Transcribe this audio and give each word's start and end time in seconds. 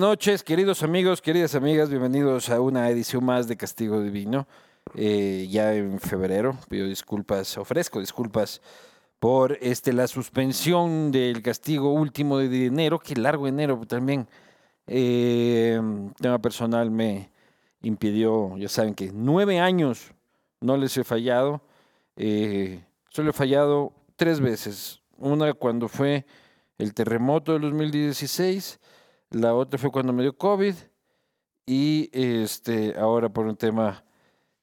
noches, 0.00 0.42
queridos 0.42 0.82
amigos, 0.82 1.20
queridas 1.20 1.54
amigas. 1.54 1.90
Bienvenidos 1.90 2.48
a 2.48 2.58
una 2.62 2.88
edición 2.88 3.22
más 3.22 3.46
de 3.46 3.58
Castigo 3.58 4.00
Divino. 4.00 4.48
Eh, 4.94 5.46
ya 5.50 5.74
en 5.74 6.00
febrero, 6.00 6.56
pido 6.70 6.86
disculpas, 6.86 7.58
ofrezco 7.58 8.00
disculpas 8.00 8.62
por 9.18 9.58
este, 9.60 9.92
la 9.92 10.08
suspensión 10.08 11.12
del 11.12 11.42
castigo 11.42 11.92
último 11.92 12.38
de 12.38 12.64
enero, 12.64 12.98
que 12.98 13.14
largo 13.14 13.46
enero 13.46 13.78
también. 13.86 14.26
Eh, 14.86 15.78
tema 16.18 16.38
personal 16.38 16.90
me 16.90 17.30
impidió, 17.82 18.56
ya 18.56 18.70
saben 18.70 18.94
que 18.94 19.10
nueve 19.12 19.60
años 19.60 20.14
no 20.62 20.78
les 20.78 20.96
he 20.96 21.04
fallado. 21.04 21.60
Eh, 22.16 22.82
solo 23.10 23.30
he 23.30 23.34
fallado 23.34 23.92
tres 24.16 24.40
veces. 24.40 25.02
Una 25.18 25.52
cuando 25.52 25.88
fue 25.88 26.24
el 26.78 26.94
terremoto 26.94 27.52
de 27.52 27.58
2016, 27.58 28.79
la 29.30 29.54
otra 29.54 29.78
fue 29.78 29.90
cuando 29.90 30.12
me 30.12 30.22
dio 30.22 30.36
COVID 30.36 30.74
y 31.66 32.10
este, 32.12 32.96
ahora 32.98 33.28
por 33.28 33.46
un 33.46 33.56
tema 33.56 34.04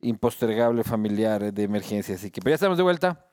impostergable 0.01 0.83
familiar 0.83 1.53
de 1.53 1.63
emergencia. 1.63 2.15
Así 2.15 2.29
que 2.31 2.41
pero 2.41 2.51
ya 2.51 2.55
estamos 2.55 2.77
de 2.77 2.83
vuelta. 2.83 3.25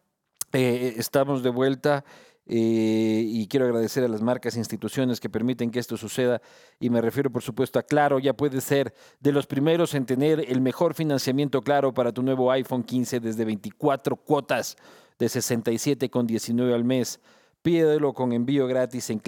Eh, 0.52 0.94
estamos 0.96 1.42
de 1.42 1.50
vuelta 1.50 2.04
eh, 2.46 3.24
y 3.26 3.48
quiero 3.48 3.66
agradecer 3.66 4.04
a 4.04 4.08
las 4.08 4.22
marcas 4.22 4.54
e 4.54 4.58
instituciones 4.58 5.18
que 5.18 5.28
permiten 5.28 5.70
que 5.70 5.80
esto 5.80 5.96
suceda. 5.96 6.41
Y 6.78 6.91
me 6.91 7.00
refiero, 7.00 7.30
por 7.30 7.42
supuesto, 7.42 7.78
a 7.78 7.82
Claro. 7.82 8.20
Ya 8.20 8.34
puedes 8.34 8.62
ser 8.62 8.94
de 9.19 9.32
los 9.32 9.46
primeros 9.46 9.94
en 9.94 10.06
tener 10.06 10.44
el 10.48 10.60
mejor 10.60 10.94
financiamiento 10.94 11.62
Claro 11.62 11.92
para 11.92 12.12
tu 12.12 12.22
nuevo 12.22 12.52
iPhone 12.52 12.84
15 12.84 13.20
desde 13.20 13.44
24 13.44 14.16
cuotas 14.16 14.76
de 15.19 15.26
67,19 15.26 16.74
al 16.74 16.84
mes. 16.84 17.20
Pídelo 17.62 18.12
con 18.12 18.32
envío 18.32 18.66
gratis 18.66 19.10
en 19.10 19.19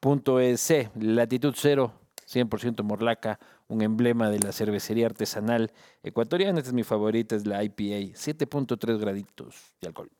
claro.com.es. 0.00 0.90
Latitud 0.96 1.54
cero, 1.56 1.92
100% 2.26 2.82
morlaca, 2.82 3.38
un 3.68 3.82
emblema 3.82 4.30
de 4.30 4.40
la 4.40 4.52
cervecería 4.52 5.06
artesanal 5.06 5.72
ecuatoriana. 6.02 6.58
Esta 6.58 6.70
es 6.70 6.74
mi 6.74 6.84
favorita, 6.84 7.36
es 7.36 7.46
la 7.46 7.62
IPA, 7.64 8.14
7.3 8.14 8.98
graditos 8.98 9.56
de 9.80 9.88
alcohol. 9.88 10.10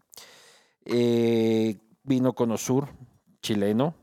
Eh, 0.85 1.77
vino 2.03 2.33
Conosur, 2.35 2.89
chileno, 3.43 3.95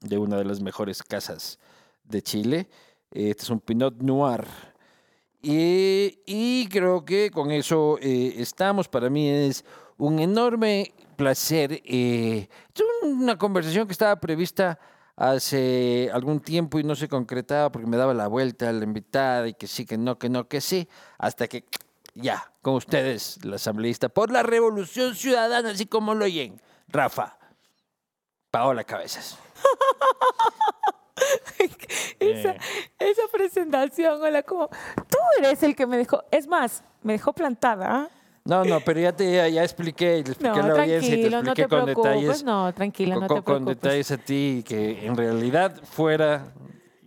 de 0.00 0.18
una 0.18 0.36
de 0.36 0.44
las 0.44 0.60
mejores 0.60 1.02
casas 1.02 1.58
de 2.04 2.22
Chile. 2.22 2.68
Este 3.10 3.42
es 3.42 3.50
un 3.50 3.60
Pinot 3.60 4.00
Noir. 4.02 4.46
Y, 5.42 6.66
creo 6.70 7.04
que 7.04 7.30
con 7.30 7.52
eso 7.52 7.98
eh, 8.00 8.34
estamos. 8.38 8.88
Para 8.88 9.08
mí 9.10 9.28
es 9.28 9.64
un 9.96 10.18
enorme 10.18 10.92
placer. 11.16 11.82
Eh, 11.84 12.48
es 12.74 12.82
una 13.02 13.36
conversación 13.36 13.86
que 13.86 13.92
estaba 13.92 14.16
prevista 14.20 14.78
hace 15.16 16.10
algún 16.12 16.40
tiempo 16.40 16.78
y 16.78 16.84
no 16.84 16.94
se 16.94 17.08
concretaba 17.08 17.72
porque 17.72 17.88
me 17.88 17.96
daba 17.96 18.12
la 18.12 18.28
vuelta 18.28 18.68
a 18.68 18.72
la 18.72 18.84
invitada 18.84 19.48
y 19.48 19.54
que 19.54 19.66
sí, 19.66 19.86
que 19.86 19.96
no, 19.96 20.18
que 20.18 20.28
no, 20.28 20.46
que 20.46 20.60
sí, 20.60 20.88
hasta 21.18 21.48
que 21.48 21.64
ya, 22.14 22.52
con 22.62 22.74
ustedes, 22.74 23.44
la 23.44 23.56
asambleísta 23.56 24.08
por 24.08 24.30
la 24.30 24.42
revolución 24.42 25.14
ciudadana, 25.14 25.70
así 25.70 25.86
como 25.86 26.14
lo 26.14 26.24
oyen, 26.24 26.60
Rafa, 26.88 27.38
Paola 28.50 28.84
Cabezas. 28.84 29.38
esa, 32.20 32.56
esa 32.98 33.22
presentación, 33.32 34.20
hola, 34.22 34.42
como 34.42 34.68
tú 34.68 35.18
eres 35.38 35.62
el 35.62 35.74
que 35.74 35.86
me 35.86 35.96
dejó, 35.96 36.24
es 36.30 36.46
más, 36.46 36.84
me 37.02 37.14
dejó 37.14 37.32
plantada. 37.32 38.10
No, 38.46 38.64
no, 38.64 38.80
pero 38.80 39.00
ya 39.00 39.12
te 39.12 39.30
ya, 39.32 39.48
ya 39.48 39.62
expliqué, 39.64 40.12
le 40.14 40.18
expliqué 40.20 40.42
No, 40.48 40.54
a 40.64 40.68
la 40.68 40.82
audiencia 40.82 41.14
y 41.14 41.22
te 41.22 41.28
tranquilo, 41.30 41.42
no 41.42 41.50
expliqué 41.52 41.62
te 41.62 41.68
con 41.68 41.86
detalles. 41.86 42.44
no, 42.44 42.74
tranquilo, 42.74 43.14
no 43.20 43.26
con, 43.26 43.28
te 43.28 43.34
con 43.34 43.44
preocupes. 43.64 43.76
detalles 43.82 44.10
a 44.12 44.16
ti 44.18 44.64
que 44.66 45.04
en 45.06 45.16
realidad 45.16 45.82
fuera, 45.84 46.52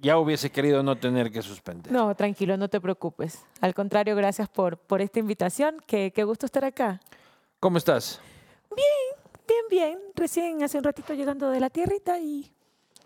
ya 0.02 0.18
hubiese 0.18 0.52
querido 0.52 0.84
no 0.84 0.98
tener 0.98 1.32
que 1.32 1.42
suspender. 1.42 1.92
No, 1.92 2.14
tranquilo, 2.16 2.58
no 2.58 2.68
te 2.70 2.80
preocupes. 2.82 3.44
Al 3.62 3.74
contrario, 3.74 4.16
gracias 4.16 4.50
por, 4.50 4.78
por 4.78 5.02
esta 5.02 5.20
invitación. 5.20 5.78
Qué, 5.88 6.12
qué 6.14 6.24
gusto 6.26 6.46
estar 6.46 6.66
acá. 6.66 7.00
¿Cómo 7.60 7.78
estás? 7.78 8.20
Bien, 8.76 9.66
bien. 9.70 10.00
Recién 10.16 10.62
hace 10.64 10.78
un 10.78 10.84
ratito 10.84 11.14
llegando 11.14 11.50
de 11.50 11.60
la 11.60 11.70
tierrita 11.70 12.20
y 12.20 12.52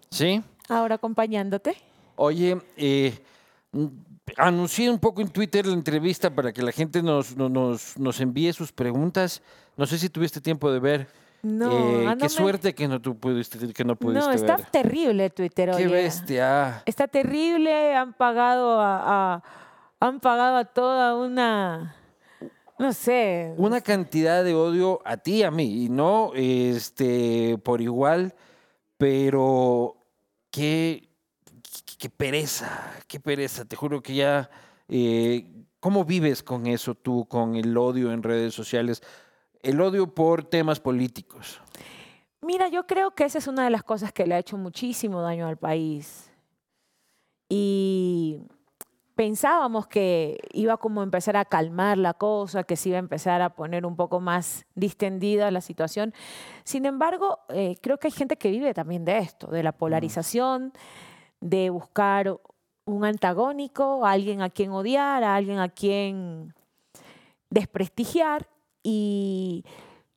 ¿Sí? 0.09 0.43
ahora 0.69 0.95
acompañándote. 0.95 1.75
Oye, 2.15 2.61
eh, 2.77 3.17
anuncié 4.37 4.89
un 4.89 4.99
poco 4.99 5.21
en 5.21 5.29
Twitter 5.29 5.65
la 5.65 5.73
entrevista 5.73 6.33
para 6.33 6.51
que 6.53 6.61
la 6.61 6.71
gente 6.71 7.01
nos, 7.03 7.35
no- 7.35 7.49
nos, 7.49 7.97
nos 7.97 8.19
envíe 8.21 8.53
sus 8.53 8.71
preguntas. 8.71 9.41
No 9.77 9.85
sé 9.85 9.97
si 9.97 10.09
tuviste 10.09 10.39
tiempo 10.41 10.71
de 10.71 10.79
ver. 10.79 11.07
No, 11.41 11.71
Eh, 11.71 12.05
ah, 12.07 12.11
no 12.11 12.17
qué 12.17 12.23
me- 12.23 12.29
suerte 12.29 12.73
que 12.73 12.87
no, 12.87 13.01
tú 13.01 13.17
pudiste, 13.17 13.57
que 13.73 13.83
no 13.83 13.97
pudiste 13.97 14.25
No, 14.25 14.31
está 14.31 14.55
ver. 14.57 14.65
terrible 14.67 15.29
Twitter, 15.29 15.71
Qué 15.71 15.75
oye. 15.75 15.87
bestia. 15.87 16.83
Está 16.85 17.07
terrible, 17.07 17.95
han 17.95 18.13
pagado 18.13 18.79
a, 18.79 19.35
a- 19.35 19.43
han 19.99 20.19
pagado 20.21 20.55
a 20.57 20.65
toda 20.65 21.15
una, 21.17 21.95
no 22.79 22.93
sé, 22.93 23.53
Una 23.57 23.81
cantidad 23.81 24.41
de 24.43 24.53
odio 24.53 25.01
a 25.05 25.17
ti 25.17 25.35
y 25.39 25.43
a 25.43 25.51
mí, 25.51 25.83
y 25.85 25.89
no 25.89 26.31
este, 26.33 27.57
por 27.61 27.81
igual, 27.81 28.33
pero 28.97 29.97
qué, 30.49 31.09
qué, 32.03 32.09
pereza, 32.09 32.99
qué 33.07 33.17
pereza. 33.21 33.63
Te 33.63 33.77
juro 33.77 34.03
que 34.03 34.15
ya. 34.15 34.49
eh, 34.89 35.47
¿Cómo 35.79 36.03
vives 36.03 36.43
con 36.43 36.67
eso 36.67 36.95
tú, 36.95 37.25
con 37.29 37.55
el 37.55 37.77
odio 37.77 38.11
en 38.11 38.23
redes 38.23 38.53
sociales? 38.53 39.01
El 39.61 39.79
odio 39.79 40.13
por 40.13 40.43
temas 40.43 40.81
políticos. 40.81 41.61
Mira, 42.41 42.67
yo 42.67 42.85
creo 42.87 43.11
que 43.11 43.23
esa 43.23 43.37
es 43.37 43.47
una 43.47 43.63
de 43.63 43.69
las 43.69 43.83
cosas 43.83 44.11
que 44.11 44.27
le 44.27 44.35
ha 44.35 44.39
hecho 44.39 44.57
muchísimo 44.57 45.21
daño 45.21 45.47
al 45.47 45.55
país. 45.55 46.29
Y 47.47 48.41
pensábamos 49.15 49.87
que 49.87 50.39
iba 50.51 50.75
como 50.75 50.99
a 50.99 51.03
empezar 51.05 51.37
a 51.37 51.45
calmar 51.45 51.97
la 51.97 52.13
cosa, 52.13 52.65
que 52.65 52.75
se 52.75 52.89
iba 52.89 52.97
a 52.97 52.99
empezar 52.99 53.41
a 53.41 53.55
poner 53.55 53.85
un 53.85 53.95
poco 53.95 54.19
más 54.19 54.65
distendida 54.75 55.51
la 55.51 55.61
situación. 55.61 56.13
Sin 56.65 56.85
embargo, 56.85 57.39
eh, 57.47 57.77
creo 57.81 57.97
que 57.97 58.07
hay 58.07 58.13
gente 58.13 58.35
que 58.35 58.51
vive 58.51 58.73
también 58.73 59.05
de 59.05 59.19
esto, 59.19 59.47
de 59.47 59.63
la 59.63 59.71
polarización, 59.71 60.73
de 61.43 61.69
buscar 61.69 62.39
un 62.85 63.05
antagónico, 63.05 64.05
a 64.05 64.11
alguien 64.11 64.41
a 64.41 64.49
quien 64.49 64.71
odiar, 64.71 65.23
a 65.23 65.35
alguien 65.35 65.59
a 65.59 65.69
quien 65.69 66.53
desprestigiar. 67.49 68.47
Y 68.81 69.65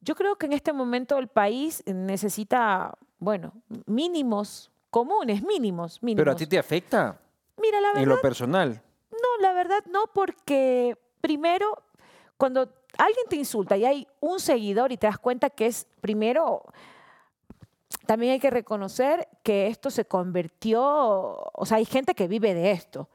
yo 0.01 0.15
creo 0.15 0.37
que 0.37 0.47
en 0.47 0.53
este 0.53 0.73
momento 0.73 1.19
el 1.19 1.29
país 1.29 1.83
necesita, 1.87 2.97
bueno, 3.19 3.53
mínimos 3.87 4.71
comunes, 4.91 5.43
mínimos, 5.43 6.03
mínimos. 6.03 6.21
Pero 6.21 6.33
a 6.33 6.37
ti 6.37 6.47
te 6.47 6.59
afecta 6.59 7.21
Mira, 7.61 7.81
la 7.81 7.89
verdad, 7.89 8.03
en 8.03 8.09
lo 8.09 8.21
personal. 8.21 8.83
no, 9.11 9.43
la 9.43 9.53
verdad 9.53 9.84
no, 9.91 10.07
porque 10.13 10.97
primero, 11.21 11.83
cuando 12.37 12.72
alguien 12.99 13.27
te 13.29 13.37
insulta 13.37 13.77
y 13.77 13.84
hay 13.84 14.09
un 14.21 14.39
seguidor 14.39 14.93
y 14.93 14.97
te 14.97 15.09
das 15.09 15.19
cuenta 15.19 15.51
que 15.51 15.67
es, 15.67 15.87
primero, 16.01 16.63
también 18.07 18.33
hay 18.33 18.41
que 18.41 18.51
reconocer 18.51 19.29
que 19.43 19.67
esto 19.67 19.91
se 19.91 20.05
convirtió, 20.05 20.83
o 20.85 21.67
sea, 21.67 21.79
hay 21.79 21.85
gente 21.85 22.15
que 22.15 22.29
vive 22.29 22.55
de 22.55 22.71
esto. 22.73 23.09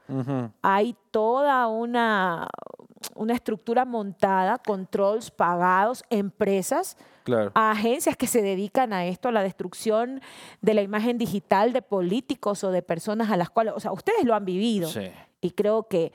Hay 0.62 0.94
toda 1.10 1.66
una, 1.68 2.48
una 3.14 3.34
estructura 3.34 3.84
montada, 3.84 4.58
controls 4.58 5.30
pagados, 5.30 6.04
empresas 6.10 6.96
Claro. 7.24 7.52
agencias 7.54 8.16
que 8.16 8.26
se 8.26 8.42
dedican 8.42 8.92
a 8.92 9.06
esto, 9.06 9.28
a 9.28 9.32
la 9.32 9.42
destrucción 9.44 10.20
de 10.60 10.74
la 10.74 10.82
imagen 10.82 11.18
digital 11.18 11.72
de 11.72 11.80
políticos 11.80 12.64
o 12.64 12.72
de 12.72 12.82
personas 12.82 13.30
a 13.30 13.36
las 13.36 13.48
cuales, 13.48 13.74
o 13.76 13.80
sea, 13.80 13.92
ustedes 13.92 14.24
lo 14.24 14.34
han 14.34 14.44
vivido. 14.44 14.88
Sí. 14.88 15.08
Y 15.40 15.52
creo 15.52 15.84
que, 15.88 16.12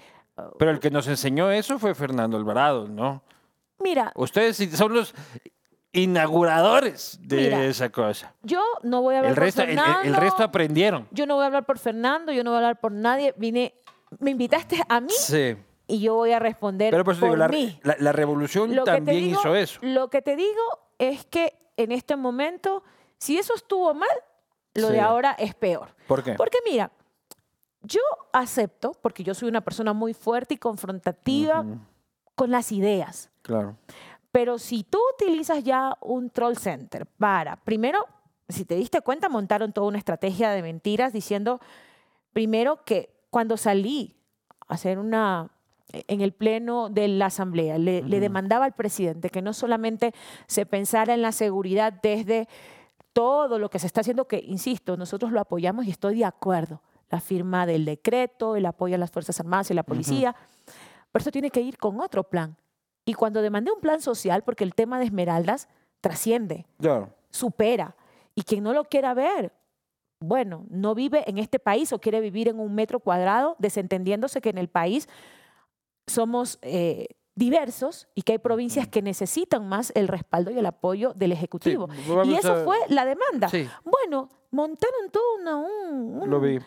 Pero 0.60 0.72
el 0.72 0.80
que 0.82 0.92
nos 0.92 1.08
enseñó 1.08 1.50
eso 1.50 1.80
fue 1.80 1.96
Fernando 1.96 2.36
Alvarado, 2.38 2.88
¿no? 2.88 3.24
mira, 3.80 4.12
Ustedes 4.16 4.58
son 4.76 4.94
los 4.96 5.14
inauguradores 6.02 7.20
de 7.22 7.38
Mira, 7.38 7.66
esa 7.66 7.90
cosa. 7.90 8.34
yo 8.44 8.62
no 8.84 9.02
voy 9.02 9.16
a 9.16 9.20
hablar 9.20 9.32
El 9.32 9.36
resto, 9.38 9.62
por 9.62 9.70
el, 9.70 9.78
el- 9.78 9.84
Fernando. 9.84 10.08
el 10.10 10.16
resto 10.16 10.44
aprendieron. 10.44 11.08
Yo 11.12 11.26
no 11.26 11.36
voy 11.36 11.44
a 11.44 11.48
hablar 11.48 11.66
por 11.66 11.80
Fernando, 11.80 12.32
yo 12.32 12.44
no 12.44 12.52
voy 12.52 12.56
a 12.56 12.60
hablar 12.60 12.80
por 12.80 12.92
nadie. 12.92 13.34
Vine, 13.38 13.74
me 14.20 14.32
invitaste 14.32 14.82
a 14.88 15.00
mí 15.02 15.12
Sí. 15.18 15.56
y 15.88 16.00
yo 16.00 16.16
voy 16.16 16.32
a 16.32 16.40
responder 16.40 16.92
Pero 16.92 17.04
por 17.04 17.14
eso 17.16 17.28
por 17.28 17.36
digo, 17.38 17.50
mí. 17.50 17.80
la- 17.84 17.96
la 18.00 18.12
revolución 18.12 18.76
Lo 18.76 18.84
también 18.84 19.18
digo- 19.26 19.40
hizo 19.40 19.56
eso. 19.56 19.80
Lo 19.82 20.10
que 20.10 20.22
te 20.22 20.36
digo 20.36 20.62
es 20.98 21.26
que 21.26 21.54
en 21.78 21.92
este 21.92 22.16
momento, 22.16 22.84
si 23.18 23.38
eso 23.38 23.54
estuvo 23.56 23.94
mal, 23.94 24.10
lo 24.74 24.88
Sí. 24.88 24.94
de 24.94 25.02
ahora 25.02 25.32
es 25.40 25.54
peor. 25.56 25.90
¿Por 26.08 26.24
qué? 26.24 26.34
Porque 26.34 26.58
mira, 26.70 26.92
yo 27.82 28.02
acepto, 28.34 28.92
porque 29.02 29.24
yo 29.24 29.34
soy 29.34 29.48
una 29.50 29.62
persona 29.62 29.94
muy 29.94 30.14
fuerte 30.14 30.56
y 30.56 30.58
confrontativa 30.58 31.64
con 32.36 32.52
las 32.52 32.72
ideas, 32.72 33.30
Claro. 33.42 33.76
Pero 34.32 34.60
si 34.60 34.84
tú 34.84 35.00
utilizas 35.16 35.64
ya 35.64 35.98
un 36.02 36.30
troll 36.30 36.56
center 36.56 37.06
para, 37.06 37.56
primero, 37.58 38.06
si 38.50 38.66
te 38.66 38.76
diste 38.76 39.02
cuenta, 39.02 39.30
montaron 39.30 39.74
toda 39.74 39.88
una 39.88 39.98
estrategia 39.98 40.52
de 40.52 40.62
mentiras 40.62 41.14
diciendo, 41.14 41.60
primero 42.34 42.84
que 42.86 43.10
cuando 43.30 43.58
salí 43.58 44.16
a 44.68 44.76
hacer 44.76 45.00
una 45.00 45.52
en 45.92 46.22
el 46.22 46.34
pleno 46.34 46.90
de 46.90 47.08
la 47.08 47.28
asamblea 47.28 47.78
le, 47.78 48.02
demandaba 48.02 48.66
al 48.66 48.74
presidente 48.74 49.30
que 49.30 49.42
no 49.42 49.54
solamente 49.54 50.14
se 50.46 50.66
pensara 50.66 51.14
en 51.14 51.22
la 51.22 51.32
seguridad 51.32 51.94
desde 51.94 52.48
todo 53.14 53.58
lo 53.58 53.70
que 53.70 53.80
se 53.80 53.88
está 53.88 54.02
haciendo, 54.02 54.28
que, 54.28 54.44
insisto, 54.46 54.96
nosotros 54.98 55.32
lo 55.32 55.40
apoyamos 55.40 55.86
y 55.86 55.90
estoy 55.90 56.20
de 56.20 56.26
acuerdo. 56.26 56.82
La 57.10 57.20
firma 57.20 57.66
del 57.66 57.86
decreto, 57.86 58.56
el 58.56 58.66
apoyo 58.66 58.96
a 58.96 58.98
las 59.00 59.10
Fuerzas 59.10 59.40
Armadas 59.40 59.72
y 59.72 59.74
la 59.74 59.84
policía, 59.84 60.36
pero 61.12 61.22
eso 61.22 61.32
tiene 61.32 61.50
que 61.50 61.62
ir 61.62 61.78
con 61.78 62.00
otro 62.00 62.26
plan. 62.26 62.56
Y 63.07 63.13
cuando 63.13 63.42
demandé 63.42 63.71
un 63.71 63.80
plan 63.80 64.01
social, 64.01 64.44
porque 64.44 64.65
el 64.65 64.75
tema 64.75 65.00
de 65.00 65.06
Esmeraldas 65.06 65.69
trasciende, 66.01 66.65
supera, 67.31 67.95
y 68.36 68.44
quien 68.44 68.63
no 68.63 68.74
lo 68.74 68.83
quiera 68.83 69.13
ver, 69.13 69.54
bueno, 70.19 70.65
no 70.69 70.94
vive 70.94 71.24
en 71.30 71.38
este 71.38 71.57
país 71.57 71.94
o 71.94 72.00
quiere 72.00 72.19
vivir 72.19 72.50
en 72.50 72.59
un 72.59 72.75
metro 72.75 73.00
cuadrado, 73.00 73.56
desentendiéndose 73.59 74.42
que 74.42 74.50
en 74.50 74.57
el 74.57 74.68
país 74.68 75.07
somos 76.06 76.59
eh, 76.62 77.07
diversos 77.36 78.07
y 78.15 78.24
que 78.24 78.33
hay 78.33 78.38
provincias 78.39 78.88
que 78.88 79.01
necesitan 79.01 79.68
más 79.69 79.92
el 79.95 80.07
respaldo 80.07 80.51
y 80.51 80.57
el 80.59 80.65
apoyo 80.65 81.13
del 81.15 81.31
Ejecutivo. 81.31 81.88
y 82.25 82.33
eso 82.33 82.54
a- 82.54 82.63
fue 82.65 82.77
la 82.89 83.06
demanda. 83.06 83.48
Sí, 83.50 83.68
Bueno, 83.86 84.27
montaron 84.51 85.09
todo 85.12 85.24
una, 85.39 85.56
un, 85.57 86.21
un- 86.24 86.30
lo 86.30 86.39
vi. 86.39 86.59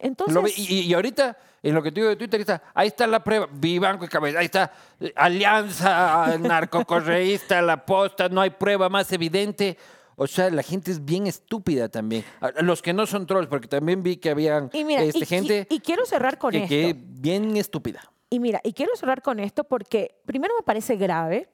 Entonces, 0.00 0.34
Lo. 0.34 0.46
Y, 0.46 0.80
y 0.80 0.94
ahorita, 0.94 1.36
en 1.62 1.74
lo 1.74 1.82
que 1.82 1.90
te 1.90 1.96
digo 2.00 2.08
de 2.10 2.16
Twitter, 2.16 2.40
está, 2.40 2.62
ahí 2.74 2.88
está 2.88 3.06
la 3.06 3.22
prueba. 3.22 3.48
Vivanco 3.52 4.04
y 4.04 4.08
Cabeza, 4.08 4.38
ahí 4.38 4.46
está 4.46 4.72
Alianza 5.16 6.36
Narcocorreísta, 6.38 7.62
La 7.62 7.84
Posta, 7.84 8.28
no 8.28 8.40
hay 8.40 8.50
prueba 8.50 8.88
más 8.88 9.10
evidente. 9.12 9.76
O 10.16 10.26
sea, 10.28 10.48
la 10.50 10.62
gente 10.62 10.92
es 10.92 11.04
bien 11.04 11.26
estúpida 11.26 11.88
también. 11.88 12.24
A- 12.40 12.46
a 12.46 12.62
Los 12.62 12.82
que 12.82 12.92
no 12.92 13.04
son 13.06 13.26
trolls, 13.26 13.48
porque 13.48 13.66
también 13.66 14.02
vi 14.02 14.16
que 14.16 14.30
habían 14.30 14.70
y 14.72 14.84
mira, 14.84 15.02
este, 15.02 15.18
y, 15.18 15.22
y- 15.22 15.26
gente 15.26 15.66
y 15.70 15.80
quiero 15.80 16.06
cerrar 16.06 16.38
con 16.38 16.52
que, 16.52 16.58
esto. 16.58 16.68
que 16.68 16.94
bien 16.96 17.56
estúpida. 17.56 18.00
Y 18.30 18.38
mira, 18.40 18.60
y 18.64 18.72
quiero 18.72 18.94
cerrar 18.96 19.22
con 19.22 19.40
esto 19.40 19.64
porque 19.64 20.14
primero 20.24 20.54
me 20.56 20.62
parece 20.62 20.96
grave, 20.96 21.48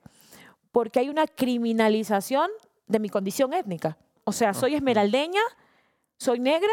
porque 0.73 1.01
hay 1.01 1.09
una 1.09 1.27
criminalización 1.27 2.51
de 2.87 2.99
mi 2.99 3.09
condición 3.09 3.53
étnica. 3.55 3.97
O 4.25 4.33
sea, 4.33 4.53
soy 4.55 4.75
esmeraldeña, 4.75 5.41
soy 6.19 6.39
negra, 6.39 6.71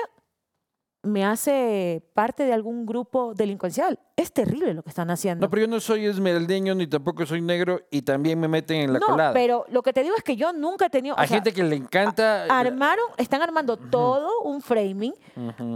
me 1.08 1.26
hace 1.26 2.04
parte 2.14 2.44
de 2.44 2.54
algún 2.54 2.86
grupo 2.86 3.34
delincuencial. 3.34 4.00
Es 4.16 4.32
terrible 4.32 4.74
lo 4.74 4.84
que 4.84 4.90
están 4.90 5.10
haciendo. 5.10 5.46
No, 5.46 5.50
pero 5.50 5.62
yo 5.64 5.68
no 5.68 5.80
soy 5.80 6.06
esmeraldeño 6.06 6.76
ni 6.76 6.88
tampoco 6.88 7.26
soy 7.26 7.42
negro 7.42 7.82
y 7.92 8.02
también 8.02 8.40
me 8.40 8.48
meten 8.48 8.78
en 8.82 8.94
la 8.94 9.00
No, 9.00 9.06
colada. 9.08 9.34
pero 9.34 9.66
lo 9.70 9.82
que 9.84 9.94
te 9.94 10.04
digo 10.04 10.16
es 10.16 10.24
que 10.24 10.36
yo 10.36 10.54
nunca 10.54 10.88
he 10.88 10.90
tenido... 10.90 11.16
o 11.16 11.20
Hay 11.20 11.28
sea, 11.28 11.38
gente 11.38 11.54
que 11.54 11.64
le 11.64 11.76
encanta. 11.76 12.44
armaron, 12.46 13.06
están 13.18 13.42
armando 13.42 13.78
todo 13.78 14.42
un 14.42 14.62
framing 14.62 15.14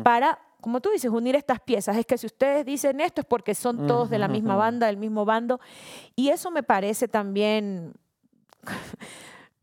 para, 0.04 0.40
como 0.60 0.82
tú 0.82 0.90
dices, 0.92 1.10
unir 1.12 1.36
estas 1.36 1.60
piezas. 1.60 1.98
Es 1.98 2.06
que 2.06 2.18
si 2.18 2.26
ustedes 2.28 2.66
dicen 2.66 3.00
esto 3.02 3.22
es 3.22 3.28
porque 3.28 3.56
son 3.56 3.88
todos 3.88 4.10
de 4.10 4.20
la 4.20 4.28
misma 4.28 4.56
banda, 4.56 4.88
del 4.88 4.98
mismo 4.98 5.26
bando. 5.26 5.60
Y 6.16 6.30
eso 6.30 6.52
me 6.52 6.64
parece 6.64 7.08
también... 7.08 7.94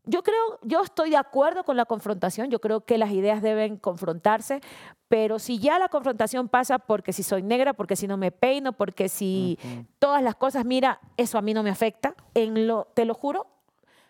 Yo 0.09 0.23
creo, 0.23 0.59
yo 0.63 0.81
estoy 0.81 1.11
de 1.11 1.17
acuerdo 1.17 1.63
con 1.63 1.77
la 1.77 1.85
confrontación, 1.85 2.49
yo 2.49 2.59
creo 2.59 2.81
que 2.81 2.97
las 2.97 3.11
ideas 3.11 3.43
deben 3.43 3.77
confrontarse, 3.77 4.59
pero 5.07 5.37
si 5.37 5.59
ya 5.59 5.77
la 5.77 5.87
confrontación 5.87 6.49
pasa 6.49 6.79
porque 6.79 7.13
si 7.13 7.21
soy 7.21 7.43
negra, 7.43 7.73
porque 7.73 7.95
si 7.95 8.07
no 8.07 8.17
me 8.17 8.31
peino, 8.31 8.73
porque 8.73 9.07
si 9.07 9.59
todas 9.99 10.23
las 10.23 10.33
cosas, 10.33 10.65
mira, 10.65 10.99
eso 11.15 11.37
a 11.37 11.43
mí 11.43 11.53
no 11.53 11.61
me 11.61 11.69
afecta, 11.69 12.15
en 12.33 12.65
lo, 12.65 12.87
te 12.95 13.05
lo 13.05 13.13
juro, 13.13 13.45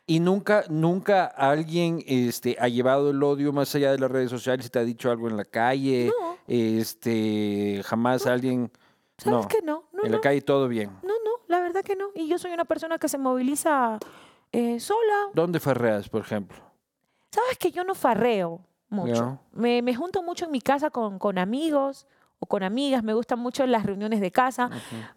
Y 0.07 0.21
nunca, 0.21 0.63
nunca 0.69 1.25
alguien 1.25 2.01
este, 2.07 2.55
ha 2.59 2.69
llevado 2.69 3.09
el 3.11 3.21
odio 3.21 3.51
más 3.51 3.75
allá 3.75 3.91
de 3.91 3.99
las 3.99 4.09
redes 4.09 4.29
sociales 4.29 4.65
y 4.65 4.69
te 4.69 4.79
ha 4.79 4.83
dicho 4.83 5.11
algo 5.11 5.27
en 5.27 5.35
la 5.35 5.45
calle. 5.45 6.11
No. 6.19 6.37
Este, 6.47 7.81
jamás 7.85 8.25
alguien. 8.25 8.71
¿sabes 9.17 9.41
no. 9.41 9.47
que 9.47 9.61
no? 9.61 9.83
No, 9.91 10.05
en 10.05 10.11
la 10.13 10.21
calle 10.21 10.41
todo 10.41 10.67
bien. 10.67 10.89
No, 11.03 11.13
no, 11.25 11.31
la 11.47 11.59
verdad 11.59 11.83
que 11.83 11.95
no. 11.95 12.09
Y 12.15 12.27
yo 12.27 12.39
soy 12.39 12.51
una 12.53 12.65
persona 12.65 12.97
que 12.97 13.07
se 13.07 13.17
moviliza 13.17 13.99
eh, 14.51 14.79
sola. 14.79 15.29
¿Dónde 15.33 15.59
farreas, 15.59 16.09
por 16.09 16.21
ejemplo? 16.21 16.57
Sabes 17.31 17.57
que 17.57 17.71
yo 17.71 17.83
no 17.83 17.95
farreo 17.95 18.61
mucho. 18.89 19.39
Me, 19.51 19.81
me 19.81 19.95
junto 19.95 20.23
mucho 20.23 20.45
en 20.45 20.51
mi 20.51 20.61
casa 20.61 20.89
con, 20.89 21.19
con 21.19 21.37
amigos 21.37 22.07
o 22.39 22.45
con 22.45 22.63
amigas. 22.63 23.03
Me 23.03 23.13
gustan 23.13 23.39
mucho 23.39 23.65
las 23.67 23.85
reuniones 23.85 24.21
de 24.21 24.31
casa. 24.31 24.69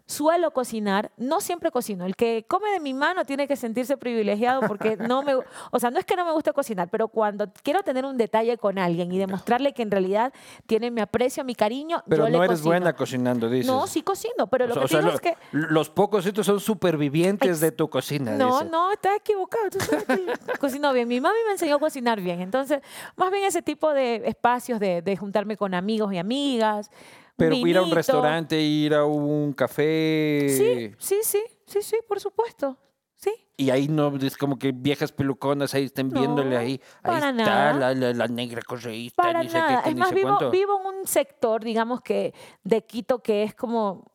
Suelo 0.05 0.51
cocinar. 0.51 1.11
No 1.17 1.39
siempre 1.41 1.71
cocino. 1.71 2.05
El 2.05 2.15
que 2.15 2.45
come 2.47 2.69
de 2.71 2.79
mi 2.79 2.93
mano 2.93 3.25
tiene 3.25 3.47
que 3.47 3.55
sentirse 3.55 3.97
privilegiado 3.97 4.61
porque 4.67 4.97
no 4.97 5.23
me... 5.23 5.35
O 5.71 5.79
sea, 5.79 5.89
no 5.91 5.99
es 5.99 6.05
que 6.05 6.15
no 6.15 6.25
me 6.25 6.31
guste 6.33 6.51
cocinar, 6.53 6.89
pero 6.89 7.07
cuando 7.07 7.51
quiero 7.63 7.81
tener 7.83 8.05
un 8.05 8.17
detalle 8.17 8.57
con 8.57 8.77
alguien 8.77 9.11
y 9.11 9.17
demostrarle 9.17 9.73
que 9.73 9.81
en 9.83 9.91
realidad 9.91 10.33
tiene 10.67 10.91
mi 10.91 11.01
aprecio, 11.01 11.43
mi 11.43 11.55
cariño, 11.55 12.03
Pero 12.07 12.25
yo 12.27 12.31
no 12.33 12.39
le 12.39 12.45
eres 12.45 12.49
cocino. 12.59 12.69
buena 12.69 12.93
cocinando, 12.93 13.49
dices. 13.49 13.67
No, 13.67 13.87
sí 13.87 14.01
cocino, 14.01 14.47
pero 14.47 14.67
lo 14.67 14.75
O 14.75 14.81
que 14.81 14.87
sea, 14.89 14.99
digo 14.99 15.09
lo- 15.11 15.15
es 15.15 15.21
que... 15.21 15.37
Los 15.51 15.89
pocos 15.89 16.25
estos 16.25 16.45
son 16.45 16.59
supervivientes 16.59 17.59
de 17.59 17.71
tu 17.71 17.89
cocina. 17.89 18.31
No, 18.35 18.57
dices. 18.59 18.71
no, 18.71 18.91
estás 18.91 19.17
equivocado. 19.17 19.69
Tú 19.69 19.79
sabes 19.79 20.03
que 20.05 20.33
cocino 20.59 20.91
bien. 20.93 21.07
Mi 21.07 21.21
mami 21.21 21.37
me 21.45 21.53
enseñó 21.53 21.75
a 21.75 21.79
cocinar 21.79 22.19
bien. 22.21 22.41
Entonces, 22.41 22.81
más 23.15 23.31
bien 23.31 23.43
ese 23.45 23.61
tipo 23.61 23.93
de 23.93 24.23
espacios 24.27 24.79
de, 24.79 25.01
de 25.01 25.15
juntarme 25.17 25.57
con 25.57 25.73
amigos 25.73 26.11
y 26.13 26.17
amigas. 26.17 26.91
Pero 27.35 27.55
ir 27.55 27.77
a 27.77 27.81
un 27.81 27.91
restaurante, 27.91 28.59
ir 28.61 28.93
a 28.93 29.05
un 29.05 29.53
café. 29.53 30.45
Sí, 30.49 30.93
sí, 30.99 31.17
sí, 31.23 31.41
sí, 31.65 31.81
sí, 31.81 31.97
por 32.07 32.19
supuesto. 32.19 32.77
Sí. 33.15 33.31
Y 33.57 33.69
ahí 33.69 33.87
no, 33.87 34.13
es 34.17 34.35
como 34.37 34.59
que 34.59 34.71
viejas 34.73 35.11
peluconas 35.11 35.73
ahí 35.73 35.85
estén 35.85 36.09
viéndole 36.09 36.57
ahí. 36.57 36.71
Ahí 36.73 36.81
para 37.01 37.29
está 37.29 37.31
nada. 37.31 37.73
la, 37.73 37.93
la- 37.93 38.13
la 38.13 38.27
negra 38.27 38.61
correísta, 38.61 39.21
Para 39.23 39.41
ni 39.43 39.49
sé 39.49 39.57
nada. 39.57 39.81
qué, 39.83 39.89
es 39.89 39.95
ni 39.95 39.99
más, 39.99 40.09
sé 40.09 40.15
vivo, 40.15 40.27
cuánto. 40.27 40.51
vivo 40.51 40.79
en 40.81 40.97
un 40.99 41.07
sector, 41.07 41.63
digamos 41.63 42.01
que, 42.01 42.33
de 42.63 42.81
Quito 42.85 43.19
que 43.23 43.43
es 43.43 43.55
como. 43.55 44.11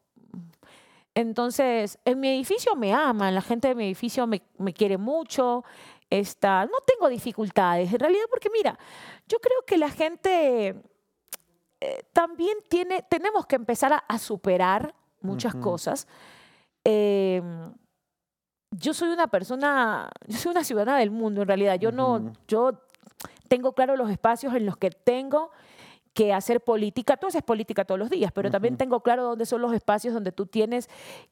Entonces, 1.14 1.98
en 2.04 2.20
mi 2.20 2.28
edificio 2.28 2.76
me 2.76 2.92
aman, 2.92 3.34
la 3.34 3.42
gente 3.42 3.68
de 3.68 3.74
mi 3.74 3.86
edificio 3.86 4.26
me, 4.26 4.42
me 4.58 4.72
quiere 4.72 4.98
mucho. 4.98 5.64
Está, 6.10 6.64
no 6.64 6.78
tengo 6.86 7.08
dificultades, 7.10 7.92
en 7.92 7.98
realidad, 7.98 8.24
porque 8.30 8.48
mira, 8.50 8.78
yo 9.26 9.38
creo 9.40 9.58
que 9.66 9.76
la 9.76 9.90
gente 9.90 10.74
eh, 11.80 12.04
también 12.12 12.58
tiene, 12.68 13.02
tenemos 13.08 13.46
que 13.46 13.56
empezar 13.56 13.92
a, 13.92 13.98
a 13.98 14.18
superar 14.18 14.94
muchas 15.20 15.54
cosas. 15.54 16.06
Eh, 16.84 17.42
yo 18.70 18.94
soy 18.94 19.10
una 19.10 19.28
persona, 19.28 20.10
yo 20.26 20.36
soy 20.36 20.50
una 20.52 20.64
ciudadana 20.64 20.98
del 20.98 21.10
mundo 21.10 21.42
en 21.42 21.48
realidad. 21.48 21.78
Yo 21.78 21.92
no, 21.92 22.32
yo 22.46 22.82
tengo 23.48 23.72
claro 23.72 23.96
los 23.96 24.10
espacios 24.10 24.54
en 24.54 24.66
los 24.66 24.76
que 24.76 24.90
tengo 24.90 25.50
que 26.14 26.32
hacer 26.32 26.60
política. 26.60 27.16
Tú 27.16 27.28
haces 27.28 27.42
política 27.42 27.84
todos 27.84 27.98
los 27.98 28.10
días, 28.10 28.32
pero 28.32 28.50
también 28.50 28.76
tengo 28.76 29.02
claro 29.02 29.22
dónde 29.22 29.46
son 29.46 29.62
los 29.62 29.72
espacios 29.72 30.14
donde 30.14 30.32
tú 30.32 30.46
tienes 30.46 30.88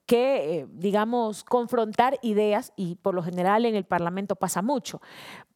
que, 0.07 0.61
eh, 0.61 0.67
digamos, 0.71 1.43
confrontar 1.43 2.19
ideas 2.23 2.73
y 2.77 2.95
por 2.95 3.15
lo 3.15 3.23
general 3.23 3.65
en 3.65 3.75
el 3.75 3.85
Parlamento 3.85 4.37
pasa 4.37 4.63
mucho. 4.63 5.01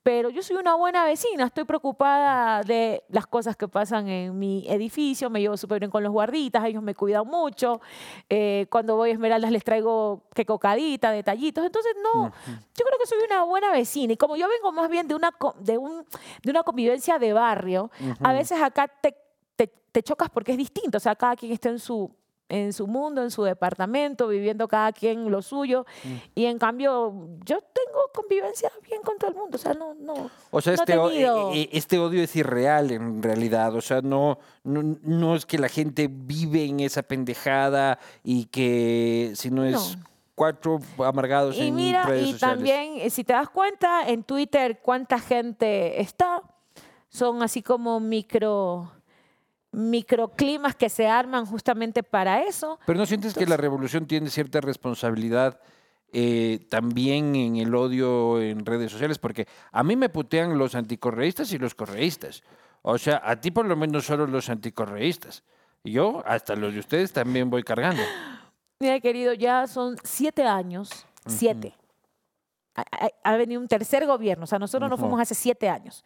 Pero 0.03 0.31
yo 0.31 0.43
soy 0.43 0.57
una 0.57 0.75
buena 0.77 1.05
vecina, 1.05 1.45
estoy 1.45 1.65
preocupada 1.65 2.63
de 2.63 3.05
las 3.11 3.27
cosas 3.27 3.55
que 3.55 3.69
pasan 3.69 4.09
en 4.09 4.39
mi 4.39 4.67
edificio, 4.67 5.29
me 5.29 5.41
llevo 5.41 5.59
súper 5.59 5.81
bien 5.81 5.91
con 5.91 6.03
los 6.03 6.11
guarditas, 6.11 6.65
ellos 6.65 6.83
me 6.83 6.95
cuidan 6.95 7.27
mucho. 7.27 7.83
Eh, 8.31 8.67
cuando 8.71 8.97
voy 8.97 9.11
a 9.11 9.13
Esmeraldas 9.13 9.51
les 9.51 9.63
traigo 9.63 10.23
que 10.35 10.47
cocadita, 10.47 11.11
detallitos. 11.11 11.67
Entonces, 11.67 11.93
no, 12.03 12.33
yo 12.47 12.85
creo 12.87 12.99
que 12.99 13.07
soy 13.07 13.19
una 13.27 13.43
buena 13.45 13.71
vecina. 13.73 14.15
Y 14.15 14.17
como 14.17 14.37
yo 14.37 14.49
vengo 14.49 14.73
más 14.73 14.89
bien 14.89 15.07
de 15.07 15.15
una, 15.15 15.35
de 15.59 15.77
un, 15.77 16.07
de 16.43 16.51
una 16.51 16.63
convivencia 16.63 17.19
de 17.19 17.35
barrio, 17.35 17.91
a 18.23 18.33
veces 18.33 18.63
acá 18.63 18.89
te, 18.89 19.15
te, 19.55 19.67
te 19.67 20.03
chocas 20.03 20.31
porque 20.31 20.53
es 20.53 20.59
distinto. 20.59 20.97
O 20.97 21.01
sea, 21.01 21.15
cada 21.15 21.37
quien 21.37 21.53
está 21.53 21.69
en 21.69 21.79
su, 21.79 22.11
en 22.51 22.73
su 22.75 22.87
mundo, 22.87 23.23
en 23.23 23.31
su 23.31 23.43
departamento, 23.45 24.29
viviendo 24.29 24.69
cada 24.69 24.93
quien 24.93 25.31
lo 25.31 25.41
suyo. 25.41 25.87
Mm. 26.05 26.09
Y 26.35 26.45
en 26.47 26.59
cambio, 26.59 27.15
yo 27.45 27.61
tengo 27.61 27.99
convivencia 28.13 28.71
bien 28.87 29.01
con 29.03 29.17
todo 29.19 29.31
el 29.31 29.37
mundo. 29.37 29.57
O 29.57 29.59
sea, 29.59 29.73
no, 29.73 29.95
no. 29.95 30.31
O 30.51 30.61
sea, 30.61 30.75
no 30.75 30.83
este, 30.83 30.93
tenido- 30.93 31.53
eh, 31.53 31.61
eh, 31.63 31.69
este 31.73 31.99
odio 31.99 32.23
es 32.23 32.35
irreal 32.37 32.91
en 32.91 33.23
realidad. 33.23 33.75
O 33.75 33.81
sea, 33.81 34.01
no, 34.03 34.39
no, 34.65 34.83
no 35.03 35.37
es 35.37 35.47
que 35.47 35.59
la 35.59 35.69
gente 35.69 36.09
vive 36.11 36.65
en 36.65 36.81
esa 36.81 37.03
pendejada 37.03 37.99
y 38.25 38.47
que 38.47 39.33
si 39.35 39.51
no 39.51 39.65
es 39.65 39.97
cuatro 40.35 40.79
amargados 41.05 41.57
Y 41.57 41.69
en 41.69 41.75
mira, 41.77 42.03
redes 42.05 42.29
y 42.29 42.33
sociales. 42.33 42.57
también, 42.59 42.93
eh, 42.97 43.11
si 43.11 43.25
te 43.25 43.33
das 43.35 43.49
cuenta, 43.51 44.09
en 44.09 44.25
Twitter, 44.25 44.81
cuánta 44.83 45.19
gente 45.19 46.01
está, 46.01 46.43
son 47.11 47.43
así 47.43 47.63
como 47.63 48.01
micro 48.01 48.91
microclimas 49.73 50.75
que 50.75 50.89
se 50.89 51.07
arman 51.09 51.47
justamente 51.47 52.03
para 52.03 52.43
eso. 52.45 52.79
Pero 52.87 52.99
¿no 52.99 53.07
sientes 53.07 53.35
que 53.35 53.47
la 53.47 53.57
revolución 53.57 54.07
tiene 54.07 54.31
cierta 54.31 54.61
responsabilidad 54.61 55.61
eh, 56.13 56.67
también 56.69 57.37
en 57.37 57.57
el 57.57 57.75
odio 57.75 58.41
en 58.41 58.65
redes 58.67 58.91
sociales? 58.93 59.19
Porque 59.19 59.47
a 59.73 59.83
mí 59.85 59.97
me 59.97 60.09
putean 60.09 60.59
los 60.59 60.75
anticorreístas 60.75 61.53
y 61.53 61.59
los 61.59 61.75
correístas. 61.75 62.43
O 62.83 62.99
sea, 62.99 63.21
a 63.25 63.41
ti 63.41 63.51
por 63.51 63.67
lo 63.67 63.77
menos 63.77 64.07
solo 64.07 64.27
los 64.27 64.49
anticorreístas. 64.49 65.43
Yo 65.85 66.23
hasta 66.27 66.57
los 66.57 66.75
de 66.75 66.81
ustedes 66.81 67.13
también 67.13 67.49
voy 67.51 67.63
cargando. 67.63 68.03
Mira, 68.81 68.99
querido, 69.01 69.35
ya 69.35 69.67
son 69.67 69.97
siete 70.03 70.43
años, 70.45 71.07
siete. 71.27 71.75
Ha, 72.75 72.83
ha- 72.83 73.11
ha 73.33 73.37
venido 73.37 73.61
un 73.61 73.69
tercer 73.69 74.07
gobierno, 74.07 74.45
o 74.45 74.47
sea, 74.47 74.59
nosotros 74.59 74.89
nos 74.89 74.99
fuimos 75.01 75.21
hace 75.21 75.35
siete 75.35 75.69
años. 75.69 76.05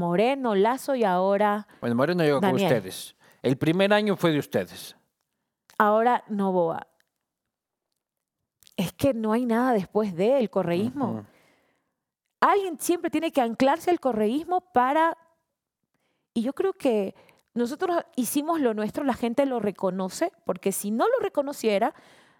Moreno, 0.00 0.54
Lazo 0.54 0.94
y 0.94 1.04
ahora, 1.04 1.68
Bueno, 1.80 1.94
Moreno 1.94 2.24
llegó 2.24 2.40
con 2.40 2.54
ustedes. 2.54 3.14
El 3.42 3.56
primer 3.58 3.92
año 3.92 4.16
fue 4.16 4.32
de 4.32 4.38
ustedes. 4.38 4.96
ahora 5.76 6.24
Novoa. 6.28 6.86
Es 8.76 8.94
que 8.94 9.12
no 9.12 9.32
hay 9.32 9.44
nada 9.44 9.74
después 9.74 10.16
del 10.16 10.48
correísmo. 10.48 11.26
Alguien 12.40 12.78
siempre 12.80 13.10
tiene 13.10 13.30
que 13.30 13.42
anclarse 13.42 13.90
al 13.90 14.00
correísmo 14.00 14.62
para 14.72 15.18
Y 16.32 16.42
yo 16.42 16.54
creo 16.54 16.72
que 16.72 17.14
nosotros 17.52 18.02
hicimos 18.16 18.60
lo 18.60 18.72
nuestro, 18.72 19.04
la 19.04 19.14
gente 19.14 19.44
lo 19.44 19.60
reconoce, 19.60 20.32
porque 20.46 20.72
si 20.72 20.90
no 20.90 21.06
lo 21.08 21.18
reconociera, 21.20 21.92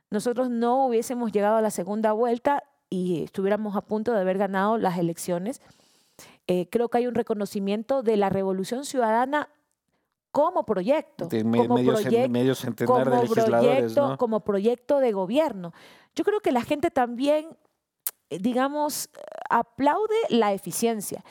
nosotros 0.09 0.49
no 0.49 0.87
hubiésemos 0.87 1.33
llegado 1.33 1.57
a 1.57 1.61
la 1.61 1.71
segunda 1.71 2.13
vuelta 2.13 2.63
y 2.89 3.25
estuviéramos 3.25 3.77
a 3.77 3.83
punto 3.83 4.13
de 4.13 4.21
haber 4.21 4.39
ganado 4.39 4.79
las 4.79 4.97
elecciones. 4.97 5.61
Eh, 6.53 6.67
creo 6.69 6.89
que 6.89 6.99
hay 6.99 7.07
un 7.07 7.15
reconocimiento 7.15 8.03
de 8.03 8.17
la 8.17 8.29
revolución 8.29 8.85
ciudadana 8.85 9.49
como 10.33 10.65
proyecto, 10.65 11.27
De 11.27 11.45
me- 11.45 11.59
como, 11.59 11.77
medio, 11.77 11.97
centenar 12.57 12.81
de 12.81 12.87
como 12.87 13.23
legisladores, 13.23 13.77
proyecto, 13.77 14.09
¿no? 14.09 14.19
como 14.19 14.41
proyecto 14.41 14.99
de 14.99 15.13
gobierno. 15.13 15.73
Yo 16.17 16.25
creo 16.25 16.41
que 16.41 16.51
la 16.51 16.63
gente 16.63 16.91
también, 16.91 17.57
eh, 18.31 18.39
digamos, 18.41 19.11
aplaude 19.49 20.17
la 20.29 20.53
eficiencia. 20.53 21.23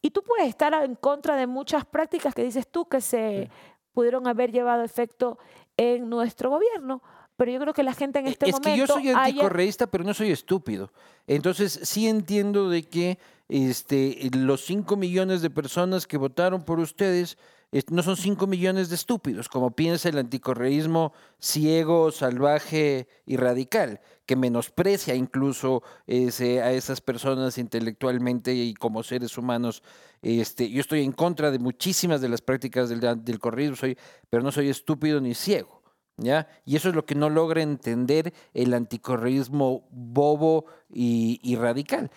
Y 0.00 0.10
tú 0.10 0.22
puedes 0.22 0.46
estar 0.48 0.72
en 0.84 0.94
contra 0.94 1.34
de 1.34 1.48
muchas 1.48 1.84
prácticas 1.84 2.32
que 2.32 2.44
dices 2.44 2.68
tú 2.68 2.84
que 2.84 3.00
se 3.00 3.50
pudieron 3.92 4.28
haber 4.28 4.52
llevado 4.52 4.82
a 4.82 4.84
efecto 4.84 5.38
en 5.76 6.08
nuestro 6.08 6.50
gobierno, 6.50 7.02
pero 7.38 7.52
yo 7.52 7.60
creo 7.60 7.72
que 7.72 7.82
la 7.84 7.94
gente 7.94 8.18
en 8.18 8.26
este 8.26 8.46
es 8.50 8.52
momento... 8.52 8.70
que 8.70 8.76
yo 8.76 8.86
soy 8.86 9.08
haya- 9.08 9.24
anticorreísta, 9.24 9.86
pero 9.86 10.02
no 10.04 10.12
soy 10.12 10.30
estúpido. 10.32 10.92
Entonces 11.26 11.78
sí 11.84 12.08
entiendo 12.08 12.68
de 12.68 12.82
que 12.82 13.18
este, 13.48 14.28
los 14.36 14.64
5 14.66 14.96
millones 14.96 15.40
de 15.40 15.48
personas 15.48 16.06
que 16.06 16.16
votaron 16.18 16.64
por 16.64 16.80
ustedes 16.80 17.38
es- 17.70 17.90
no 17.90 18.02
son 18.02 18.16
5 18.16 18.46
millones 18.46 18.88
de 18.88 18.96
estúpidos, 18.96 19.48
como 19.48 19.70
piensa 19.70 20.08
el 20.08 20.18
anticorreísmo 20.18 21.12
ciego, 21.38 22.10
salvaje 22.10 23.06
y 23.24 23.36
radical, 23.36 24.00
que 24.26 24.36
menosprecia 24.36 25.14
incluso 25.14 25.82
ese- 26.06 26.60
a 26.60 26.72
esas 26.72 27.00
personas 27.00 27.56
intelectualmente 27.56 28.52
y 28.54 28.74
como 28.74 29.02
seres 29.02 29.38
humanos. 29.38 29.82
Este, 30.22 30.68
yo 30.68 30.80
estoy 30.80 31.02
en 31.04 31.12
contra 31.12 31.50
de 31.52 31.58
muchísimas 31.60 32.20
de 32.20 32.28
las 32.30 32.40
prácticas 32.42 32.88
del, 32.88 33.00
del 33.24 33.38
correísmo, 33.38 33.76
soy, 33.76 33.96
pero 34.28 34.42
no 34.42 34.50
soy 34.50 34.68
estúpido 34.70 35.20
ni 35.20 35.34
ciego. 35.34 35.77
¿Ya? 36.18 36.48
Y 36.64 36.76
eso 36.76 36.88
es 36.88 36.94
lo 36.94 37.06
que 37.06 37.14
no 37.14 37.30
logra 37.30 37.62
entender 37.62 38.34
el 38.52 38.74
anticorreísmo 38.74 39.86
bobo 39.90 40.66
y, 40.92 41.40
y 41.42 41.56
radical. 41.56 42.10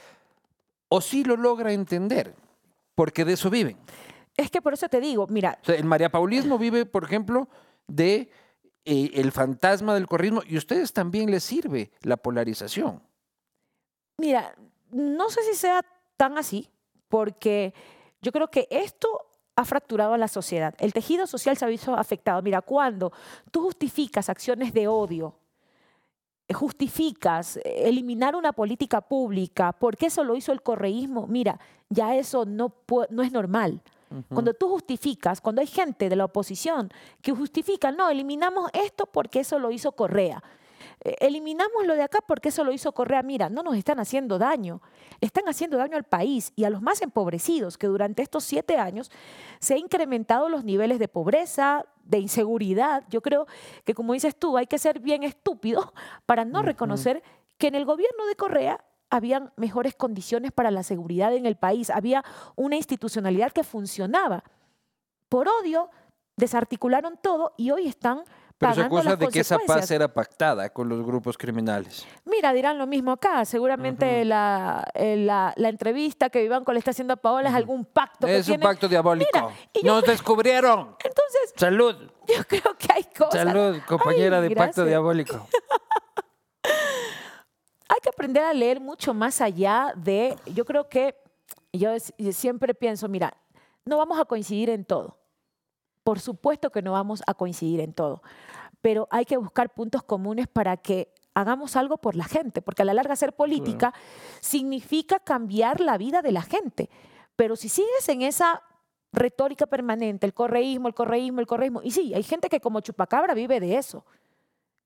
O 0.89 1.01
sí 1.01 1.23
lo 1.23 1.37
logra 1.37 1.71
entender, 1.71 2.35
porque 2.95 3.23
de 3.23 3.33
eso 3.33 3.49
viven. 3.49 3.77
Es 4.37 4.49
que 4.49 4.61
por 4.61 4.73
eso 4.73 4.89
te 4.89 4.99
digo, 4.99 5.27
mira, 5.27 5.59
O 5.61 5.65
sea, 5.65 5.75
el 5.75 5.85
mariapaulismo 5.85 6.57
vive, 6.57 6.85
por 6.85 7.03
ejemplo, 7.03 7.47
de 7.87 8.31
eh, 8.85 9.11
el 9.13 9.31
fantasma 9.31 9.93
del 9.93 10.07
correísmo 10.07 10.41
y 10.47 10.55
a 10.55 10.57
ustedes 10.57 10.91
también 10.93 11.29
les 11.29 11.43
sirve 11.43 11.91
la 12.01 12.17
polarización. 12.17 13.03
Mira, 14.17 14.55
no 14.89 15.29
sé 15.29 15.43
si 15.43 15.53
sea 15.53 15.85
tan 16.17 16.37
así, 16.37 16.69
porque 17.07 17.73
yo 18.21 18.31
creo 18.31 18.49
que 18.49 18.67
esto 18.71 19.27
ha 19.61 19.65
fracturado 19.65 20.13
a 20.13 20.17
la 20.17 20.27
sociedad. 20.27 20.75
El 20.79 20.93
tejido 20.93 21.27
social 21.27 21.57
se 21.57 21.65
ha 21.65 21.67
visto 21.67 21.93
afectado. 21.95 22.41
Mira, 22.41 22.61
cuando 22.61 23.11
tú 23.51 23.61
justificas 23.61 24.29
acciones 24.29 24.73
de 24.73 24.87
odio, 24.87 25.35
eh, 26.47 26.53
justificas 26.53 27.57
eh, 27.57 27.83
eliminar 27.85 28.35
una 28.35 28.51
política 28.51 29.01
pública, 29.01 29.71
porque 29.71 30.07
eso 30.07 30.23
lo 30.23 30.35
hizo 30.35 30.51
el 30.51 30.61
correísmo, 30.61 31.27
mira, 31.27 31.59
ya 31.89 32.15
eso 32.15 32.45
no, 32.45 32.73
no 33.09 33.23
es 33.23 33.31
normal. 33.31 33.81
Cuando 34.27 34.53
tú 34.53 34.67
justificas, 34.67 35.39
cuando 35.39 35.61
hay 35.61 35.67
gente 35.67 36.09
de 36.09 36.17
la 36.17 36.25
oposición 36.25 36.91
que 37.21 37.31
justifica, 37.31 37.93
no, 37.93 38.09
eliminamos 38.09 38.69
esto 38.73 39.05
porque 39.05 39.39
eso 39.39 39.57
lo 39.57 39.71
hizo 39.71 39.93
Correa. 39.93 40.43
Eh, 41.03 41.15
Eliminamos 41.19 41.85
lo 41.85 41.95
de 41.95 42.03
acá 42.03 42.19
porque 42.25 42.49
eso 42.49 42.63
lo 42.63 42.71
hizo 42.71 42.91
Correa. 42.93 43.23
Mira, 43.23 43.49
no 43.49 43.63
nos 43.63 43.75
están 43.75 43.99
haciendo 43.99 44.37
daño. 44.37 44.81
Le 45.19 45.25
están 45.25 45.47
haciendo 45.47 45.77
daño 45.77 45.97
al 45.97 46.03
país 46.03 46.53
y 46.55 46.63
a 46.63 46.69
los 46.69 46.81
más 46.81 47.01
empobrecidos, 47.01 47.77
que 47.77 47.87
durante 47.87 48.21
estos 48.21 48.43
siete 48.43 48.77
años 48.77 49.11
se 49.59 49.73
han 49.73 49.79
incrementado 49.79 50.47
los 50.49 50.63
niveles 50.63 50.99
de 50.99 51.07
pobreza, 51.07 51.85
de 52.03 52.19
inseguridad. 52.19 53.03
Yo 53.09 53.21
creo 53.21 53.47
que, 53.83 53.93
como 53.93 54.13
dices 54.13 54.35
tú, 54.35 54.57
hay 54.57 54.67
que 54.67 54.77
ser 54.77 54.99
bien 54.99 55.23
estúpido 55.23 55.93
para 56.25 56.45
no 56.45 56.61
reconocer 56.61 57.23
que 57.57 57.67
en 57.67 57.75
el 57.75 57.85
gobierno 57.85 58.25
de 58.25 58.35
Correa 58.35 58.83
habían 59.09 59.51
mejores 59.57 59.93
condiciones 59.93 60.51
para 60.53 60.71
la 60.71 60.83
seguridad 60.83 61.33
en 61.35 61.45
el 61.45 61.57
país, 61.57 61.89
había 61.89 62.23
una 62.55 62.77
institucionalidad 62.77 63.51
que 63.51 63.63
funcionaba. 63.63 64.45
Por 65.27 65.49
odio, 65.49 65.89
desarticularon 66.37 67.19
todo 67.21 67.53
y 67.57 67.71
hoy 67.71 67.87
están 67.87 68.23
Pero 68.61 68.73
se 68.75 68.81
acusa 68.83 69.15
de 69.15 69.27
que 69.27 69.39
esa 69.39 69.57
paz 69.59 69.89
era 69.91 70.07
pactada 70.13 70.69
con 70.69 70.87
los 70.87 71.03
grupos 71.03 71.37
criminales. 71.37 72.05
Mira, 72.25 72.53
dirán 72.53 72.77
lo 72.77 72.85
mismo 72.87 73.11
acá. 73.11 73.43
Seguramente 73.43 74.23
la, 74.23 74.87
eh, 74.93 75.17
la- 75.17 75.51
la 75.57 75.69
entrevista 75.69 76.29
que 76.29 76.41
Vivanco 76.43 76.71
le 76.71 76.79
está 76.79 76.91
haciendo 76.91 77.13
a 77.15 77.17
Paola 77.17 77.49
es 77.49 77.55
algún 77.55 77.83
pacto 77.85 78.27
que 78.27 78.37
Es 78.37 78.47
un 78.47 78.59
pacto 78.59 78.87
diabólico. 78.87 79.29
Mira, 79.33 79.93
Nos 79.93 80.03
descubrieron. 80.03 80.95
Entonces, 81.03 81.53
Salud. 81.55 81.95
yo 82.27 82.43
creo 82.47 82.75
que 82.77 82.87
hay 82.93 83.03
cosas. 83.05 83.33
Salud, 83.43 83.77
compañera 83.87 84.37
Ay, 84.39 84.49
de 84.49 84.55
pacto 84.55 84.85
diabólico. 84.85 85.47
hay 86.63 87.97
que 88.01 88.09
aprender 88.09 88.43
a 88.43 88.53
leer 88.53 88.79
mucho 88.79 89.13
más 89.13 89.41
allá 89.41 89.93
de, 89.97 90.37
yo 90.53 90.65
creo 90.65 90.87
que, 90.87 91.15
yo 91.73 91.89
siempre 92.31 92.73
pienso, 92.73 93.07
mira, 93.09 93.33
no 93.85 93.97
vamos 93.97 94.19
a 94.19 94.25
coincidir 94.25 94.69
en 94.69 94.85
todo. 94.85 95.17
Por 96.03 96.19
supuesto 96.19 96.71
que 96.71 96.81
no 96.81 96.93
vamos 96.93 97.21
a 97.27 97.33
coincidir 97.33 97.79
en 97.79 97.93
todo, 97.93 98.21
pero 98.81 99.07
hay 99.11 99.25
que 99.25 99.37
buscar 99.37 99.73
puntos 99.73 100.03
comunes 100.03 100.47
para 100.47 100.77
que 100.77 101.13
hagamos 101.33 101.75
algo 101.75 101.97
por 101.97 102.15
la 102.15 102.25
gente, 102.25 102.61
porque 102.61 102.81
a 102.81 102.85
la 102.85 102.93
larga 102.93 103.13
hacer 103.13 103.33
política 103.33 103.93
significa 104.39 105.19
cambiar 105.19 105.79
la 105.79 105.97
vida 105.97 106.21
de 106.21 106.31
la 106.31 106.41
gente. 106.41 106.89
Pero 107.35 107.55
si 107.55 107.69
sigues 107.69 108.07
en 108.09 108.21
esa 108.21 108.61
retórica 109.13 109.65
permanente, 109.65 110.25
el 110.25 110.33
correísmo, 110.33 110.87
el 110.87 110.93
correísmo, 110.93 111.39
el 111.39 111.47
correísmo, 111.47 111.81
y 111.83 111.91
sí, 111.91 112.13
hay 112.13 112.23
gente 112.23 112.49
que 112.49 112.59
como 112.59 112.81
chupacabra 112.81 113.33
vive 113.33 113.59
de 113.59 113.77
eso. 113.77 114.05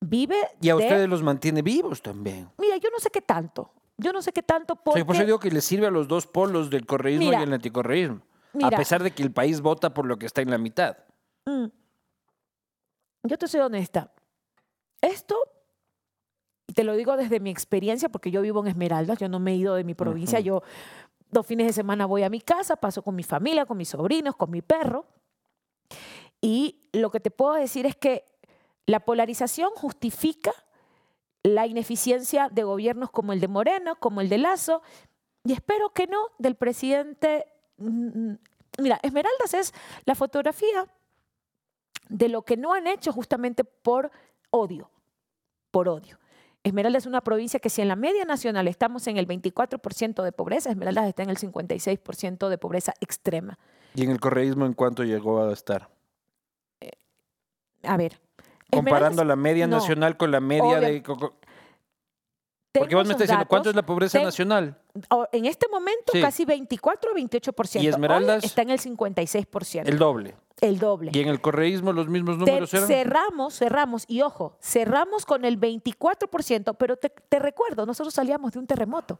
Vive 0.02 0.36
Y 0.62 0.70
a 0.70 0.76
de 0.76 0.84
ustedes 0.84 1.10
los 1.10 1.24
mantiene 1.24 1.62
vivos 1.62 2.02
también. 2.02 2.50
Mira, 2.58 2.78
yo 2.78 2.90
no 2.92 3.00
sé 3.00 3.10
qué 3.10 3.22
tanto. 3.22 3.72
Yo 3.98 4.12
no 4.12 4.22
sé 4.22 4.34
qué 4.34 4.44
tanto 4.44 4.74
O 4.74 4.76
porque... 4.76 5.00
sea, 5.00 5.06
por 5.06 5.16
eso 5.16 5.26
digo 5.26 5.40
que 5.40 5.50
le 5.50 5.62
sirve 5.62 5.88
a 5.88 5.92
los 5.92 6.08
dos 6.08 6.28
polos 6.28 6.70
del 6.70 6.86
correísmo 6.86 7.26
Mira, 7.26 7.40
y 7.40 7.44
el 7.44 7.54
anticorreísmo. 7.54 8.22
A 8.64 8.70
pesar 8.72 9.04
de 9.04 9.12
que 9.12 9.24
el 9.24 9.32
país 9.32 9.62
vota 9.62 9.94
por 9.94 10.06
lo 10.06 10.18
que 10.18 10.26
está 10.26 10.42
en 10.42 10.52
la 10.52 10.58
mitad. 10.58 10.98
Mm. 11.46 11.66
Yo 13.24 13.38
te 13.38 13.48
soy 13.48 13.62
honesta. 13.62 14.12
Esto, 15.02 15.36
te 16.74 16.84
lo 16.84 16.96
digo 16.96 17.18
desde 17.18 17.40
mi 17.40 17.50
experiencia, 17.50 18.10
porque 18.10 18.32
yo 18.32 18.42
vivo 18.42 18.62
en 18.62 18.68
Esmeraldas, 18.68 19.18
yo 19.18 19.30
no 19.30 19.40
me 19.40 19.52
he 19.52 19.56
ido 19.56 19.76
de 19.76 19.84
mi 19.84 19.94
provincia, 19.94 20.40
yo 20.40 20.64
dos 21.32 21.46
fines 21.46 21.68
de 21.68 21.74
semana 21.74 22.06
voy 22.06 22.24
a 22.24 22.30
mi 22.30 22.42
casa, 22.42 22.76
paso 22.76 23.02
con 23.02 23.16
mi 23.16 23.24
familia, 23.24 23.66
con 23.66 23.78
mis 23.78 23.90
sobrinos, 23.90 24.36
con 24.36 24.52
mi 24.52 24.62
perro. 24.62 25.06
Y 26.42 26.88
lo 26.94 27.12
que 27.12 27.20
te 27.20 27.32
puedo 27.32 27.54
decir 27.54 27.86
es 27.86 27.96
que 27.96 28.26
la 28.86 29.02
polarización 29.02 29.72
justifica 29.76 30.54
la 31.44 31.68
ineficiencia 31.68 32.50
de 32.50 32.64
gobiernos 32.64 33.12
como 33.12 33.34
el 33.34 33.40
de 33.40 33.48
Moreno, 33.48 33.96
como 34.00 34.22
el 34.22 34.30
de 34.30 34.38
Lazo, 34.38 34.82
y 35.44 35.54
espero 35.54 35.92
que 35.92 36.08
no 36.08 36.18
del 36.40 36.56
presidente. 36.56 37.46
Mm, 37.78 38.34
Mira, 38.80 39.00
Esmeraldas 39.04 39.54
es 39.54 39.74
la 40.06 40.16
fotografía 40.16 40.86
de 42.10 42.28
lo 42.30 42.42
que 42.44 42.58
no 42.58 42.74
han 42.74 42.88
hecho 42.88 43.12
justamente 43.14 43.64
por 43.64 44.12
odio, 44.52 44.90
por 45.72 45.88
odio. 45.88 46.20
Esmeraldas 46.64 47.04
es 47.04 47.08
una 47.08 47.22
provincia 47.22 47.60
que 47.60 47.70
si 47.70 47.82
en 47.82 47.88
la 47.88 47.96
media 47.96 48.26
nacional 48.26 48.68
estamos 48.68 49.08
en 49.08 49.18
el 49.18 49.28
24% 49.28 50.24
de 50.24 50.32
pobreza, 50.32 50.72
Esmeraldas 50.72 51.08
está 51.08 51.24
en 51.24 51.30
el 51.30 51.38
56% 51.38 52.50
de 52.50 52.58
pobreza 52.58 52.94
extrema. 53.00 53.58
¿Y 53.94 54.04
en 54.04 54.12
el 54.12 54.20
correísmo 54.20 54.66
en 54.66 54.74
cuánto 54.74 55.04
llegó 55.04 55.42
a 55.42 55.54
estar? 55.54 55.90
A 57.84 57.98
ver. 57.98 58.20
Comparando 58.72 59.22
Esmeraldas- 59.22 59.28
la 59.28 59.36
media 59.36 59.68
no, 59.68 59.78
nacional 59.78 60.18
con 60.18 60.32
la 60.32 60.40
media 60.40 60.64
obvia- 60.80 60.80
de... 60.82 61.04
Porque 62.80 62.96
vos 62.96 63.06
me 63.06 63.12
estás 63.14 63.28
diciendo, 63.28 63.46
¿cuánto 63.48 63.70
es 63.70 63.76
la 63.76 63.86
pobreza 63.86 64.18
Ten- 64.18 64.26
nacional? 64.26 64.78
En 65.32 65.46
este 65.46 65.68
momento 65.70 66.12
Sí. 66.14 66.22
casi 66.22 66.46
24 66.46 67.12
o 67.12 67.16
28%. 67.16 67.84
¿Y 67.84 67.88
Hoy 67.88 67.94
Esmeraldas? 67.94 68.44
está 68.44 68.62
en 68.62 68.70
el 68.70 68.80
56%. 68.80 69.88
El 69.90 69.98
doble. 69.98 70.36
el 70.62 70.80
doble. 70.80 71.12
¿Y 71.14 71.20
en 71.20 71.28
el 71.28 71.42
correísmo 71.42 71.92
los 71.92 72.08
mismos 72.08 72.36
Te- 72.38 72.46
números 72.52 72.74
eran? 72.74 72.88
cerramos, 72.88 73.56
cerramos, 73.58 74.06
y 74.08 74.22
ojo, 74.22 74.58
cerramos 74.62 75.26
con 75.26 75.44
el 75.44 75.58
24%, 75.60 76.74
pero 76.76 76.96
te, 76.96 77.10
te 77.10 77.40
recuerdo, 77.40 77.86
nosotros 77.86 78.14
salíamos 78.14 78.54
de 78.54 78.60
un 78.60 78.66
terremoto, 78.68 79.20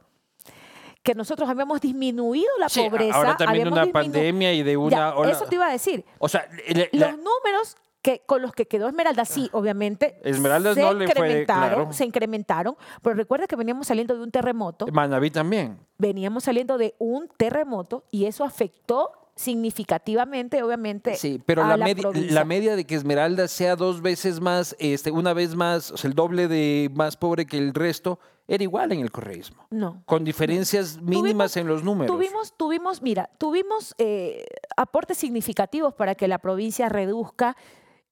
que 1.02 1.14
nosotros 1.14 1.48
habíamos 1.48 1.80
disminuido 1.82 2.48
la 2.58 2.68
Sí, 2.70 2.80
pobreza. 2.88 3.16
ahora 3.16 3.36
también 3.36 3.64
de 3.64 3.70
una 3.70 3.86
pandemia 3.86 4.52
y 4.54 4.62
de 4.62 4.76
una 4.78 5.14
Ya, 5.22 5.30
Eso 5.30 5.44
te 5.44 5.54
iba 5.56 5.66
a 5.66 5.72
decir. 5.72 6.04
O 6.18 6.28
sea, 6.28 6.48
la- 6.92 7.10
Los 7.10 7.18
números 7.18 7.76
que, 8.06 8.22
con 8.24 8.40
los 8.40 8.52
que 8.52 8.66
quedó 8.66 8.86
Esmeralda, 8.86 9.24
sí, 9.24 9.50
obviamente, 9.52 10.20
Esmeraldas 10.22 10.76
se 10.76 10.82
no 10.82 10.92
le 10.92 11.06
fue, 11.08 11.14
incrementaron, 11.16 11.74
claro. 11.74 11.92
se 11.92 12.04
incrementaron, 12.04 12.76
pero 13.02 13.16
recuerda 13.16 13.48
que 13.48 13.56
veníamos 13.56 13.88
saliendo 13.88 14.14
de 14.14 14.22
un 14.22 14.30
terremoto, 14.30 14.86
Manaví 14.86 15.32
también. 15.32 15.76
veníamos 15.98 16.44
saliendo 16.44 16.78
de 16.78 16.94
un 17.00 17.28
terremoto 17.36 18.04
y 18.12 18.26
eso 18.26 18.44
afectó 18.44 19.10
significativamente, 19.34 20.62
obviamente. 20.62 21.16
Sí, 21.16 21.42
pero 21.44 21.64
a 21.64 21.76
la, 21.76 21.76
la 21.76 21.94
provincia. 21.96 22.32
la 22.32 22.44
media 22.44 22.76
de 22.76 22.84
que 22.84 22.94
Esmeralda 22.94 23.48
sea 23.48 23.74
dos 23.74 24.00
veces 24.00 24.40
más, 24.40 24.76
este, 24.78 25.10
una 25.10 25.34
vez 25.34 25.56
más, 25.56 25.90
o 25.90 25.96
sea, 25.96 26.08
el 26.08 26.14
doble 26.14 26.46
de 26.46 26.88
más 26.94 27.16
pobre 27.16 27.44
que 27.44 27.58
el 27.58 27.74
resto, 27.74 28.20
era 28.46 28.62
igual 28.62 28.92
en 28.92 29.00
el 29.00 29.10
correísmo. 29.10 29.66
No. 29.70 30.04
Con 30.06 30.24
diferencias 30.24 31.02
mínimas 31.02 31.56
en 31.56 31.66
los 31.66 31.82
números. 31.82 32.14
Tuvimos, 32.14 32.54
tuvimos, 32.56 33.02
mira, 33.02 33.28
tuvimos 33.36 33.96
eh, 33.98 34.46
aportes 34.76 35.18
significativos 35.18 35.92
para 35.92 36.14
que 36.14 36.28
la 36.28 36.38
provincia 36.38 36.88
reduzca, 36.88 37.56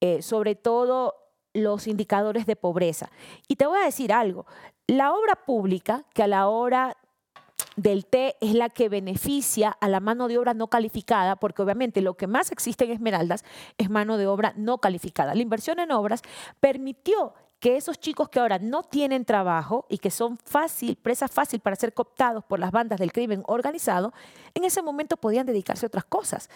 eh, 0.06 0.20
sobre 0.20 0.54
todo 0.54 1.14
los 1.54 1.86
indicadores 1.86 2.44
de 2.44 2.56
pobreza. 2.56 3.10
Y 3.48 3.56
te 3.56 3.64
voy 3.64 3.78
a 3.78 3.86
decir 3.86 4.12
algo, 4.12 4.44
la 4.86 5.14
obra 5.14 5.34
pública, 5.46 6.04
que 6.12 6.22
a 6.22 6.26
la 6.26 6.46
hora 6.46 6.98
del 7.76 8.04
T 8.04 8.36
es 8.42 8.52
la 8.52 8.68
que 8.68 8.90
beneficia 8.90 9.70
a 9.70 9.88
la 9.88 10.00
mano 10.00 10.28
de 10.28 10.36
obra 10.36 10.52
no 10.52 10.68
calificada, 10.68 11.36
porque 11.36 11.62
obviamente 11.62 12.02
lo 12.02 12.18
que 12.18 12.26
más 12.26 12.52
existe 12.52 12.84
en 12.84 12.90
Esmeraldas 12.90 13.46
es 13.78 13.88
mano 13.88 14.18
de 14.18 14.26
obra 14.26 14.52
no 14.58 14.76
calificada. 14.76 15.34
La 15.34 15.40
inversión 15.40 15.78
en 15.78 15.90
obras 15.90 16.20
permitió 16.60 17.32
que 17.58 17.78
esos 17.78 17.98
chicos 17.98 18.28
que 18.28 18.40
ahora 18.40 18.58
no 18.58 18.82
tienen 18.82 19.24
trabajo 19.24 19.86
y 19.88 19.96
que 19.96 20.10
son 20.10 20.36
fácil, 20.44 20.96
presa 20.96 21.28
fácil 21.28 21.60
para 21.60 21.76
ser 21.76 21.94
cooptados 21.94 22.44
por 22.44 22.58
las 22.58 22.72
bandas 22.72 23.00
del 23.00 23.10
crimen 23.10 23.42
organizado, 23.46 24.12
en 24.52 24.64
ese 24.64 24.82
momento 24.82 25.16
podían 25.16 25.46
dedicarse 25.46 25.86
a 25.86 25.88
otras 25.88 26.04
cosas. 26.04 26.50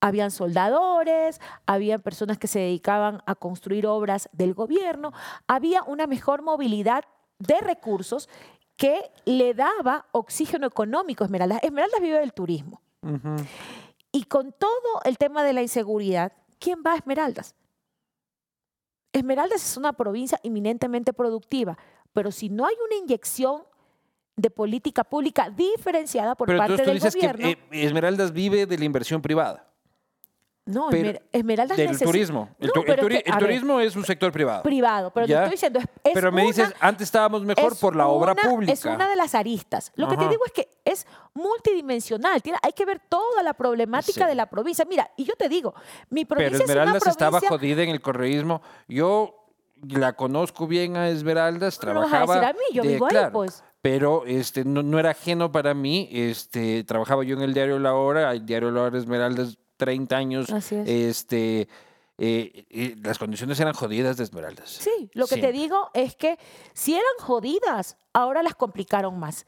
Habían 0.00 0.30
soldadores, 0.30 1.40
había 1.66 1.98
personas 1.98 2.38
que 2.38 2.46
se 2.46 2.60
dedicaban 2.60 3.22
a 3.26 3.34
construir 3.34 3.86
obras 3.86 4.28
del 4.32 4.54
gobierno, 4.54 5.12
había 5.46 5.82
una 5.82 6.06
mejor 6.06 6.42
movilidad 6.42 7.04
de 7.38 7.58
recursos 7.60 8.28
que 8.76 9.10
le 9.24 9.54
daba 9.54 10.06
oxígeno 10.12 10.66
económico 10.66 11.24
a 11.24 11.26
Esmeraldas. 11.26 11.62
Esmeraldas 11.62 12.00
vive 12.00 12.20
del 12.20 12.32
turismo. 12.32 12.80
Y 14.12 14.24
con 14.24 14.52
todo 14.52 15.02
el 15.04 15.18
tema 15.18 15.42
de 15.42 15.52
la 15.52 15.62
inseguridad, 15.62 16.32
¿quién 16.58 16.82
va 16.86 16.92
a 16.92 16.96
Esmeraldas? 16.96 17.54
Esmeraldas 19.12 19.64
es 19.64 19.76
una 19.76 19.92
provincia 19.92 20.38
eminentemente 20.42 21.12
productiva, 21.12 21.76
pero 22.12 22.30
si 22.30 22.48
no 22.48 22.66
hay 22.66 22.74
una 22.86 22.96
inyección 22.96 23.62
de 24.36 24.50
política 24.50 25.02
pública 25.02 25.50
diferenciada 25.50 26.36
por 26.36 26.46
Pero 26.46 26.58
parte 26.58 26.74
entonces 26.74 26.86
tú 26.86 26.90
del 26.90 27.00
dices 27.00 27.14
gobierno, 27.14 27.60
que 27.70 27.78
eh, 27.80 27.86
Esmeraldas 27.86 28.32
vive 28.32 28.66
de 28.66 28.78
la 28.78 28.84
inversión 28.84 29.20
privada, 29.20 29.67
no, 30.68 30.88
pero 30.90 31.10
Esmer- 31.10 31.22
Esmeraldas 31.32 31.76
del 31.76 31.98
turismo. 31.98 32.48
El, 32.60 32.66
No, 32.68 32.72
tu- 32.72 32.82
el 32.82 32.90
es 32.90 32.96
turi- 33.04 33.08
que, 33.22 33.30
el 33.30 33.32
ver, 33.32 33.38
turismo 33.38 33.80
es 33.80 33.96
un 33.96 34.04
sector 34.04 34.30
privado. 34.32 34.62
privado, 34.62 35.10
pero 35.12 35.26
¿Ya? 35.26 35.38
te 35.38 35.42
estoy 35.44 35.52
diciendo, 35.56 35.78
es, 35.80 35.86
es 36.04 36.12
Pero 36.14 36.30
me 36.30 36.42
una- 36.42 36.46
dices, 36.48 36.74
antes 36.80 37.02
estábamos 37.08 37.42
mejor 37.42 37.72
es 37.72 37.78
por 37.78 37.96
la 37.96 38.06
obra 38.08 38.32
una- 38.32 38.42
pública. 38.42 38.72
Es 38.72 38.84
una 38.84 39.08
de 39.08 39.16
las 39.16 39.34
aristas. 39.34 39.92
Lo 39.96 40.08
que 40.08 40.16
te 40.16 40.28
digo 40.28 40.44
es 40.46 40.52
que 40.52 40.68
es 40.84 41.06
multidimensional. 41.34 42.42
Tiene- 42.42 42.58
hay 42.62 42.72
que 42.72 42.84
ver 42.84 43.00
toda 43.08 43.42
la 43.42 43.54
problemática 43.54 44.24
Sí. 44.24 44.28
de 44.28 44.34
la 44.34 44.46
provincia. 44.46 44.84
Mira, 44.88 45.10
y 45.16 45.24
yo 45.24 45.34
te 45.36 45.48
digo, 45.48 45.74
mi 46.10 46.24
provincia 46.24 46.50
Pero 46.50 46.64
es 46.64 46.70
una 46.70 46.72
Esmeraldas 46.82 47.06
estaba 47.06 47.30
provincia... 47.40 47.48
jodida 47.58 47.82
en 47.82 47.90
el 47.90 48.00
correísmo. 48.00 48.62
Yo 48.88 49.34
la 49.88 50.14
conozco 50.14 50.66
bien 50.66 50.96
a 50.96 51.08
Esmeraldas, 51.08 51.78
No 51.82 51.94
me 51.94 52.00
vas 52.00 52.06
a 52.06 52.10
trabajaba. 52.10 52.34
decir 52.34 52.48
a 52.48 52.52
mí, 52.52 52.64
yo 52.74 52.82
de- 52.82 52.98
claro, 52.98 53.32
pues. 53.32 53.64
Pero 53.80 54.24
este, 54.26 54.64
no, 54.64 54.82
no 54.82 54.98
era 54.98 55.10
ajeno 55.10 55.52
para 55.52 55.72
mí. 55.72 56.08
Este, 56.12 56.82
trabajaba 56.84 57.22
yo 57.22 57.36
en 57.36 57.42
el 57.42 57.54
diario 57.54 57.78
La 57.78 57.94
Hora, 57.94 58.32
el 58.32 58.44
diario 58.44 58.70
La 58.72 58.82
Hora 58.82 58.98
Esmeraldas, 58.98 59.56
30 59.78 60.16
años. 60.16 60.50
Así 60.50 60.74
es. 60.74 60.88
Este, 60.88 61.68
eh, 62.18 62.66
eh, 62.68 62.96
las 63.02 63.16
condiciones 63.16 63.58
eran 63.60 63.72
jodidas 63.72 64.16
de 64.16 64.24
Esmeraldas. 64.24 64.68
Sí, 64.68 65.08
lo 65.14 65.26
que 65.26 65.36
te 65.36 65.52
digo 65.52 65.90
es 65.94 66.16
que 66.16 66.36
si 66.74 66.94
eran 66.94 67.04
jodidas, 67.20 67.96
ahora 68.12 68.42
las 68.42 68.56
complicaron 68.56 69.18
más. 69.18 69.46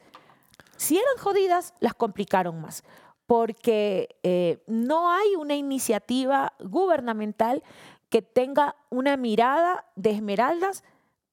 Si 0.77 0.97
eran 0.97 1.17
jodidas, 1.19 1.75
las 1.81 1.95
complicaron 1.95 2.61
más. 2.61 2.85
Porque 3.27 4.17
eh, 4.23 4.63
no 4.67 5.13
hay 5.13 5.35
una 5.37 5.57
iniciativa 5.57 6.55
gubernamental 6.61 7.63
que 8.09 8.23
tenga 8.23 8.77
una 8.89 9.17
mirada 9.17 9.87
de 9.97 10.11
esmeraldas 10.11 10.85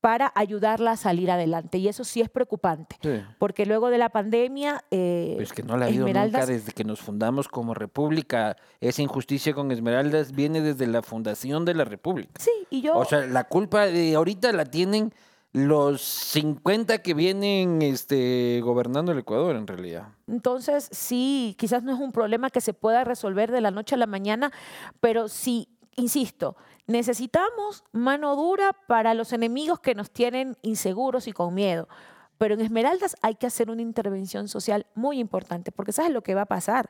para 0.08 0.32
ayudarla 0.36 0.92
a 0.92 0.96
salir 0.96 1.30
adelante. 1.30 1.80
Y 1.80 1.90
eso 1.90 2.06
sí 2.06 2.22
es 2.22 2.30
preocupante. 2.30 2.96
Sí. 3.04 3.22
Porque 3.40 3.66
luego 3.66 3.90
de 3.90 3.98
la 3.98 4.08
pandemia... 4.08 4.86
eh, 4.90 5.34
Pues 5.36 5.52
que 5.52 5.64
no 5.64 5.76
la 5.76 5.84
ha 5.84 5.88
habido 5.90 6.08
nunca 6.08 6.46
desde 6.46 6.72
que 6.72 6.86
nos 6.86 7.02
fundamos 7.02 7.50
como 7.50 7.74
república. 7.74 8.56
Esa 8.80 9.02
injusticia 9.02 9.54
con 9.54 9.70
Esmeraldas 9.70 10.32
viene 10.32 10.62
desde 10.62 10.88
la 10.88 11.02
fundación 11.02 11.66
de 11.66 11.74
la 11.74 11.84
república. 11.84 12.40
sí, 12.40 12.52
y 12.70 12.80
yo... 12.80 12.96
O 12.96 13.04
sea, 13.04 13.26
la 13.26 13.44
culpa 13.50 13.88
de 13.88 14.16
ahorita 14.16 14.54
la 14.54 14.64
tienen 14.64 15.14
los 15.52 16.02
50 16.04 17.00
que 17.00 17.14
vienen 17.14 17.82
este, 17.82 18.62
gobernando 18.64 19.12
el 19.12 19.20
Ecuador, 19.20 19.58
en 19.58 19.68
realidad. 19.68 20.08
Entonces, 20.28 20.88
sí, 20.90 21.54
quizás 21.60 21.84
no 21.84 21.94
es 21.94 22.00
un 22.00 22.14
problema 22.14 22.50
que 22.50 22.62
se 22.62 22.74
pueda 22.74 23.04
resolver 23.04 23.52
de 23.52 23.60
la 23.60 23.72
noche 23.72 23.96
a 23.96 23.98
la 23.98 24.08
mañana, 24.08 24.54
pero 25.02 25.28
sí, 25.28 25.68
insisto, 25.98 26.56
necesitamos 26.86 27.84
mano 27.92 28.36
dura 28.36 28.72
para 28.88 29.14
los 29.14 29.34
enemigos 29.34 29.80
que 29.82 29.96
nos 29.96 30.10
tienen 30.10 30.56
inseguros 30.62 31.28
y 31.28 31.34
con 31.34 31.54
miedo. 31.54 31.90
Pero 32.38 32.54
en 32.54 32.62
Esmeraldas 32.62 33.18
hay 33.22 33.36
que 33.36 33.48
hacer 33.48 33.70
una 33.70 33.82
intervención 33.82 34.48
social 34.48 34.86
muy 34.96 35.20
importante, 35.20 35.72
porque 35.72 35.92
¿sabes 35.92 36.12
lo 36.12 36.22
que 36.22 36.36
va 36.36 36.44
a 36.44 36.46
pasar? 36.46 36.90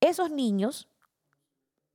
Esos 0.00 0.30
niños, 0.30 0.88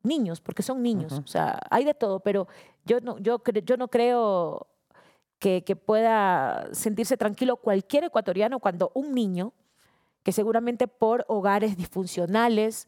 niños, 0.03 0.39
porque 0.39 0.63
son 0.63 0.81
niños, 0.81 1.13
o 1.13 1.27
sea, 1.27 1.59
hay 1.69 1.83
de 1.83 1.95
todo, 1.95 2.19
pero 2.21 2.47
yo 2.85 3.01
no, 3.01 3.17
yo 3.17 3.41
no 3.77 3.87
creo 3.89 4.67
que, 5.39 5.63
que 5.63 5.75
pueda 5.75 6.69
sentirse 6.71 7.17
tranquilo 7.17 7.57
cualquier 7.57 8.05
ecuatoriano 8.05 8.59
cuando 8.59 8.91
un 8.93 9.13
niño, 9.13 9.53
que 10.21 10.31
seguramente 10.31 10.87
por 10.87 11.25
hogares 11.27 11.77
disfuncionales, 11.77 12.87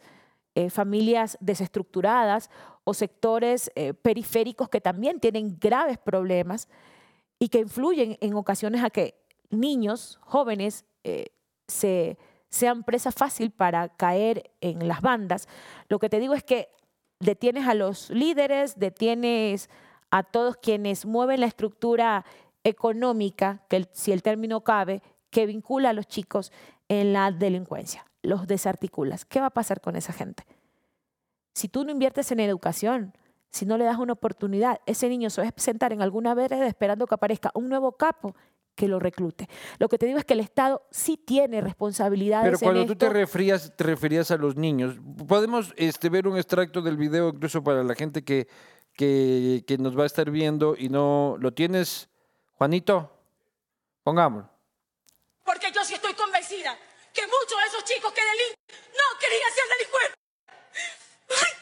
eh, 0.59 0.69
familias 0.69 1.37
desestructuradas 1.39 2.49
o 2.83 2.93
sectores 2.93 3.71
eh, 3.75 3.93
periféricos 3.93 4.67
que 4.67 4.81
también 4.81 5.21
tienen 5.21 5.57
graves 5.57 5.97
problemas 5.97 6.67
y 7.39 7.47
que 7.47 7.59
influyen 7.59 8.17
en 8.19 8.33
ocasiones 8.33 8.83
a 8.83 8.89
que 8.89 9.15
niños, 9.51 10.19
jóvenes, 10.21 10.83
eh, 11.05 11.27
se, 11.69 12.17
sean 12.49 12.83
presa 12.83 13.13
fácil 13.13 13.51
para 13.51 13.87
caer 13.87 14.51
en 14.59 14.85
las 14.85 14.99
bandas. 14.99 15.47
Lo 15.87 15.97
que 15.97 16.09
te 16.09 16.19
digo 16.19 16.33
es 16.33 16.43
que 16.43 16.67
detienes 17.21 17.65
a 17.65 17.73
los 17.73 18.09
líderes, 18.09 18.77
detienes 18.77 19.69
a 20.11 20.23
todos 20.23 20.57
quienes 20.57 21.05
mueven 21.05 21.39
la 21.39 21.47
estructura 21.47 22.25
económica, 22.65 23.63
que 23.69 23.87
si 23.93 24.11
el 24.11 24.23
término 24.23 24.59
cabe, 24.65 25.01
que 25.29 25.45
vincula 25.45 25.91
a 25.91 25.93
los 25.93 26.05
chicos 26.05 26.51
en 26.89 27.13
la 27.13 27.31
delincuencia. 27.31 28.08
Los 28.21 28.47
desarticulas. 28.47 29.25
¿Qué 29.25 29.39
va 29.39 29.47
a 29.47 29.51
pasar 29.51 29.81
con 29.81 29.95
esa 29.95 30.13
gente? 30.13 30.43
Si 31.53 31.67
tú 31.67 31.83
no 31.83 31.91
inviertes 31.91 32.31
en 32.31 32.39
educación, 32.39 33.13
si 33.51 33.65
no 33.65 33.77
le 33.77 33.85
das 33.85 33.97
una 33.97 34.13
oportunidad, 34.13 34.79
ese 34.85 35.09
niño 35.09 35.29
se 35.29 35.41
va 35.41 35.47
a 35.47 35.53
sentar 35.57 35.93
en 35.93 36.01
alguna 36.01 36.33
vereda 36.33 36.67
esperando 36.67 37.07
que 37.07 37.15
aparezca 37.15 37.51
un 37.53 37.69
nuevo 37.69 37.93
capo 37.93 38.35
que 38.75 38.87
lo 38.87 38.99
reclute. 38.99 39.49
Lo 39.77 39.89
que 39.89 39.97
te 39.97 40.05
digo 40.05 40.19
es 40.19 40.25
que 40.25 40.35
el 40.35 40.39
Estado 40.39 40.83
sí 40.89 41.17
tiene 41.17 41.59
responsabilidades 41.59 42.45
Pero 42.45 42.59
cuando 42.59 42.81
en 42.81 42.87
tú 42.87 42.95
te 42.95 43.07
esto. 43.07 43.13
referías, 43.13 43.73
te 43.75 43.83
referías 43.83 44.31
a 44.31 44.37
los 44.37 44.55
niños, 44.55 44.95
podemos 45.27 45.73
este, 45.75 46.09
ver 46.09 46.27
un 46.27 46.37
extracto 46.37 46.81
del 46.81 46.95
video 46.95 47.29
incluso 47.29 47.61
para 47.61 47.83
la 47.83 47.93
gente 47.95 48.23
que, 48.23 48.47
que, 48.93 49.65
que 49.67 49.77
nos 49.77 49.97
va 49.97 50.03
a 50.03 50.05
estar 50.05 50.31
viendo 50.31 50.75
y 50.77 50.87
no 50.87 51.35
lo 51.39 51.51
tienes, 51.53 52.09
Juanito, 52.53 53.11
pongámoslo. 54.03 54.49
Porque 55.43 55.71
yo 55.75 55.83
sí 55.83 55.95
estoy 55.95 56.13
convencida 56.13 56.77
muchos 57.29 57.57
de 57.61 57.67
esos 57.67 57.83
chicos 57.85 58.11
que 58.13 58.21
delinquen 58.21 58.59
no 58.91 59.05
querían 59.19 59.51
ser 59.53 59.65
delincuentes. 59.77 60.17
¡Ay! 61.29 61.53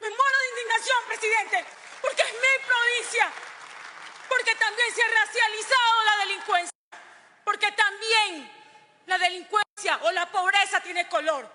Me 0.00 0.08
muero 0.08 0.36
de 0.38 0.48
indignación, 0.54 0.98
presidente, 1.08 1.58
porque 2.00 2.22
es 2.22 2.32
mi 2.32 2.54
provincia. 2.64 3.26
Porque 4.28 4.54
también 4.54 4.88
se 4.94 5.02
ha 5.02 5.10
racializado 5.10 5.96
la 6.06 6.14
delincuencia. 6.24 6.78
Porque 7.44 7.68
también 7.72 8.50
la 9.06 9.18
delincuencia 9.18 9.98
o 10.02 10.12
la 10.12 10.30
pobreza 10.30 10.80
tiene 10.80 11.08
color. 11.08 11.50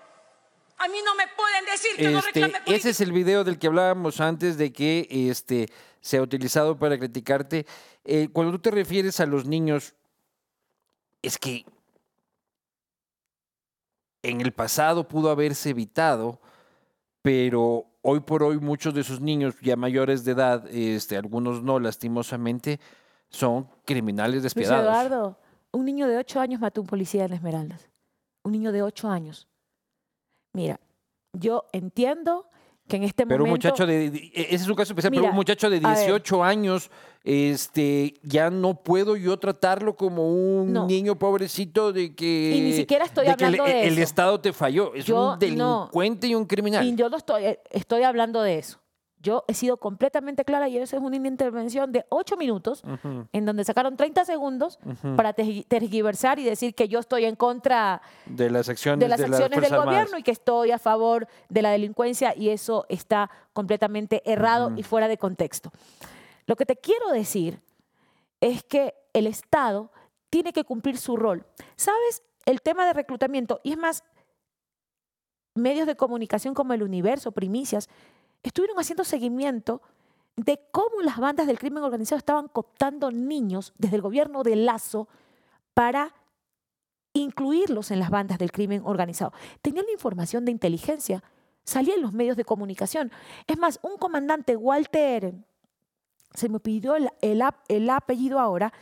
A 0.78 0.88
mí 0.88 0.98
no 1.04 1.14
me 1.14 1.28
pueden 1.28 1.64
decir 1.66 1.96
que 1.96 2.08
no 2.08 2.18
Este, 2.18 2.40
reclame 2.40 2.64
ese 2.66 2.90
es 2.90 3.00
el 3.00 3.12
video 3.12 3.44
del 3.44 3.58
que 3.58 3.68
hablábamos 3.68 4.20
antes 4.20 4.58
de 4.58 4.72
que 4.72 5.06
este, 5.10 5.68
se 6.00 6.18
ha 6.18 6.22
utilizado 6.22 6.76
para 6.78 6.98
criticarte. 6.98 7.64
Eh, 8.04 8.28
cuando 8.32 8.52
tú 8.52 8.58
te 8.58 8.70
refieres 8.72 9.20
a 9.20 9.26
los 9.26 9.46
niños, 9.46 9.94
es 11.22 11.38
que 11.38 11.64
en 14.24 14.40
el 14.40 14.52
pasado 14.52 15.06
pudo 15.06 15.30
haberse 15.30 15.70
evitado, 15.70 16.40
pero 17.22 17.86
hoy 18.02 18.20
por 18.20 18.42
hoy 18.42 18.58
muchos 18.58 18.94
de 18.94 19.02
esos 19.02 19.20
niños 19.20 19.54
ya 19.60 19.76
mayores 19.76 20.24
de 20.24 20.32
edad, 20.32 20.66
este, 20.68 21.16
algunos 21.16 21.62
no 21.62 21.78
lastimosamente, 21.78 22.80
son 23.28 23.68
criminales 23.84 24.36
Luis 24.36 24.42
despiadados. 24.44 24.84
Eduardo, 24.84 25.38
un 25.72 25.84
niño 25.84 26.08
de 26.08 26.16
8 26.18 26.40
años 26.40 26.60
mató 26.60 26.80
a 26.80 26.82
un 26.82 26.86
policía 26.86 27.24
en 27.24 27.34
Esmeraldas. 27.34 27.88
Un 28.42 28.52
niño 28.52 28.72
de 28.72 28.82
8 28.82 29.08
años. 29.08 29.48
Mira, 30.52 30.80
yo 31.32 31.64
entiendo 31.72 32.46
que 32.88 32.96
en 32.96 33.04
este 33.04 33.26
Pero 33.26 33.44
un 33.44 33.50
momento... 33.50 33.68
muchacho 33.68 33.86
de, 33.86 34.10
de- 34.10 34.30
ese 34.34 34.54
es 34.56 34.68
un 34.68 34.74
caso 34.74 34.92
especial, 34.92 35.12
pero 35.14 35.26
un 35.28 35.34
muchacho 35.34 35.70
de 35.70 35.78
a 35.82 35.88
ver. 35.88 35.96
18 35.96 36.44
años, 36.44 36.90
este, 37.22 38.14
ya 38.22 38.50
no 38.50 38.74
puedo 38.82 39.16
yo 39.16 39.38
tratarlo 39.38 39.96
como 39.96 40.28
un 40.30 40.72
No. 40.72 40.86
niño 40.86 41.18
pobrecito 41.18 41.92
de 41.92 42.14
que... 42.14 42.52
Y 42.56 42.60
ni 42.60 42.72
siquiera 42.74 43.04
estoy 43.06 43.26
de 43.26 43.34
que 43.36 43.44
hablando 43.44 43.66
el, 43.66 43.72
de 43.72 43.86
el 43.86 43.92
eso. 43.94 44.02
Estado 44.02 44.40
te 44.40 44.52
falló, 44.52 44.94
es 44.94 45.06
Yo 45.06 45.32
un 45.32 45.38
delincuente 45.38 46.26
y 46.26 46.34
un 46.34 46.44
criminal. 46.44 46.86
Y 46.86 46.94
yo 46.94 47.08
no 47.08 47.16
estoy, 47.16 47.56
estoy 47.70 48.02
hablando 48.02 48.42
de 48.42 48.58
eso. 48.58 48.78
Yo 49.24 49.42
he 49.48 49.54
sido 49.54 49.78
completamente 49.78 50.44
clara 50.44 50.68
y 50.68 50.76
eso 50.76 50.96
es 50.96 51.02
una 51.02 51.16
intervención 51.16 51.90
de 51.90 52.04
ocho 52.10 52.36
minutos 52.36 52.84
en 53.32 53.44
donde 53.46 53.64
sacaron 53.64 53.96
30 53.96 54.24
segundos 54.26 54.78
para 55.16 55.34
tergi- 55.34 55.66
tergiversar 55.66 56.38
y 56.38 56.44
decir 56.44 56.74
que 56.74 56.86
yo 56.88 56.98
estoy 57.00 57.24
en 57.24 57.34
contra 57.34 58.02
de 58.26 58.50
las 58.50 58.68
acciones 58.68 59.00
de 59.00 59.08
las 59.08 59.18
de 59.18 59.24
acciones 59.26 59.60
del 59.62 59.64
Armadas. 59.72 59.84
gobierno 59.86 60.18
y 60.18 60.22
que 60.22 60.30
estoy 60.30 60.70
a 60.70 60.78
favor 60.78 61.26
de 61.48 61.62
la 61.62 61.70
delincuencia 61.70 62.34
y 62.36 62.50
eso 62.50 62.84
está 62.88 63.30
completamente 63.54 64.22
errado 64.30 64.72
y 64.76 64.82
fuera 64.82 65.08
de 65.08 65.16
contexto. 65.16 65.72
Lo 66.46 66.54
que 66.54 66.66
te 66.66 66.76
quiero 66.76 67.10
decir 67.10 67.60
es 68.42 68.62
que 68.62 68.94
el 69.14 69.26
Estado 69.26 69.90
tiene 70.28 70.52
que 70.52 70.64
cumplir 70.64 70.98
su 70.98 71.16
rol. 71.16 71.46
¿Sabes? 71.76 72.22
El 72.44 72.60
tema 72.60 72.84
de 72.84 72.92
reclutamiento, 72.92 73.60
y 73.64 73.72
es 73.72 73.78
más, 73.78 74.04
medios 75.54 75.86
de 75.86 75.96
comunicación 75.96 76.52
como 76.52 76.72
el 76.74 76.82
Universo, 76.82 77.32
Primicias, 77.32 77.88
estuvieron 78.44 78.78
haciendo 78.78 79.02
seguimiento 79.04 79.82
de 80.36 80.60
cómo 80.70 81.00
las 81.02 81.18
bandas 81.18 81.46
del 81.46 81.58
crimen 81.58 81.82
organizado 81.82 82.18
estaban 82.18 82.48
cooptando 82.48 83.10
niños 83.10 83.72
desde 83.78 83.96
el 83.96 84.02
gobierno 84.02 84.42
de 84.44 84.56
Lazo 84.56 85.08
para 85.74 86.14
incluirlos 87.12 87.90
en 87.90 88.00
las 88.00 88.10
bandas 88.10 88.38
del 88.38 88.50
crimen 88.52 88.82
organizado. 88.84 89.32
Tenían 89.62 89.86
la 89.86 89.92
información 89.92 90.44
de 90.44 90.50
inteligencia, 90.50 91.22
salía 91.64 91.94
en 91.94 92.02
los 92.02 92.12
medios 92.12 92.36
de 92.36 92.44
comunicación. 92.44 93.12
Es 93.46 93.58
más, 93.58 93.78
un 93.82 93.96
comandante, 93.96 94.56
Walter, 94.56 95.34
se 96.34 96.48
me 96.48 96.58
pidió 96.58 96.96
el, 96.96 97.10
el 97.20 97.42
ap- 97.42 97.64
el 97.68 97.88
apellido 97.88 98.40
ahora, 98.40 98.72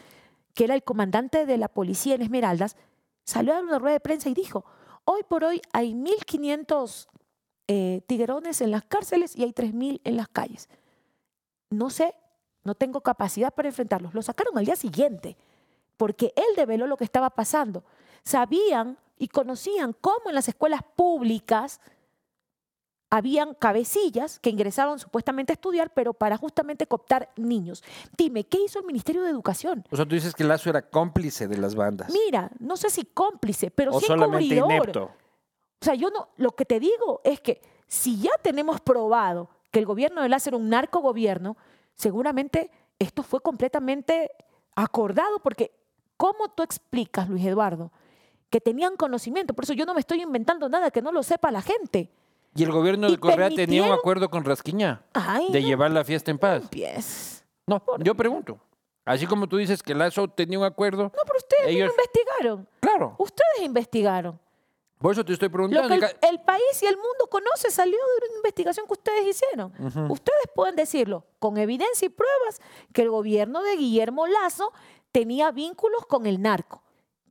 que 0.55 0.64
era 0.64 0.75
el 0.75 0.83
comandante 0.83 1.44
de 1.44 1.59
la 1.59 1.68
policía 1.68 2.14
en 2.14 2.22
Esmeraldas, 2.22 2.77
salió 3.25 3.55
a 3.55 3.61
una 3.61 3.79
rueda 3.79 3.94
de 3.94 4.01
prensa 4.01 4.31
y 4.31 4.35
dijo, 4.35 4.64
hoy 5.05 5.22
por 5.29 5.44
hoy 5.44 5.61
hay 5.72 5.92
1.500 5.92 7.09
eh, 7.68 8.03
tiguerones 8.07 8.61
en 8.61 8.70
las 8.70 8.85
cárceles 8.85 9.37
y 9.37 9.44
hay 9.44 9.53
3.000 9.53 10.01
en 10.05 10.16
las 10.16 10.29
calles. 10.29 10.68
No 11.70 11.90
sé, 11.90 12.14
no 12.64 12.75
tengo 12.75 13.01
capacidad 13.01 13.53
para 13.53 13.68
enfrentarlos. 13.68 14.14
Lo 14.14 14.22
sacaron 14.22 14.57
al 14.59 14.64
día 14.64 14.77
siguiente, 14.77 15.37
porque 15.96 16.33
él 16.37 16.57
develó 16.57 16.87
lo 16.87 16.96
que 16.96 17.05
estaba 17.05 17.31
pasando. 17.31 17.85
Sabían 18.25 18.98
y 19.18 19.29
conocían 19.29 19.94
cómo 20.01 20.29
en 20.29 20.35
las 20.35 20.48
escuelas 20.48 20.83
públicas 20.96 21.81
habían 23.12 23.53
cabecillas 23.53 24.38
que 24.38 24.48
ingresaban 24.48 24.98
supuestamente 24.98 25.53
a 25.53 25.55
estudiar, 25.55 25.92
pero 25.92 26.14
para 26.14 26.38
justamente 26.38 26.87
cooptar 26.87 27.29
niños. 27.37 27.85
Dime, 28.16 28.44
¿qué 28.44 28.59
hizo 28.64 28.79
el 28.79 28.87
Ministerio 28.87 29.22
de 29.22 29.31
Educación? 29.31 29.85
O 29.90 29.96
sea, 29.96 30.07
tú 30.07 30.14
dices 30.14 30.35
que 30.35 30.44
Lazo 30.44 30.70
era 30.70 30.81
cómplice 30.81 31.46
de 31.46 31.59
las 31.59 31.75
bandas. 31.75 32.11
Mira, 32.11 32.51
no 32.59 32.75
sé 32.79 32.88
si 32.88 33.05
cómplice, 33.05 33.70
pero 33.70 33.92
o 33.92 34.01
sí 34.01 34.07
solamente 34.07 34.57
encubridor. 34.57 34.72
inepto. 34.72 35.11
O 35.83 35.85
sea, 35.85 35.95
yo 35.97 36.11
no, 36.11 36.29
lo 36.37 36.53
que 36.53 36.64
te 36.64 36.79
digo 36.79 37.21
es 37.25 37.40
que 37.40 37.61
si 37.88 38.21
ya 38.21 38.31
tenemos 38.40 38.81
probado 38.81 39.51
que 39.73 39.81
el 39.81 39.85
gobierno 39.85 40.23
de 40.23 40.29
Lazo 40.29 40.51
era 40.51 40.57
un 40.57 40.68
narcogobierno, 40.68 41.57
seguramente 41.97 42.71
esto 43.01 43.25
fue 43.25 43.40
completamente 43.40 44.31
acordado, 44.77 45.40
porque 45.40 45.73
¿cómo 46.16 46.49
tú 46.55 46.62
explicas, 46.62 47.29
Luis 47.29 47.45
Eduardo, 47.45 47.90
que 48.49 48.61
tenían 48.61 48.97
conocimiento? 48.97 49.55
Por 49.55 49.64
eso 49.64 49.73
yo 49.73 49.85
no 49.85 49.92
me 49.92 49.99
estoy 49.99 50.23
inventando 50.23 50.68
nada 50.68 50.92
que 50.92 51.03
no 51.03 51.11
lo 51.11 51.25
sepa 51.25 51.51
la 51.51 51.62
gente. 51.62 52.12
Y 52.55 52.62
el 52.62 52.71
gobierno 52.71 53.11
de 53.11 53.18
Correa 53.18 53.51
tenía 53.51 53.83
un 53.83 53.90
acuerdo 53.90 54.31
con 54.31 54.45
Rasquiña 54.45 55.03
Ay, 55.14 55.49
de 55.51 55.61
no 55.62 55.66
llevar 55.66 55.90
la 55.90 56.05
fiesta 56.05 56.31
en 56.31 56.38
paz. 56.38 56.62
empieces. 56.62 57.45
No, 57.66 57.83
yo 57.99 58.14
pregunto. 58.14 58.61
Así 59.05 59.27
como 59.27 59.49
tú 59.49 59.57
dices 59.57 59.83
que 59.83 59.97
Lazo 59.97 60.29
tenía 60.29 60.61
un 60.61 60.64
acuerdo, 60.64 61.05
No, 61.05 61.23
pero 61.27 61.38
ustedes 61.38 61.66
Ellos- 61.66 61.88
no 61.88 61.92
investigaron. 61.92 62.68
claro, 62.79 63.16
Ustedes 63.18 63.62
investigaron. 63.64 64.38
Por 65.02 65.12
eso 65.12 65.24
te 65.24 65.32
estoy 65.34 65.48
Lo 65.48 65.52
preguntando. 65.52 65.88
que 65.88 66.16
el, 66.28 66.40
país 66.40 66.62
y 66.82 66.86
el 66.86 66.96
mundo 66.96 67.26
conoce 67.28 67.70
salió 67.70 67.96
de 67.98 68.26
una 68.28 68.36
investigación 68.36 68.86
que 68.86 68.92
ustedes 68.92 69.26
hicieron. 69.26 69.72
Ustedes 70.10 70.46
pueden 70.54 70.76
decirlo 70.76 71.26
con 71.38 71.58
evidencia 71.58 72.06
y 72.06 72.08
pruebas 72.08 72.60
que 72.92 73.02
el 73.02 73.10
gobierno 73.10 73.62
de 73.62 73.76
Guillermo 73.76 74.26
Lazo 74.26 74.72
tenía 75.10 75.50
vínculos 75.50 76.06
con 76.06 76.26
el 76.26 76.40
narco, 76.40 76.82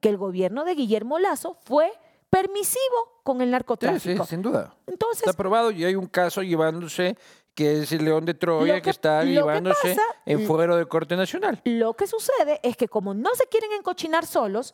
que 0.01 0.10
el 0.10 0.17
gobierno 0.17 0.65
de 0.65 0.75
Guillermo 0.75 1.17
Lazo 1.17 1.55
fue 1.65 1.91
permisivo 2.29 3.19
con 3.23 3.38
el 3.41 3.47
Sí, 3.47 3.47
sí, 3.47 3.51
narcotráfico. 3.51 4.25
sin 4.25 4.41
duda. 4.41 4.75
Entonces, 4.88 5.23
Está 5.27 5.34
probado 5.34 5.71
y 5.71 5.84
hay 5.86 5.95
un 5.95 6.07
caso 6.07 6.41
llevándose 6.43 7.17
que 7.53 7.81
es 7.81 7.91
el 7.91 8.05
León 8.05 8.23
de 8.25 8.34
Troya 8.34 8.73
Lo 8.73 8.77
que, 8.77 8.81
que- 8.84 8.89
está 8.91 9.19
lo 9.19 9.25
que 9.25 9.31
llevándose 9.34 9.89
pasa- 9.89 10.01
en 10.25 10.47
fuero 10.47 10.77
de 10.77 10.86
corte 10.86 11.17
nacional. 11.17 11.62
Lo 11.65 11.93
que 11.95 12.07
sucede 12.07 12.60
es 12.63 12.77
que 12.77 12.88
como 12.88 13.13
no 13.13 13.29
se 13.36 13.45
quieren 13.47 13.73
encochinar 13.73 14.25
solos, 14.25 14.73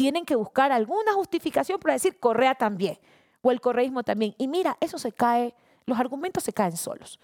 tienen 0.00 0.24
que 0.24 0.34
buscar 0.34 0.72
alguna 0.72 1.12
justificación 1.12 1.78
para 1.78 1.92
decir 1.92 2.18
Correa 2.18 2.54
también 2.54 2.98
o 3.42 3.50
el 3.50 3.60
correísmo 3.60 4.02
también. 4.02 4.34
Y 4.38 4.48
mira, 4.48 4.78
eso 4.80 4.98
se 4.98 5.12
cae, 5.12 5.54
los 5.84 5.98
argumentos 6.00 6.42
se 6.42 6.54
caen 6.54 6.74
solos. 6.78 7.20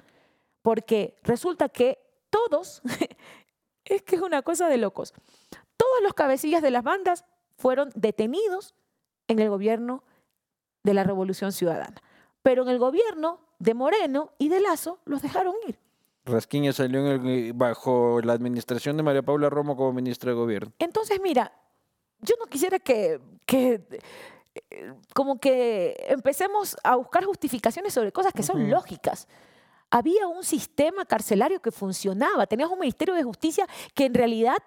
Porque 0.61 1.17
resulta 1.23 1.71
que 1.71 1.99
todos, 2.29 2.83
es 3.87 4.03
que 4.03 4.17
es 4.17 4.21
una 4.21 4.43
cosa 4.43 4.69
de 4.69 4.77
locos, 4.77 5.15
todos 5.79 6.03
los 6.03 6.13
cabecillas 6.13 6.61
de 6.61 6.71
las 6.71 6.83
bandas 6.85 7.25
fueron 7.57 7.89
detenidos 7.95 8.75
en 9.27 9.39
el 9.39 9.49
gobierno 9.49 10.05
de 10.83 10.93
la 10.93 11.03
Revolución 11.03 11.53
Ciudadana. 11.53 12.03
Pero 12.43 12.63
en 12.65 12.69
el 12.69 12.79
gobierno 12.79 13.41
de 13.59 13.73
Moreno 13.73 14.33
y 14.37 14.51
de 14.51 14.61
Lazo 14.61 14.99
los 15.07 15.23
dejaron 15.23 15.55
ir. 15.67 15.79
Rasquiña 16.27 16.75
salió 16.75 17.01
en 17.11 17.27
el- 17.27 17.53
bajo 17.55 18.21
la 18.23 18.35
administración 18.35 18.99
de 18.99 19.03
María 19.03 19.23
Paula 19.23 19.49
Romo 19.49 19.77
como 19.79 19.95
ministra 19.95 20.33
de 20.33 20.37
gobierno. 20.37 20.73
Entonces, 20.79 21.19
mira, 21.23 21.53
yo 22.21 22.35
no 22.39 22.47
quisiera 22.47 22.79
que, 22.79 23.21
que, 23.45 23.83
eh, 24.71 24.93
como 25.15 25.39
que 25.39 25.97
empecemos 26.09 26.77
a 26.83 26.97
buscar 26.97 27.25
justificaciones 27.25 27.93
sobre 27.93 28.13
cosas 28.13 28.33
que 28.33 28.43
son 28.43 28.71
lógicas. 28.71 29.29
Había 29.91 30.27
un 30.27 30.45
sistema 30.45 31.05
carcelario 31.05 31.61
que 31.61 31.71
funcionaba, 31.71 32.47
tenías 32.47 32.71
un 32.71 32.79
Ministerio 32.79 33.15
de 33.15 33.23
Justicia 33.23 33.67
que 33.95 34.07
en 34.07 34.15
realidad 34.15 34.59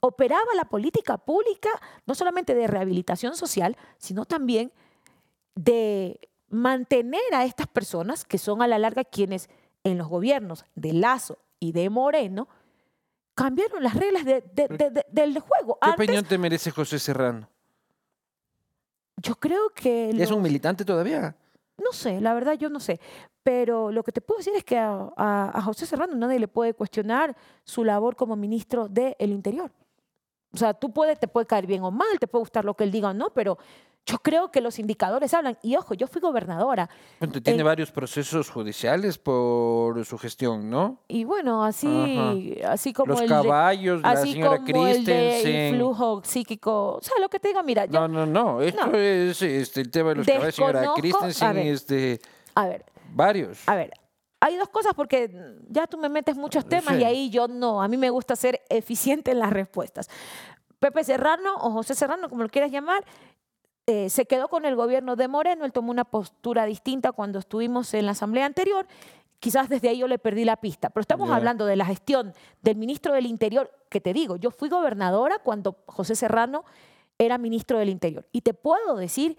operaba 0.00 0.54
la 0.54 0.64
política 0.64 1.18
pública, 1.18 1.70
no 2.06 2.14
solamente 2.14 2.54
de 2.54 2.66
rehabilitación 2.66 3.34
social, 3.34 3.76
sino 3.98 4.24
también 4.24 4.72
de 5.54 6.20
mantener 6.48 7.34
a 7.34 7.44
estas 7.44 7.66
personas, 7.66 8.24
que 8.24 8.38
son 8.38 8.62
a 8.62 8.66
la 8.66 8.78
larga 8.78 9.04
quienes 9.04 9.48
en 9.84 9.98
los 9.98 10.08
gobiernos 10.08 10.64
de 10.74 10.92
Lazo 10.92 11.38
y 11.58 11.72
de 11.72 11.90
Moreno, 11.90 12.48
cambiaron 13.38 13.82
las 13.82 13.94
reglas 13.94 14.24
de- 14.24 14.42
de- 14.52 14.68
de- 14.68 14.90
de- 14.90 15.06
del 15.08 15.38
juego. 15.38 15.78
¿Qué 15.80 15.90
Antes, 15.90 16.04
opinión 16.04 16.24
te 16.24 16.38
merece 16.38 16.70
José 16.70 16.98
Serrano? 16.98 17.48
yo 19.22 19.34
creo 19.34 19.70
que... 19.70 20.10
¿Es 20.10 20.30
un 20.30 20.42
militante 20.42 20.84
todavía? 20.84 21.34
No 21.76 21.92
sé, 21.92 22.20
la 22.20 22.34
verdad 22.34 22.54
yo 22.54 22.68
no 22.70 22.80
sé. 22.80 23.00
Pero 23.42 23.90
lo 23.90 24.02
que 24.02 24.12
te 24.12 24.20
puedo 24.20 24.38
decir 24.38 24.52
es 24.56 24.64
que 24.64 24.78
a, 24.78 25.08
a- 25.16 25.50
a 25.54 25.62
José 25.62 25.86
Serrano 25.86 26.14
nadie 26.14 26.38
le 26.38 26.48
puede 26.48 26.74
cuestionar 26.74 27.36
su 27.64 27.84
labor 27.84 28.14
como 28.16 28.36
ministro 28.36 28.88
del 28.88 29.14
Interior. 29.30 29.70
O 30.52 30.56
sea, 30.56 30.72
tú 30.74 30.92
puedes, 30.92 31.18
te 31.18 31.28
puede 31.28 31.46
caer 31.46 31.66
bien 31.66 31.82
o 31.82 31.90
mal, 31.90 32.18
te 32.18 32.26
puede 32.26 32.42
gustar 32.42 32.64
lo 32.64 32.74
que 32.74 32.84
él 32.84 32.90
diga 32.92 33.10
o 33.10 33.14
no, 33.14 33.30
pero 33.34 33.58
yo 34.10 34.18
creo 34.20 34.50
que 34.50 34.60
los 34.62 34.78
indicadores 34.78 35.34
hablan. 35.34 35.58
Y 35.62 35.76
ojo, 35.76 35.92
yo 35.92 36.06
fui 36.06 36.20
gobernadora. 36.20 36.88
Bueno, 37.20 37.42
tiene 37.42 37.58
El- 37.58 37.64
varios 37.64 37.90
procesos 37.90 38.48
judiciales 38.48 39.18
por 39.18 40.02
su 40.06 40.16
gestión, 40.16 40.70
¿no? 40.70 41.02
Y 41.08 41.24
bueno, 41.24 41.62
así, 41.62 42.58
así 42.66 42.94
como 42.94 43.12
Los 43.12 43.20
el 43.20 43.28
de- 43.28 43.34
caballos, 43.34 44.00
la 44.00 44.10
así 44.12 44.32
señora 44.32 44.58
como 44.58 44.86
el 44.86 45.04
Christensen. 45.04 45.74
flujo 45.76 46.22
psíquico. 46.24 46.94
O 46.96 47.00
sea, 47.02 47.14
lo 47.20 47.28
que 47.28 47.38
te 47.38 47.48
digo, 47.48 47.62
mira, 47.62 47.84
yo, 47.84 48.00
No, 48.00 48.08
no, 48.08 48.24
no. 48.26 48.62
Esto 48.62 48.86
No. 48.86 48.96
es 48.96 49.42
este, 49.42 49.80
el 49.82 49.90
tema 49.90 50.10
de 50.10 50.14
los 50.16 50.26
caballos, 50.26 50.54
señora 50.54 50.80
Desconozco- 50.82 50.92
a 50.92 51.00
Christensen, 51.00 51.54
ver. 51.54 51.66
este, 51.66 52.20
a 52.54 52.66
ver, 52.66 52.84
varios. 53.12 53.58
A 53.66 53.74
ver, 53.74 53.90
hay 54.40 54.56
dos 54.56 54.68
cosas 54.70 54.94
porque 54.94 55.30
ya 55.68 55.86
tú 55.86 55.98
me 55.98 56.08
metes 56.08 56.34
muchos 56.36 56.64
temas 56.66 56.94
Sí. 56.96 57.02
y 57.02 57.04
ahí 57.04 57.30
yo 57.30 57.46
no, 57.46 57.82
a 57.82 57.88
mí 57.88 57.96
me 57.98 58.08
gusta 58.08 58.36
ser 58.36 58.62
eficiente 58.70 59.32
en 59.32 59.38
las 59.40 59.52
respuestas. 59.52 60.08
Pepe 60.78 61.02
Serrano 61.04 61.56
o 61.56 61.70
José 61.72 61.94
Serrano, 61.94 62.28
como 62.28 62.44
lo 62.44 62.48
quieras 62.48 62.70
llamar, 62.70 63.04
eh, 63.90 64.10
se 64.10 64.26
quedó 64.26 64.48
con 64.48 64.66
el 64.66 64.76
gobierno 64.76 65.16
de 65.16 65.28
Moreno, 65.28 65.64
él 65.64 65.72
tomó 65.72 65.90
una 65.90 66.04
postura 66.04 66.66
distinta 66.66 67.10
cuando 67.12 67.38
estuvimos 67.38 67.94
en 67.94 68.04
la 68.04 68.12
asamblea 68.12 68.44
anterior. 68.44 68.86
Quizás 69.40 69.70
desde 69.70 69.88
ahí 69.88 69.96
yo 69.96 70.08
le 70.08 70.18
perdí 70.18 70.44
la 70.44 70.58
pista, 70.58 70.90
pero 70.90 71.00
estamos 71.00 71.30
hablando 71.30 71.64
de 71.64 71.74
la 71.74 71.86
gestión 71.86 72.34
del 72.60 72.76
ministro 72.76 73.14
del 73.14 73.24
Interior, 73.24 73.70
que 73.88 74.02
te 74.02 74.12
digo, 74.12 74.36
yo 74.36 74.50
fui 74.50 74.68
gobernadora 74.68 75.38
cuando 75.38 75.78
José 75.86 76.16
Serrano 76.16 76.66
era 77.16 77.38
ministro 77.38 77.78
del 77.78 77.88
Interior. 77.88 78.26
Y 78.30 78.42
te 78.42 78.52
puedo 78.52 78.94
decir 78.96 79.38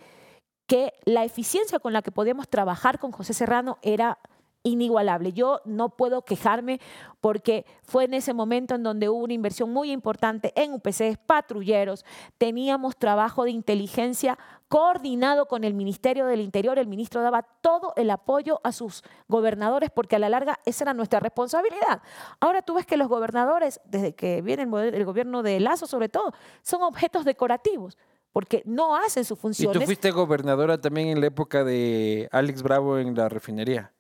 que 0.66 0.94
la 1.06 1.26
eficiencia 1.26 1.78
con 1.78 1.94
la 1.94 2.02
que 2.02 2.12
podíamos 2.12 2.50
trabajar 2.50 2.98
con 2.98 3.12
José 3.12 3.36
Serrano 3.36 3.78
era 3.84 4.18
inigualable. 4.64 5.34
Yo 5.34 5.62
no 5.66 5.90
puedo 5.90 6.24
quejarme 6.24 6.80
porque 7.22 7.66
fue 7.84 8.06
en 8.06 8.14
ese 8.14 8.34
momento 8.34 8.76
en 8.76 8.84
donde 8.84 9.10
hubo 9.10 9.24
una 9.24 9.34
inversión 9.34 9.72
muy 9.72 9.92
importante 9.92 10.54
en 10.56 10.74
UPCs, 10.74 11.18
patrulleros, 11.26 12.06
teníamos 12.38 12.98
trabajo 12.98 13.44
de 13.44 13.52
inteligencia 13.52 14.38
coordinado 14.68 15.48
con 15.48 15.64
el 15.64 15.74
Ministerio 15.74 16.26
del 16.28 16.42
Interior, 16.42 16.78
el 16.78 16.88
ministro 16.88 17.22
daba 17.22 17.42
todo 17.42 17.94
el 17.96 18.10
apoyo 18.12 18.62
a 18.64 18.72
sus 18.72 19.04
gobernadores 19.28 19.90
porque 19.90 20.16
a 20.16 20.20
la 20.20 20.30
larga 20.30 20.60
esa 20.66 20.84
era 20.84 20.94
nuestra 20.94 21.20
responsabilidad. 21.20 22.02
Ahora 22.40 22.62
tú 22.62 22.76
ves 22.76 22.86
que 22.86 22.98
los 22.98 23.08
gobernadores, 23.08 23.82
desde 23.86 24.14
que 24.14 24.42
viene 24.42 24.64
el, 24.64 25.06
gobierno 25.06 25.42
de 25.42 25.60
Lazo 25.60 25.88
sobre 25.88 26.10
todo, 26.10 26.34
son 26.62 26.84
objetos 26.84 27.26
decorativos 27.26 27.98
porque 28.32 28.62
no 28.66 28.96
hacen 28.96 29.26
sus 29.26 29.40
Y 29.40 29.42
funciones. 29.42 29.80
tú 29.80 29.86
fuiste 29.86 30.12
gobernadora 30.12 30.80
también 30.80 31.08
en 31.08 31.20
la 31.20 31.28
época 31.28 31.64
de 31.64 32.30
Alex 32.32 32.62
Bravo 32.62 33.00
en 33.00 33.16
la 33.16 33.28
refinería. 33.28 33.92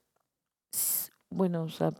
Bueno, 1.29 1.63
o 1.63 1.69
sea, 1.69 1.91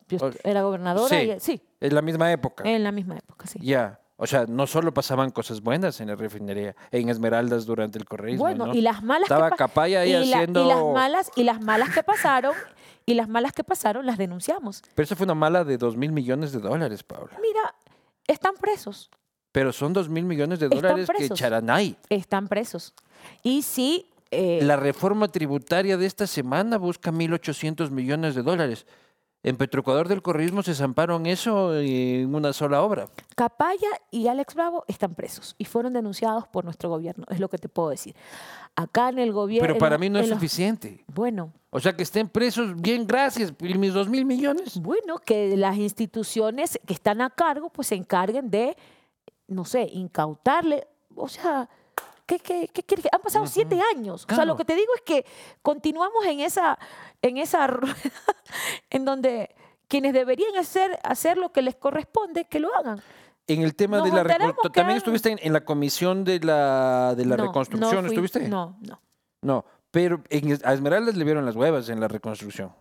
era 0.44 0.64
gobernadora 0.64 1.08
sí. 1.10 1.32
y 1.32 1.40
sí, 1.40 1.62
Es 1.80 1.94
la 1.94 2.02
misma 2.02 2.32
época. 2.32 2.64
en 2.68 2.84
la 2.84 2.92
misma 2.92 3.18
época, 3.18 3.46
sí. 3.48 3.60
Ya. 3.62 4.00
O 4.22 4.28
sea, 4.28 4.46
no 4.48 4.68
solo 4.68 4.94
pasaban 4.94 5.30
cosas 5.32 5.62
buenas 5.62 6.02
en 6.02 6.08
la 6.10 6.16
refinería, 6.16 6.76
en 6.92 7.08
Esmeraldas 7.08 7.66
durante 7.66 7.98
el 7.98 8.04
correísmo. 8.06 8.44
Bueno, 8.44 8.66
¿no? 8.68 8.74
y 8.74 8.82
las 8.82 9.02
malas 9.02 9.24
Estaba 9.30 9.52
que 9.52 9.56
Capaya 9.56 10.02
ahí 10.02 10.10
y, 10.14 10.26
la- 10.26 10.38
haciendo. 10.38 10.66
y 10.66 10.68
las 10.68 10.84
malas 10.84 11.32
y 11.38 11.44
las 11.44 11.62
malas 11.62 11.90
que 11.94 12.04
pasaron 12.04 12.54
y 13.06 13.14
las 13.14 13.30
malas 13.30 13.54
que 13.54 13.64
pasaron 13.64 14.06
las 14.06 14.18
denunciamos. 14.18 14.82
Pero 14.94 15.04
eso 15.06 15.16
fue 15.16 15.24
una 15.24 15.36
mala 15.36 15.64
de 15.64 15.78
dos 15.78 15.96
mil 15.96 16.12
millones 16.12 16.52
de 16.52 16.60
dólares, 16.60 17.02
Paula. 17.04 17.38
Mira, 17.42 17.74
están 18.28 18.56
presos, 18.60 19.10
Pero 19.54 19.72
son 19.72 19.94
dos 19.94 20.10
mil 20.10 20.26
millones 20.26 20.60
de 20.60 20.68
dólares 20.68 21.08
que 21.18 21.26
echarán 21.26 21.70
ahí. 21.70 21.96
están 22.10 22.50
presos. 22.50 22.94
Y 23.42 23.62
sí, 23.62 24.06
eh, 24.32 24.60
La 24.64 24.76
reforma 24.76 25.30
tributaria 25.30 25.96
de 25.98 26.06
esta 26.06 26.28
semana 26.28 26.78
busca 26.78 27.12
1.800 27.12 27.90
millones 27.90 28.36
de 28.36 28.44
dólares. 28.44 28.86
En 29.42 29.56
Petroecuador 29.56 30.10
del 30.10 30.22
Correísmo 30.22 30.64
se 30.64 30.76
zamparon 30.76 31.26
eso 31.26 31.78
en 31.80 32.36
una 32.36 32.52
sola 32.52 32.82
obra. 32.82 33.08
Capaya 33.38 33.88
y 34.12 34.28
Alex 34.28 34.54
Bravo 34.54 34.84
están 34.90 35.16
presos 35.16 35.56
y 35.58 35.64
fueron 35.64 35.94
denunciados 35.94 36.46
por 36.50 36.66
nuestro 36.66 36.90
gobierno, 36.90 37.26
es 37.30 37.40
lo 37.40 37.48
que 37.48 37.58
te 37.58 37.70
puedo 37.70 37.90
decir. 37.90 38.16
Acá 38.76 39.08
en 39.08 39.20
el 39.20 39.32
gobierno... 39.32 39.66
Pero 39.66 39.80
para 39.80 39.98
mí 39.98 40.10
no 40.10 40.20
es 40.20 40.28
suficiente. 40.28 41.06
Bueno, 41.08 41.54
O 41.70 41.80
sea, 41.80 41.96
que 41.96 42.04
estén 42.04 42.28
presos, 42.28 42.76
bien, 42.82 43.08
gracias. 43.08 43.54
¿Y 43.62 43.74
mis 43.76 43.94
dos 43.94 44.10
mil 44.10 44.26
millones? 44.26 44.78
Bueno, 44.82 45.20
que 45.20 45.56
las 45.56 45.78
instituciones 45.78 46.78
que 46.86 46.94
están 46.94 47.22
a 47.22 47.30
cargo 47.30 47.70
pues 47.70 47.88
se 47.88 47.96
encarguen 47.96 48.50
de, 48.50 48.76
no 49.48 49.64
sé, 49.64 49.88
incautarle. 49.94 50.86
O 51.16 51.30
sea, 51.30 51.70
¿qué, 52.30 52.38
qué, 52.40 52.68
qué 52.72 52.84
quieres 52.84 53.08
Han 53.12 53.22
pasado 53.22 53.48
siete 53.48 53.82
años. 53.96 54.26
O 54.30 54.36
sea, 54.36 54.46
lo 54.46 54.56
que 54.56 54.64
te 54.66 54.76
digo 54.76 54.94
es 54.96 55.02
que 55.02 55.26
continuamos 55.64 56.24
en 56.26 56.40
esa, 56.42 56.78
en 57.24 57.38
esa 57.38 57.66
rueda 57.68 57.96
en 58.92 59.04
donde 59.06 59.56
quienes 59.88 60.14
deberían 60.14 60.56
hacer, 60.58 61.00
hacer 61.04 61.38
lo 61.38 61.52
que 61.52 61.64
les 61.64 61.76
corresponde, 61.76 62.46
que 62.46 62.60
lo 62.60 62.74
hagan. 62.76 63.02
En 63.48 63.64
el 63.64 63.74
tema 63.74 63.98
Nos 63.98 64.06
de 64.12 64.16
la 64.16 64.22
reconstrucción, 64.24 64.72
¿también 64.74 64.92
han- 64.92 64.98
estuviste 64.98 65.32
en, 65.32 65.40
en 65.42 65.54
la 65.54 65.66
comisión 65.66 66.24
de 66.24 66.40
la, 66.42 67.16
de 67.18 67.26
la 67.26 67.36
No, 67.36 67.48
reconstrucción? 67.48 67.96
no 67.96 68.02
fui- 68.02 68.10
¿Estuviste? 68.10 68.48
No, 68.48 68.78
no. 68.82 69.02
No, 69.42 69.66
pero 69.90 70.22
en, 70.30 70.60
a 70.64 70.74
Esmeraldas 70.74 71.16
le 71.16 71.24
vieron 71.26 71.44
las 71.46 71.56
huevas 71.56 71.90
en 71.90 72.00
la 72.00 72.08
reconstrucción. 72.08 72.72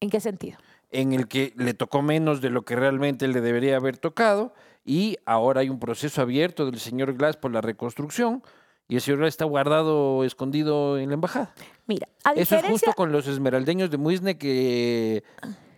¿En 0.00 0.10
qué 0.10 0.20
sentido? 0.20 0.58
en 0.90 1.12
el 1.12 1.26
que 1.26 1.52
le 1.56 1.74
tocó 1.74 2.00
menos 2.00 2.40
de 2.40 2.48
lo 2.48 2.62
que 2.64 2.76
realmente 2.76 3.26
le 3.26 3.40
debería 3.40 3.76
haber 3.76 3.98
tocado 3.98 4.54
y 4.86 5.18
ahora 5.26 5.62
hay 5.62 5.68
un 5.68 5.80
proceso 5.80 6.22
abierto 6.22 6.64
del 6.64 6.78
señor 6.78 7.12
Glass 7.14 7.36
por 7.36 7.50
la 7.50 7.60
reconstrucción 7.60 8.42
y 8.88 8.94
el 8.94 9.00
señor 9.00 9.18
Glass 9.18 9.34
está 9.34 9.44
guardado, 9.44 10.22
escondido 10.22 10.96
en 10.96 11.08
la 11.08 11.14
embajada. 11.14 11.52
Mira, 11.86 12.08
a 12.22 12.32
Eso 12.32 12.54
es 12.54 12.64
justo 12.64 12.92
con 12.94 13.10
los 13.10 13.26
esmeraldeños 13.26 13.90
de 13.90 13.98
Muisne 13.98 14.38
que 14.38 15.24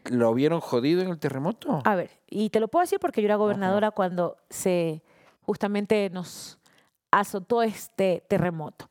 lo 0.04 0.34
vieron 0.34 0.60
jodido 0.60 1.00
en 1.00 1.08
el 1.08 1.18
terremoto. 1.18 1.80
A 1.84 1.96
ver, 1.96 2.10
y 2.28 2.50
te 2.50 2.60
lo 2.60 2.68
puedo 2.68 2.82
decir 2.82 3.00
porque 3.00 3.22
yo 3.22 3.26
era 3.26 3.36
gobernadora 3.36 3.90
cuando 3.92 4.36
se 4.50 5.02
justamente 5.40 6.10
nos 6.10 6.58
azotó 7.10 7.62
este 7.62 8.22
terremoto. 8.28 8.90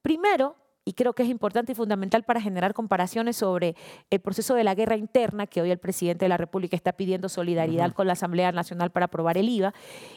Primero, 0.00 0.54
y 0.84 0.94
creo 0.94 1.12
que 1.12 1.22
es 1.22 1.28
importante 1.28 1.72
y 1.72 1.74
fundamental 1.74 2.24
para 2.24 2.40
generar 2.40 2.74
comparaciones 2.74 3.36
sobre 3.36 3.76
el 4.10 4.20
proceso 4.20 4.54
de 4.54 4.64
la 4.64 4.74
guerra 4.74 4.96
interna 4.96 5.46
que 5.46 5.60
hoy 5.62 5.70
el 5.70 5.78
presidente 5.78 6.24
de 6.24 6.28
la 6.30 6.36
República 6.36 6.76
está 6.76 6.92
pidiendo 6.92 7.28
solidaridad 7.28 7.92
con 7.92 8.06
la 8.06 8.14
Asamblea 8.14 8.52
Nacional 8.52 8.90
para 8.90 9.06
aprobar 9.06 9.38
el 9.38 9.48
IVA 9.48 9.74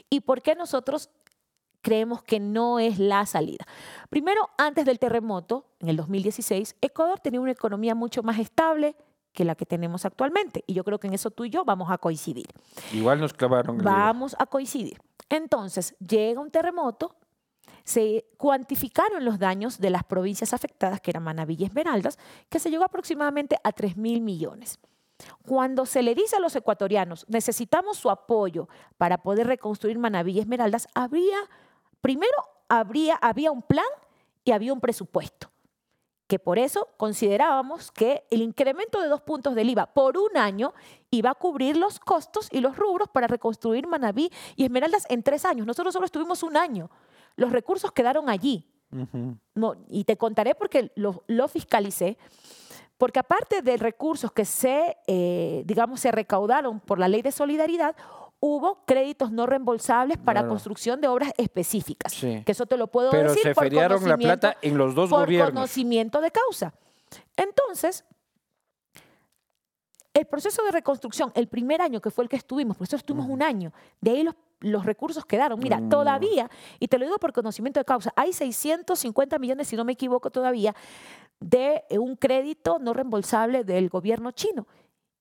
y 0.09 0.21
por 0.21 0.41
qué 0.41 0.55
nosotros 0.55 1.09
creemos 1.81 2.23
que 2.23 2.39
no 2.39 2.79
es 2.79 2.97
la 2.97 3.25
salida. 3.25 3.65
Primero, 4.09 4.49
antes 4.57 4.85
del 4.85 4.99
terremoto, 4.99 5.65
en 5.79 5.89
el 5.89 5.97
2016, 5.97 6.77
Ecuador 6.81 7.19
tenía 7.19 7.41
una 7.41 7.51
economía 7.51 7.93
mucho 7.93 8.23
más 8.23 8.39
estable 8.39 8.95
que 9.33 9.43
la 9.43 9.55
que 9.55 9.65
tenemos 9.65 10.05
actualmente. 10.05 10.63
Y 10.65 10.73
yo 10.73 10.83
creo 10.83 10.99
que 10.99 11.07
en 11.07 11.13
eso 11.13 11.29
tú 11.29 11.43
y 11.45 11.49
yo 11.49 11.65
vamos 11.65 11.91
a 11.91 11.97
coincidir. 11.97 12.47
Igual 12.93 13.19
nos 13.19 13.33
clavaron 13.33 13.77
el. 13.77 13.83
Vamos 13.83 14.35
a 14.39 14.45
coincidir. 14.45 14.99
Entonces, 15.29 15.95
llega 15.99 16.39
un 16.39 16.51
terremoto, 16.51 17.15
se 17.83 18.25
cuantificaron 18.37 19.25
los 19.25 19.39
daños 19.39 19.79
de 19.79 19.89
las 19.89 20.03
provincias 20.03 20.53
afectadas, 20.53 21.01
que 21.01 21.11
eran 21.11 21.23
Manabí 21.23 21.55
y 21.59 21.65
Esmeraldas, 21.65 22.17
que 22.49 22.59
se 22.59 22.69
llegó 22.69 22.83
aproximadamente 22.83 23.57
a 23.63 23.71
3 23.71 23.97
mil 23.97 24.21
millones. 24.21 24.79
Cuando 25.45 25.85
se 25.85 26.01
le 26.01 26.15
dice 26.15 26.35
a 26.35 26.39
los 26.39 26.55
ecuatorianos, 26.55 27.25
necesitamos 27.27 27.97
su 27.97 28.09
apoyo 28.09 28.67
para 28.97 29.19
poder 29.19 29.47
reconstruir 29.47 29.97
Manabí 29.97 30.33
y 30.33 30.39
Esmeraldas, 30.39 30.87
habría, 30.93 31.37
primero, 32.01 32.37
había 32.67 33.51
un 33.51 33.61
plan 33.61 33.85
y 34.43 34.51
había 34.51 34.73
un 34.73 34.81
presupuesto 34.81 35.53
que 36.33 36.39
por 36.39 36.57
eso 36.57 36.89
considerábamos 36.97 37.91
que 37.91 38.23
el 38.31 38.41
incremento 38.41 38.99
de 38.99 39.07
dos 39.07 39.21
puntos 39.21 39.53
del 39.53 39.69
IVA 39.69 39.93
por 39.93 40.17
un 40.17 40.35
año 40.35 40.73
iba 41.11 41.29
a 41.29 41.35
cubrir 41.35 41.77
los 41.77 41.99
costos 41.99 42.47
y 42.51 42.59
los 42.59 42.75
rubros 42.75 43.07
para 43.09 43.27
reconstruir 43.27 43.85
Manabí 43.85 44.31
y 44.55 44.63
Esmeraldas 44.63 45.05
en 45.09 45.21
tres 45.21 45.45
años. 45.45 45.67
Nosotros 45.67 45.93
solo 45.93 46.07
estuvimos 46.07 46.41
un 46.41 46.57
año. 46.57 46.89
Los 47.35 47.51
recursos 47.51 47.91
quedaron 47.91 48.29
allí. 48.29 48.67
No, 49.55 49.75
y 49.89 50.03
te 50.03 50.17
contaré 50.17 50.53
porque 50.53 50.91
lo, 50.95 51.23
lo 51.27 51.47
fiscalicé. 51.47 52.17
Porque 52.97 53.19
aparte 53.19 53.61
de 53.63 53.75
recursos 53.77 54.31
que 54.31 54.45
se, 54.45 54.97
eh, 55.07 55.63
digamos, 55.65 55.99
se 55.99 56.11
recaudaron 56.11 56.79
por 56.79 56.99
la 56.99 57.07
ley 57.07 57.23
de 57.23 57.31
solidaridad, 57.31 57.95
hubo 58.39 58.83
créditos 58.85 59.31
no 59.31 59.45
reembolsables 59.47 60.17
para 60.19 60.41
Claro. 60.41 60.49
construcción 60.49 61.01
de 61.01 61.07
obras 61.07 61.31
específicas. 61.37 62.13
Sí. 62.13 62.43
Que 62.45 62.51
eso 62.51 62.65
te 62.67 62.77
lo 62.77 62.87
puedo 62.87 63.09
Pero 63.09 63.29
decir 63.29 63.43
se 63.43 63.55
por 63.55 63.63
feriaron 63.63 64.07
la 64.07 64.17
plata 64.17 64.57
en 64.61 64.77
los 64.77 64.93
dos 64.93 65.09
por 65.09 65.21
gobiernos. 65.21 65.53
conocimiento 65.53 66.21
de 66.21 66.29
causa. 66.31 66.73
Entonces, 67.35 68.05
el 70.13 70.25
proceso 70.25 70.63
de 70.63 70.71
reconstrucción, 70.71 71.31
el 71.35 71.47
primer 71.47 71.81
año 71.81 71.99
que 71.99 72.11
fue 72.11 72.23
el 72.23 72.29
que 72.29 72.35
estuvimos, 72.35 72.77
por 72.77 72.85
eso 72.87 72.95
estuvimos 72.95 73.27
un 73.29 73.41
año, 73.41 73.73
de 73.99 74.11
ahí 74.11 74.23
los, 74.23 74.35
los 74.59 74.85
recursos 74.85 75.25
quedaron. 75.25 75.59
Mira, 75.59 75.79
Mm. 75.79 75.89
todavía, 75.89 76.49
y 76.79 76.87
te 76.87 76.97
lo 76.97 77.05
digo 77.05 77.17
por 77.17 77.33
conocimiento 77.33 77.79
de 77.79 77.85
causa, 77.85 78.13
hay 78.15 78.31
650 78.31 79.39
millones, 79.39 79.67
si 79.67 79.75
no 79.75 79.83
me 79.85 79.93
equivoco 79.93 80.29
todavía, 80.29 80.75
de 81.39 81.83
eh, 81.89 81.97
un 81.97 82.15
crédito 82.15 82.77
no 82.79 82.93
reembolsable 82.93 83.63
del 83.63 83.89
gobierno 83.89 84.31
chino. 84.31 84.67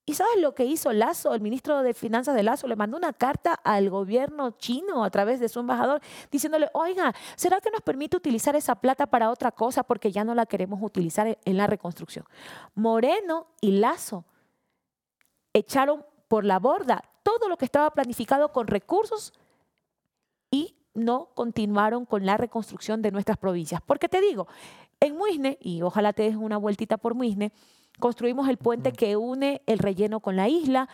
¿Y 0.05 0.15
sabes 0.15 0.37
lo 0.41 0.53
que 0.53 0.65
hizo 0.65 0.93
Lazo? 0.93 1.33
El 1.33 1.41
ministro 1.41 1.81
de 1.83 1.95
Finanzas 1.95 2.35
de 2.35 2.43
Lazo 2.43 2.67
le 2.67 2.75
mandó 2.75 2.97
una 2.97 3.13
carta 3.13 3.55
al 3.55 3.89
gobierno 3.89 4.51
chino 4.51 5.05
a 5.05 5.11
través 5.11 5.39
de 5.39 5.49
su 5.49 5.61
embajador 5.61 6.01
diciéndole, 6.31 6.69
oiga, 6.75 7.15
¿será 7.37 7.61
que 7.61 7.71
nos 7.71 7.83
permite 7.83 8.17
utilizar 8.17 8.57
esa 8.57 8.75
plata 8.75 9.07
para 9.07 9.31
otra 9.31 9.53
cosa 9.53 9.85
porque 9.85 10.11
ya 10.11 10.25
no 10.25 10.35
la 10.35 10.45
queremos 10.47 10.81
utilizar 10.83 11.39
en 11.45 11.57
la 11.57 11.69
reconstrucción? 11.69 12.25
Moreno 12.75 13.47
y 13.61 13.73
Lazo 13.79 14.25
echaron 15.55 16.05
por 16.29 16.45
la 16.45 16.59
borda 16.59 17.03
todo 17.23 17.49
lo 17.49 17.57
que 17.57 17.65
estaba 17.65 17.91
planificado 17.91 18.53
con 18.53 18.67
recursos 18.67 19.33
y 20.51 20.77
no 20.95 21.31
continuaron 21.35 22.05
con 22.05 22.27
la 22.27 22.37
reconstrucción 22.37 23.01
de 23.03 23.11
nuestras 23.11 23.39
provincias. 23.39 23.81
Porque 23.85 24.09
te 24.09 24.21
digo, 24.21 24.47
en 25.01 25.17
Muisne, 25.17 25.59
y 25.61 25.83
ojalá 25.83 26.13
te 26.13 26.23
des 26.25 26.37
una 26.37 26.57
vueltita 26.59 26.97
por 26.99 27.15
Muisne, 27.15 27.53
construimos 27.99 28.49
el 28.49 28.57
puente 28.59 28.93
que 28.93 29.17
une 29.17 29.63
el 29.67 29.79
relleno 29.79 30.21
con 30.21 30.37
la 30.37 30.49
isla, 30.49 30.89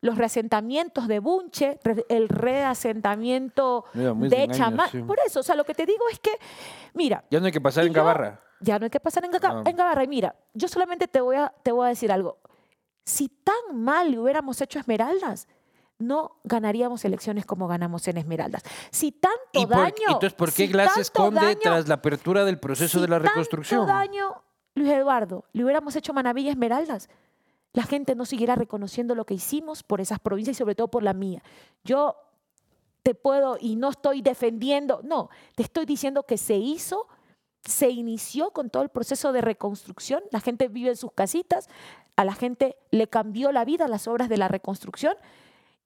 los 0.00 0.18
reasentamientos 0.18 1.08
de 1.08 1.18
Bunche, 1.18 1.78
el 2.08 2.28
reasentamiento 2.28 3.84
Mira, 3.94 4.12
de 4.14 4.42
en 4.44 4.50
Chamán. 4.52 4.90
sí. 4.90 5.02
Por 5.02 5.18
eso, 5.26 5.40
o 5.40 5.42
sea, 5.42 5.54
lo 5.54 5.64
que 5.64 5.74
te 5.74 5.86
digo 5.86 6.04
es 6.10 6.18
que, 6.18 6.32
mira, 6.92 7.24
Ya 7.30 7.40
no 7.40 7.46
hay 7.46 7.52
que 7.52 7.60
pasar 7.60 7.86
en 7.86 7.92
Gabarra. 7.92 8.40
ya 8.60 8.78
no 8.78 8.84
hay 8.84 8.90
que 8.90 9.00
pasar 9.00 9.24
en, 9.24 9.30
Ah. 9.42 9.62
en 9.64 9.76
Gabarra. 9.76 10.04
Y 10.04 10.08
mira, 10.08 10.34
yo 10.52 10.68
solamente 10.68 11.08
te 11.08 11.20
voy, 11.20 11.36
a, 11.36 11.52
te 11.62 11.72
voy 11.72 11.86
a 11.86 11.88
decir 11.88 12.12
algo. 12.12 12.38
Si 13.04 13.28
tan 13.28 13.82
mal 13.82 14.18
hubiéramos 14.18 14.60
hecho 14.60 14.78
Esmeraldas, 14.78 15.46
no 15.98 16.40
ganaríamos 16.44 17.04
elecciones 17.04 17.46
como 17.46 17.68
ganamos 17.68 18.06
en 18.08 18.16
Esmeraldas. 18.16 18.62
Si 18.90 19.12
tanto 19.12 19.38
¿Y 19.52 19.66
por- 19.66 19.76
daño... 19.76 19.94
entonces, 20.08 20.32
¿por 20.34 20.48
qué 20.50 20.66
si 20.66 20.68
Glass 20.68 20.86
tanto 20.88 21.00
esconde 21.00 21.40
daño- 21.40 21.60
tras 21.62 21.88
la 21.88 21.94
apertura 21.94 22.44
del 22.44 22.58
proceso 22.58 22.98
si 22.98 23.02
de 23.02 23.08
la 23.08 23.16
tanto 23.16 23.28
reconstrucción? 23.30 23.86
daño, 23.86 24.42
Luis 24.74 24.90
Eduardo, 24.90 25.44
le 25.52 25.62
hubiéramos 25.64 25.94
hecho 25.96 26.12
y 26.44 26.48
Esmeraldas, 26.48 27.08
la 27.72 27.84
gente 27.84 28.14
no 28.14 28.24
siguiera 28.24 28.54
reconociendo 28.54 29.14
lo 29.14 29.24
que 29.24 29.34
hicimos 29.34 29.82
por 29.82 30.00
esas 30.00 30.18
provincias 30.18 30.56
y 30.56 30.58
sobre 30.58 30.74
todo 30.74 30.88
por 30.88 31.02
la 31.02 31.12
mía. 31.12 31.42
Yo 31.84 32.16
te 33.02 33.14
puedo, 33.14 33.58
y 33.60 33.76
no 33.76 33.90
estoy 33.90 34.22
defendiendo, 34.22 35.00
no, 35.04 35.28
te 35.54 35.62
estoy 35.62 35.84
diciendo 35.84 36.22
que 36.24 36.38
se 36.38 36.54
hizo, 36.56 37.06
se 37.64 37.90
inició 37.90 38.50
con 38.50 38.70
todo 38.70 38.82
el 38.82 38.88
proceso 38.88 39.32
de 39.32 39.40
reconstrucción, 39.42 40.22
la 40.30 40.40
gente 40.40 40.68
vive 40.68 40.90
en 40.90 40.96
sus 40.96 41.12
casitas, 41.12 41.68
a 42.16 42.24
la 42.24 42.34
gente 42.34 42.76
le 42.90 43.08
cambió 43.08 43.52
la 43.52 43.64
vida 43.64 43.88
las 43.88 44.06
obras 44.06 44.28
de 44.28 44.36
la 44.36 44.48
reconstrucción 44.48 45.16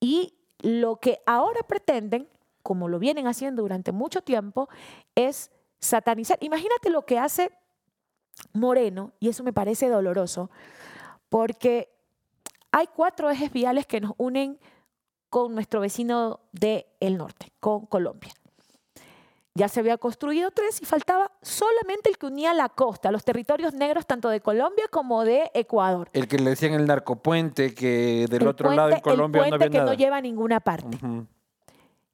y 0.01 0.35
lo 0.61 0.97
que 0.97 1.21
ahora 1.27 1.63
pretenden, 1.63 2.29
como 2.63 2.89
lo 2.89 2.99
vienen 2.99 3.27
haciendo 3.27 3.63
durante 3.63 3.93
mucho 3.93 4.23
tiempo, 4.23 4.69
es 5.15 5.51
satanizar. 5.79 6.39
Imagínate 6.41 6.91
lo 6.91 7.07
que 7.07 7.19
hace 7.19 7.51
Moreno, 8.53 9.13
y 9.21 9.29
eso 9.29 9.43
me 9.43 9.53
parece 9.53 9.89
doloroso, 9.89 10.51
porque 11.29 11.89
hay 12.71 12.87
cuatro 12.87 13.31
ejes 13.31 13.53
viales 13.53 13.87
que 13.87 14.01
nos 14.01 14.13
unen 14.17 14.59
con 15.29 15.55
nuestro 15.55 15.81
vecino 15.81 16.41
del 16.53 17.17
norte, 17.17 17.53
con 17.61 17.87
Colombia. 17.87 18.33
Ya 19.59 19.67
se 19.67 19.81
había 19.81 19.99
construido 19.99 20.53
tres 20.53 20.81
y 20.81 20.85
faltaba 20.85 21.33
solamente 21.43 22.09
el 22.09 22.17
que 22.17 22.27
unía 22.27 22.55
la 22.55 22.69
costa, 22.69 23.11
los 23.11 23.25
territorios 23.25 23.75
negros 23.75 24.07
tanto 24.07 24.29
de 24.29 24.41
Colombia 24.41 24.85
como 24.89 25.25
de 25.25 25.51
Ecuador. 25.53 26.09
El 26.13 26.29
que 26.29 26.39
le 26.39 26.51
decían 26.51 26.75
el 26.75 26.87
narcopuente, 26.87 27.75
que 27.75 28.27
del 28.31 28.43
El 28.43 28.49
otro 28.49 28.71
lado 28.71 28.91
en 28.91 29.01
Colombia 29.01 29.43
el 29.43 29.51
no 29.51 29.57
puente 29.57 29.65
había 29.65 29.71
que 29.73 29.79
nada. 29.79 29.91
no 29.91 29.99
lleva 29.99 30.19
a 30.19 30.21
ninguna 30.21 30.61
parte. 30.61 30.97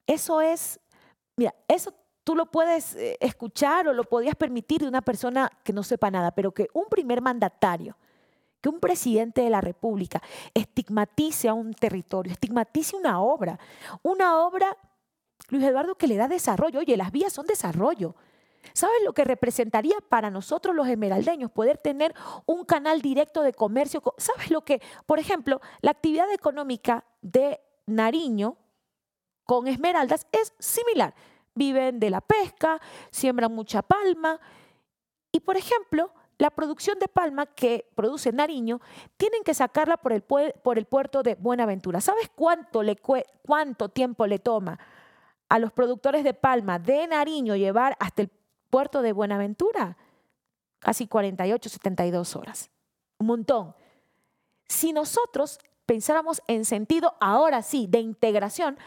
Eso 0.07 0.41
es, 0.41 0.79
mira, 1.35 1.53
eso 1.67 1.93
tú 2.23 2.35
lo 2.35 2.47
puedes 2.47 2.95
eh, 2.95 3.15
escuchar 3.19 3.87
o 3.87 3.93
lo 3.93 4.05
podías 4.05 4.35
permitir 4.35 4.81
de 4.81 4.87
una 4.87 5.03
persona 5.03 5.51
que 5.63 5.71
no 5.71 5.83
sepa 5.83 6.09
nada, 6.09 6.31
pero 6.31 6.51
que 6.51 6.67
un 6.73 6.85
primer 6.89 7.21
mandatario, 7.21 7.95
que 8.59 8.69
un 8.69 8.79
presidente 8.79 9.41
de 9.41 9.51
la 9.51 9.61
República 9.61 10.19
estigmatice 10.55 11.47
a 11.47 11.53
un 11.53 11.75
territorio, 11.75 12.33
estigmatice 12.33 12.95
una 12.95 13.21
obra, 13.21 13.59
una 14.01 14.39
obra, 14.39 14.75
Luis 15.49 15.63
Eduardo, 15.63 15.95
que 15.95 16.07
le 16.07 16.15
da 16.17 16.27
desarrollo. 16.27 16.79
Oye, 16.79 16.97
las 16.97 17.11
vías 17.11 17.33
son 17.33 17.45
desarrollo. 17.45 18.15
¿Sabes 18.73 18.97
lo 19.03 19.13
que 19.13 19.23
representaría 19.23 19.95
para 20.09 20.31
nosotros 20.31 20.75
los 20.75 20.87
esmeraldeños 20.87 21.51
poder 21.51 21.77
tener 21.77 22.13
un 22.47 22.65
canal 22.65 23.01
directo 23.01 23.43
de 23.43 23.53
comercio? 23.53 24.01
co- 24.01 24.15
¿Sabes 24.17 24.49
lo 24.49 24.61
que, 24.61 24.81
por 25.05 25.19
ejemplo, 25.19 25.61
la 25.81 25.91
actividad 25.91 26.31
económica 26.31 27.05
de 27.21 27.59
Nariño 27.85 28.57
con 29.43 29.67
Esmeraldas 29.67 30.25
es 30.31 30.53
similar? 30.57 31.13
Viven 31.53 31.99
de 31.99 32.09
la 32.09 32.21
pesca, 32.21 32.81
siembran 33.11 33.53
mucha 33.53 33.81
palma 33.83 34.39
y, 35.31 35.41
por 35.41 35.57
ejemplo, 35.57 36.11
la 36.37 36.49
producción 36.49 36.99
de 36.99 37.07
palma 37.07 37.45
que 37.45 37.89
produce 37.95 38.33
Nariño 38.33 38.81
tienen 39.15 39.43
que 39.43 39.53
sacarla 39.53 39.95
por 39.97 40.11
el, 40.11 40.21
puerto 40.23 41.23
de 41.23 41.35
Buenaventura. 41.35 42.01
¿Sabes 42.01 42.29
cuánto, 42.35 42.83
le 42.83 42.97
cuánto 42.97 43.89
tiempo 43.89 44.27
le 44.27 44.39
toma 44.39 44.77
a 45.55 45.59
los 45.59 45.71
productores 45.71 46.23
de 46.25 46.33
palma 46.33 46.79
de 46.79 47.07
Nariño 47.07 47.55
llevar 47.55 47.95
hasta 47.99 48.23
el 48.23 48.29
puerto 48.69 49.01
de 49.01 49.13
Buenaventura? 49.13 49.95
Casi 50.79 51.07
48, 51.07 51.69
72 51.69 52.35
horas. 52.35 52.69
Un 53.17 53.27
montón. 53.27 53.73
Si 54.67 54.91
nosotros 54.91 55.59
pensáramos 55.85 56.41
en 56.47 56.65
sentido, 56.65 57.15
ahora 57.21 57.61
sí, 57.61 57.87
de 57.89 57.99
integración, 57.99 58.77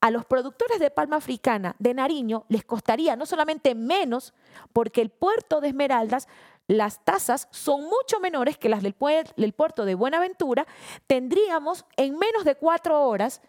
a 0.00 0.10
los 0.10 0.24
productores 0.26 0.80
de 0.80 0.90
palma 0.90 1.16
africana 1.16 1.76
de 1.78 1.94
Nariño 1.94 2.44
les 2.48 2.64
costaría 2.64 3.14
no 3.14 3.24
solamente 3.24 3.74
menos, 3.74 4.34
porque 4.72 5.00
el 5.02 5.10
puerto 5.10 5.60
de 5.60 5.68
Esmeraldas, 5.68 6.26
las 6.66 7.04
tasas 7.04 7.46
son 7.52 7.84
mucho 7.84 8.18
menores 8.20 8.58
que 8.58 8.68
las 8.68 8.82
del, 8.82 8.98
puer- 8.98 9.32
del 9.36 9.52
puerto 9.52 9.84
de 9.84 9.94
Buenaventura, 9.94 10.66
tendríamos 11.06 11.84
en 11.96 12.18
menos 12.18 12.44
de 12.44 12.56
cuatro 12.56 13.00
horas 13.02 13.40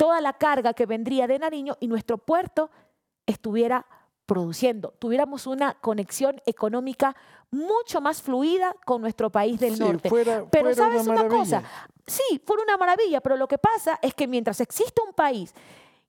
toda 0.00 0.22
la 0.22 0.32
carga 0.32 0.72
que 0.72 0.86
vendría 0.86 1.26
de 1.26 1.38
Nariño 1.38 1.76
y 1.78 1.86
nuestro 1.86 2.16
puerto 2.16 2.70
estuviera 3.26 3.84
produciendo, 4.24 4.94
tuviéramos 4.98 5.46
una 5.46 5.74
conexión 5.74 6.40
económica 6.46 7.14
mucho 7.50 8.00
más 8.00 8.22
fluida 8.22 8.74
con 8.86 9.02
nuestro 9.02 9.28
país 9.28 9.60
del 9.60 9.74
Sí, 9.74 9.80
norte. 9.82 10.08
fuera- 10.08 10.46
pero 10.50 10.70
fuera 10.72 10.74
sabes 10.90 11.06
una 11.06 11.20
una, 11.24 11.28
cosa, 11.28 11.62
sí, 12.06 12.40
fue 12.46 12.56
una 12.62 12.78
maravilla, 12.78 13.20
pero 13.20 13.36
lo 13.36 13.46
que 13.46 13.58
pasa 13.58 13.98
es 14.00 14.14
que 14.14 14.26
mientras 14.26 14.60
existe 14.60 15.02
un 15.06 15.12
país 15.12 15.52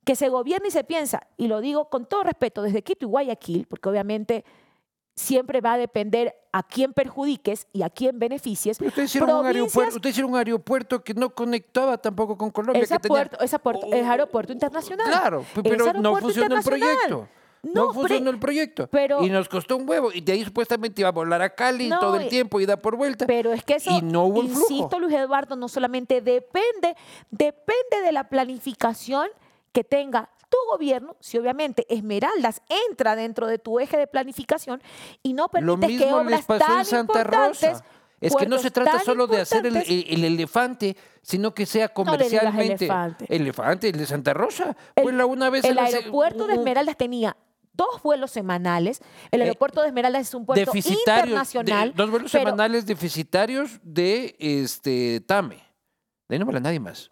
que 0.05 0.15
se 0.15 0.29
gobierna 0.29 0.67
y 0.67 0.71
se 0.71 0.83
piensa, 0.85 1.27
y 1.35 1.47
lo 1.47 1.59
digo 1.59 1.89
con 1.89 2.05
todo 2.05 2.23
respeto, 2.23 2.61
desde 2.61 2.81
Quito 2.83 3.05
y 3.05 3.09
Guayaquil, 3.09 3.67
porque 3.67 3.89
obviamente 3.89 4.45
siempre 5.21 5.61
va 5.61 5.73
a 5.73 5.77
depender 5.77 6.35
a 6.51 6.63
quién 6.63 6.93
perjudiques 6.93 7.67
y 7.71 7.83
a 7.83 7.89
quién 7.89 8.19
beneficies. 8.19 8.77
Pero 8.77 8.89
ustedes 8.89 9.09
hicieron, 9.09 9.29
un 9.39 9.45
aeropuerto, 9.45 9.95
ustedes 9.95 10.13
hicieron 10.15 10.31
un 10.31 10.37
aeropuerto 10.37 11.03
que 11.03 11.13
no 11.13 11.29
conectaba 11.29 11.97
tampoco 11.97 12.37
con 12.37 12.49
Colombia. 12.51 12.81
Ese 12.83 12.95
que 12.95 12.99
tenía- 12.99 13.15
puerto- 13.29 13.43
ese 13.43 13.59
puerto- 13.59 13.87
es 13.91 14.05
aeropuerto 14.05 14.51
internacional. 14.51 15.07
Claro, 15.07 15.45
pero 15.63 15.93
no 15.93 16.15
funcionó 16.17 16.57
el 16.57 16.63
proyecto. 16.63 17.27
No, 17.63 17.85
No, 17.87 17.93
funcionó 17.93 18.31
el 18.31 18.39
proyecto. 18.39 18.87
pero- 18.87 19.23
y 19.23 19.29
nos 19.29 19.47
costó 19.47 19.77
un 19.77 19.87
huevo. 19.87 20.11
Y 20.11 20.21
de 20.21 20.31
ahí 20.31 20.43
supuestamente 20.43 20.99
iba 21.01 21.09
a 21.09 21.11
volar 21.11 21.43
a 21.43 21.53
Cali 21.53 21.89
No, 21.89 21.99
todo 21.99 22.15
el 22.15 22.27
tiempo 22.27 22.59
y 22.59 22.65
da 22.65 22.75
por 22.75 22.95
vuelta. 22.95 23.27
Pero 23.27 23.53
es 23.53 23.63
que 23.63 23.75
eso, 23.75 23.91
Y 23.91 24.01
no 24.01 24.23
hubo 24.25 24.41
el 24.41 24.49
flujo. 24.49 24.65
insisto, 24.73 24.99
Luis 24.99 25.13
Eduardo, 25.13 25.55
no 25.55 25.67
solamente 25.67 26.21
depende, 26.21 26.95
depende 27.29 28.01
de 28.03 28.11
la 28.11 28.27
planificación 28.29 29.27
que 29.73 29.83
tenga 29.83 30.29
tu 30.51 30.57
gobierno, 30.69 31.15
si 31.21 31.37
obviamente 31.39 31.85
Esmeraldas 31.89 32.61
entra 32.89 33.15
dentro 33.15 33.47
de 33.47 33.57
tu 33.57 33.79
eje 33.79 33.97
de 33.97 34.05
planificación 34.05 34.81
y 35.23 35.33
no 35.33 35.47
permites 35.47 35.87
que 35.97 36.05
mismo 36.05 36.17
obras 36.17 36.39
les 36.39 36.45
pasó 36.45 36.65
tan 36.65 36.79
en 36.79 36.85
Santa 36.85 37.19
importantes, 37.21 37.71
Rosa. 37.71 37.85
Es 38.19 38.35
que 38.35 38.45
no 38.45 38.59
se 38.59 38.69
trata 38.69 38.99
solo 38.99 39.25
de 39.25 39.41
hacer 39.41 39.65
el, 39.65 39.77
importantes, 39.77 40.07
el- 40.13 40.23
el 40.25 40.33
elefante, 40.33 40.95
sino 41.23 41.55
que 41.55 41.65
sea 41.65 41.87
comercialmente. 41.89 42.85
elefante. 42.85 43.25
Elefante, 43.35 43.89
el 43.89 43.97
de 43.97 44.05
Santa 44.05 44.33
Rosa. 44.35 44.75
El- 44.95 45.03
Pues 45.03 45.15
la 45.15 45.25
una 45.25 45.49
vez 45.49 45.63
el 45.65 45.79
aeropuerto 45.79 46.45
de 46.45 46.53
Esmeraldas 46.53 46.97
tenía 46.97 47.35
dos 47.73 48.01
vuelos 48.03 48.29
semanales. 48.29 49.01
El 49.31 49.39
Eh, 49.41 49.45
aeropuerto 49.45 49.81
de 49.81 49.87
Esmeraldas 49.87 50.27
es 50.27 50.33
un 50.35 50.45
puerto 50.45 50.71
internacional. 50.75 51.89
de- 51.91 51.95
dos 51.95 52.11
vuelos 52.11 52.31
pero- 52.31 52.43
semanales 52.43 52.85
deficitarios 52.85 53.79
de 53.81 54.35
este 54.37 55.21
Tame. 55.21 55.55
De 56.29 56.35
ahí 56.35 56.39
no 56.39 56.45
vuela 56.45 56.59
nadie 56.59 56.79
más. 56.79 57.09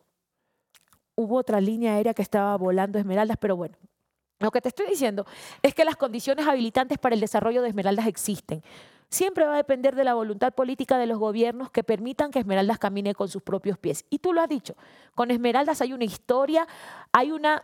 Hubo 1.19 1.35
otra 1.35 1.59
línea 1.59 1.95
aérea 1.95 2.13
que 2.13 2.21
estaba 2.21 2.55
volando 2.55 2.97
Esmeraldas, 2.97 3.37
pero 3.39 3.57
bueno. 3.57 3.75
Lo 4.39 4.51
que 4.51 4.61
te 4.61 4.69
estoy 4.69 4.87
diciendo 4.87 5.25
es 5.61 5.75
que 5.75 5.83
las 5.83 5.97
condiciones 5.97 6.47
habilitantes 6.47 6.97
para 6.97 7.13
el 7.13 7.19
desarrollo 7.19 7.61
de 7.61 7.67
Esmeraldas 7.67 8.07
existen. 8.07 8.63
Siempre 9.09 9.45
va 9.45 9.55
a 9.55 9.57
depender 9.57 9.95
de 9.95 10.05
la 10.05 10.13
voluntad 10.13 10.53
política 10.53 10.97
de 10.97 11.07
los 11.07 11.19
gobiernos 11.19 11.71
que 11.71 11.83
permitan 11.83 12.31
que 12.31 12.39
Esmeraldas 12.39 12.79
camine 12.79 13.13
con 13.13 13.27
sus 13.27 13.41
propios 13.41 13.77
pies. 13.77 14.05
Y 14.09 14.19
tú 14.19 14.31
lo 14.31 14.39
has 14.39 14.47
dicho, 14.47 14.77
con 15.13 15.29
Esmeraldas 15.29 15.81
hay 15.81 15.91
una 15.91 16.05
historia, 16.05 16.65
hay 17.11 17.31
una... 17.31 17.63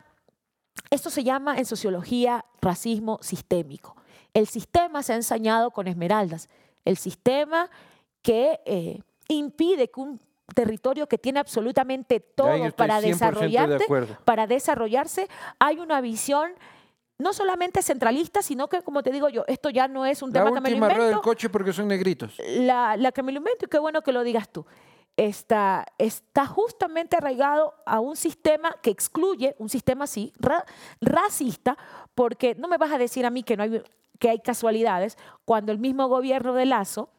Esto 0.90 1.10
se 1.10 1.24
llama 1.24 1.58
en 1.58 1.66
sociología 1.66 2.44
racismo 2.62 3.20
sistémico. 3.22 3.96
El 4.34 4.48
sistema 4.48 5.02
se 5.02 5.14
ha 5.14 5.16
ensañado 5.16 5.72
con 5.72 5.88
Esmeraldas. 5.88 6.50
El 6.84 6.98
sistema 6.98 7.70
que 8.22 8.60
eh, 8.66 9.00
impide 9.30 9.90
que 9.90 10.02
un 10.02 10.20
territorio 10.54 11.08
que 11.08 11.18
tiene 11.18 11.40
absolutamente 11.40 12.20
todo 12.20 12.50
para 12.76 13.00
100% 13.00 13.02
de 13.02 13.08
desarrollarte, 13.08 13.86
para 14.26 14.48
desarrollarse, 14.48 15.28
hay 15.60 15.80
una 15.80 16.02
visión 16.02 16.52
no 17.18 17.32
solamente 17.34 17.82
centralista, 17.82 18.42
sino 18.42 18.68
que, 18.68 18.82
como 18.82 19.02
te 19.02 19.10
digo 19.12 19.30
yo, 19.30 19.44
esto 19.48 19.70
ya 19.70 19.88
no 19.88 20.06
es 20.06 20.22
un 20.22 20.32
La 20.34 20.44
tema 20.44 20.62
que 20.62 20.76
me 20.76 20.94
lo 20.96 21.04
del 21.06 21.22
coche 21.22 21.50
porque 21.50 21.72
son 21.74 21.88
negritos. 21.88 22.36
la, 22.46 22.98
la 22.98 23.12
que 23.12 23.24
me 23.24 23.32
lo 23.32 23.38
invento 23.38 23.66
y 23.66 23.70
qué 23.70 23.80
bueno 23.80 24.02
que 24.02 24.12
lo 24.12 24.24
digas 24.24 24.50
tú. 24.50 24.66
Está, 25.18 25.86
está 25.98 26.46
justamente 26.46 27.16
arraigado 27.16 27.74
a 27.86 28.02
un 28.02 28.18
sistema 28.18 28.76
que 28.82 28.90
excluye, 28.90 29.56
un 29.60 29.70
sistema 29.70 30.04
así, 30.04 30.34
ra- 30.40 30.66
racista, 31.00 31.78
porque 32.16 32.54
no 32.56 32.68
me 32.68 32.78
vas 32.78 32.92
a 32.92 32.98
decir 32.98 33.26
a 33.26 33.30
mí 33.30 33.42
que, 33.44 33.56
no 33.56 33.64
hay, 33.64 33.82
que 34.20 34.30
hay 34.30 34.40
casualidades, 34.40 35.18
cuando 35.46 35.72
el 35.72 35.80
mismo 35.80 36.10
gobierno 36.10 36.54
de 36.54 36.66
Lazo 36.66 37.10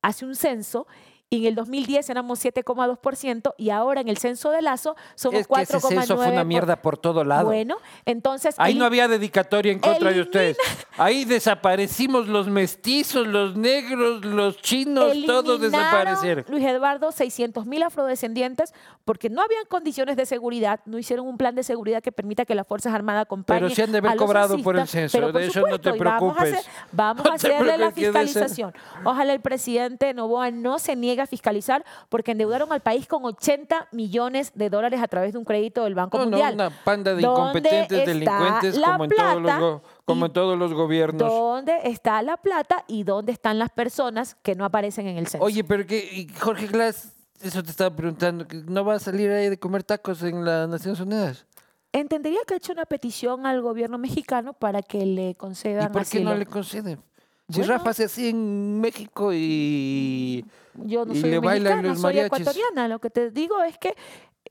hace 0.00 0.24
un 0.24 0.34
censo 0.34 0.86
y 1.28 1.40
en 1.40 1.46
el 1.46 1.54
2010 1.56 2.08
éramos 2.10 2.44
7,2% 2.44 3.54
y 3.58 3.70
ahora 3.70 4.00
en 4.00 4.08
el 4.08 4.16
censo 4.16 4.50
de 4.52 4.62
Lazo 4.62 4.94
somos 5.16 5.40
Es 5.40 5.46
que 5.48 5.62
ese 5.62 5.78
4,9%. 5.78 5.88
censo 5.88 6.16
fue 6.16 6.30
una 6.30 6.44
mierda 6.44 6.80
por 6.80 6.98
todo 6.98 7.24
lado. 7.24 7.46
Bueno, 7.46 7.78
entonces... 8.04 8.54
Ahí 8.58 8.74
no 8.76 8.84
había 8.84 9.08
dedicatoria 9.08 9.72
en 9.72 9.80
contra 9.80 10.12
de 10.12 10.20
ustedes. 10.20 10.56
Ahí 10.96 11.24
desaparecimos 11.24 12.28
los 12.28 12.46
mestizos, 12.46 13.26
los 13.26 13.56
negros, 13.56 14.24
los 14.24 14.58
chinos, 14.62 15.12
todos 15.26 15.60
desaparecieron. 15.60 16.44
Luis 16.48 16.64
Eduardo, 16.64 17.10
600 17.10 17.66
mil 17.66 17.82
afrodescendientes 17.82 18.72
porque 19.04 19.28
no 19.28 19.42
habían 19.42 19.64
condiciones 19.66 20.16
de 20.16 20.26
seguridad, 20.26 20.78
no 20.86 20.96
hicieron 20.96 21.26
un 21.26 21.36
plan 21.38 21.56
de 21.56 21.64
seguridad 21.64 22.02
que 22.02 22.12
permita 22.12 22.44
que 22.44 22.54
las 22.54 22.66
Fuerzas 22.68 22.94
Armadas 22.94 23.22
acompañen 23.22 23.64
Pero 23.64 23.74
sí 23.74 23.82
han 23.82 23.90
de 23.90 23.98
haber 23.98 24.16
cobrado 24.16 24.58
por 24.62 24.78
el 24.78 24.86
censo, 24.86 25.20
por 25.20 25.32
de 25.32 25.46
eso 25.46 25.60
no 25.68 25.80
te 25.80 25.90
y 25.90 25.98
Vamos 25.98 26.38
a, 26.38 26.42
hacer- 26.42 26.52
preocupes. 26.52 26.70
vamos 26.92 27.24
No 27.26 27.32
a 27.32 27.34
hacerle 27.34 27.78
la 27.78 27.90
preocupes, 27.90 28.04
fiscalización. 28.30 28.74
Ojalá 29.04 29.32
el 29.32 29.40
presidente 29.40 30.14
Novoa 30.14 30.50
no 30.52 30.78
se 30.78 30.94
niegue 30.94 31.15
a 31.20 31.26
fiscalizar 31.26 31.84
porque 32.08 32.32
endeudaron 32.32 32.72
al 32.72 32.80
país 32.80 33.06
con 33.06 33.24
80 33.24 33.88
millones 33.92 34.52
de 34.54 34.70
dólares 34.70 35.00
a 35.02 35.08
través 35.08 35.32
de 35.32 35.38
un 35.38 35.44
crédito 35.44 35.84
del 35.84 35.94
Banco 35.94 36.18
No, 36.18 36.24
no, 36.24 36.30
Mundial. 36.30 36.54
una 36.54 36.70
panda 36.70 37.14
de 37.14 37.22
¿Dónde 37.22 37.58
incompetentes, 37.58 38.06
delincuentes, 38.06 38.78
como 38.78 39.04
en, 39.04 39.10
todos 39.10 39.42
los, 39.42 39.80
como 40.04 40.24
Y 40.24 40.28
en 40.28 40.32
todos 40.32 40.58
los 40.58 40.72
gobiernos. 40.74 41.28
¿Dónde 41.28 41.78
está 41.84 42.22
la 42.22 42.36
plata 42.36 42.84
y 42.86 43.04
dónde 43.04 43.32
están 43.32 43.58
las 43.58 43.70
personas 43.70 44.36
que 44.42 44.54
no 44.54 44.64
aparecen 44.64 45.06
en 45.06 45.18
el 45.18 45.26
censo? 45.26 45.44
Oye, 45.44 45.64
pero 45.64 45.86
que 45.86 45.98
y 45.98 46.28
Jorge 46.38 46.66
Glass, 46.66 47.12
eso 47.42 47.62
te 47.62 47.70
estaba 47.70 47.94
preguntando, 47.94 48.46
que 48.46 48.56
no 48.56 48.84
va 48.84 48.94
a 48.94 48.98
salir 48.98 49.30
ahí 49.30 49.48
de 49.48 49.58
comer 49.58 49.82
tacos 49.84 50.22
en 50.22 50.44
las 50.44 50.68
Naciones 50.68 51.00
Unidas. 51.00 51.46
Entendería 51.92 52.40
que 52.46 52.54
ha 52.54 52.56
hecho 52.58 52.72
una 52.72 52.84
petición 52.84 53.46
al 53.46 53.62
gobierno 53.62 53.96
mexicano 53.96 54.52
para 54.52 54.82
que 54.82 55.06
le 55.06 55.30
¿Y 55.30 55.34
concedan 55.34 55.92
por 55.92 56.04
qué 56.06 56.20
no 56.20 56.34
le 56.34 56.44
conceden? 56.44 57.00
Si 57.48 57.58
Bueno. 57.58 57.74
Rafa 57.74 57.90
hace 57.90 58.04
así 58.04 58.28
en 58.30 58.80
México 58.80 59.32
y... 59.32 60.44
Yo 60.74 61.04
no 61.04 61.14
Y 61.14 61.20
soy 61.20 61.30
le 61.30 61.38
bailan 61.38 61.82
los 61.82 62.00
soy 62.00 62.18
ecuatoriana. 62.18 62.88
Lo 62.88 62.98
que 62.98 63.08
te 63.10 63.30
digo 63.30 63.62
es 63.62 63.78
que 63.78 63.94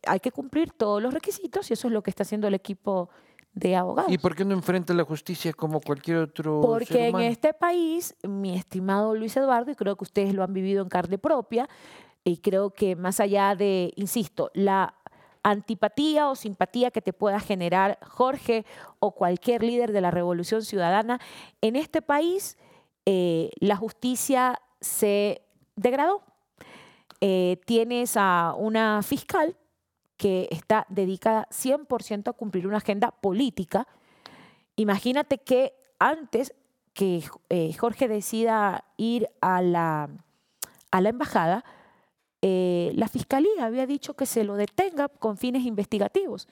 hay 0.07 0.19
que 0.19 0.31
cumplir 0.31 0.71
todos 0.71 1.01
los 1.01 1.13
requisitos 1.13 1.69
y 1.69 1.73
eso 1.73 1.87
es 1.87 1.93
lo 1.93 2.01
que 2.01 2.09
está 2.09 2.23
haciendo 2.23 2.47
el 2.47 2.53
equipo 2.53 3.09
de 3.53 3.75
abogados. 3.75 4.11
¿Y 4.11 4.17
por 4.17 4.35
qué 4.35 4.45
no 4.45 4.53
enfrenta 4.53 4.93
la 4.93 5.03
justicia 5.03 5.53
como 5.53 5.79
cualquier 5.79 6.17
otro 6.17 6.61
Porque 6.61 6.85
ser 6.85 7.09
en 7.09 7.21
este 7.21 7.53
país, 7.53 8.15
mi 8.23 8.55
estimado 8.55 9.15
Luis 9.15 9.35
Eduardo, 9.37 9.71
y 9.71 9.75
creo 9.75 9.95
que 9.95 10.03
ustedes 10.03 10.33
lo 10.33 10.43
han 10.43 10.53
vivido 10.53 10.83
en 10.83 10.89
carne 10.89 11.17
propia, 11.17 11.69
y 12.23 12.37
creo 12.37 12.71
que 12.71 12.95
más 12.95 13.19
allá 13.19 13.55
de, 13.55 13.93
insisto, 13.95 14.51
la 14.53 14.95
antipatía 15.43 16.29
o 16.29 16.35
simpatía 16.35 16.91
que 16.91 17.01
te 17.01 17.13
pueda 17.13 17.39
generar 17.39 17.99
Jorge 18.01 18.65
o 18.99 19.11
cualquier 19.11 19.63
líder 19.63 19.91
de 19.91 20.01
la 20.01 20.11
revolución 20.11 20.63
ciudadana, 20.63 21.21
en 21.61 21.75
este 21.75 22.01
país 22.01 22.57
eh, 23.05 23.51
la 23.59 23.75
justicia 23.75 24.59
se 24.81 25.43
degradó. 25.75 26.23
Eh, 27.21 27.61
tienes 27.65 28.17
a 28.17 28.55
una 28.57 29.01
fiscal 29.03 29.55
que 30.17 30.47
está 30.51 30.85
dedicada 30.89 31.47
100% 31.51 32.29
a 32.29 32.33
cumplir 32.33 32.67
una 32.67 32.77
agenda 32.77 33.11
política. 33.11 33.87
Imagínate 34.75 35.37
que 35.37 35.73
antes 35.99 36.53
que 36.93 37.23
eh, 37.49 37.73
Jorge 37.73 38.07
decida 38.07 38.85
ir 38.97 39.29
a 39.41 39.61
la, 39.61 40.09
a 40.91 41.01
la 41.01 41.09
embajada, 41.09 41.63
la 42.41 43.07
fiscalía 43.07 43.65
había 43.65 43.87
dicho 43.87 44.13
que 44.13 44.27
se 44.27 44.43
lo 44.43 44.53
detenga 44.53 45.07
con 45.07 45.35
fines 45.35 45.65
investigativos, 45.65 46.47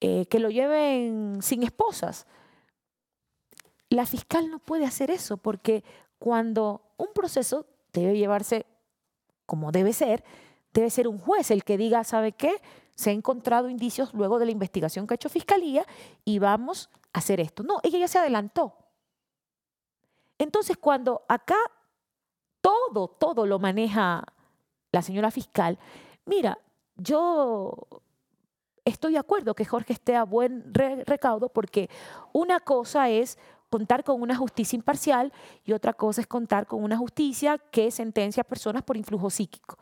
que 0.00 0.38
lo 0.38 0.50
lleven 0.50 1.38
sin 1.40 1.62
esposas. 1.62 2.26
La 3.92 4.06
fiscal 4.06 4.50
no 4.50 4.58
puede 4.58 4.86
hacer 4.86 5.10
eso 5.10 5.36
porque 5.36 5.84
cuando 6.18 6.80
un 6.96 7.08
proceso 7.14 7.66
debe 7.92 8.16
llevarse 8.16 8.64
como 9.44 9.70
debe 9.70 9.92
ser, 9.92 10.24
debe 10.72 10.88
ser 10.88 11.08
un 11.08 11.18
juez 11.18 11.50
el 11.50 11.62
que 11.62 11.76
diga, 11.76 12.02
¿sabe 12.02 12.32
qué? 12.32 12.62
Se 12.94 13.10
ha 13.10 13.12
encontrado 13.12 13.68
indicios 13.68 14.14
luego 14.14 14.38
de 14.38 14.46
la 14.46 14.52
investigación 14.52 15.06
que 15.06 15.12
ha 15.12 15.16
hecho 15.16 15.28
Fiscalía 15.28 15.84
y 16.24 16.38
vamos 16.38 16.88
a 17.12 17.18
hacer 17.18 17.38
esto. 17.38 17.62
No, 17.64 17.80
ella 17.82 17.98
ya 17.98 18.08
se 18.08 18.18
adelantó. 18.18 18.74
Entonces, 20.38 20.78
cuando 20.78 21.22
acá 21.28 21.58
todo, 22.62 23.08
todo 23.08 23.44
lo 23.44 23.58
maneja 23.58 24.24
la 24.90 25.02
señora 25.02 25.30
fiscal, 25.30 25.78
mira, 26.24 26.56
yo 26.96 27.74
estoy 28.84 29.12
de 29.12 29.18
acuerdo 29.18 29.54
que 29.54 29.66
Jorge 29.66 29.92
esté 29.92 30.16
a 30.16 30.24
buen 30.24 30.72
re- 30.72 31.04
recaudo 31.04 31.50
porque 31.50 31.90
una 32.32 32.58
cosa 32.60 33.10
es 33.10 33.38
contar 33.72 34.04
con 34.04 34.20
una 34.20 34.36
justicia 34.36 34.76
imparcial 34.76 35.32
y 35.64 35.72
otra 35.72 35.94
cosa 35.94 36.20
es 36.20 36.26
contar 36.26 36.66
con 36.66 36.84
una 36.84 36.98
justicia 36.98 37.56
que 37.56 37.90
sentencia 37.90 38.42
a 38.42 38.44
personas 38.44 38.82
por 38.82 38.98
influjo 38.98 39.30
psíquico. 39.30 39.78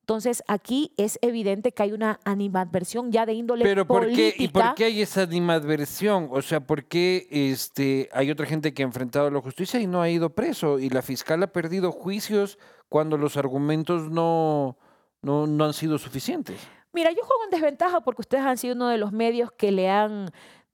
Entonces, 0.00 0.42
aquí 0.46 0.92
es 0.98 1.18
evidente 1.22 1.72
que 1.72 1.82
hay 1.84 1.92
una 1.92 2.20
animadversión 2.24 3.12
ya 3.12 3.24
de 3.24 3.32
índole 3.32 3.64
Pero 3.64 3.86
¿por 3.86 4.02
qué, 4.08 4.32
política. 4.32 4.42
¿y 4.42 4.48
por 4.48 4.74
qué 4.74 4.84
hay 4.84 5.00
esa 5.00 5.22
animadversión? 5.22 6.28
O 6.32 6.42
sea, 6.42 6.60
¿por 6.60 6.84
qué 6.84 7.28
este, 7.30 8.10
hay 8.12 8.30
otra 8.30 8.44
gente 8.44 8.74
que 8.74 8.82
ha 8.82 8.86
enfrentado 8.86 9.30
la 9.30 9.40
justicia 9.40 9.80
y 9.80 9.86
no 9.86 10.02
ha 10.02 10.10
ido 10.10 10.34
preso? 10.34 10.78
Y 10.78 10.90
la 10.90 11.00
fiscal 11.00 11.42
ha 11.42 11.46
perdido 11.46 11.92
juicios 11.92 12.58
cuando 12.90 13.16
los 13.16 13.38
argumentos 13.38 14.10
no, 14.10 14.76
no, 15.22 15.46
no 15.46 15.64
han 15.64 15.72
sido 15.72 15.96
suficientes. 15.96 16.60
Mira, 16.92 17.10
yo 17.12 17.22
juego 17.22 17.44
en 17.44 17.50
desventaja 17.50 18.00
porque 18.00 18.22
ustedes 18.22 18.44
han 18.44 18.58
sido 18.58 18.74
uno 18.74 18.88
de 18.88 18.98
los 18.98 19.12
medios 19.12 19.52
que 19.52 19.70
le 19.70 19.88
han, 19.88 20.30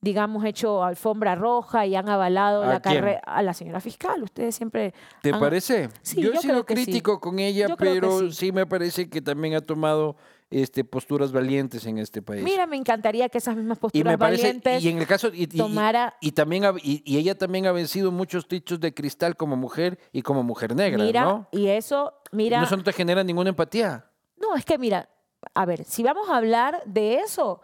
digamos, 0.06 0.44
hecho 0.44 0.84
alfombra 0.84 1.34
roja 1.34 1.84
y 1.84 1.96
han 1.96 2.08
avalado 2.08 2.62
¿A 2.62 2.66
la 2.66 2.80
carrera 2.80 3.20
a 3.26 3.42
la 3.42 3.52
señora 3.52 3.80
fiscal. 3.80 4.22
Ustedes 4.22 4.54
siempre 4.54 4.94
¿Te 5.20 5.32
han- 5.32 5.40
parece? 5.40 5.88
Sí, 6.02 6.22
yo 6.22 6.30
he 6.30 6.34
yo 6.34 6.40
sido 6.40 6.58
sí. 6.60 6.64
crítico 6.74 7.20
con 7.20 7.40
ella, 7.40 7.66
Yo 7.68 7.76
pero 7.76 8.20
sí. 8.20 8.32
sí. 8.32 8.52
me 8.52 8.66
parece 8.66 9.10
que 9.10 9.20
también 9.20 9.54
ha 9.54 9.60
tomado 9.60 10.16
este, 10.48 10.84
posturas 10.84 11.32
valientes 11.32 11.84
en 11.86 11.98
este 11.98 12.22
país. 12.22 12.44
Mira, 12.44 12.66
me 12.66 12.76
encantaría 12.76 13.28
que 13.28 13.38
esas 13.38 13.56
mismas 13.56 13.78
y 13.78 13.80
posturas 13.80 14.12
me 14.12 14.16
parece, 14.16 14.42
valientes 14.44 14.84
y 14.84 14.88
en 14.90 14.98
el 14.98 15.06
caso, 15.08 15.28
y, 15.34 15.48
tomara... 15.48 16.14
y 16.20 16.30
también 16.32 16.64
ha- 16.66 16.74
y, 16.80 17.02
y 17.04 17.18
ella 17.18 17.36
también 17.36 17.66
ha 17.66 17.72
vencido 17.72 18.12
muchos 18.12 18.46
tichos 18.46 18.78
de 18.78 18.94
cristal 18.94 19.34
como 19.36 19.56
mujer 19.56 19.98
y 20.12 20.22
como 20.22 20.44
mujer 20.44 20.76
negra, 20.76 21.02
mira, 21.02 21.22
¿no? 21.24 21.48
y 21.50 21.66
eso, 21.66 22.12
mira... 22.30 22.60
No, 22.60 22.64
eso 22.66 22.76
no 22.76 22.84
te 22.84 22.92
genera 22.92 23.24
ninguna 23.24 23.50
empatía. 23.50 24.06
No, 24.40 24.54
es 24.54 24.64
que 24.64 24.78
mira, 24.78 25.08
a 25.52 25.64
ver, 25.66 25.82
si 25.84 26.04
vamos 26.04 26.28
a 26.30 26.36
hablar 26.36 26.80
de 26.86 27.16
eso, 27.16 27.60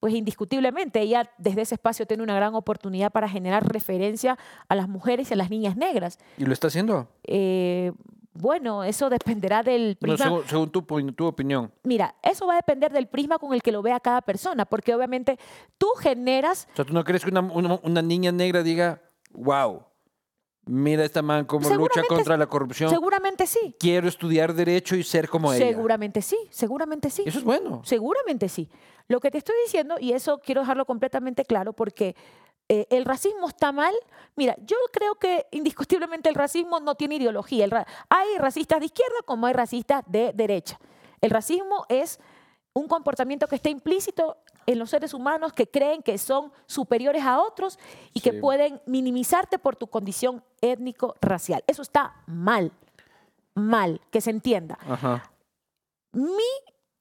pues 0.00 0.14
indiscutiblemente 0.14 1.00
ella 1.00 1.30
desde 1.38 1.60
ese 1.62 1.74
espacio 1.74 2.06
tiene 2.06 2.22
una 2.22 2.34
gran 2.34 2.54
oportunidad 2.54 3.12
para 3.12 3.28
generar 3.28 3.70
referencia 3.70 4.38
a 4.68 4.74
las 4.74 4.88
mujeres 4.88 5.30
y 5.30 5.34
a 5.34 5.36
las 5.36 5.50
niñas 5.50 5.76
negras. 5.76 6.18
¿Y 6.38 6.44
lo 6.46 6.52
está 6.52 6.68
haciendo? 6.68 7.08
Eh, 7.24 7.92
bueno, 8.32 8.84
eso 8.84 9.10
dependerá 9.10 9.62
del 9.62 9.98
No, 10.00 10.06
prisma. 10.06 10.24
según 10.24 10.42
según 10.46 10.70
tu, 10.70 10.86
po- 10.86 11.02
tu 11.12 11.26
opinión. 11.26 11.70
Mira, 11.82 12.14
eso 12.22 12.46
va 12.46 12.54
a 12.54 12.56
depender 12.56 12.92
del 12.92 13.06
prisma 13.08 13.38
con 13.38 13.52
el 13.52 13.62
que 13.62 13.72
lo 13.72 13.82
vea 13.82 14.00
cada 14.00 14.22
persona, 14.22 14.64
porque 14.64 14.94
obviamente 14.94 15.38
tú 15.76 15.88
generas, 15.98 16.66
O 16.72 16.76
sea, 16.76 16.84
¿tú 16.86 16.94
no 16.94 17.04
crees 17.04 17.22
que 17.24 17.30
una, 17.30 17.40
una- 17.40 17.78
una 17.82 18.00
niña 18.02 18.32
negra 18.32 18.62
diga, 18.62 19.02
wow, 19.32 19.82
mira 20.70 21.04
esta 21.04 21.20
man 21.22 21.44
cómo 21.44 21.68
lucha 21.70 22.02
contra 22.08 22.36
la 22.36 22.46
corrupción? 22.46 22.90
seguramente 22.90 23.46
sí. 23.46 23.74
Quiero 23.78 24.08
estudiar 24.08 24.54
derecho 24.54 24.96
y 24.96 25.02
ser 25.02 25.28
como 25.28 25.52
ella. 25.52 25.66
Seguramente 25.66 26.22
sí, 26.22 26.36
seguramente 26.50 27.10
sí. 27.10 27.22
Eso 27.26 27.38
es 27.38 27.44
bueno. 27.44 27.82
Seguramente 27.84 28.48
sí. 28.48 28.68
Lo 29.08 29.20
que 29.20 29.30
te 29.30 29.38
estoy 29.38 29.56
diciendo, 29.64 29.96
y 29.98 30.12
eso 30.12 30.38
quiero 30.38 30.60
dejarlo 30.60 30.84
completamente 30.86 31.44
claro, 31.44 31.72
porque 31.72 32.14
eh, 32.68 32.86
el 32.90 33.04
racismo 33.04 33.48
está 33.48 33.72
mal. 33.72 33.92
Mira, 34.36 34.54
yo 34.64 34.76
creo 34.92 35.16
que 35.16 35.46
indiscutiblemente 35.50 36.28
el 36.28 36.36
racismo 36.36 36.78
no 36.78 36.94
tiene 36.94 37.16
ideología. 37.16 37.66
Ra- 37.66 37.86
hay 38.08 38.38
racistas 38.38 38.78
de 38.78 38.86
izquierda 38.86 39.16
como 39.24 39.46
hay 39.46 39.52
racistas 39.54 40.04
de 40.06 40.32
derecha. 40.34 40.78
El 41.20 41.30
racismo 41.30 41.84
es 41.88 42.20
un 42.72 42.86
comportamiento 42.86 43.46
que 43.48 43.56
está 43.56 43.68
implícito 43.68 44.36
en 44.66 44.78
los 44.78 44.90
seres 44.90 45.12
humanos 45.14 45.52
que 45.52 45.66
creen 45.66 46.02
que 46.02 46.16
son 46.18 46.52
superiores 46.66 47.24
a 47.24 47.40
otros 47.40 47.78
y 48.12 48.20
que 48.20 48.30
Sí. 48.32 48.38
pueden 48.40 48.80
minimizarte 48.86 49.58
por 49.58 49.74
tu 49.76 49.88
condición 49.88 50.44
étnico-racial. 50.60 51.64
Eso 51.66 51.82
está 51.82 52.14
mal, 52.26 52.70
mal, 53.54 54.00
que 54.10 54.20
se 54.20 54.30
entienda 54.30 54.78
Ajá. 54.88 55.30
mi, 56.12 56.44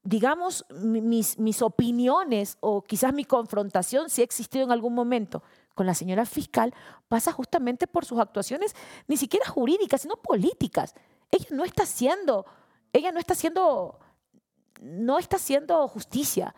digamos, 0.03 0.65
mi- 0.71 1.01
mis, 1.01 1.37
mis 1.37 1.61
opiniones 1.61 2.57
o 2.61 2.81
quizás 2.81 3.13
mi 3.13 3.25
confrontación, 3.25 4.09
si 4.09 4.21
ha 4.21 4.23
existido 4.23 4.63
en 4.65 4.71
algún 4.71 4.95
momento 4.95 5.43
con 5.75 5.85
la 5.85 5.93
señora 5.93 6.25
fiscal, 6.25 6.73
pasa 7.07 7.31
justamente 7.31 7.85
por 7.87 8.05
sus 8.05 8.19
actuaciones, 8.19 8.75
ni 9.07 9.17
siquiera 9.17 9.47
jurídicas, 9.47 10.01
sino 10.01 10.15
políticas. 10.15 10.95
Ella 11.31 11.47
no 11.51 11.63
está 11.63 11.83
haciendo, 11.83 12.45
ella 12.91 13.11
no 13.11 13.19
está 13.19 13.33
haciendo, 13.33 13.97
no 14.79 15.19
está 15.19 15.35
haciendo 15.37 15.87
justicia. 15.87 16.55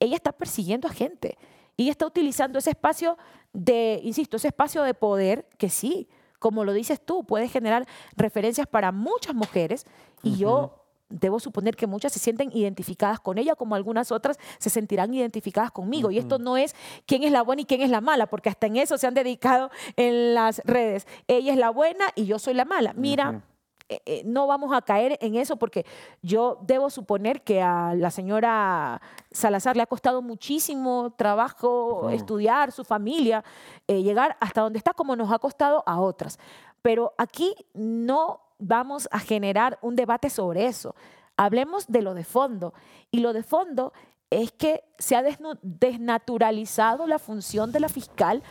Ella 0.00 0.16
está 0.16 0.32
persiguiendo 0.32 0.88
a 0.88 0.92
gente. 0.92 1.38
Y 1.76 1.84
ella 1.84 1.92
está 1.92 2.06
utilizando 2.06 2.58
ese 2.58 2.70
espacio 2.70 3.16
de, 3.52 4.00
insisto, 4.02 4.36
ese 4.36 4.48
espacio 4.48 4.82
de 4.82 4.94
poder 4.94 5.48
que 5.58 5.70
sí, 5.70 6.08
como 6.38 6.64
lo 6.64 6.72
dices 6.72 7.00
tú, 7.00 7.24
puede 7.24 7.48
generar 7.48 7.86
referencias 8.16 8.66
para 8.66 8.92
muchas 8.92 9.34
mujeres 9.34 9.86
y 10.22 10.36
yo 10.36 10.84
debo 11.08 11.40
suponer 11.40 11.74
que 11.74 11.86
muchas 11.86 12.12
se 12.12 12.18
sienten 12.18 12.50
identificadas 12.52 13.18
con 13.20 13.38
ella, 13.38 13.54
como 13.54 13.74
algunas 13.74 14.12
otras 14.12 14.38
se 14.58 14.70
sentirán 14.70 15.14
identificadas 15.14 15.70
conmigo. 15.70 16.10
Y 16.10 16.18
esto 16.18 16.38
no 16.38 16.56
es 16.56 16.74
quién 17.06 17.22
es 17.22 17.32
la 17.32 17.42
buena 17.42 17.62
y 17.62 17.64
quién 17.64 17.80
es 17.80 17.90
la 17.90 18.00
mala, 18.00 18.26
porque 18.26 18.50
hasta 18.50 18.66
en 18.66 18.76
eso 18.76 18.98
se 18.98 19.06
han 19.06 19.14
dedicado 19.14 19.70
en 19.96 20.34
las 20.34 20.60
redes. 20.64 21.06
Ella 21.26 21.52
es 21.52 21.58
la 21.58 21.70
buena 21.70 22.06
y 22.14 22.26
yo 22.26 22.38
soy 22.38 22.54
la 22.54 22.64
mala. 22.64 22.92
Mira. 22.94 23.42
Eh, 23.90 24.02
eh, 24.04 24.22
no 24.26 24.46
vamos 24.46 24.70
a 24.74 24.82
caer 24.82 25.16
en 25.22 25.34
eso 25.34 25.56
porque 25.56 25.86
yo 26.20 26.58
debo 26.60 26.90
suponer 26.90 27.40
que 27.40 27.62
a 27.62 27.94
la 27.94 28.10
señora 28.10 29.00
Salazar 29.30 29.76
le 29.76 29.82
ha 29.82 29.86
costado 29.86 30.20
muchísimo 30.20 31.14
trabajo 31.16 32.10
estudiar, 32.10 32.70
su 32.70 32.84
familia, 32.84 33.42
eh, 33.86 34.02
llegar 34.02 34.36
hasta 34.40 34.60
donde 34.60 34.78
está 34.78 34.92
como 34.92 35.16
nos 35.16 35.32
ha 35.32 35.38
costado 35.38 35.82
a 35.86 36.00
otras. 36.00 36.38
Pero 36.82 37.14
aquí 37.16 37.54
no 37.72 38.40
vamos 38.58 39.08
a 39.10 39.20
generar 39.20 39.78
un 39.80 39.96
debate 39.96 40.28
sobre 40.28 40.66
eso. 40.66 40.94
Hablemos 41.38 41.86
de 41.86 42.02
lo 42.02 42.12
de 42.12 42.24
fondo. 42.24 42.74
Y 43.10 43.20
lo 43.20 43.32
de 43.32 43.42
fondo 43.42 43.94
es 44.28 44.52
que 44.52 44.84
se 44.98 45.16
ha 45.16 45.22
desnaturalizado 45.22 47.06
la 47.06 47.18
función 47.18 47.72
de 47.72 47.80
la 47.80 47.88
fiscal 47.88 48.42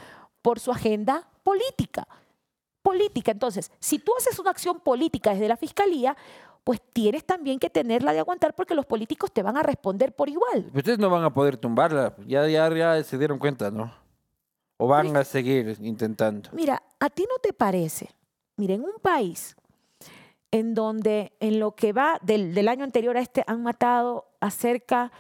por 0.42 0.60
su 0.60 0.72
agenda 0.72 1.28
política 1.44 2.08
política. 2.88 3.32
Entonces, 3.32 3.70
si 3.80 4.00
tú 4.00 4.14
haces 4.18 4.40
una 4.40 4.52
acción 4.52 4.80
política 4.80 5.32
desde 5.32 5.50
la 5.50 5.58
fiscalía, 5.58 6.16
pues 6.64 6.82
tienes 6.94 7.26
también 7.26 7.60
que 7.60 7.70
tenerla 7.70 8.14
de 8.14 8.20
aguantar 8.20 8.56
porque 8.56 8.76
los 8.76 8.86
políticos 8.86 9.30
te 9.34 9.44
van 9.44 9.58
a 9.58 9.64
responder 9.64 10.16
por 10.16 10.30
igual. 10.30 10.72
Ustedes 10.74 10.98
no 10.98 11.10
van 11.10 11.26
a 11.26 11.34
poder 11.34 11.58
tumbarla. 11.58 12.16
Ya, 12.26 12.48
ya, 12.48 12.74
ya 12.74 13.04
se 13.04 13.18
dieron 13.18 13.40
cuenta, 13.40 13.72
¿no? 13.72 13.94
O 14.78 14.88
van 14.88 15.18
a 15.18 15.26
seguir 15.26 15.76
intentando. 15.82 16.50
Mira, 16.54 16.82
¿a 17.02 17.10
ti 17.10 17.24
no 17.30 17.38
te 17.42 17.52
parece? 17.52 18.10
Mira, 18.56 18.76
en 18.76 18.84
un 18.86 19.00
país 19.02 19.58
en 20.52 20.74
donde 20.74 21.34
en 21.42 21.60
lo 21.60 21.76
que 21.76 21.92
va 21.92 22.20
del, 22.22 22.54
del 22.54 22.70
año 22.70 22.86
anterior 22.86 23.18
a 23.18 23.20
este 23.20 23.44
han 23.48 23.64
matado 23.64 24.30
a 24.40 24.50
cerca 24.50 25.12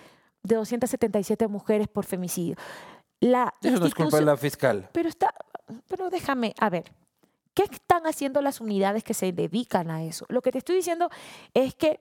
de 0.43 0.55
277 0.55 1.49
mujeres 1.49 1.89
por 1.89 2.05
femicidio. 2.05 2.55
La 3.20 3.53
Eso 3.61 3.78
no 3.78 3.88
es 3.88 3.93
culpa 3.93 4.20
de 4.20 4.26
la 4.26 4.38
fiscal. 4.38 4.89
Pero 4.93 5.09
está, 5.09 5.34
pero 5.89 6.09
déjame, 6.09 6.53
a 6.59 6.70
ver, 6.70 6.93
¿Qué 7.58 7.64
están 7.64 8.05
haciendo 8.05 8.39
las 8.43 8.62
unidades 8.62 9.03
que 9.03 9.16
se 9.16 9.32
dedican 9.32 9.89
a 9.89 10.03
eso? 10.03 10.28
Lo 10.30 10.43
que 10.43 10.51
te 10.51 10.60
estoy 10.60 10.76
diciendo 10.76 11.10
es 11.55 11.74
que 11.74 11.99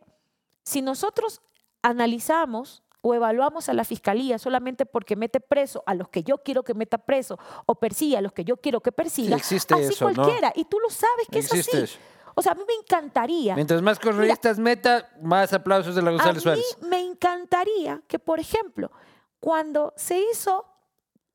si 0.65 0.83
nosotros 0.83 1.41
analizamos 1.81 2.83
o 3.01 3.15
evaluamos 3.15 3.71
a 3.71 3.73
la 3.73 3.85
fiscalía 3.85 4.39
solamente 4.39 4.85
porque 4.85 5.17
mete 5.17 5.41
preso 5.41 5.83
a 5.87 5.95
los 5.95 6.11
que 6.11 6.23
yo 6.23 6.43
quiero 6.43 6.63
que 6.63 6.75
meta 6.75 6.99
preso 6.99 7.39
o 7.65 7.75
persigue 7.77 8.19
a 8.19 8.21
los 8.21 8.35
que 8.35 8.45
yo 8.45 8.59
quiero 8.59 8.81
que 8.83 8.93
persiga, 8.93 9.35
existe 9.35 9.73
así 9.73 9.95
eso, 9.95 10.11
¿no? 10.11 10.15
cualquiera. 10.15 10.53
Y 10.55 10.67
tú 10.67 10.79
lo 10.79 10.91
sabes 10.91 11.27
que 11.31 11.39
Existe 11.39 11.59
es 11.61 11.69
así. 11.69 11.85
eso. 11.85 11.99
O 12.35 12.43
sea, 12.43 12.53
a 12.53 12.55
mí 12.55 12.63
me 12.69 12.75
encantaría. 12.75 13.55
Mientras 13.55 13.81
más 13.81 13.99
correístas 13.99 14.59
meta, 14.59 15.09
más 15.23 15.55
aplausos 15.55 15.95
de 15.95 16.03
la 16.03 16.11
A 16.11 16.13
González 16.13 16.37
mí 16.37 16.43
Suárez. 16.43 16.79
me 16.83 17.01
encantaría 17.01 18.03
que, 18.07 18.19
por 18.19 18.41
ejemplo, 18.41 18.91
cuando 19.41 19.95
se 19.97 20.21
hizo 20.21 20.67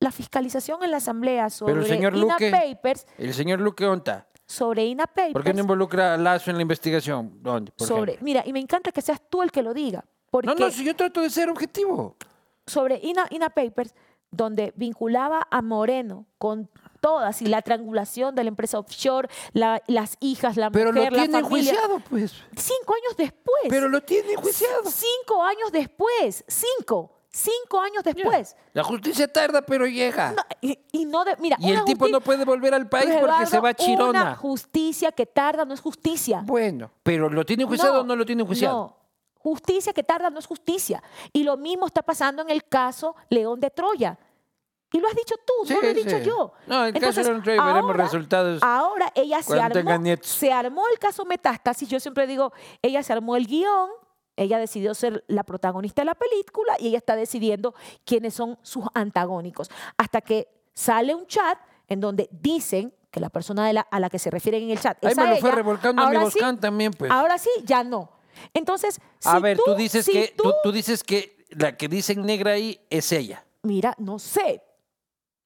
la 0.02 0.12
fiscalización 0.12 0.84
en 0.84 0.92
la 0.92 0.98
Asamblea 0.98 1.50
sobre 1.50 1.74
Pero 1.74 1.84
el 1.86 1.90
señor 1.90 2.16
INA 2.16 2.36
Luque- 2.36 2.52
Papers, 2.52 3.08
El 3.18 3.34
señor 3.34 3.60
Luque 3.62 3.86
Onta, 3.88 4.28
sobre 4.46 4.84
INA 4.86 5.06
Papers, 5.08 5.32
¿por 5.34 5.44
qué 5.44 5.54
no 5.54 5.62
involucra 5.62 6.16
a 6.16 6.18
Lazo 6.18 6.50
en 6.52 6.58
la 6.58 6.64
investigación? 6.64 7.32
¿Dónde? 7.42 7.72
por 7.72 7.88
sobre, 7.88 8.12
ejemplo? 8.14 8.26
mira, 8.26 8.44
y 8.46 8.52
me 8.52 8.60
encanta 8.60 8.92
que 8.92 9.02
seas 9.02 9.22
tú 9.30 9.42
el 9.44 9.52
que 9.52 9.62
lo 9.62 9.74
diga, 9.74 10.04
porque 10.30 10.48
No, 10.48 10.56
no, 10.56 10.70
si 10.72 10.84
yo 10.84 10.96
trato 10.96 11.22
de 11.22 11.30
ser 11.30 11.50
objetivo. 11.50 12.18
sobre 12.66 13.00
INA, 13.02 13.28
INA 13.30 13.50
Papers, 13.52 13.94
donde 14.32 14.74
vinculaba 14.76 15.48
a 15.52 15.62
Moreno 15.62 16.26
con 16.38 16.70
todas 17.02 17.42
y 17.42 17.46
la 17.48 17.62
triangulación 17.62 18.34
de 18.34 18.44
la 18.44 18.48
empresa 18.48 18.80
offshore, 18.80 19.28
la- 19.54 19.82
las 19.88 20.18
hijas, 20.20 20.56
la 20.58 20.72
Pero 20.72 20.94
mujer, 20.94 21.12
lo 21.12 21.18
la 21.18 21.24
tiene 21.26 21.42
familia. 21.42 21.72
enjuiciado, 21.74 22.00
pues. 22.10 22.32
Cinco 22.56 22.94
años 22.94 23.18
después. 23.18 23.64
Pero 23.70 23.90
lo 23.90 24.02
tiene 24.02 24.34
enjuiciado. 24.34 24.84
Cinco 24.90 25.44
años 25.44 25.72
después. 25.72 26.44
Cinco. 26.48 27.12
Cinco 27.34 27.80
años 27.80 28.04
después. 28.04 28.58
La 28.74 28.84
justicia 28.84 29.26
tarda, 29.32 29.62
pero 29.62 29.88
llega. 29.88 30.34
No, 30.34 30.44
y, 30.60 30.78
y 30.92 31.06
no 31.06 31.24
de, 31.24 31.38
mira, 31.38 31.56
y 31.60 31.72
el 31.72 31.86
tipo 31.86 32.10
no 32.10 32.20
puede 32.20 32.44
volver 32.44 32.74
al 32.74 32.90
país 32.90 33.10
porque 33.22 33.46
se 33.46 33.60
va 33.60 33.70
a 33.70 33.74
Chirona. 33.74 34.22
Una 34.22 34.36
justicia 34.36 35.14
que 35.14 35.26
tarda 35.26 35.64
no 35.64 35.74
es 35.74 35.80
justicia. 35.80 36.42
Bueno, 36.44 36.92
pero 37.04 37.30
¿lo 37.30 37.46
tiene 37.46 37.64
enjuiciado 37.64 38.02
o 38.02 38.04
no 38.04 38.18
lo 38.18 38.26
tiene 38.26 38.42
enjuiciado? 38.42 38.76
No. 38.76 38.98
Justicia 39.38 39.94
que 39.94 40.04
tarda 40.04 40.30
no 40.30 40.40
es 40.40 40.46
justicia. 40.46 41.02
Y 41.32 41.44
lo 41.44 41.56
mismo 41.56 41.88
está 41.88 42.02
pasando 42.02 42.42
en 42.42 42.50
el 42.50 42.66
caso 42.66 43.16
León 43.30 43.62
de 43.62 43.70
Troya. 43.70 44.20
Y 44.92 45.00
lo 45.00 45.08
has 45.08 45.16
dicho 45.16 45.36
tú, 45.46 45.74
no 45.74 45.82
lo 45.82 45.88
he 45.88 45.94
dicho 45.94 46.18
sí. 46.18 46.26
yo. 46.26 46.52
No, 46.68 46.86
en 46.86 46.94
el 46.96 47.02
caso 47.02 47.22
de 47.22 47.28
León 47.28 47.38
de 47.38 47.44
Troya 47.44 47.64
veremos 47.64 47.96
resultados 47.96 48.62
Ahora 48.62 49.10
ella 49.16 49.42
se 49.42 49.58
armó, 49.58 50.18
se 50.22 50.52
armó 50.52 50.84
el 50.92 51.00
caso 51.00 51.24
Metástasis. 51.24 51.88
Yo 51.88 52.00
siempre 52.02 52.28
digo, 52.28 52.52
ella 52.82 53.02
se 53.02 53.14
armó 53.14 53.38
el 53.38 53.48
guion, 53.48 53.90
ella 54.38 54.58
decidió 54.60 54.94
ser 54.94 55.24
la 55.28 55.44
protagonista 55.44 56.02
de 56.02 56.06
la 56.06 56.16
película 56.16 56.76
y 56.80 56.88
ella 56.88 56.98
está 56.98 57.16
decidiendo 57.16 57.74
quiénes 58.06 58.34
son 58.34 58.58
sus 58.62 58.86
antagónicos. 58.94 59.70
Hasta 59.98 60.22
que 60.22 60.48
sale 60.74 61.14
un 61.16 61.28
chat 61.28 61.58
en 61.88 62.00
donde 62.00 62.30
dicen 62.32 62.94
que 63.12 63.20
la 63.20 63.30
persona 63.30 63.68
de 63.68 63.74
la- 63.74 63.82
a 63.82 64.00
la 64.00 64.10
que 64.10 64.18
se 64.20 64.30
refieren 64.32 64.64
en 64.64 64.72
el 64.72 64.80
chat 64.80 64.98
Ahí 65.04 65.12
es 65.12 65.18
me 65.18 65.24
a 65.24 65.30
lo 65.32 65.36
fue 65.38 65.52
revolcando 65.52 66.02
a 66.02 66.06
mi 66.10 66.16
Ahora 66.16 66.24
Boscan 66.26 66.60
también, 66.60 66.94
pues. 66.94 67.12
Ahora 67.12 67.38
sí, 67.38 67.50
ya 67.66 67.84
no. 67.84 68.10
Entonces, 68.54 69.00
a 69.26 69.36
si 69.36 69.42
ver, 69.44 69.58
tú, 69.64 69.76
dices 69.76 70.06
si 70.06 70.14
que 70.14 70.34
tú- 70.36 70.44
tú, 70.44 70.54
tú 70.64 70.72
dices 70.72 71.04
que 71.04 71.46
la 71.50 71.76
que 71.76 71.88
dicen 71.90 72.26
negra 72.26 72.52
ahí 72.54 72.80
es 72.90 73.12
ella. 73.12 73.46
mira, 73.64 73.94
no 74.00 74.18
sé. 74.18 74.64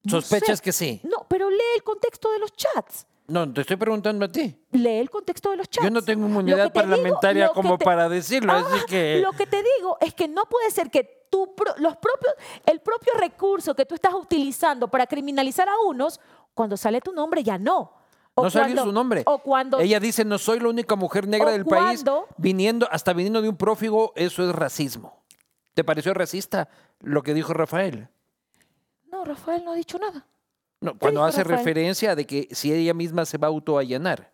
No 0.03 0.21
Sospechas 0.21 0.59
sé. 0.59 0.63
que 0.63 0.71
sí. 0.71 1.01
No, 1.03 1.25
pero 1.27 1.49
lee 1.49 1.57
el 1.75 1.81
contexto 1.83 2.31
de 2.31 2.38
los 2.38 2.53
chats. 2.53 3.07
No, 3.28 3.51
te 3.51 3.61
estoy 3.61 3.76
preguntando 3.78 4.26
a 4.26 4.32
ti. 4.32 4.55
Lee 4.71 4.99
el 4.99 5.09
contexto 5.09 5.49
de 5.51 5.57
los 5.57 5.67
chats. 5.69 5.84
Yo 5.86 5.89
no 5.91 6.01
tengo 6.03 6.28
inmunidad 6.28 6.65
digo- 6.65 6.73
parlamentaria 6.73 7.49
como 7.49 7.78
te- 7.78 7.86
para 7.86 8.07
decirlo, 8.07 8.53
Ah, 8.53 8.63
así 8.67 8.86
que 8.88 9.19
Lo 9.21 9.32
que 9.34 9.47
te 9.47 9.63
digo 9.63 9.97
es 9.99 10.13
que 10.13 10.28
no 10.28 10.43
puede 10.45 10.69
ser 10.69 10.91
que 10.91 11.26
tú, 11.32 11.53
los 11.78 11.95
propios, 11.97 12.34
el 12.67 12.82
propio 12.82 13.13
recurso 13.19 13.76
que 13.76 13.86
tú 13.86 13.95
estás 13.95 14.13
utilizando 14.13 14.88
para 14.88 15.07
criminalizar 15.07 15.67
a 15.67 15.73
unos, 15.88 16.19
cuando 16.53 16.78
sale 16.78 17.01
tu 17.01 17.11
nombre 17.13 17.43
ya 17.43 17.57
no. 17.57 17.93
O 18.36 18.43
no 18.43 18.49
salió 18.49 18.84
su 18.84 18.91
nombre. 18.91 19.23
O 19.26 19.39
cuando 19.39 19.80
Ella 19.80 19.99
dice, 19.99 20.23
no 20.26 20.38
soy 20.38 20.59
la 20.59 20.69
única 20.69 20.95
mujer 20.95 21.28
negra 21.28 21.51
del 21.51 21.65
país, 21.65 22.03
cuando- 22.03 22.28
viniendo, 22.38 22.88
hasta 22.91 23.11
viniendo 23.13 23.41
de 23.41 23.49
un 23.49 23.57
prófigo, 23.57 24.13
eso 24.15 24.47
es 24.47 24.53
racismo. 24.53 25.23
¿Te 25.73 25.84
pareció 25.84 26.13
racista 26.13 26.69
lo 26.99 27.23
que 27.23 27.34
dijo 27.34 27.53
Rafael? 27.53 28.07
No, 29.11 29.26
Rafael 29.26 29.63
no 29.65 29.71
ha 29.71 29.76
dicho 29.76 29.97
nada. 29.97 30.26
No, 30.82 30.97
cuando 30.97 31.23
hace 31.23 31.43
Rafael? 31.43 31.59
referencia 31.59 32.15
de 32.15 32.26
que 32.26 32.47
si 32.51 32.73
ella 32.73 32.93
misma 32.93 33.26
se 33.26 33.38
va 33.38 33.47
a 33.47 33.49
autoallanar. 33.49 34.32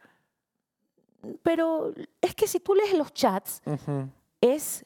Pero 1.44 1.94
es 2.20 2.34
que 2.34 2.48
si 2.48 2.60
tú 2.60 2.74
lees 2.74 2.94
los 2.94 3.14
chats, 3.14 3.62
es 4.42 4.84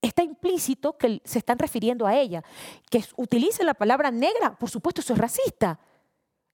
está 0.00 0.22
implícito 0.22 0.96
que 0.96 1.20
se 1.24 1.38
están 1.38 1.58
refiriendo 1.58 2.06
a 2.06 2.16
ella. 2.16 2.42
Que 2.90 3.04
utilice 3.16 3.64
la 3.64 3.74
palabra 3.74 4.10
negra, 4.10 4.56
por 4.56 4.70
supuesto, 4.70 5.00
eso 5.00 5.12
es 5.14 5.18
racista. 5.18 5.80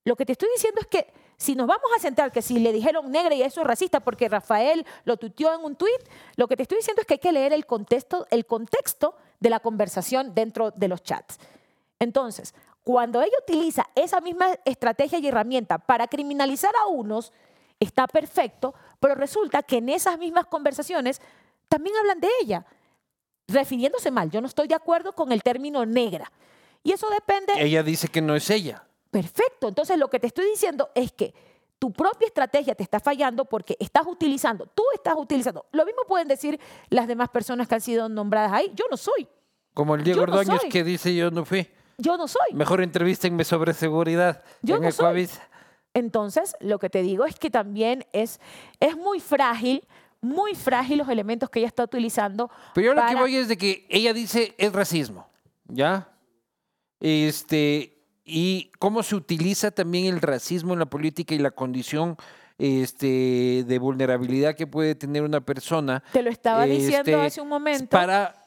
Lo 0.04 0.16
que 0.16 0.26
te 0.26 0.32
estoy 0.32 0.48
diciendo 0.54 0.80
es 0.80 0.86
que 0.86 1.12
si 1.36 1.54
nos 1.54 1.66
vamos 1.66 1.86
a 1.96 2.00
centrar 2.00 2.32
que 2.32 2.42
si 2.42 2.58
le 2.58 2.72
dijeron 2.72 3.10
negra 3.10 3.34
y 3.34 3.42
eso 3.42 3.60
es 3.60 3.66
racista 3.66 4.00
porque 4.00 4.28
Rafael 4.28 4.84
lo 5.04 5.16
tuiteó 5.16 5.54
en 5.54 5.64
un 5.64 5.76
tuit, 5.76 6.00
lo 6.36 6.48
que 6.48 6.56
te 6.56 6.62
estoy 6.62 6.78
diciendo 6.78 7.02
es 7.02 7.06
que 7.06 7.14
hay 7.14 7.20
que 7.20 7.32
leer 7.32 7.52
el 7.52 7.66
contexto, 7.66 8.26
el 8.30 8.46
contexto 8.46 9.16
de 9.38 9.50
la 9.50 9.60
conversación 9.60 10.34
dentro 10.34 10.70
de 10.72 10.88
los 10.88 11.02
chats. 11.02 11.38
Entonces, 11.98 12.54
cuando 12.84 13.22
ella 13.22 13.36
utiliza 13.42 13.88
esa 13.94 14.20
misma 14.20 14.48
estrategia 14.64 15.18
y 15.18 15.28
herramienta 15.28 15.78
para 15.78 16.08
criminalizar 16.08 16.72
a 16.82 16.88
unos, 16.88 17.32
está 17.78 18.06
perfecto, 18.06 18.74
pero 18.98 19.14
resulta 19.14 19.62
que 19.62 19.78
en 19.78 19.88
esas 19.88 20.18
mismas 20.18 20.46
conversaciones 20.46 21.20
también 21.68 21.96
hablan 21.96 22.20
de 22.20 22.28
ella, 22.42 22.66
refiriéndose 23.48 24.10
mal. 24.10 24.30
Yo 24.30 24.40
no 24.40 24.46
estoy 24.46 24.68
de 24.68 24.74
acuerdo 24.74 25.12
con 25.12 25.32
el 25.32 25.42
término 25.42 25.86
negra. 25.86 26.30
Y 26.82 26.92
eso 26.92 27.08
depende 27.10 27.52
Ella 27.58 27.82
dice 27.82 28.08
que 28.08 28.20
no 28.20 28.34
es 28.34 28.50
ella. 28.50 28.84
Perfecto. 29.10 29.68
Entonces 29.68 29.98
lo 29.98 30.08
que 30.08 30.18
te 30.18 30.26
estoy 30.26 30.46
diciendo 30.46 30.90
es 30.94 31.12
que 31.12 31.32
tu 31.78 31.92
propia 31.92 32.26
estrategia 32.26 32.74
te 32.74 32.82
está 32.82 33.00
fallando 33.00 33.44
porque 33.44 33.76
estás 33.78 34.06
utilizando, 34.06 34.66
tú 34.66 34.82
estás 34.94 35.14
utilizando. 35.16 35.66
Lo 35.72 35.84
mismo 35.84 36.02
pueden 36.06 36.28
decir 36.28 36.58
las 36.88 37.08
demás 37.08 37.28
personas 37.28 37.68
que 37.68 37.74
han 37.74 37.80
sido 37.80 38.08
nombradas 38.08 38.52
ahí. 38.52 38.72
Yo 38.74 38.84
no 38.90 38.96
soy. 38.96 39.28
Como 39.74 39.94
el 39.94 40.04
Diego 40.04 40.26
no 40.26 40.32
Ordóñez 40.34 40.62
que 40.70 40.84
dice 40.84 41.14
yo 41.14 41.30
no 41.30 41.44
fui. 41.44 41.68
Yo 41.98 42.16
no 42.16 42.28
soy. 42.28 42.54
Mejor 42.54 42.82
entrevístenme 42.82 43.44
sobre 43.44 43.74
seguridad 43.74 44.42
Yo 44.62 44.76
en 44.76 44.82
no 44.82 44.92
soy. 44.92 45.28
Entonces, 45.94 46.56
lo 46.60 46.78
que 46.78 46.88
te 46.88 47.02
digo 47.02 47.24
es 47.26 47.38
que 47.38 47.50
también 47.50 48.06
es, 48.12 48.40
es 48.80 48.96
muy 48.96 49.20
frágil, 49.20 49.86
muy 50.20 50.54
frágil 50.54 50.98
los 50.98 51.08
elementos 51.08 51.50
que 51.50 51.58
ella 51.58 51.68
está 51.68 51.84
utilizando. 51.84 52.50
Pero 52.74 52.86
yo 52.86 52.94
lo 52.94 53.02
que 53.02 53.08
para- 53.08 53.20
voy 53.20 53.36
es 53.36 53.48
de 53.48 53.58
que 53.58 53.86
ella 53.90 54.14
dice 54.14 54.54
es 54.56 54.72
racismo, 54.72 55.28
¿ya? 55.68 56.08
Este, 57.00 57.98
y 58.24 58.70
cómo 58.78 59.02
se 59.02 59.16
utiliza 59.16 59.70
también 59.70 60.06
el 60.06 60.20
racismo 60.20 60.72
en 60.72 60.78
la 60.78 60.86
política 60.86 61.34
y 61.34 61.38
la 61.38 61.50
condición 61.50 62.16
este, 62.58 63.64
de 63.66 63.78
vulnerabilidad 63.78 64.54
que 64.54 64.66
puede 64.66 64.94
tener 64.94 65.22
una 65.22 65.40
persona. 65.40 66.02
Te 66.12 66.22
lo 66.22 66.30
estaba 66.30 66.64
diciendo 66.64 66.98
este, 67.10 67.14
hace 67.16 67.40
un 67.40 67.48
momento. 67.48 67.88
Para, 67.90 68.41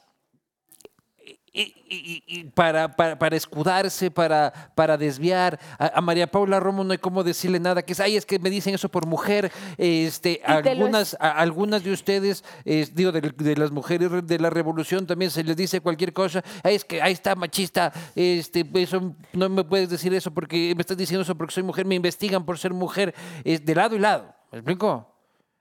y- 1.62 2.22
y- 2.26 2.44
para, 2.44 2.94
para, 2.96 3.18
para 3.18 3.36
escudarse, 3.36 4.10
para, 4.10 4.52
para 4.74 4.96
desviar. 4.96 5.58
A, 5.78 5.98
a 5.98 6.00
María 6.00 6.26
Paula 6.26 6.60
Romo 6.60 6.84
no 6.84 6.92
hay 6.92 6.98
cómo 6.98 7.22
decirle 7.24 7.58
nada, 7.60 7.82
que 7.82 7.92
es, 7.92 8.00
ay, 8.00 8.16
es 8.16 8.26
que 8.26 8.38
me 8.38 8.50
dicen 8.50 8.74
eso 8.74 8.88
por 8.88 9.06
mujer. 9.06 9.50
Este, 9.78 10.40
algunas, 10.44 11.16
a- 11.20 11.30
algunas 11.32 11.82
de 11.82 11.92
ustedes, 11.92 12.44
eh, 12.64 12.86
digo, 12.92 13.12
de, 13.12 13.20
de 13.20 13.56
las 13.56 13.70
mujeres 13.70 14.10
de 14.26 14.38
la 14.38 14.50
revolución 14.50 15.06
también 15.06 15.30
se 15.30 15.42
les 15.44 15.56
dice 15.56 15.80
cualquier 15.80 16.12
cosa. 16.12 16.42
Ay, 16.62 16.74
es 16.74 16.84
que 16.84 17.00
ahí 17.00 17.12
está 17.12 17.34
machista, 17.34 17.92
este, 18.14 18.64
eso, 18.74 19.14
no 19.32 19.48
me 19.48 19.64
puedes 19.64 19.88
decir 19.88 20.12
eso 20.14 20.30
porque 20.32 20.74
me 20.74 20.82
estás 20.82 20.96
diciendo 20.96 21.22
eso 21.22 21.34
porque 21.36 21.54
soy 21.54 21.62
mujer, 21.62 21.86
me 21.86 21.94
investigan 21.94 22.44
por 22.44 22.58
ser 22.58 22.72
mujer, 22.74 23.14
es 23.44 23.64
de 23.64 23.74
lado 23.74 23.96
y 23.96 23.98
lado. 23.98 24.34
¿Me 24.52 24.58
explico? 24.58 25.15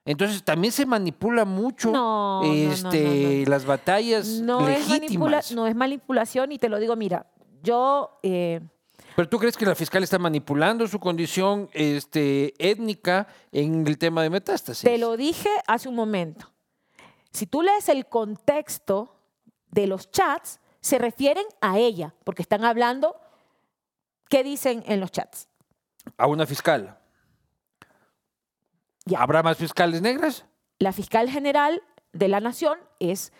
Entonces 0.06 0.44
también 0.44 0.72
se 0.72 0.86
manipula 0.86 1.46
mucho 1.46 1.92
No, 1.92 2.42
este, 2.44 3.04
no, 3.04 3.44
no. 3.46 3.50
las 3.50 3.66
batallas 3.66 4.28
no, 4.40 4.68
es 4.70 4.88
manipula- 4.88 5.00
legítimas. 5.00 5.52
no 5.52 5.66
es 5.68 5.76
manipulación 5.76 6.52
y 6.52 6.60
te 6.60 6.70
lo 6.70 6.80
digo, 6.80 6.96
mira, 6.96 7.26
yo... 7.64 8.20
eh, 8.22 8.62
Pero 9.16 9.28
tú 9.28 9.40
crees 9.40 9.58
que 9.58 9.66
la 9.66 9.74
fiscal 9.74 10.04
está 10.04 10.20
manipulando 10.20 10.88
su 10.88 11.00
condición 11.00 11.70
este, 11.74 12.54
étnica 12.60 13.28
en 13.52 13.88
el 13.88 13.98
tema 13.98 14.22
de 14.22 14.30
metástasis. 14.30 14.84
Te 14.84 15.00
lo 15.00 15.18
dije 15.18 15.50
hace 15.66 15.90
un 15.90 15.96
momento. 15.96 16.52
Si 17.32 17.48
tú 17.48 17.64
lees 17.64 17.90
el 17.90 18.06
contexto 18.06 19.16
de 19.72 19.88
los 19.88 20.12
chats, 20.12 20.60
se 20.82 21.00
refieren 21.00 21.46
a 21.62 21.80
ella, 21.80 22.14
porque 22.24 22.44
están 22.44 22.64
hablando, 22.64 23.16
¿qué 24.30 24.44
dicen 24.44 24.84
en 24.86 25.00
los 25.00 25.12
chats? 25.12 25.48
A 26.18 26.28
una 26.28 26.46
fiscal. 26.46 26.98
Ya. 29.06 29.20
¿Habrá 29.20 29.44
más 29.44 29.58
fiscales 29.58 30.02
negras? 30.02 30.46
La 30.80 30.92
fiscal 30.92 31.30
general 31.30 31.82
de 32.12 32.28
la 32.28 32.40
Nación 32.40 32.78
es 33.00 33.32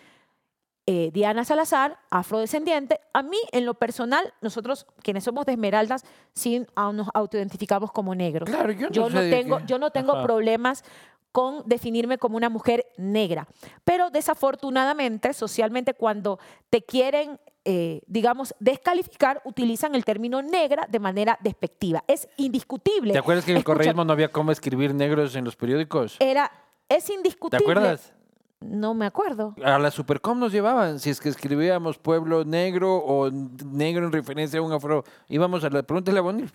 eh, 0.88 1.10
Diana 1.12 1.44
Salazar, 1.44 1.98
afrodescendiente. 2.12 3.00
A 3.14 3.24
mí, 3.24 3.38
en 3.52 3.66
lo 3.66 3.74
personal, 3.74 4.34
nosotros, 4.42 4.86
quienes 5.02 5.24
somos 5.24 5.46
de 5.48 5.54
Esmeraldas, 5.54 6.04
sí 6.34 6.66
nos 6.76 7.08
autoidentificamos 7.14 7.92
como 7.92 8.14
negros. 8.14 8.48
Claro, 8.48 8.72
yo 8.72 9.10
no 9.10 9.10
yo 9.10 9.30
tengo, 9.30 9.60
yo 9.66 9.80
no 9.80 9.90
tengo 9.90 10.14
Ajá. 10.14 10.24
problemas 10.24 10.84
con 11.32 11.64
definirme 11.66 12.18
como 12.18 12.38
una 12.38 12.50
mujer 12.50 12.86
negra. 12.98 13.48
Pero 13.84 14.12
desafortunadamente, 14.12 15.34
socialmente, 15.34 15.96
cuando 15.96 16.40
te 16.70 16.84
quieren 16.84 17.40
eh, 17.66 18.02
digamos, 18.06 18.54
descalificar, 18.60 19.42
utilizan 19.44 19.96
el 19.96 20.06
término 20.06 20.42
negra 20.44 20.88
de 20.90 21.00
manera 21.00 21.38
despectiva. 21.42 22.04
Es 22.08 22.30
indiscutible. 22.38 23.14
¿Te 23.14 23.20
acuerdas 23.20 23.44
que 23.44 23.52
en 23.52 23.58
el 23.58 23.62
Escucha, 23.62 23.74
correísmo 23.74 24.06
no 24.06 24.14
había 24.14 24.32
cómo 24.32 24.52
escribir 24.52 24.94
negros 24.94 25.36
en 25.36 25.46
los 25.46 25.56
periódicos? 25.56 26.18
Era, 26.20 26.52
es 26.88 27.06
¿Te 27.06 27.14
indiscutible. 27.16 27.64
acuerdas? 27.64 28.14
No 28.62 28.94
me 28.94 29.06
acuerdo. 29.06 29.56
A 29.64 29.80
la 29.80 29.92
Supercom 29.92 30.40
nos 30.40 30.52
llevaban, 30.52 31.00
si 31.00 31.10
es 31.10 31.20
que 31.20 31.30
escribíamos 31.30 31.98
pueblo 31.98 32.46
negro 32.46 32.98
o 32.98 33.30
negro 33.32 34.06
en 34.06 34.12
referencia 34.12 34.60
a 34.60 34.64
un 34.64 34.72
afro. 34.72 35.04
Íbamos 35.28 35.64
a 35.64 35.70
la, 35.70 35.84
pregúntale 35.84 36.20
a 36.20 36.22
Bonil. 36.22 36.52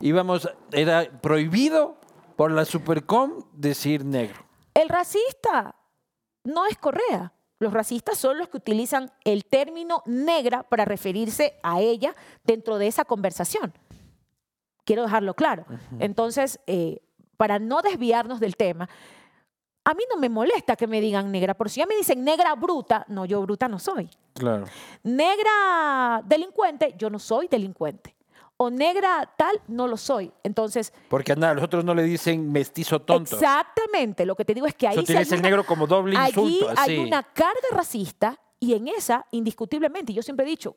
Íbamos, 0.00 0.48
era 0.72 1.10
prohibido 1.20 1.96
por 2.36 2.52
la 2.52 2.64
Supercom 2.64 3.44
decir 3.52 4.04
negro. 4.04 4.44
El 4.74 4.88
racista 4.88 5.74
no 6.44 6.66
es 6.66 6.76
Correa. 6.76 7.32
Los 7.58 7.72
racistas 7.72 8.18
son 8.18 8.38
los 8.38 8.48
que 8.48 8.58
utilizan 8.58 9.10
el 9.24 9.44
término 9.44 10.02
negra 10.04 10.62
para 10.62 10.84
referirse 10.84 11.58
a 11.62 11.80
ella 11.80 12.14
dentro 12.44 12.78
de 12.78 12.86
esa 12.86 13.04
conversación. 13.04 13.72
Quiero 14.84 15.02
dejarlo 15.02 15.34
claro. 15.34 15.64
Entonces, 15.98 16.60
eh, 16.66 17.00
para 17.36 17.58
no 17.58 17.82
desviarnos 17.82 18.40
del 18.40 18.56
tema, 18.56 18.88
a 19.84 19.94
mí 19.94 20.02
no 20.10 20.16
me 20.16 20.28
molesta 20.28 20.74
que 20.74 20.88
me 20.88 21.00
digan 21.00 21.30
negra, 21.30 21.54
por 21.54 21.70
si 21.70 21.78
ya 21.78 21.86
me 21.86 21.96
dicen 21.96 22.24
negra 22.24 22.54
bruta, 22.56 23.04
no, 23.08 23.24
yo 23.24 23.40
bruta 23.42 23.68
no 23.68 23.78
soy. 23.78 24.10
Claro. 24.34 24.66
Negra 25.04 26.22
delincuente, 26.24 26.94
yo 26.98 27.08
no 27.08 27.20
soy 27.20 27.46
delincuente. 27.46 28.15
O 28.58 28.70
negra 28.70 29.30
tal, 29.36 29.60
no 29.68 29.86
lo 29.86 29.96
soy. 29.96 30.32
Entonces, 30.42 30.92
Porque 31.10 31.32
a 31.32 31.36
nada, 31.36 31.54
los 31.54 31.64
otros 31.64 31.84
no 31.84 31.94
le 31.94 32.02
dicen 32.04 32.50
mestizo 32.52 33.00
tonto. 33.02 33.36
exactamente, 33.36 34.24
lo 34.24 34.34
que 34.34 34.44
te 34.44 34.54
digo 34.54 34.66
es 34.66 34.74
que 34.74 34.88
ahí 34.88 34.94
Se 34.94 35.00
utiliza 35.00 35.34
el 35.34 35.42
negro 35.42 35.64
como 35.66 35.86
doble 35.86 36.16
Allí 36.16 36.28
insulto. 36.40 36.70
así. 36.70 36.92
hay 36.92 36.98
una 36.98 37.22
carga 37.22 37.68
racista 37.72 38.38
y 38.58 38.72
en 38.74 38.88
esa, 38.88 39.26
indiscutiblemente, 39.30 40.14
yo 40.14 40.22
siempre 40.22 40.46
he 40.46 40.48
dicho, 40.48 40.76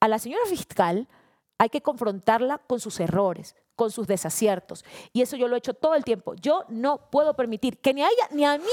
a 0.00 0.08
la 0.08 0.18
señora 0.18 0.44
fiscal 0.46 1.08
hay 1.56 1.70
que 1.70 1.80
confrontarla 1.80 2.58
con 2.58 2.78
sus 2.80 3.00
errores, 3.00 3.56
con 3.74 3.90
sus 3.90 4.06
desaciertos. 4.06 4.84
Y 5.14 5.22
eso 5.22 5.36
yo 5.36 5.48
lo 5.48 5.54
he 5.54 5.58
hecho 5.58 5.72
todo 5.72 5.94
el 5.94 6.04
tiempo. 6.04 6.34
Yo 6.34 6.64
no 6.68 7.08
puedo 7.10 7.34
permitir 7.34 7.78
que 7.80 7.94
ni 7.94 8.02
a 8.02 8.06
ella 8.08 8.28
ni 8.32 8.44
a 8.44 8.58
mí 8.58 8.64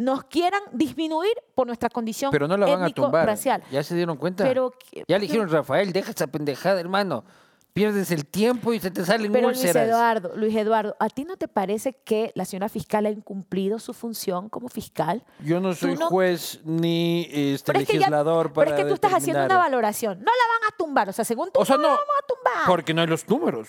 nos 0.00 0.24
quieran 0.24 0.60
disminuir 0.72 1.32
por 1.54 1.66
nuestra 1.66 1.88
condición 1.90 2.30
Pero 2.30 2.48
no 2.48 2.56
la 2.56 2.66
van 2.66 2.82
a 2.82 2.90
tumbar. 2.90 3.26
racial. 3.26 3.62
¿Ya 3.70 3.82
se 3.82 3.94
dieron 3.94 4.16
cuenta? 4.16 4.44
Pero 4.44 4.72
ya 5.06 5.18
le 5.18 5.26
dijeron, 5.26 5.48
Rafael, 5.50 5.92
deja 5.92 6.10
esa 6.10 6.26
pendejada, 6.26 6.80
hermano. 6.80 7.24
Pierdes 7.72 8.10
el 8.10 8.26
tiempo 8.26 8.72
y 8.72 8.80
se 8.80 8.90
te 8.90 9.04
salen 9.04 9.30
Pero 9.30 9.46
Luis 9.46 9.58
úlceras. 9.58 9.86
Eduardo, 9.88 10.32
Luis 10.34 10.56
Eduardo, 10.56 10.96
¿a 10.98 11.08
ti 11.08 11.24
no 11.24 11.36
te 11.36 11.46
parece 11.46 11.92
que 11.92 12.32
la 12.34 12.44
señora 12.44 12.68
fiscal 12.68 13.06
ha 13.06 13.10
incumplido 13.10 13.78
su 13.78 13.94
función 13.94 14.48
como 14.48 14.68
fiscal? 14.68 15.22
Yo 15.44 15.60
no 15.60 15.72
soy 15.74 15.94
no- 15.96 16.08
juez 16.08 16.60
ni 16.64 17.28
este, 17.30 17.66
Pero 17.72 17.78
es, 17.78 17.86
que 17.86 17.92
ya- 17.92 17.98
legislador 18.00 18.52
para 18.52 18.64
pero 18.66 18.76
es 18.76 18.82
que 18.82 18.88
tú 18.88 18.94
estás 18.94 19.12
haciendo 19.12 19.44
una 19.44 19.56
valoración. 19.58 20.18
No 20.18 20.24
la 20.24 20.52
van 20.58 20.72
a 20.72 20.76
tumbar. 20.76 21.08
O 21.10 21.12
sea, 21.12 21.24
según 21.24 21.50
tú, 21.52 21.60
O 21.60 21.64
sea, 21.64 21.76
no, 21.76 21.82
no, 21.82 21.88
la 21.90 21.94
vamos 21.94 22.14
a 22.20 22.26
tumbar. 22.26 22.66
Porque 22.66 22.92
no 22.92 23.02
hay 23.02 23.06
los 23.06 23.28
números. 23.28 23.68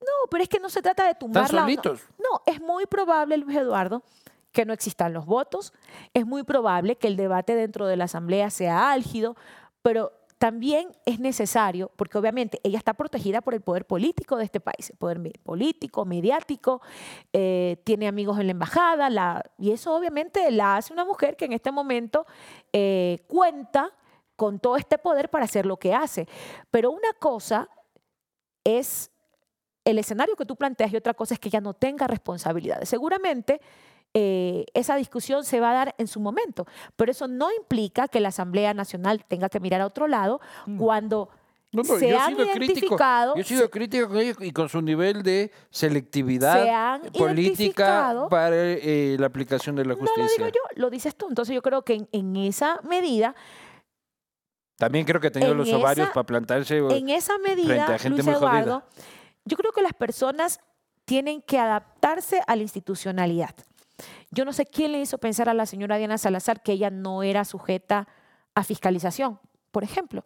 No, 0.00 0.28
pero 0.30 0.42
es 0.44 0.48
que 0.48 0.58
no 0.58 0.70
se 0.70 0.80
trata 0.80 1.06
de 1.06 1.14
tumbarla. 1.14 1.52
no. 1.60 1.64
solitos. 1.64 2.00
No, 2.18 2.40
es 2.46 2.58
muy 2.58 2.86
probable, 2.86 3.36
Luis 3.36 3.56
Eduardo, 3.58 4.02
que 4.52 4.64
no 4.64 4.72
existan 4.72 5.12
los 5.12 5.26
votos. 5.26 5.72
Es 6.14 6.26
muy 6.26 6.42
probable 6.44 6.96
que 6.96 7.08
el 7.08 7.16
debate 7.16 7.54
dentro 7.54 7.86
de 7.86 7.96
la 7.96 8.04
Asamblea 8.04 8.50
sea 8.50 8.92
álgido, 8.92 9.36
pero 9.82 10.12
también 10.42 10.88
es 11.06 11.20
necesario, 11.20 11.92
porque 11.94 12.18
obviamente 12.18 12.60
ella 12.64 12.76
está 12.76 12.94
protegida 12.94 13.42
por 13.42 13.54
el 13.54 13.60
poder 13.60 13.86
político 13.86 14.36
de 14.36 14.44
este 14.44 14.58
país, 14.58 14.90
el 14.90 14.96
poder 14.96 15.20
político, 15.44 16.04
mediático, 16.04 16.82
eh, 17.32 17.76
tiene 17.84 18.08
amigos 18.08 18.40
en 18.40 18.46
la 18.46 18.50
embajada, 18.50 19.44
y 19.56 19.70
eso 19.70 19.94
obviamente 19.94 20.50
la 20.50 20.78
hace 20.78 20.92
una 20.92 21.04
mujer 21.04 21.36
que 21.36 21.44
en 21.44 21.52
este 21.52 21.70
momento 21.70 22.26
eh, 22.72 23.24
cuenta 23.28 23.94
con 24.34 24.58
todo 24.58 24.76
este 24.76 24.98
poder 24.98 25.30
para 25.30 25.44
hacer 25.44 25.64
lo 25.64 25.76
que 25.76 25.94
hace. 25.94 26.26
Pero 26.72 26.90
una 26.90 27.12
cosa 27.20 27.68
es 28.64 29.12
el 29.84 29.98
escenario 30.00 30.34
que 30.34 30.44
tú 30.44 30.56
planteas 30.56 30.92
y 30.92 30.96
otra 30.96 31.14
cosa 31.14 31.34
es 31.34 31.40
que 31.40 31.50
ella 31.50 31.60
no 31.60 31.74
tenga 31.74 32.08
responsabilidades. 32.08 32.88
Seguramente 32.88 33.60
eh, 34.14 34.66
esa 34.74 34.96
discusión 34.96 35.44
se 35.44 35.60
va 35.60 35.70
a 35.70 35.74
dar 35.74 35.94
en 35.98 36.06
su 36.06 36.20
momento, 36.20 36.66
pero 36.96 37.10
eso 37.10 37.28
no 37.28 37.50
implica 37.52 38.08
que 38.08 38.20
la 38.20 38.28
Asamblea 38.28 38.74
Nacional 38.74 39.24
tenga 39.26 39.48
que 39.48 39.60
mirar 39.60 39.80
a 39.80 39.86
otro 39.86 40.06
lado 40.06 40.40
cuando 40.78 41.28
Mm. 41.32 41.42
No, 41.74 41.82
no, 41.84 41.98
se 41.98 42.10
yo 42.10 42.20
han 42.20 42.34
sido 42.36 42.46
crítico. 42.50 42.64
identificado 42.64 43.34
Yo 43.34 43.40
he 43.40 43.44
sido 43.44 43.70
crítico 43.70 44.08
con 44.08 44.18
ello 44.18 44.34
y 44.40 44.52
con 44.52 44.68
su 44.68 44.82
nivel 44.82 45.22
de 45.22 45.50
selectividad 45.70 47.00
política 47.12 48.26
para 48.28 48.54
eh, 48.56 49.16
la 49.18 49.26
aplicación 49.26 49.76
de 49.76 49.86
la 49.86 49.94
no 49.94 50.00
justicia. 50.00 50.38
lo 50.38 50.44
digo 50.44 50.48
yo, 50.48 50.80
lo 50.80 50.90
dices 50.90 51.16
tú. 51.16 51.28
Entonces 51.30 51.54
yo 51.54 51.62
creo 51.62 51.82
que 51.82 51.94
en, 51.94 52.08
en 52.12 52.36
esa 52.36 52.78
medida, 52.82 53.34
También 54.76 55.06
creo 55.06 55.18
que 55.18 55.28
ha 55.28 55.32
tenido 55.32 55.52
En 55.52 55.58
los 55.58 55.72
ovarios 55.72 56.10
para 56.10 56.26
plantarse. 56.26 56.76
en 56.76 57.08
esa 57.08 57.38
medida, 57.38 57.86
a 57.86 57.98
gente 57.98 58.22
Luis 58.22 58.24
muy. 58.26 58.34
Eduardo, 58.34 58.82
yo 59.46 59.56
creo 59.56 59.72
que 59.72 59.80
las 59.80 59.94
personas 59.94 60.60
tienen 61.06 61.40
que 61.40 61.58
adaptarse 61.58 62.42
a 62.46 62.54
la 62.54 62.62
institucionalidad. 62.62 63.54
Yo 64.30 64.44
no 64.44 64.52
sé 64.52 64.66
quién 64.66 64.92
le 64.92 65.00
hizo 65.00 65.18
pensar 65.18 65.48
a 65.48 65.54
la 65.54 65.66
señora 65.66 65.96
Diana 65.98 66.18
Salazar 66.18 66.62
que 66.62 66.72
ella 66.72 66.90
no 66.90 67.22
era 67.22 67.44
sujeta 67.44 68.08
a 68.54 68.64
fiscalización, 68.64 69.38
por 69.70 69.84
ejemplo. 69.84 70.24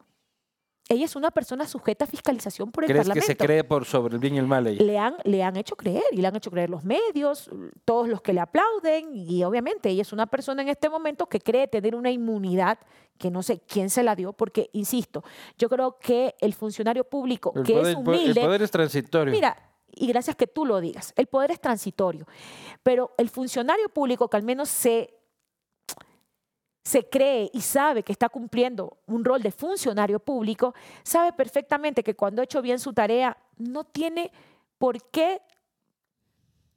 Ella 0.89 1.05
es 1.05 1.17
una 1.17 1.33
persona 1.33 1.67
sujeta 1.67 2.05
a 2.05 2.07
fiscalización 2.07 2.71
por 2.71 2.85
el 2.85 2.89
¿Crees 2.89 3.01
que 3.03 3.09
Parlamento. 3.09 3.27
se 3.27 3.37
cree 3.37 3.65
por 3.65 3.85
sobre 3.87 4.15
el 4.15 4.21
bien 4.21 4.37
y 4.37 4.39
el 4.39 4.47
mal 4.47 4.69
ella? 4.69 4.85
le 4.85 4.97
han, 4.99 5.17
le 5.25 5.43
han 5.43 5.57
hecho 5.57 5.75
creer 5.75 6.05
y 6.13 6.19
le 6.19 6.29
han 6.29 6.37
hecho 6.37 6.49
creer 6.53 6.71
los 6.71 6.85
medios, 6.85 7.51
todos 7.85 8.07
los 8.09 8.23
que 8.23 8.33
le 8.33 8.39
aplauden 8.39 9.11
y 9.13 9.43
obviamente 9.43 9.89
ella 9.89 10.03
es 10.03 10.13
una 10.13 10.27
persona 10.27 10.63
en 10.63 10.69
este 10.69 10.89
momento 10.89 11.27
que 11.29 11.41
cree 11.41 11.67
tener 11.67 11.97
una 11.97 12.13
inmunidad 12.13 12.79
que 13.19 13.33
no 13.33 13.43
sé 13.43 13.59
quién 13.67 13.91
se 13.91 14.05
la 14.05 14.15
dio 14.15 14.33
porque, 14.33 14.71
insisto, 14.75 15.25
yo 15.59 15.69
creo 15.69 15.99
que 15.99 16.37
el 16.41 16.55
funcionario 16.55 17.03
público 17.03 17.53
El 17.57 17.65
que 17.65 17.73
poder, 17.73 17.87
es 17.89 17.95
poder- 17.97 18.15
el 18.15 18.21
humilde, 18.23 18.41
poder 18.43 18.63
es 18.63 18.71
transitorio. 18.71 19.35
mira, 19.35 19.57
y 19.97 20.07
gracias 20.07 20.37
que 20.37 20.47
tú 20.47 20.65
lo 20.65 20.81
digas, 20.81 21.13
el 21.17 21.27
poder 21.27 21.51
es 21.51 21.61
transitorio, 21.61 22.27
pero 22.83 23.15
el 23.19 23.29
funcionario 23.29 23.89
público 23.89 24.29
que 24.29 24.37
al 24.37 24.43
menos 24.45 24.69
se 24.69 25.17
se 26.87 27.09
cree 27.09 27.51
y 27.53 27.63
sabe 27.63 28.05
que 28.05 28.13
está 28.13 28.29
cumpliendo 28.29 28.99
un 29.07 29.25
rol 29.25 29.43
de 29.43 29.51
funcionario 29.51 30.21
público, 30.21 30.73
sabe 31.03 31.33
perfectamente 31.33 32.05
que 32.05 32.15
cuando 32.15 32.41
ha 32.41 32.45
hecho 32.45 32.63
bien 32.63 32.79
su 32.79 32.93
tarea, 32.93 33.37
no 33.57 33.83
tiene 33.83 34.31
por 34.79 35.03
qué 35.11 35.43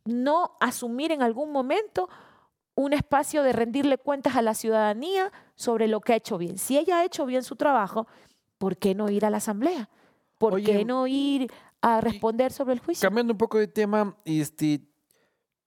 no 0.05 0.57
asumir 0.59 1.11
en 1.11 1.21
algún 1.21 1.51
momento 1.51 2.09
un 2.73 2.93
espacio 2.93 3.43
de 3.43 3.53
rendirle 3.53 3.99
cuentas 3.99 4.35
a 4.35 4.41
la 4.41 4.55
ciudadanía 4.55 5.31
sobre 5.53 5.87
lo 5.87 6.01
que 6.01 6.13
ha 6.13 6.15
hecho 6.15 6.39
bien. 6.39 6.57
Si 6.57 6.79
ella 6.79 6.97
ha 6.97 7.05
hecho 7.05 7.27
bien 7.27 7.43
su 7.43 7.55
trabajo, 7.55 8.07
¿por 8.57 8.77
qué 8.77 8.95
no 8.95 9.11
ir 9.11 9.25
a 9.25 9.29
la 9.29 9.37
asamblea? 9.37 9.89
¿Por 10.39 10.55
Oye, 10.55 10.65
qué 10.65 10.85
no 10.85 11.05
ir 11.05 11.51
a 11.81 12.01
responder 12.01 12.51
sobre 12.51 12.73
el 12.73 12.79
juicio? 12.79 13.07
Cambiando 13.07 13.33
un 13.33 13.37
poco 13.37 13.57
de 13.57 13.67
tema, 13.67 14.15
este, 14.25 14.81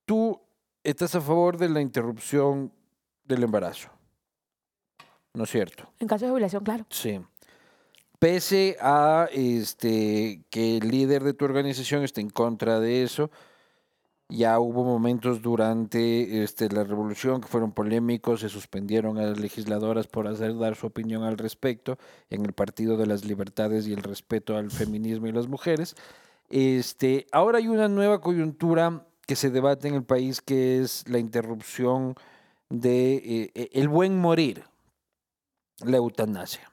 tú 0.05 0.39
estás 0.83 1.15
a 1.15 1.21
favor 1.21 1.57
de 1.57 1.69
la 1.69 1.81
interrupción 1.81 2.71
del 3.23 3.43
embarazo. 3.43 3.89
¿No 5.33 5.45
es 5.45 5.49
cierto? 5.49 5.89
En 5.99 6.07
caso 6.07 6.25
de 6.25 6.31
jubilación, 6.31 6.63
claro. 6.63 6.85
Sí. 6.89 7.19
Pese 8.19 8.77
a 8.79 9.27
este, 9.31 10.43
que 10.49 10.77
el 10.77 10.89
líder 10.89 11.23
de 11.23 11.33
tu 11.33 11.45
organización 11.45 12.03
esté 12.03 12.21
en 12.21 12.29
contra 12.29 12.79
de 12.79 13.03
eso, 13.03 13.31
ya 14.29 14.59
hubo 14.59 14.83
momentos 14.83 15.41
durante 15.41 16.43
este, 16.43 16.69
la 16.69 16.83
revolución 16.83 17.41
que 17.41 17.47
fueron 17.47 17.71
polémicos, 17.71 18.39
se 18.39 18.49
suspendieron 18.49 19.17
a 19.17 19.23
las 19.23 19.39
legisladoras 19.39 20.07
por 20.07 20.27
hacer 20.27 20.57
dar 20.57 20.75
su 20.75 20.87
opinión 20.87 21.23
al 21.23 21.37
respecto 21.37 21.97
en 22.29 22.45
el 22.45 22.53
Partido 22.53 22.97
de 22.97 23.05
las 23.05 23.25
Libertades 23.25 23.87
y 23.87 23.93
el 23.93 24.01
respeto 24.01 24.57
al 24.57 24.71
feminismo 24.71 25.27
y 25.27 25.31
las 25.31 25.47
mujeres. 25.47 25.95
Este, 26.49 27.27
ahora 27.31 27.59
hay 27.59 27.67
una 27.67 27.87
nueva 27.87 28.21
coyuntura 28.21 29.05
que 29.27 29.35
se 29.35 29.49
debate 29.49 29.87
en 29.87 29.95
el 29.95 30.03
país 30.03 30.41
que 30.41 30.81
es 30.81 31.07
la 31.07 31.19
interrupción 31.19 32.15
de 32.69 33.51
eh, 33.55 33.69
el 33.73 33.87
buen 33.87 34.17
morir, 34.17 34.63
la 35.85 35.97
eutanasia. 35.97 36.71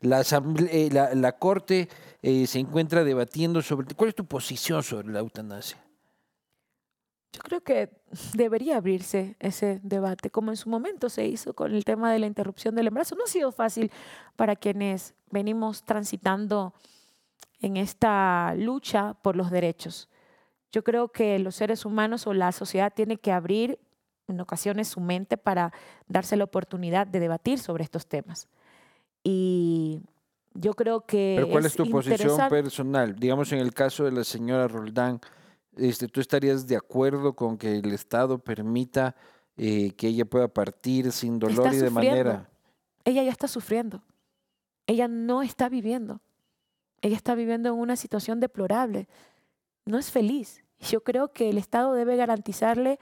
La, 0.00 0.22
eh, 0.22 0.90
la 0.92 1.32
Corte 1.38 1.88
eh, 2.22 2.46
se 2.46 2.58
encuentra 2.58 3.04
debatiendo 3.04 3.62
sobre... 3.62 3.94
¿Cuál 3.94 4.08
es 4.08 4.14
tu 4.14 4.26
posición 4.26 4.82
sobre 4.82 5.08
la 5.08 5.20
eutanasia? 5.20 5.85
Yo 7.32 7.40
creo 7.42 7.60
que 7.62 7.90
debería 8.34 8.76
abrirse 8.76 9.36
ese 9.40 9.80
debate, 9.82 10.30
como 10.30 10.50
en 10.50 10.56
su 10.56 10.68
momento 10.68 11.08
se 11.08 11.26
hizo 11.26 11.54
con 11.54 11.74
el 11.74 11.84
tema 11.84 12.12
de 12.12 12.18
la 12.18 12.26
interrupción 12.26 12.74
del 12.74 12.88
embarazo. 12.88 13.14
No 13.14 13.24
ha 13.24 13.28
sido 13.28 13.52
fácil 13.52 13.90
para 14.36 14.56
quienes 14.56 15.14
venimos 15.30 15.84
transitando 15.84 16.74
en 17.60 17.76
esta 17.76 18.54
lucha 18.56 19.14
por 19.22 19.36
los 19.36 19.50
derechos. 19.50 20.08
Yo 20.72 20.84
creo 20.84 21.08
que 21.08 21.38
los 21.38 21.54
seres 21.54 21.84
humanos 21.84 22.26
o 22.26 22.34
la 22.34 22.52
sociedad 22.52 22.92
tiene 22.94 23.16
que 23.16 23.32
abrir 23.32 23.78
en 24.28 24.40
ocasiones 24.40 24.88
su 24.88 25.00
mente 25.00 25.36
para 25.36 25.72
darse 26.08 26.36
la 26.36 26.44
oportunidad 26.44 27.06
de 27.06 27.20
debatir 27.20 27.58
sobre 27.58 27.84
estos 27.84 28.06
temas. 28.06 28.48
Y 29.22 30.00
yo 30.54 30.74
creo 30.74 31.06
que... 31.06 31.34
Pero 31.36 31.48
¿cuál 31.50 31.66
es, 31.66 31.74
tu 31.74 31.88
posición 31.88 32.48
personal? 32.48 33.14
Digamos, 33.16 33.52
en 33.52 33.60
el 33.60 33.72
caso 33.72 34.04
de 34.04 34.12
la 34.12 34.24
señora 34.24 34.68
Roldán, 34.68 35.20
este, 35.76 36.08
¿tú 36.08 36.20
estarías 36.20 36.66
de 36.66 36.76
acuerdo 36.76 37.34
con 37.34 37.56
que 37.58 37.76
el 37.78 37.92
Estado 37.92 38.38
permita 38.38 39.14
eh, 39.56 39.92
que 39.92 40.08
ella 40.08 40.24
pueda 40.24 40.48
partir 40.48 41.12
sin 41.12 41.38
dolor 41.38 41.66
Está 41.66 41.74
y 41.74 41.78
de 41.80 41.88
sufriendo. 41.88 42.10
manera... 42.24 42.50
Ella 43.04 43.22
ya 43.22 43.30
está 43.30 43.46
sufriendo. 43.48 44.02
ella 44.86 45.06
no 45.08 45.42
está 45.42 45.68
viviendo. 45.68 46.20
Ella 47.02 47.16
está 47.16 47.34
viviendo 47.34 47.68
en 47.68 47.74
una 47.76 47.96
situación 47.96 48.40
deplorable. 48.40 49.08
No 49.84 49.98
es 49.98 50.10
feliz. 50.10 50.62
Yo 50.80 51.02
creo 51.04 51.32
que 51.32 51.48
el 51.50 51.58
Estado 51.58 51.92
debe 51.94 52.16
garantizarle 52.16 52.98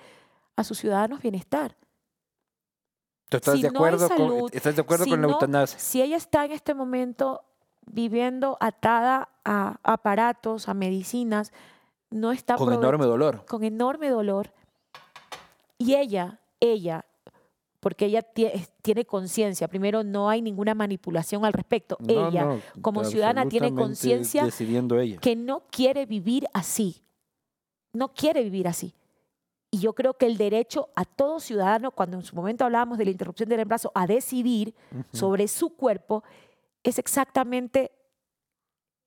a 0.57 0.64
sus 0.64 0.79
ciudadanos 0.79 1.22
bienestar. 1.22 1.77
¿Tú 3.29 3.39
estás, 3.39 3.55
Si 3.57 3.62
de, 3.62 3.70
no 3.70 3.79
acuerdo 3.79 4.09
salud, 4.09 4.41
con, 4.43 4.51
¿estás 4.53 4.77
de 4.77 4.83
acuerdo 4.83 5.05
si 5.05 5.11
con 5.11 5.20
la 5.22 5.27
no- 5.27 5.33
eutanasia? 5.35 5.79
Si 5.79 6.03
ella 6.03 6.16
está 6.16 6.45
en 6.45 6.53
este 6.53 6.75
momento 6.75 7.43
viviendo 7.87 8.57
atada 8.61 9.31
a 9.45 9.79
aparatos, 9.83 10.68
a 10.68 10.75
medicinas, 10.75 11.53
no 12.15 12.31
está 12.31 12.55
Con 12.55 12.73
enorme 12.73 13.07
dolor. 13.07 13.45
con 13.45 13.65
enorme 13.65 14.09
dolor. 14.09 14.53
Y 15.79 15.97
ella, 15.97 16.41
ella, 16.61 17.05
porque 17.81 18.07
ella 18.07 18.23
tiene 18.23 19.05
conciencia, 19.05 19.67
primero 19.67 20.05
no 20.05 20.31
hay 20.31 20.41
ninguna 20.41 20.75
manipulación 20.75 21.45
al 21.45 21.53
respecto. 21.53 21.97
No, 21.99 22.29
ella, 22.29 22.45
no, 22.45 22.61
como 22.81 23.05
ciudadana, 23.05 23.49
tiene 23.49 23.75
conciencia 23.75 24.47
que 25.21 25.35
no 25.37 25.65
quiere 25.71 26.07
vivir 26.07 26.47
así. 26.55 27.03
No 27.93 28.15
quiere 28.15 28.45
vivir 28.45 28.69
así. 28.69 28.95
Y 29.73 29.81
yo 29.81 29.93
creo 29.93 30.15
que 30.15 30.27
el 30.27 30.37
derecho 30.37 30.91
a 30.95 31.05
todo 31.05 31.41
ciudadano, 31.41 31.91
cuando 31.91 32.17
en 32.17 32.23
su 32.23 32.37
momento 32.37 32.65
hablábamos 32.65 32.97
de 32.97 33.07
la 33.07 33.11
interrupción 33.11 33.49
del 33.49 33.59
embarazo, 33.59 33.91
a 33.93 34.07
decidir 34.07 34.73
sobre 35.12 35.49
su 35.49 35.71
cuerpo, 35.71 36.23
es 36.85 37.01
exactamente 37.01 37.91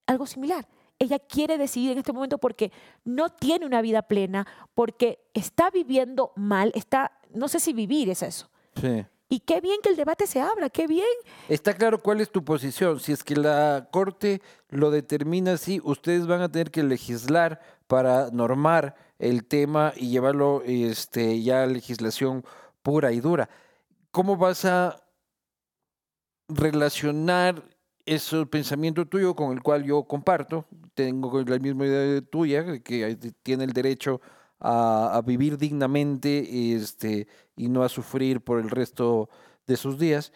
algo 0.06 0.26
similar. 0.26 0.68
Ella 1.00 1.20
quiere 1.20 1.58
decidir 1.58 1.92
en 1.92 2.00
este 2.00 2.14
momento 2.14 2.38
porque 2.38 2.72
no 3.04 3.30
tiene 3.30 3.66
una 3.66 3.82
vida 3.82 4.02
plena, 4.02 4.48
porque 4.74 5.20
está 5.34 5.70
viviendo 5.70 6.32
mal, 6.36 6.72
está, 6.76 7.20
no 7.34 7.48
sé 7.48 7.60
si 7.60 7.74
vivir 7.74 8.10
es 8.10 8.24
eso. 8.24 8.50
Sí. 8.80 9.06
Y 9.30 9.42
qué 9.42 9.60
bien 9.60 9.82
que 9.84 9.90
el 9.90 9.98
debate 9.98 10.26
se 10.26 10.40
abra, 10.40 10.70
qué 10.70 10.88
bien. 10.88 11.06
Está 11.50 11.74
claro 11.74 12.02
cuál 12.02 12.22
es 12.22 12.32
tu 12.32 12.46
posición. 12.46 13.00
Si 13.00 13.12
es 13.12 13.24
que 13.24 13.36
la 13.36 13.90
Corte 13.92 14.42
lo 14.70 14.90
determina 14.90 15.54
así, 15.54 15.82
ustedes 15.84 16.28
van 16.28 16.42
a 16.42 16.50
tener 16.50 16.72
que 16.72 16.82
legislar 16.82 17.60
para 17.88 18.32
normar 18.32 18.96
el 19.20 19.46
tema 19.46 19.94
y 19.98 20.10
llevarlo 20.10 20.64
este, 20.66 21.42
ya 21.42 21.64
a 21.64 21.68
legislación 21.68 22.46
pura 22.82 23.12
y 23.12 23.20
dura. 23.20 23.50
¿Cómo 24.12 24.38
vas 24.38 24.64
a 24.64 25.04
relacionar 26.48 27.64
ese 28.06 28.46
pensamiento 28.46 29.06
tuyo 29.06 29.36
con 29.36 29.52
el 29.52 29.62
cual 29.62 29.84
yo 29.84 30.04
comparto? 30.04 30.66
Tengo 30.98 31.44
la 31.44 31.60
misma 31.60 31.86
idea 31.86 32.22
tuya, 32.22 32.82
que 32.82 33.20
tiene 33.44 33.66
el 33.66 33.72
derecho 33.72 34.20
a, 34.60 35.22
vivir 35.24 35.60
dignamente 35.60 36.74
este, 36.74 37.28
y 37.56 37.70
no 37.70 37.84
a 37.84 37.90
sufrir 37.90 38.42
por 38.42 38.60
el 38.60 38.72
resto 38.72 39.30
de 39.68 39.78
sus 39.78 40.00
días 40.00 40.34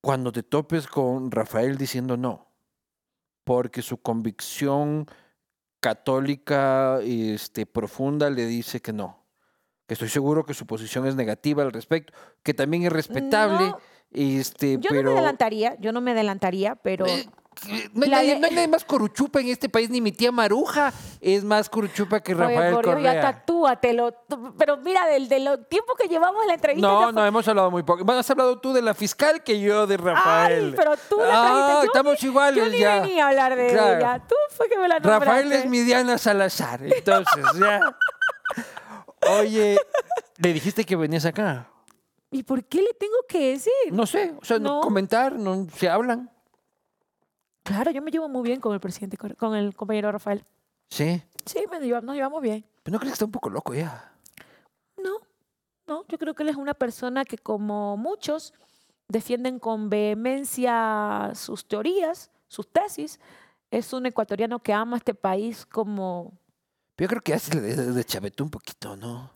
cuando 0.00 0.30
te 0.30 0.44
topes 0.44 0.86
con 0.86 1.32
Rafael 1.32 1.76
diciendo 1.76 2.16
no, 2.16 2.46
porque 3.42 3.82
su 3.82 4.00
convicción 4.00 5.06
católica 5.80 7.00
este, 7.02 7.66
profunda 7.66 8.30
le 8.30 8.46
dice 8.46 8.80
que 8.80 8.92
no, 8.92 9.24
que 9.88 9.94
estoy 9.94 10.10
seguro 10.10 10.46
que 10.46 10.54
su 10.54 10.64
posición 10.64 11.08
es 11.08 11.16
negativa 11.16 11.64
al 11.64 11.72
respecto, 11.72 12.12
que 12.44 12.54
también 12.54 12.84
es 12.84 12.92
respetable, 12.92 13.74
este, 14.12 14.78
yo 14.80 14.88
pero 14.90 15.02
no 15.02 15.10
me 15.12 15.18
adelantaría, 15.18 15.76
yo 15.80 15.92
no 15.92 16.00
me 16.00 16.10
adelantaría, 16.12 16.74
pero... 16.76 17.06
Eh, 17.06 17.28
no, 17.92 18.04
hay 18.04 18.10
nadie, 18.10 18.34
de- 18.34 18.40
no 18.40 18.46
hay 18.46 18.54
nadie 18.54 18.68
más 18.68 18.84
coruchupa 18.86 19.38
en 19.40 19.48
este 19.48 19.68
país, 19.68 19.90
ni 19.90 20.00
mi 20.00 20.12
tía 20.12 20.32
Maruja 20.32 20.94
es 21.20 21.44
más 21.44 21.68
coruchupa 21.68 22.20
que 22.20 22.32
Oye, 22.34 22.42
Rafael 22.42 22.74
por 22.74 22.86
Dios, 22.86 23.02
ya 23.02 23.10
Correa. 23.10 23.20
tatúatelo. 23.20 24.12
Tú- 24.12 24.54
Pero 24.56 24.78
mira, 24.78 25.06
del, 25.08 25.28
del 25.28 25.66
tiempo 25.68 25.94
que 25.94 26.08
llevamos 26.08 26.40
en 26.42 26.48
la 26.48 26.54
entrevista. 26.54 26.88
No, 26.88 27.12
no, 27.12 27.26
hemos 27.26 27.46
hablado 27.48 27.70
muy 27.70 27.82
poco. 27.82 28.02
Bueno, 28.04 28.20
has 28.20 28.30
hablado 28.30 28.58
tú 28.60 28.72
de 28.72 28.80
la 28.80 28.94
fiscal 28.94 29.42
que 29.44 29.60
yo 29.60 29.86
de 29.86 29.98
Rafael. 29.98 30.66
Ay, 30.68 30.74
pero 30.74 30.92
tú 31.08 31.18
la 31.18 31.24
Ah, 31.28 31.46
trajiste. 31.46 31.72
Yo 31.74 31.82
estamos 31.84 32.22
ni- 32.22 32.28
iguales 32.30 32.64
Yo 32.64 32.70
ni 32.70 32.78
ya. 32.78 33.00
venía 33.02 33.24
a 33.24 33.28
hablar 33.28 33.56
de 33.56 33.66
Claro. 33.68 33.96
ella. 33.98 34.22
Tú 34.26 34.34
fue 34.56 34.68
que 34.68 34.78
me 34.78 34.88
la 34.88 34.94
nombraste. 35.00 35.24
Rafael 35.26 35.52
es 35.52 35.66
mi 35.66 35.80
Diana 35.80 36.16
Salazar, 36.16 36.80
entonces 36.82 37.44
ya. 37.60 37.80
Oye, 39.40 39.76
le 40.38 40.52
dijiste 40.54 40.84
que 40.84 40.96
venías 40.96 41.26
acá. 41.26 41.66
¿Y 42.30 42.42
por 42.44 42.64
qué 42.64 42.80
le 42.82 42.94
tengo 42.94 43.16
que 43.28 43.52
decir? 43.52 43.72
No 43.92 44.06
sé, 44.06 44.34
o 44.40 44.44
sea, 44.44 44.58
no 44.58 44.80
comentar, 44.80 45.36
no 45.36 45.66
se 45.74 45.88
hablan. 45.88 46.30
Claro, 47.62 47.90
yo 47.90 48.00
me 48.02 48.10
llevo 48.10 48.28
muy 48.28 48.42
bien 48.42 48.60
con 48.60 48.72
el 48.72 48.80
presidente, 48.80 49.16
con- 49.16 49.54
el 49.54 49.74
compañero 49.74 50.10
Rafael. 50.12 50.44
Sí. 50.88 51.22
Sí, 51.44 51.64
me 51.70 51.78
lleva- 51.80 52.00
nos 52.00 52.14
llevamos 52.14 52.40
bien. 52.42 52.64
Pero 52.82 52.92
no 52.94 52.98
crees 52.98 53.12
que 53.12 53.14
está 53.14 53.24
un 53.24 53.32
poco 53.32 53.50
loco 53.50 53.74
ya. 53.74 54.12
No, 54.96 55.18
no, 55.86 56.04
yo 56.08 56.18
creo 56.18 56.34
que 56.34 56.42
él 56.42 56.48
es 56.48 56.56
una 56.56 56.74
persona 56.74 57.24
que 57.24 57.36
como 57.38 57.96
muchos 57.96 58.54
defienden 59.08 59.58
con 59.58 59.90
vehemencia 59.90 61.32
sus 61.34 61.66
teorías, 61.66 62.30
sus 62.48 62.68
tesis. 62.72 63.18
Es 63.70 63.92
un 63.92 64.06
ecuatoriano 64.06 64.60
que 64.60 64.72
ama 64.72 64.96
este 64.96 65.14
país 65.14 65.64
como... 65.66 66.32
Pero 66.96 67.14
yo 67.14 67.20
creo 67.20 67.38
que 67.40 67.54
le 67.56 67.60
de, 67.60 67.92
de 67.92 68.04
chavetó 68.04 68.42
un 68.44 68.50
poquito, 68.50 68.96
¿no? 68.96 69.30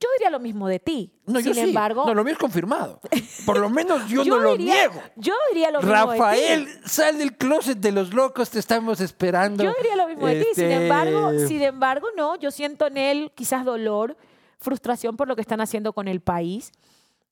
Yo 0.00 0.08
diría 0.18 0.30
lo 0.30 0.40
mismo 0.40 0.66
de 0.66 0.78
ti. 0.78 1.12
No, 1.26 1.40
yo 1.40 1.52
Sin 1.52 1.62
sí. 1.62 1.68
embargo, 1.68 2.04
No, 2.06 2.14
lo 2.14 2.24
mío 2.24 2.32
es 2.32 2.38
confirmado. 2.38 3.00
Por 3.44 3.58
lo 3.58 3.68
menos 3.68 4.08
yo, 4.08 4.24
no 4.24 4.38
lo 4.38 4.56
niego. 4.56 5.00
Yo 5.16 5.34
diría 5.50 5.70
lo 5.70 5.80
mismo 5.82 5.94
de 5.94 6.00
ti. 6.02 6.08
Rafael, 6.18 6.68
sal 6.86 7.18
del 7.18 7.36
closet 7.36 7.78
de 7.78 7.92
los 7.92 8.14
locos, 8.14 8.48
te 8.48 8.58
estamos 8.58 9.00
esperando. 9.02 9.62
Yo 9.62 9.72
diría 9.76 9.96
lo 9.96 10.08
mismo 10.08 10.26
de 10.26 10.40
ti. 10.40 10.46
Sin 10.54 10.64
Este, 10.70 10.82
embargo, 10.84 11.30
sin 11.46 11.62
embargo, 11.62 12.08
no. 12.16 12.36
Yo 12.36 12.50
siento 12.50 12.86
en 12.86 12.96
él 12.96 13.32
quizás 13.34 13.64
dolor, 13.64 14.16
frustración 14.58 15.16
por 15.18 15.28
lo 15.28 15.36
que 15.36 15.42
están 15.42 15.60
haciendo 15.60 15.92
con 15.92 16.08
el 16.08 16.20
país. 16.20 16.72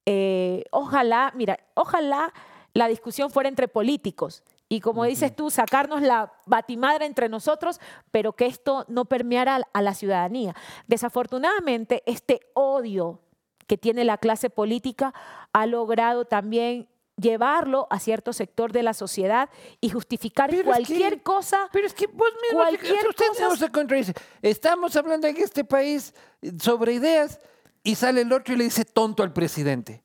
Eh, 0.04 0.64
ojalá, 0.70 1.32
mira, 1.34 1.58
ojalá 1.74 2.32
la 2.74 2.86
discusión 2.88 3.30
fuera 3.30 3.48
entre 3.48 3.66
políticos. 3.68 4.42
Y 4.70 4.80
como 4.80 5.04
dices 5.04 5.34
tú, 5.34 5.50
sacarnos 5.50 6.02
la 6.02 6.32
batimadra 6.44 7.06
entre 7.06 7.28
nosotros, 7.30 7.80
pero 8.10 8.34
que 8.34 8.46
esto 8.46 8.84
no 8.88 9.06
permeara 9.06 9.62
a- 9.72 9.82
la 9.82 9.94
ciudadanía. 9.94 10.54
Desafortunadamente, 10.86 12.02
este 12.06 12.40
odio 12.54 13.20
que 13.66 13.78
tiene 13.78 14.04
la 14.04 14.18
clase 14.18 14.50
política 14.50 15.14
ha 15.52 15.66
logrado 15.66 16.26
también 16.26 16.88
llevarlo 17.16 17.86
a 17.90 17.98
cierto 17.98 18.32
sector 18.32 18.70
de 18.72 18.82
la 18.82 18.94
sociedad 18.94 19.48
y 19.80 19.90
justificar 19.90 20.50
Pero 20.50 20.60
es 20.60 20.66
cualquier 20.66 21.14
que- 21.16 21.22
cosa 21.22 21.68
Pero 21.72 21.86
es 21.86 21.94
que 21.94 22.06
vos 22.06 22.28
mismo, 22.42 22.58
Cualquier 22.60 23.08
usted 23.08 23.26
cosa- 23.28 23.48
no 23.48 23.56
se 23.56 23.70
contradice. 23.70 24.14
Estamos 24.42 24.94
hablando 24.96 25.26
en 25.26 25.36
este 25.38 25.64
país 25.64 26.14
sobre 26.60 26.92
ideas 26.92 27.40
y 27.82 27.94
sale 27.94 28.20
el 28.20 28.32
otro 28.32 28.54
y 28.54 28.58
le 28.58 28.64
dice 28.64 28.84
tonto 28.84 29.22
al 29.22 29.32
presidente. 29.32 30.02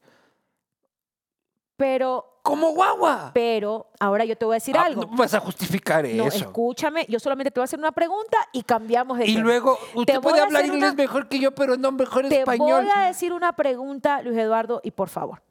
Pero, 1.83 2.37
Como 2.43 2.69
guagua. 2.71 3.31
pero, 3.33 3.87
ahora 3.99 4.23
yo 4.23 4.37
te 4.37 4.45
voy 4.45 4.53
a 4.53 4.55
decir 4.55 4.73
Ah, 4.77 4.85
algo. 4.85 5.01
no 5.01 5.17
vas 5.17 5.33
a 5.33 5.41
justificar 5.41 6.05
No, 6.07 6.27
eso. 6.27 6.37
escúchame, 6.37 7.05
yo 7.09 7.19
solamente 7.19 7.51
te 7.51 7.59
voy 7.59 7.63
a 7.63 7.65
hacer 7.65 7.77
una 7.77 7.91
pregunta 7.91 8.37
y 8.53 8.63
cambiamos 8.63 9.17
de 9.17 9.25
Y 9.27 9.33
tema. 9.33 9.43
luego, 9.43 9.77
usted 9.93 10.21
puede 10.21 10.39
hablar 10.39 10.63
inglés 10.65 10.81
una- 10.81 10.93
mejor 10.93 11.27
que 11.27 11.39
yo, 11.39 11.53
pero 11.53 11.75
no 11.75 11.91
mejor 11.91 12.29
Te 12.29 12.39
español. 12.39 12.83
voy 12.85 12.91
a 12.95 13.01
decir 13.07 13.33
una 13.33 13.51
pregunta, 13.53 14.21
Luis 14.21 14.37
Eduardo, 14.37 14.79
y 14.81 14.91
por 14.91 15.09
favor. 15.09 15.41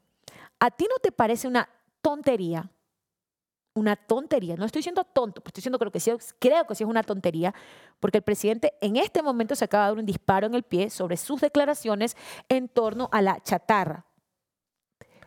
¿A 0.59 0.71
ti 0.71 0.87
no 0.89 0.95
te 1.03 1.11
parece 1.11 1.47
una 1.47 1.69
tontería? 2.01 2.67
Una 3.75 3.95
tontería. 3.95 4.55
No 4.55 4.65
estoy 4.65 4.79
diciendo 4.79 5.03
tonto, 5.03 5.41
pues 5.41 5.51
estoy 5.51 5.61
diciendo 5.61 5.91
que 5.91 5.99
sí, 5.99 6.11
creo 6.39 6.65
que 6.65 6.73
sí 6.73 6.83
es 6.83 6.89
una 6.89 7.03
tontería, 7.03 7.53
porque 7.99 8.17
el 8.17 8.23
presidente 8.23 8.73
en 8.81 8.95
este 8.97 9.21
momento 9.21 9.55
se 9.55 9.65
acaba 9.65 9.83
de 9.85 9.91
dar 9.91 9.99
un 9.99 10.05
disparo 10.07 10.47
en 10.47 10.55
el 10.55 10.63
pie 10.63 10.89
sobre 10.89 11.15
sus 11.15 11.41
declaraciones 11.41 12.17
en 12.49 12.69
torno 12.69 13.07
a 13.11 13.21
la 13.21 13.39
chatarra. 13.43 14.05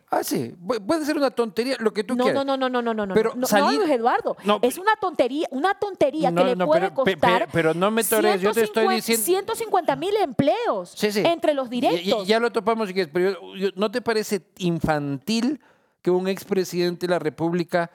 Ah, 0.09 0.23
sí. 0.23 0.55
pu- 0.65 0.79
Puede 0.85 1.03
ser 1.05 1.17
una 1.17 1.29
tontería, 1.31 1.75
lo 1.79 1.91
que 1.93 2.01
tú 2.03 2.15
No, 2.15 2.23
quieras. 2.23 2.45
no, 2.45 2.55
no, 2.57 2.69
no, 2.69 2.81
no, 2.81 2.93
no, 2.93 3.05
no, 3.05 3.13
Pero 3.13 3.31
no, 3.31 3.41
no, 3.41 3.47
salir- 3.47 3.77
Luis 3.79 3.89
Eduardo. 3.91 4.37
No, 4.45 4.59
es 4.61 4.77
una 4.77 4.95
tontería, 4.95 5.47
una 5.51 5.73
tontería 5.73 6.31
No, 6.31 6.41
que 6.43 6.47
le 6.51 6.55
no, 6.55 6.65
puede 6.65 6.81
pero- 6.91 7.03
pe- 7.03 7.13
costar 7.17 7.45
pe- 7.47 7.49
pero 7.51 7.73
no 7.73 7.91
me 7.91 8.03
torees, 8.05 8.39
yo 8.39 8.53
te 8.53 8.61
estoy 8.63 8.83
150 8.85 8.95
diciendo- 8.95 9.25
150 9.25 9.95
mil 9.97 10.15
empleos 10.15 10.91
Sí, 10.95 11.11
sí. 11.11 11.23
entre 11.25 11.53
los 11.53 11.69
directos. 11.69 12.25
Ya, 12.25 12.35
ya 12.35 12.39
lo 12.39 12.51
topamos, 12.51 12.89
pero 13.11 13.37
¿no 13.75 13.91
te 13.91 14.01
parece 14.01 14.41
infantil 14.59 15.59
que 16.01 16.09
un 16.09 16.29
expresidente 16.29 17.05
de 17.05 17.11
la 17.11 17.19
República 17.19 17.91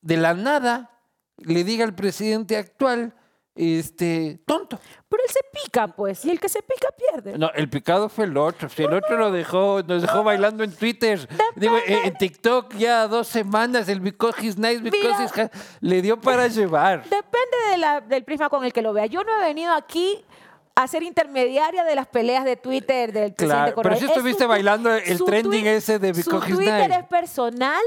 de 0.00 0.16
la 0.16 0.34
nada 0.34 0.90
le 1.36 1.62
diga 1.62 1.84
al 1.84 1.94
presidente 1.94 2.56
actual, 2.56 3.14
este, 3.58 4.38
tonto? 4.46 4.78
Pero 5.08 5.22
él 5.26 5.30
se 5.32 5.40
pica, 5.64 5.88
pues, 5.88 6.24
y 6.24 6.30
el 6.30 6.38
que 6.38 6.48
se 6.48 6.62
pica 6.62 6.88
pierde. 6.96 7.36
No, 7.38 7.50
el 7.54 7.68
picado 7.68 8.08
fue 8.08 8.24
el 8.26 8.36
otro. 8.36 8.68
Si 8.68 8.82
el 8.84 8.92
otro 8.94 9.16
lo 9.16 9.32
dejó, 9.32 9.82
nos 9.82 10.02
dejó 10.02 10.22
bailando 10.22 10.62
en 10.64 10.72
Twitter. 10.72 11.28
Digo, 11.56 11.76
en, 11.86 12.14
TikTok 12.14 12.74
ya 12.76 13.08
dos 13.08 13.26
semanas, 13.26 13.88
el 13.88 14.00
because 14.00 14.38
he's 14.40 14.56
nice, 14.56 14.78
because 14.80 15.08
Mira. 15.18 15.24
he's 15.24 15.50
le 15.80 16.02
dio 16.02 16.20
para 16.20 16.46
llevar. 16.48 17.02
Depende 17.04 17.56
de 17.70 17.78
la- 17.78 18.00
del 18.00 18.24
prisma 18.24 18.48
con 18.48 18.64
el 18.64 18.72
que 18.72 18.82
lo 18.82 18.92
vea. 18.92 19.06
Yo 19.06 19.24
no 19.24 19.40
he 19.40 19.44
venido 19.44 19.72
aquí 19.74 20.24
a 20.74 20.86
ser 20.86 21.02
intermediaria 21.02 21.82
de 21.82 21.94
las 21.96 22.06
peleas 22.06 22.44
de 22.44 22.54
Twitter 22.56 23.12
del 23.12 23.32
presidente 23.34 23.72
Claro, 23.72 23.82
pero 23.82 23.94
Es 23.96 24.02
estuviste 24.02 24.44
su- 24.44 24.48
bailando 24.48 24.92
el 24.94 25.18
su 25.18 25.24
trending 25.24 25.66
ese 25.66 25.98
de 25.98 26.14
Su 26.14 26.20
Because 26.30 26.46
he's 26.48 26.56
Twitter 26.56 26.88
nice. 26.88 27.00
es 27.00 27.06
personal. 27.06 27.82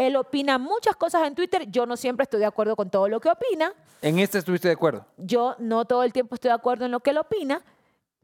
Él 0.00 0.16
opina 0.16 0.56
muchas 0.56 0.96
cosas 0.96 1.26
en 1.26 1.34
Twitter. 1.34 1.70
Yo 1.70 1.84
no 1.84 1.94
siempre 1.96 2.24
estoy 2.24 2.40
de 2.40 2.46
acuerdo 2.46 2.74
con 2.74 2.88
todo 2.88 3.06
lo 3.06 3.20
que 3.20 3.28
opina. 3.28 3.74
En 4.00 4.18
este 4.18 4.38
estuviste 4.38 4.68
de 4.68 4.72
acuerdo. 4.74 5.04
Yo 5.18 5.56
no 5.58 5.84
todo 5.84 6.02
el 6.04 6.12
tiempo 6.14 6.34
estoy 6.36 6.48
de 6.48 6.54
acuerdo 6.54 6.86
en 6.86 6.90
lo 6.90 7.00
que 7.00 7.10
él 7.10 7.18
opina, 7.18 7.62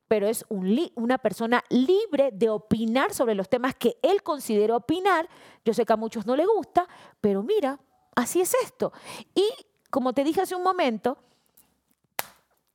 pero 0.08 0.26
es 0.26 0.46
un 0.48 0.74
li- 0.74 0.90
una 0.94 1.18
persona 1.18 1.62
libre 1.68 2.30
de 2.32 2.48
opinar 2.48 3.12
sobre 3.12 3.34
los 3.34 3.50
temas 3.50 3.74
que 3.74 3.98
él 4.00 4.22
considera 4.22 4.74
opinar. 4.74 5.28
Yo 5.66 5.74
sé 5.74 5.84
que 5.84 5.92
a 5.92 5.96
muchos 5.98 6.24
no 6.24 6.34
le 6.34 6.46
gusta, 6.46 6.88
pero 7.20 7.42
mira, 7.42 7.78
así 8.14 8.40
es 8.40 8.54
esto. 8.64 8.92
Y 9.34 9.44
como 9.90 10.14
te 10.14 10.24
dije 10.24 10.40
hace 10.40 10.54
un 10.56 10.62
momento, 10.62 11.18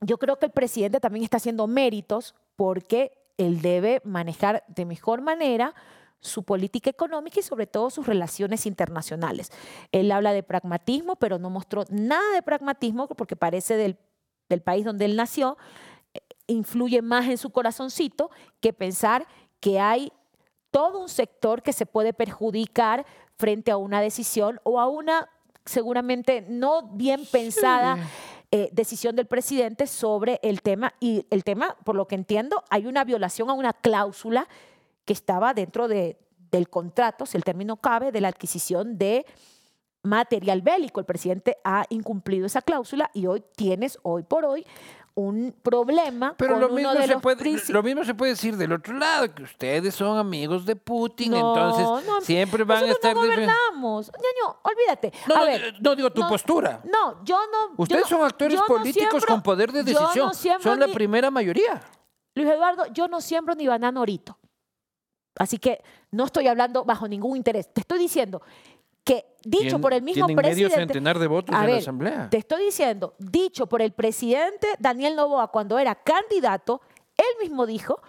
yo 0.00 0.16
creo 0.18 0.38
que 0.38 0.46
el 0.46 0.52
presidente 0.52 1.00
también 1.00 1.24
está 1.24 1.38
haciendo 1.38 1.66
méritos 1.66 2.34
porque 2.54 3.18
él 3.36 3.62
debe 3.62 4.00
manejar 4.04 4.62
de 4.68 4.84
mejor 4.84 5.22
manera 5.22 5.74
su 6.22 6.44
política 6.44 6.88
económica 6.88 7.40
y 7.40 7.42
sobre 7.42 7.66
todo 7.66 7.90
sus 7.90 8.06
relaciones 8.06 8.64
internacionales. 8.64 9.50
Él 9.90 10.10
habla 10.10 10.32
de 10.32 10.42
pragmatismo, 10.42 11.16
pero 11.16 11.38
no 11.38 11.50
mostró 11.50 11.84
nada 11.90 12.32
de 12.32 12.42
pragmatismo 12.42 13.08
porque 13.08 13.36
parece 13.36 13.76
del, 13.76 13.98
del 14.48 14.62
país 14.62 14.84
donde 14.84 15.04
él 15.04 15.16
nació, 15.16 15.58
eh, 16.14 16.20
influye 16.46 17.02
más 17.02 17.28
en 17.28 17.38
su 17.38 17.50
corazoncito 17.50 18.30
que 18.60 18.72
pensar 18.72 19.26
que 19.60 19.80
hay 19.80 20.12
todo 20.70 21.00
un 21.00 21.08
sector 21.08 21.62
que 21.62 21.72
se 21.72 21.86
puede 21.86 22.14
perjudicar 22.14 23.04
frente 23.36 23.70
a 23.70 23.76
una 23.76 24.00
decisión 24.00 24.60
o 24.62 24.80
a 24.80 24.88
una 24.88 25.28
seguramente 25.64 26.44
no 26.48 26.82
bien 26.94 27.26
pensada 27.30 27.98
eh, 28.50 28.68
decisión 28.72 29.16
del 29.16 29.26
presidente 29.26 29.86
sobre 29.86 30.38
el 30.42 30.62
tema. 30.62 30.94
Y 31.00 31.26
el 31.30 31.42
tema, 31.42 31.76
por 31.84 31.96
lo 31.96 32.06
que 32.06 32.14
entiendo, 32.14 32.64
hay 32.70 32.86
una 32.86 33.04
violación 33.04 33.50
a 33.50 33.54
una 33.54 33.72
cláusula 33.72 34.48
que 35.04 35.12
estaba 35.12 35.54
dentro 35.54 35.88
de, 35.88 36.18
del 36.50 36.68
contrato, 36.68 37.26
si 37.26 37.36
el 37.36 37.44
término 37.44 37.76
cabe, 37.76 38.12
de 38.12 38.20
la 38.20 38.28
adquisición 38.28 38.98
de 38.98 39.24
material 40.02 40.62
bélico. 40.62 41.00
El 41.00 41.06
presidente 41.06 41.58
ha 41.64 41.84
incumplido 41.88 42.46
esa 42.46 42.62
cláusula 42.62 43.10
y 43.14 43.26
hoy 43.26 43.42
tienes, 43.56 43.98
hoy 44.02 44.22
por 44.24 44.44
hoy, 44.44 44.66
un 45.14 45.54
problema 45.62 46.34
Pero 46.38 46.54
con 46.54 46.60
lo 46.62 46.66
uno 46.68 46.76
mismo, 46.76 46.94
de 46.94 47.02
se 47.06 47.12
los 47.12 47.22
puede, 47.22 47.62
lo 47.68 47.82
mismo 47.82 48.02
se 48.02 48.14
puede 48.14 48.32
decir 48.32 48.56
del 48.56 48.72
otro 48.72 48.94
lado, 48.94 49.32
que 49.34 49.42
ustedes 49.42 49.94
son 49.94 50.16
amigos 50.18 50.64
de 50.64 50.74
Putin, 50.74 51.32
No, 51.32 51.54
entonces 51.54 52.06
no, 52.08 52.20
siempre 52.22 52.64
van 52.64 52.84
a 52.84 52.90
estar... 52.92 53.14
no 53.14 53.20
gobernamos. 53.20 54.10
Ñaño, 54.10 54.56
olvídate. 54.62 55.12
No, 55.28 55.34
a 55.34 55.38
no, 55.40 55.44
ver, 55.44 55.74
no 55.82 55.94
digo 55.96 56.10
tu 56.10 56.22
no, 56.22 56.28
postura. 56.28 56.80
No, 56.84 57.22
yo 57.24 57.36
no. 57.52 57.68
yo 57.76 57.82
Ustedes 57.82 58.02
no- 58.02 58.08
son 58.08 58.24
actores 58.24 58.54
yo 58.54 58.60
no 58.60 58.66
políticos 58.66 59.08
siembro- 59.10 59.26
con 59.28 59.42
poder 59.42 59.70
de 59.70 59.84
yo 59.92 60.00
no 60.00 60.30
decisión. 60.30 60.62
son 60.62 60.80
la 60.80 60.86
ni- 60.86 60.94
primera 60.94 61.30
mayoría. 61.30 61.80
Luis 62.34 62.48
Eduardo, 62.48 62.86
yo 62.94 63.06
no 63.06 63.20
siembro 63.20 63.54
ni 63.54 63.66
banano 63.68 64.00
orito. 64.00 64.38
Así 65.36 65.58
que 65.58 65.82
no 66.10 66.24
estoy 66.24 66.46
hablando 66.48 66.84
bajo 66.84 67.08
ningún 67.08 67.36
interés. 67.36 67.72
Te 67.72 67.80
estoy 67.80 67.98
diciendo 67.98 68.42
que 69.04 69.26
dicho 69.44 69.80
por 69.80 69.92
el 69.92 70.02
mismo 70.02 70.26
tienen 70.26 70.36
medio 70.36 70.68
presidente. 70.68 70.94
centenar 70.94 71.18
de 71.18 71.26
votos 71.26 71.54
A 71.54 71.64
en 71.64 71.70
la 71.70 71.76
Asamblea. 71.78 72.30
Te 72.30 72.36
estoy 72.36 72.64
diciendo, 72.64 73.14
dicho 73.18 73.66
por 73.66 73.82
el 73.82 73.92
presidente 73.92 74.68
Daniel 74.78 75.16
Novoa 75.16 75.48
cuando 75.48 75.78
era 75.78 75.94
candidato, 75.94 76.80
él 77.16 77.24
mismo 77.40 77.66
dijo 77.66 78.00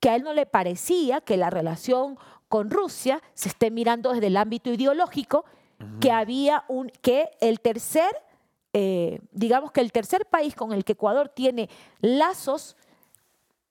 que 0.00 0.10
a 0.10 0.16
él 0.16 0.22
no 0.22 0.32
le 0.32 0.46
parecía 0.46 1.20
que 1.20 1.36
la 1.36 1.50
relación 1.50 2.18
con 2.48 2.70
Rusia 2.70 3.22
se 3.34 3.48
esté 3.48 3.70
mirando 3.70 4.12
desde 4.12 4.26
el 4.26 4.36
ámbito 4.36 4.70
ideológico, 4.70 5.44
que 6.00 6.10
había 6.10 6.64
un, 6.68 6.90
que 7.00 7.30
el 7.40 7.60
tercer, 7.60 8.10
eh, 8.74 9.20
digamos 9.30 9.72
que 9.72 9.80
el 9.80 9.92
tercer 9.92 10.26
país 10.26 10.54
con 10.54 10.72
el 10.72 10.84
que 10.84 10.92
Ecuador 10.92 11.30
tiene 11.30 11.70
lazos 12.00 12.76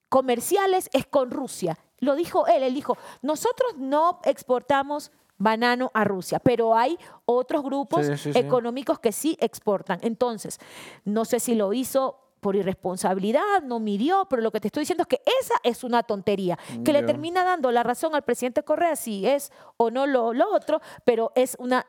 comerciales 0.07 0.89
es 0.93 1.05
con 1.05 1.29
Rusia. 1.29 1.77
Lo 1.99 2.15
dijo 2.15 2.47
él, 2.47 2.63
él 2.63 2.73
dijo, 2.73 2.97
nosotros 3.21 3.75
no 3.77 4.19
exportamos 4.23 5.11
banano 5.37 5.89
a 5.93 6.03
Rusia, 6.03 6.39
pero 6.39 6.75
hay 6.75 6.97
otros 7.25 7.63
grupos 7.63 8.05
Sí, 8.05 8.17
sí, 8.17 8.33
sí. 8.33 8.39
económicos 8.39 8.99
que 8.99 9.11
sí 9.11 9.37
exportan. 9.39 9.99
Entonces, 10.01 10.59
no 11.05 11.23
sé 11.25 11.39
si 11.39 11.55
lo 11.55 11.71
hizo 11.73 12.19
por 12.41 12.55
irresponsabilidad, 12.55 13.61
no 13.63 13.79
midió, 13.79 14.27
pero 14.29 14.41
lo 14.41 14.51
que 14.51 14.59
te 14.61 14.67
estoy 14.69 14.81
diciendo 14.83 15.03
es 15.03 15.07
que 15.07 15.21
esa 15.41 15.55
es 15.63 15.83
una 15.83 16.03
tontería, 16.03 16.57
que 16.85 16.93
le 16.93 17.03
termina 17.03 17.43
dando 17.43 17.69
la 17.71 17.83
razón 17.83 18.15
al 18.15 18.23
presidente 18.23 18.63
Correa 18.63 18.95
si 18.95 19.25
es 19.27 19.51
o 19.77 19.91
no 19.91 20.07
lo, 20.07 20.33
lo 20.33 20.49
otro, 20.53 20.79
pero 21.03 21.33
es 21.35 21.57
una, 21.59 21.85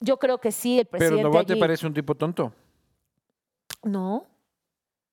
yo 0.00 0.18
creo 0.18 0.38
que 0.38 0.50
sí, 0.50 0.80
el 0.80 0.86
Pero 0.86 0.98
presidente 0.98 1.22
Novoa 1.22 1.44
te 1.44 1.52
allí- 1.52 1.60
parece 1.60 1.86
un 1.86 1.94
tipo 1.94 2.16
tonto. 2.16 2.52
No, 3.84 4.26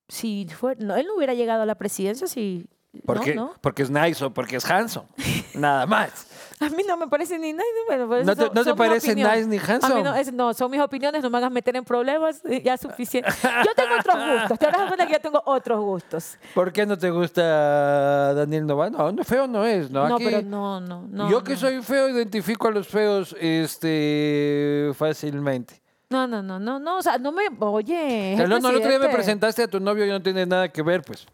si 0.07 0.47
fue, 0.47 0.75
no, 0.77 0.95
él 0.95 1.05
no 1.07 1.15
hubiera 1.15 1.33
llegado 1.33 1.61
a 1.63 1.65
la 1.65 1.75
presidencia 1.75 2.27
si... 2.27 2.67
Porque, 3.05 3.35
no, 3.35 3.45
no. 3.49 3.53
porque 3.61 3.83
es 3.83 3.91
nice 3.91 4.25
o 4.25 4.33
porque 4.33 4.55
es 4.55 4.65
handsome. 4.69 5.07
Nada 5.53 5.85
más. 5.85 6.25
A 6.59 6.67
mí 6.69 6.83
no 6.85 6.97
me 6.97 7.07
parece 7.07 7.37
ni 7.39 7.53
nice, 7.53 7.63
ni 7.63 7.85
bueno, 7.87 8.07
pues 8.07 8.25
¿No 8.25 8.35
te, 8.35 8.41
son- 8.45 8.51
no 8.53 8.63
te 8.65 8.73
parece 8.75 9.15
nice 9.15 9.45
ni 9.45 9.57
A 9.57 9.61
mí 9.61 9.65
handsome? 9.65 10.03
no, 10.03 10.15
es- 10.15 10.33
no, 10.33 10.53
son 10.53 10.71
mis 10.71 10.81
opiniones, 10.81 11.21
no 11.23 11.29
me 11.29 11.37
hagas 11.37 11.51
meter 11.51 11.75
en 11.77 11.85
problemas, 11.85 12.41
eh, 12.45 12.61
ya 12.65 12.73
es 12.73 12.81
suficiente. 12.81 13.29
Yo 13.43 13.73
tengo 13.75 13.95
otros 13.99 14.15
gustos, 14.41 14.59
te 14.59 14.65
das 14.65 14.75
cuenta 14.87 15.05
que 15.07 15.13
yo 15.13 15.21
tengo 15.21 15.41
otros 15.45 15.79
gustos. 15.79 16.37
¿Por 16.53 16.73
qué 16.73 16.85
no 16.85 16.97
te 16.97 17.09
gusta 17.11 18.33
Daniel 18.33 18.65
Novoa? 18.65 18.89
No, 18.89 19.11
no, 19.11 19.23
feo 19.23 19.47
no 19.47 19.63
es. 19.63 19.89
No, 19.91 20.09
No, 20.09 20.17
pero 20.17 20.41
no, 20.41 20.81
no, 20.81 21.07
no. 21.09 21.29
yo 21.29 21.43
que 21.43 21.53
no. 21.53 21.59
soy 21.59 21.81
feo 21.83 22.09
identifico 22.09 22.67
a 22.67 22.71
los 22.71 22.87
feos 22.87 23.35
este, 23.39 24.91
fácilmente. 24.95 25.81
No, 26.09 26.25
no, 26.27 26.41
no, 26.41 26.59
no, 26.59 26.79
no, 26.79 26.97
o 26.97 27.01
sea, 27.03 27.17
no 27.19 27.31
me, 27.31 27.43
oye, 27.59 28.33
el 28.33 28.49
no, 28.49 28.57
el 28.57 28.65
otro 28.65 28.89
día 28.89 28.97
me 28.99 29.09
presentaste 29.09 29.63
a 29.63 29.67
tu 29.67 29.79
novio 29.79 30.05
y 30.05 30.09
no 30.09 30.21
tiene 30.21 30.45
nada 30.45 30.67
que 30.69 30.81
ver, 30.81 31.03
pues. 31.03 31.25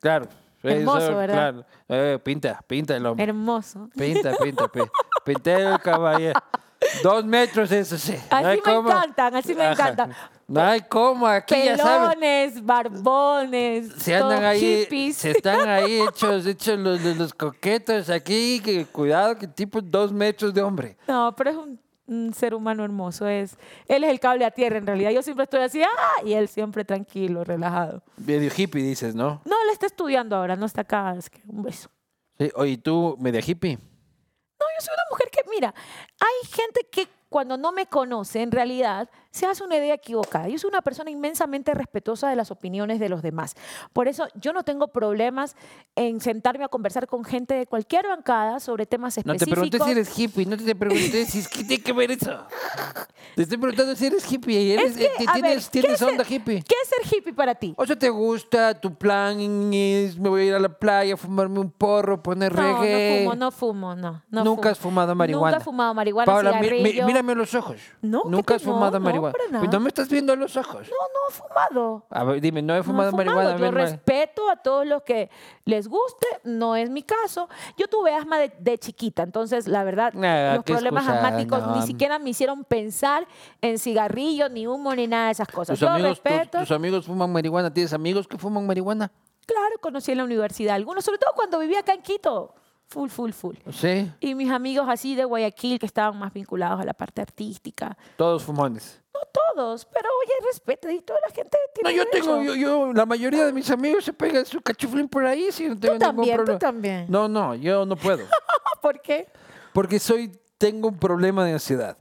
Claro. 0.00 0.28
Hermoso, 0.62 0.98
Eso, 0.98 1.16
¿verdad? 1.16 1.34
Claro. 1.34 1.64
Eh, 1.88 2.18
pinta, 2.22 2.60
pinta 2.66 2.96
el 2.96 3.06
hombre. 3.06 3.24
Hermoso. 3.24 3.88
Pinta, 3.96 4.34
pinta, 4.36 4.68
pinta. 4.68 4.90
Pinté 5.24 5.54
el 5.54 5.78
caballero. 5.80 6.40
Dos 7.02 7.24
metros, 7.24 7.70
eso 7.72 7.96
sí. 7.98 8.16
Así 8.30 8.44
me 8.44 8.58
cómo. 8.60 8.88
encantan, 8.90 9.36
así 9.36 9.54
me 9.54 9.64
Ajá. 9.64 9.72
encantan. 9.72 10.14
No 10.48 10.60
hay 10.62 10.80
cómo, 10.80 11.26
aquí 11.26 11.54
ya 11.62 11.76
sabes. 11.76 12.16
Pelones, 12.16 12.64
barbones, 12.64 13.92
Se 13.98 14.16
andan 14.16 14.42
ahí, 14.44 14.82
hippies. 14.82 15.16
se 15.16 15.30
están 15.32 15.68
ahí 15.68 16.00
hechos, 16.00 16.46
hechos 16.46 16.78
los, 16.78 17.00
los, 17.02 17.16
los 17.16 17.34
coquetos 17.34 18.08
aquí, 18.10 18.60
que 18.64 18.86
cuidado, 18.86 19.36
que 19.36 19.46
tipo 19.46 19.80
dos 19.80 20.10
metros 20.10 20.52
de 20.54 20.62
hombre. 20.62 20.96
No, 21.06 21.34
pero 21.36 21.50
es 21.50 21.56
un, 21.56 21.78
un 22.10 22.34
ser 22.34 22.54
humano 22.54 22.84
hermoso. 22.84 23.26
Es, 23.26 23.56
él 23.86 24.04
es 24.04 24.10
el 24.10 24.20
cable 24.20 24.44
a 24.44 24.50
tierra 24.50 24.78
en 24.78 24.86
realidad. 24.86 25.10
Yo 25.10 25.22
siempre 25.22 25.44
estoy 25.44 25.60
así, 25.60 25.82
¡ah! 25.82 26.24
y 26.24 26.34
él 26.34 26.48
siempre 26.48 26.84
tranquilo, 26.84 27.44
relajado. 27.44 28.02
Medio 28.18 28.50
hippie, 28.54 28.82
dices, 28.82 29.14
¿no? 29.14 29.40
No, 29.44 29.56
él 29.64 29.70
está 29.72 29.86
estudiando 29.86 30.36
ahora, 30.36 30.56
no 30.56 30.66
está 30.66 30.82
acá. 30.82 31.14
Es 31.16 31.30
que 31.30 31.40
un 31.46 31.62
beso. 31.62 31.88
Sí, 32.38 32.50
oye, 32.54 32.76
tú, 32.78 33.16
media 33.18 33.40
hippie. 33.46 33.76
No, 33.76 34.66
yo 34.78 34.84
soy 34.84 34.94
una 34.94 35.04
mujer 35.10 35.30
que, 35.30 35.40
mira, 35.48 35.74
hay 36.20 36.48
gente 36.50 36.86
que 36.90 37.08
cuando 37.28 37.56
no 37.56 37.70
me 37.70 37.86
conoce, 37.86 38.42
en 38.42 38.50
realidad, 38.50 39.08
se 39.30 39.46
hace 39.46 39.62
una 39.62 39.76
idea 39.76 39.94
equivocada. 39.94 40.48
Yo 40.48 40.58
soy 40.58 40.68
una 40.68 40.82
persona 40.82 41.12
inmensamente 41.12 41.72
respetuosa 41.74 42.28
de 42.28 42.34
las 42.34 42.50
opiniones 42.50 42.98
de 42.98 43.08
los 43.08 43.22
demás. 43.22 43.54
Por 43.92 44.08
eso 44.08 44.26
yo 44.34 44.52
no 44.52 44.64
tengo 44.64 44.88
problemas 44.88 45.54
en 45.94 46.20
sentarme 46.20 46.64
a 46.64 46.68
conversar 46.68 47.06
con 47.06 47.22
gente 47.24 47.54
de 47.54 47.66
cualquier 47.66 48.08
bancada 48.08 48.58
sobre 48.58 48.84
temas 48.84 49.16
No 49.18 49.22
te 49.36 49.44
específicos. 49.44 49.68
pregunté 49.70 49.84
si 49.84 49.90
eres 49.92 50.18
hippie, 50.18 50.44
no 50.46 50.56
te 50.56 50.74
pregunté 50.74 51.24
si 51.26 51.38
es 51.38 51.46
que 51.46 51.62
tiene 51.62 51.80
que 51.84 51.92
ver 51.92 52.10
eso. 52.10 52.36
Te 53.36 53.42
estoy 53.42 53.58
preguntando 53.58 53.94
si 53.94 54.06
eres 54.06 54.32
hippie 54.32 54.60
y 54.62 54.72
eres, 54.72 54.96
que, 54.96 55.04
eh, 55.04 55.10
tienes, 55.18 55.42
ver, 55.42 55.58
¿qué 55.62 55.80
tienes 55.82 55.92
es 55.92 56.02
onda 56.02 56.24
ser- 56.24 56.32
hippie. 56.32 56.64
¿Qué 56.64 56.74
es 56.82 56.88
ser 56.88 57.16
hippie 57.16 57.32
para 57.32 57.54
ti? 57.54 57.72
O 57.76 57.86
sea, 57.86 57.94
¿te 57.96 58.08
gusta? 58.10 58.74
Tu 58.74 58.92
plan 58.96 59.38
es, 59.72 60.18
me 60.18 60.28
voy 60.28 60.42
a 60.42 60.44
ir 60.46 60.54
a 60.54 60.58
la 60.58 60.68
playa, 60.76 61.16
fumarme 61.16 61.60
un 61.60 61.70
porro, 61.70 62.20
poner 62.20 62.52
No, 62.52 62.80
reggae. 62.82 63.20
no 63.22 63.30
fumo, 63.30 63.34
no 63.36 63.50
fumo, 63.52 63.94
no. 63.94 64.22
no 64.30 64.42
Nunca 64.44 64.62
fumo. 64.62 64.72
has 64.72 64.78
fumado 64.80 65.14
marihuana. 65.14 65.50
Nunca 65.52 65.62
he 65.62 65.64
fumado 65.64 65.94
marihuana, 65.94 66.09
Paula, 66.26 66.52
mi- 66.52 66.58
mi- 66.60 66.64
cigarrillo. 66.68 67.06
mírame 67.06 67.32
a 67.32 67.34
los 67.36 67.54
ojos. 67.54 67.76
No, 68.02 68.22
¿qué 68.22 68.28
Nunca 68.28 68.44
te- 68.46 68.54
has 68.54 68.62
fumado 68.62 68.92
no, 68.92 68.98
no, 68.98 69.04
marihuana. 69.04 69.32
para 69.32 69.50
nada. 69.50 69.66
No 69.70 69.80
me 69.80 69.88
estás 69.88 70.08
viendo 70.08 70.32
a 70.32 70.36
los 70.36 70.56
ojos. 70.56 70.88
No, 70.88 70.96
no 70.96 71.20
he 71.28 71.32
fumado. 71.32 72.06
A 72.10 72.24
ver, 72.24 72.40
dime, 72.40 72.62
no 72.62 72.72
he 72.74 72.76
No 72.76 72.80
he 72.80 72.84
fumado 72.84 73.12
marihuana. 73.12 73.52
Yo 73.52 73.58
ver, 73.58 73.74
respeto 73.74 74.50
a 74.50 74.56
todos 74.56 74.86
los 74.86 75.02
que 75.02 75.30
les 75.64 75.88
guste, 75.88 76.26
no 76.44 76.76
es 76.76 76.90
mi 76.90 77.02
caso. 77.02 77.48
Yo 77.76 77.86
tuve 77.88 78.14
asma 78.14 78.38
de, 78.38 78.52
de 78.58 78.78
chiquita, 78.78 79.22
entonces 79.22 79.66
la 79.68 79.84
verdad, 79.84 80.12
Ah, 80.22 80.54
los 80.56 80.64
problemas 80.64 81.04
excusa, 81.04 81.26
asmáticos 81.26 81.66
no. 81.66 81.76
ni 81.76 81.82
siquiera 81.86 82.18
me 82.18 82.30
hicieron 82.30 82.64
pensar 82.64 83.26
en 83.60 83.78
cigarrillo, 83.78 84.48
ni 84.48 84.66
humo, 84.66 84.94
ni 84.94 85.06
nada 85.06 85.26
de 85.26 85.32
esas 85.32 85.48
cosas. 85.48 85.74
¿Tus 85.78 85.80
Yo 85.80 85.88
amigos, 85.88 86.20
tus- 86.20 86.32
respeto. 86.32 86.58
tus 86.60 86.70
amigos 86.70 87.06
fuman 87.06 87.32
marihuana? 87.32 87.72
¿Tienes 87.72 87.92
amigos 87.92 88.26
que 88.26 88.38
fuman 88.38 88.66
marihuana? 88.66 89.10
Claro, 89.46 89.76
conocí 89.80 90.12
en 90.12 90.18
la 90.18 90.24
universidad 90.24 90.76
algunos, 90.76 91.04
sobre 91.04 91.18
todo 91.18 91.32
cuando 91.34 91.58
vivía 91.58 91.80
acá 91.80 91.92
en 91.94 92.02
Quito. 92.02 92.54
Full, 92.90 93.08
full, 93.08 93.30
full. 93.30 93.54
Sí, 93.72 94.10
Y 94.18 94.34
mis 94.34 94.50
amigos 94.50 94.86
así 94.88 95.14
de 95.14 95.24
Guayaquil 95.24 95.78
que 95.78 95.86
estaban 95.86 96.18
más 96.18 96.32
vinculados 96.32 96.80
a 96.80 96.84
la 96.84 96.92
parte 96.92 97.22
artística. 97.22 97.96
todos 98.16 98.42
fumones. 98.42 99.00
No 99.14 99.20
todos, 99.54 99.84
pero 99.86 100.08
oye, 100.24 100.32
respeta 100.46 100.90
y 100.92 101.00
toda 101.00 101.20
la 101.28 101.32
gente 101.34 101.56
No, 101.56 101.72
tiene 101.88 101.96
yo 101.96 102.04
derecho. 102.04 102.24
tengo, 102.36 102.42
yo, 102.42 102.54
yo, 102.54 102.92
la 102.92 103.06
mayoría 103.06 103.46
de 103.46 103.52
mis 103.52 103.70
amigos 103.70 104.04
se 104.04 104.12
pegan 104.12 104.44
su 104.44 104.60
cachuflín 104.60 105.08
por 105.08 105.24
ahí, 105.24 105.52
si 105.52 105.68
no 105.68 105.78
tengo 105.78 105.94
ningún 105.94 106.00
también, 106.00 106.36
tú 106.36 106.36
problema. 106.44 106.58
también. 106.58 107.06
No, 107.08 107.28
no, 107.28 107.54
yo 107.54 107.86
no 107.86 107.94
puedo. 107.96 108.24
¿Por 108.82 109.00
qué? 109.00 109.28
Porque 109.72 109.98
soy, 110.00 110.32
tengo 110.58 110.88
un 110.88 110.98
problema 110.98 111.44
de 111.44 111.52
ansiedad. 111.52 111.96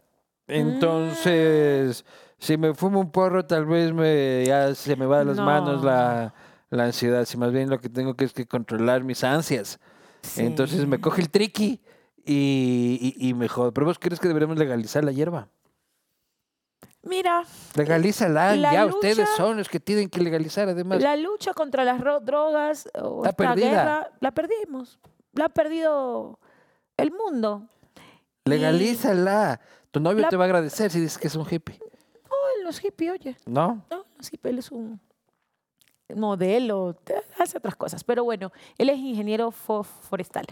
Entonces, 0.47 2.05
si 2.37 2.57
me 2.57 2.73
fumo 2.73 2.99
un 2.99 3.11
porro, 3.11 3.45
tal 3.45 3.65
vez 3.65 3.93
me, 3.93 4.43
ya 4.45 4.73
se 4.75 4.95
me 4.95 5.05
va 5.05 5.19
de 5.19 5.25
las 5.25 5.37
manos 5.37 5.83
la, 5.83 6.33
la 6.69 6.83
ansiedad. 6.85 7.25
Si 7.25 7.37
más 7.37 7.51
bien 7.51 7.69
lo 7.69 7.79
que 7.79 7.89
tengo 7.89 8.15
que 8.15 8.25
es 8.25 8.33
que 8.33 8.45
controlar 8.47 9.03
mis 9.03 9.23
ansias. 9.23 9.79
Entonces 10.37 10.85
me 10.87 10.99
coge 11.01 11.21
el 11.21 11.29
triqui 11.29 11.81
y, 12.25 13.15
y, 13.17 13.29
y 13.29 13.33
me 13.33 13.47
jodo. 13.47 13.73
Pero 13.73 13.85
vos 13.87 13.97
crees 13.99 14.19
que 14.19 14.27
deberíamos 14.27 14.57
legalizar 14.57 15.03
la 15.03 15.11
hierba. 15.11 15.47
Mira, 17.01 17.43
Legalízala, 17.75 18.55
La 18.57 18.73
ya 18.73 18.83
lucha- 18.85 18.95
ustedes 18.95 19.29
son 19.37 19.57
los 19.57 19.69
que 19.69 19.79
tienen 19.79 20.09
que 20.09 20.19
legalizar 20.21 20.67
además. 20.67 21.01
la 21.01 21.15
lucha 21.15 21.53
contra 21.53 21.85
las 21.85 22.01
ro- 22.01 22.19
drogas 22.19 22.89
o 23.01 23.23
esta 23.25 23.35
perdida. 23.35 23.69
guerra, 23.69 24.11
la 24.19 24.31
perdimos. 24.31 24.99
La 25.33 25.45
ha 25.45 25.49
perdido 25.49 26.39
el 26.97 27.11
mundo. 27.11 27.67
Legalízala. 28.45 29.61
Tu 29.91 29.99
novio 30.01 30.21
La- 30.23 30.29
te 30.29 30.35
va 30.35 30.43
a 30.43 30.47
agradecer 30.47 30.91
si 30.91 30.99
dices 30.99 31.17
que 31.17 31.27
es 31.27 31.35
un 31.35 31.45
hippie. 31.49 31.79
No, 31.79 32.35
él 32.57 32.63
no 32.63 32.69
es 32.69 32.83
hippie, 32.83 33.11
oye. 33.11 33.35
¿No? 33.45 33.85
No, 33.89 33.97
no 33.97 34.05
es 34.19 34.33
hippie, 34.33 34.51
él 34.51 34.59
es 34.59 34.69
un 34.71 34.99
modelo, 36.15 36.95
te- 37.03 37.15
hace 37.39 37.57
otras 37.57 37.75
cosas. 37.75 38.03
Pero 38.03 38.23
bueno, 38.23 38.51
él 38.77 38.89
es 38.89 38.97
ingeniero 38.97 39.51
fo- 39.51 39.83
forestal. 39.83 40.45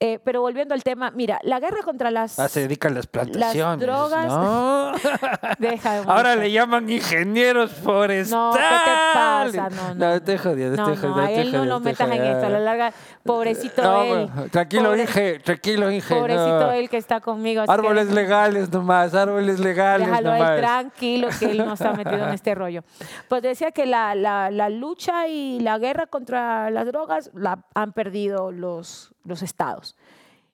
Eh, 0.00 0.18
pero 0.24 0.40
volviendo 0.40 0.74
al 0.74 0.82
tema, 0.82 1.10
mira, 1.10 1.38
la 1.42 1.60
guerra 1.60 1.78
contra 1.84 2.10
las... 2.10 2.38
Ah, 2.38 2.48
se 2.48 2.60
dedica 2.60 2.88
a 2.88 2.90
las 2.92 3.06
plantaciones. 3.06 3.86
drogas- 3.86 4.26
¿no? 4.28 4.92
Deja 5.58 5.94
de 6.02 6.10
Ahora 6.10 6.36
le 6.36 6.50
llaman 6.50 6.88
ingenieros 6.90 7.70
forestales. 7.72 8.30
No, 8.30 8.52
¿qué 8.52 8.58
te 8.58 8.90
pasa? 9.14 9.68
No, 9.70 9.94
no, 9.94 10.14
estoy 10.14 10.38
jodiendo, 10.38 10.76
No, 10.76 10.88
no, 10.88 10.96
jodiendo. 10.96 11.20
a 11.20 11.30
estoy 11.30 11.42
él 11.42 11.52
no 11.52 11.64
lo 11.64 11.80
metas 11.80 12.10
en 12.10 12.22
esto. 12.24 12.46
A 12.46 12.50
la 12.50 12.58
larga, 12.60 12.92
pobrecito 13.22 13.82
No, 13.82 14.02
él. 14.02 14.30
tranquilo, 14.50 14.90
Pobre- 14.90 15.02
Inge, 15.02 15.38
tranquilo, 15.40 15.90
Inge. 15.90 16.14
Pobrecito 16.14 16.60
no. 16.60 16.72
él 16.72 16.88
que 16.88 16.96
está 16.96 17.20
conmigo. 17.20 17.64
que 17.64 17.70
Árboles 17.72 18.08
déjalo- 18.08 18.14
legales 18.14 18.72
nomás, 18.72 19.14
árboles 19.14 19.60
legales 19.60 20.06
Déjalo 20.08 20.30
a 20.30 20.36
él 20.38 20.42
nomás. 20.42 20.58
tranquilo, 20.60 21.28
que 21.38 21.44
él 21.46 21.58
no 21.58 21.74
está 21.74 21.92
metido 21.92 22.26
en 22.26 22.30
este 22.34 22.54
rollo. 22.54 22.82
Pues 23.28 23.42
decía 23.42 23.70
que 23.72 23.86
la, 23.86 24.14
la- 24.14 24.50
la 24.50 24.68
lucha 24.92 25.26
y 25.26 25.58
la 25.60 25.78
guerra 25.78 26.06
contra 26.06 26.68
las 26.70 26.86
drogas 26.86 27.30
la 27.34 27.64
han 27.74 27.92
perdido 27.94 28.52
los, 28.52 29.12
los 29.24 29.40
estados. 29.42 29.96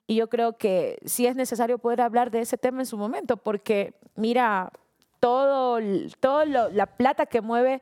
Y 0.07 0.15
yo 0.15 0.29
creo 0.29 0.57
que 0.57 0.97
sí 1.05 1.27
es 1.27 1.35
necesario 1.35 1.77
poder 1.77 1.99
hablar 2.01 2.31
de 2.31 2.39
ese 2.39 2.57
tema 2.57 2.79
en 2.81 2.85
su 2.85 2.97
momento, 2.97 3.35
porque 3.35 3.93
mira, 4.15 4.71
todo, 5.19 5.79
todo 6.21 6.45
lo- 6.45 6.69
la 6.69 6.85
plata 6.85 7.25
que 7.25 7.41
mueve 7.41 7.81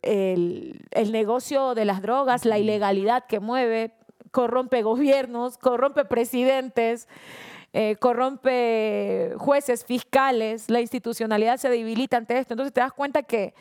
el, 0.00 0.80
el 0.92 1.12
negocio 1.12 1.74
de 1.74 1.84
las 1.84 2.00
drogas, 2.00 2.46
la 2.46 2.58
ilegalidad 2.58 3.26
que 3.26 3.38
mueve, 3.38 3.92
corrompe 4.30 4.82
gobiernos, 4.82 5.58
corrompe 5.58 6.06
presidentes, 6.06 7.06
eh, 7.74 7.96
corrompe 7.96 9.34
jueces, 9.36 9.84
fiscales, 9.84 10.70
la 10.70 10.80
institucionalidad 10.80 11.58
se 11.58 11.68
debilita 11.68 12.16
ante 12.16 12.38
esto. 12.38 12.54
Entonces 12.54 12.72
te 12.72 12.80
das 12.80 12.92
cuenta 12.94 13.22
que, 13.22 13.52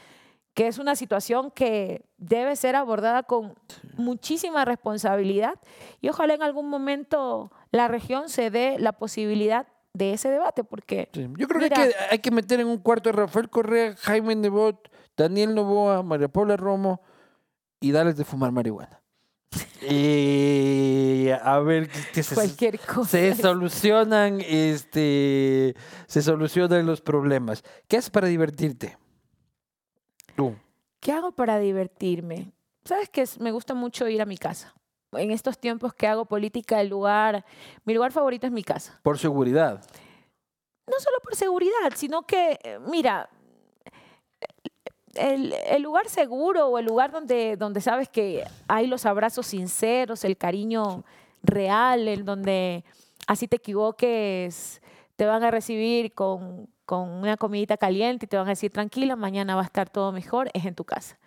que 0.54 0.68
es 0.68 0.78
una 0.80 0.96
situación 0.96 1.52
que 1.52 2.06
debe 2.18 2.56
ser 2.56 2.76
abordada 2.76 3.24
con 3.24 3.56
muchísima 3.96 4.66
responsabilidad 4.66 5.56
y 6.02 6.10
ojalá 6.10 6.34
en 6.34 6.44
algún 6.44 6.70
momento 6.70 7.52
la 7.72 7.88
región 7.88 8.30
se 8.30 8.50
dé 8.50 8.78
la 8.80 8.92
posibilidad 8.94 9.68
de 9.94 10.14
ese 10.14 10.30
debate, 10.30 10.64
porque 10.64 11.10
Sí, 11.14 11.28
Yo 11.38 11.48
creo 11.48 11.62
Mira. 11.62 11.76
que 11.76 11.82
hay, 11.82 11.90
que 11.90 11.96
hay 12.12 12.20
que 12.20 12.32
meter 12.32 12.60
en 12.60 12.68
un 12.68 12.78
cuarto 12.78 13.10
a 13.10 13.14
Rafael 13.14 13.50
Correa, 13.50 13.96
Jaime 13.98 14.36
Nebot, 14.36 14.90
Daniel 15.18 15.54
Novoa, 15.54 16.04
María 16.04 16.28
Paula 16.30 16.58
Romo 16.58 17.02
y 17.80 17.92
darles 17.92 18.16
de 18.18 18.26
fumar 18.26 18.52
marihuana. 18.52 19.02
y 19.90 21.30
a 21.30 21.60
ver 21.60 21.90
qué, 21.90 22.00
qué 22.14 22.24
se, 22.24 22.36
cualquier 22.36 22.80
cosa. 22.80 23.06
se 23.06 23.36
solucionan, 23.36 24.40
este, 24.42 25.76
se 26.08 26.22
solucionan 26.22 26.86
los 26.86 27.02
problemas. 27.02 27.64
¿Qué 27.88 27.98
haces 27.98 28.10
para 28.10 28.28
divertirte? 28.28 28.98
Tú. 30.36 30.56
¿Qué 31.00 31.12
hago 31.12 31.32
para 31.32 31.60
divertirme? 31.60 32.52
Sabes 32.86 33.10
que 33.10 33.26
me 33.40 33.52
gusta 33.52 33.74
mucho 33.74 34.08
ir 34.08 34.22
a 34.22 34.26
mi 34.26 34.38
casa. 34.38 34.74
En 35.14 35.32
estos 35.32 35.58
tiempos 35.58 35.94
que 35.94 36.08
hago 36.08 36.26
política, 36.26 36.80
el 36.80 36.90
lugar, 36.90 37.44
mi 37.84 37.94
lugar 37.94 38.12
favorito 38.12 38.48
es 38.48 38.54
mi 38.54 38.64
casa. 38.64 39.00
Por 39.04 39.18
seguridad. 39.18 39.84
no 40.88 41.00
solo 41.00 41.18
por 41.24 41.36
seguridad, 41.36 41.92
sino 41.96 42.22
que, 42.24 42.60
eh, 42.64 42.80
mira, 42.80 43.30
el, 45.16 45.54
el 45.54 45.82
lugar 45.82 46.08
seguro 46.08 46.68
o 46.68 46.78
el 46.78 46.86
lugar 46.86 47.12
donde, 47.12 47.58
donde 47.58 47.82
sabes 47.82 48.10
que 48.10 48.46
hay 48.68 48.88
los 48.88 49.06
abrazos 49.06 49.48
sinceros, 49.48 50.24
el 50.24 50.38
cariño 50.38 51.04
real, 51.44 52.08
en 52.08 52.26
donde 52.26 52.84
así 53.28 53.48
te 53.48 53.58
equivoques, 53.58 54.82
te 55.16 55.26
van 55.26 55.44
a 55.44 55.52
recibir 55.52 56.14
con, 56.14 56.70
con 56.92 57.08
una 57.10 57.38
comidita 57.38 57.78
caliente 57.78 58.26
y 58.26 58.28
te 58.28 58.36
van 58.36 58.48
a 58.48 58.50
decir, 58.50 58.70
tranquila, 58.70 59.16
mañana 59.16 59.56
va 59.56 59.62
a 59.62 59.64
estar 59.64 59.90
todo 59.90 60.12
mejor, 60.12 60.50
es 60.54 60.66
en 60.66 60.76
tu 60.76 60.84
casa. 60.84 61.18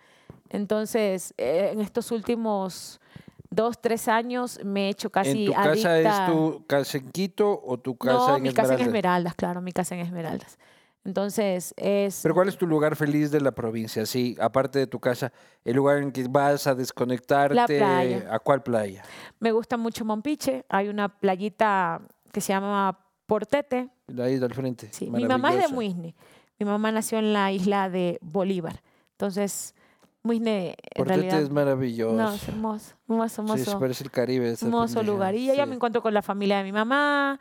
Entonces, 0.51 1.33
eh, 1.39 1.71
en 1.73 1.81
estos 1.81 2.11
últimos 2.11 3.01
dos, 3.49 3.81
tres 3.81 4.07
años 4.07 4.59
me 4.63 4.85
he 4.85 4.89
hecho 4.89 5.09
casi 5.09 5.39
¿En 5.39 5.45
tu 5.47 5.53
casa 5.53 5.99
es 5.99 6.05
adicta- 6.05 6.25
tu 6.27 6.63
casa 6.67 6.97
en 6.99 7.09
Quito 7.09 7.59
o 7.65 7.79
tu 7.79 7.97
casa 7.97 8.13
no, 8.33 8.35
en 8.37 8.43
mi 8.43 8.53
casa 8.53 8.75
en 8.75 8.81
Esmeralda? 8.81 8.83
Esmeraldas, 8.85 9.33
claro, 9.33 9.61
mi 9.61 9.71
casa 9.71 9.95
en 9.95 10.01
Esmeraldas. 10.01 10.59
Entonces, 11.03 11.73
es... 11.77 12.19
Pero 12.21 12.35
¿cuál 12.35 12.47
es 12.47 12.57
tu 12.59 12.67
lugar 12.67 12.95
feliz 12.95 13.31
de 13.31 13.41
la 13.41 13.51
provincia? 13.51 14.05
Sí, 14.05 14.37
aparte 14.39 14.77
de 14.77 14.85
tu 14.85 14.99
casa, 14.99 15.33
el 15.63 15.75
lugar 15.77 15.97
en 15.97 16.11
que 16.11 16.27
vas 16.27 16.67
a 16.67 16.75
desconectarte. 16.75 17.55
playa. 17.79 18.27
¿A 18.29 18.37
cuál 18.37 18.61
playa? 18.61 19.01
Me 19.39 19.51
gusta 19.51 19.77
mucho 19.77 20.05
Mompiche. 20.05 20.63
Hay 20.69 20.89
una 20.89 21.09
playita 21.09 22.01
que 22.31 22.39
se 22.39 22.53
llama 22.53 22.99
Portete. 23.25 23.89
La 24.07 24.29
isla 24.29 24.45
al 24.47 24.53
frente. 24.53 24.89
Sí, 24.91 25.09
mi 25.09 25.25
mamá 25.25 25.53
es 25.53 25.67
de. 25.69 25.73
Muisne. 25.73 26.15
Mi 26.59 26.65
mamá 26.65 26.91
nació 26.91 27.19
en 27.19 27.33
la 27.33 27.51
isla 27.51 27.89
de 27.89 28.17
Bolívar. 28.21 28.81
Entonces, 29.11 29.75
Muisne, 30.23 30.69
en 30.69 30.75
Portete 30.95 31.17
realidad... 31.19 31.41
es 31.41 31.49
maravilloso. 31.49 32.15
No, 32.15 32.33
es 32.33 32.47
hermoso, 32.47 32.95
hermoso, 33.09 33.35
Sí, 33.47 33.51
hermoso. 33.61 33.79
parece 33.79 34.03
el 34.03 34.11
Caribe. 34.11 34.49
esa 34.51 34.65
hermoso 34.65 34.95
pendeja, 34.95 35.11
lugar. 35.13 35.35
Y 35.35 35.49
allá 35.49 35.63
sí. 35.63 35.69
me 35.69 35.75
encuentro 35.75 36.01
con 36.01 36.13
la 36.13 36.21
familia 36.21 36.57
de 36.59 36.63
mi 36.63 36.71
mamá. 36.71 37.39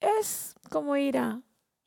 Es 0.00 0.54
como 0.70 0.96
ir 0.96 1.18
a, 1.18 1.30
a 1.30 1.40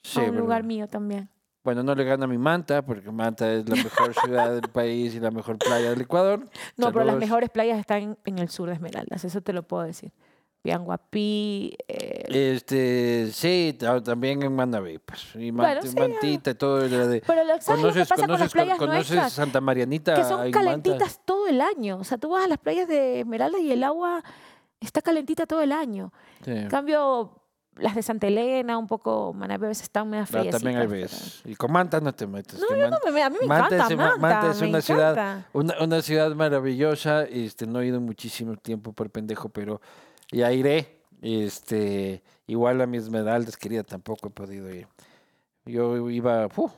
Sí, 0.04 0.20
un 0.20 0.26
pero- 0.32 0.39
lugar 0.39 0.64
mío 0.64 0.88
también. 0.88 1.30
Bueno, 1.62 1.84
no 1.84 1.93
le 1.93 2.06
gana 2.06 2.24
a 2.24 2.28
mi 2.28 2.38
Manta, 2.38 2.82
porque 2.84 3.12
Manta 3.12 3.52
es 3.54 3.68
la 3.68 3.76
mejor 3.76 4.14
ciudad 4.24 4.54
del 4.54 4.70
país 4.72 5.14
y 5.14 5.20
la 5.20 5.30
mejor 5.30 5.58
playa 5.58 5.89
del 5.89 6.02
Ecuador. 6.02 6.39
No, 6.78 6.88
pero 6.88 7.00
las 7.00 7.08
Saludos. 7.08 7.20
mejores 7.20 7.50
playas 7.50 7.78
están 7.80 8.02
en, 8.02 8.18
en 8.26 8.39
el 8.39 8.50
sur 8.50 8.70
de 8.70 8.76
Esmeraldas, 8.76 9.26
eso 9.26 9.41
te 9.41 9.52
lo 9.52 9.64
puedo 9.64 9.84
decir. 9.84 10.14
Bianguapí, 10.64 11.76
eh, 11.88 12.53
Este, 12.55 13.30
sí, 13.32 13.76
ta- 13.80 14.01
también 14.03 14.43
en 14.43 14.53
Manaví, 14.55 14.99
pues. 14.99 15.36
Y 15.36 15.51
Bueno, 15.51 15.82
Mant- 15.82 15.88
sí, 15.88 15.95
Mantita, 15.97 16.53
todo 16.55 16.88
lo 16.88 17.07
de... 17.07 17.22
Pero 17.26 17.43
lo, 17.43 17.62
¿sabes 17.62 17.82
lo 17.82 17.93
que 17.93 17.99
pasa 18.01 18.16
con 18.16 18.22
las 18.22 18.28
conoces, 18.28 18.51
playas 18.53 18.78
conoces 18.78 19.10
nuestras? 19.12 19.34
Santa 19.34 19.62
Marianita 19.62 20.16
Que 20.16 20.24
son 20.24 20.32
en 20.45 20.51
Manta? 20.51 20.60
calentitas 20.60 21.22
todo 21.26 21.47
el 21.47 21.62
año. 21.62 21.97
O 21.99 22.03
sea, 22.03 22.18
tú 22.18 22.30
vas 22.30 22.43
a 22.43 22.47
las 22.47 22.57
playas 22.60 22.88
de 22.88 23.22
Esmeralda 23.22 23.57
y 23.60 23.72
el 23.72 23.84
agua 23.84 24.24
está 24.80 25.01
calentita 25.01 25.45
todo 25.45 25.62
el 25.62 25.72
año. 25.72 26.12
Sí. 26.43 26.51
En 26.51 26.68
cambio, 26.70 27.36
las 27.78 27.95
de 27.95 28.03
Santa 28.03 28.28
Elena, 28.28 28.78
un 28.78 28.88
poco, 28.88 29.34
Manabí, 29.34 29.66
a 29.66 29.70
veces 29.70 29.84
están 29.84 30.10
medio 30.10 30.24
Ah, 30.24 30.28
frías. 30.28 30.49
también 30.51 30.78
hay 30.78 30.88
veces. 30.88 31.41
Y 31.45 31.55
con 31.55 31.72
Manta 31.72 32.01
no 32.01 32.14
te 32.14 32.28
metes. 32.28 32.60
No, 32.60 32.68
yo 32.76 32.89
Man- 32.89 32.89
no 33.05 33.12
me, 33.14 33.24
a 33.24 33.30
mí 33.30 33.38
me 33.41 33.47
Manta 33.47 33.76
encanta 33.76 33.93
es 33.93 33.97
Manta, 33.97 34.18
Manta 34.18 34.51
es 34.51 34.62
una 34.62 34.82
ciudad-. 34.82 35.45
Una, 35.53 35.74
una 35.82 36.01
ciudad 36.01 36.36
maravillosa, 36.36 37.24
este, 37.24 37.66
no 37.66 37.80
he 37.80 37.88
ido 37.88 38.01
muchísimo 38.01 38.57
tiempo 38.57 38.91
por 38.91 39.10
pendejo, 39.10 39.47
pero 39.49 39.80
ya 40.32 40.52
iré. 40.52 41.00
Este, 41.22 42.24
igual 42.48 42.82
a 42.82 42.88
mis 42.88 43.04
Esmeraldas, 43.04 43.58
querida, 43.58 43.84
tampoco 43.84 44.28
he 44.28 44.32
podido 44.32 44.74
ir. 44.74 44.88
Yo 45.66 46.10
iba, 46.10 46.48
¡fu! 46.50 46.72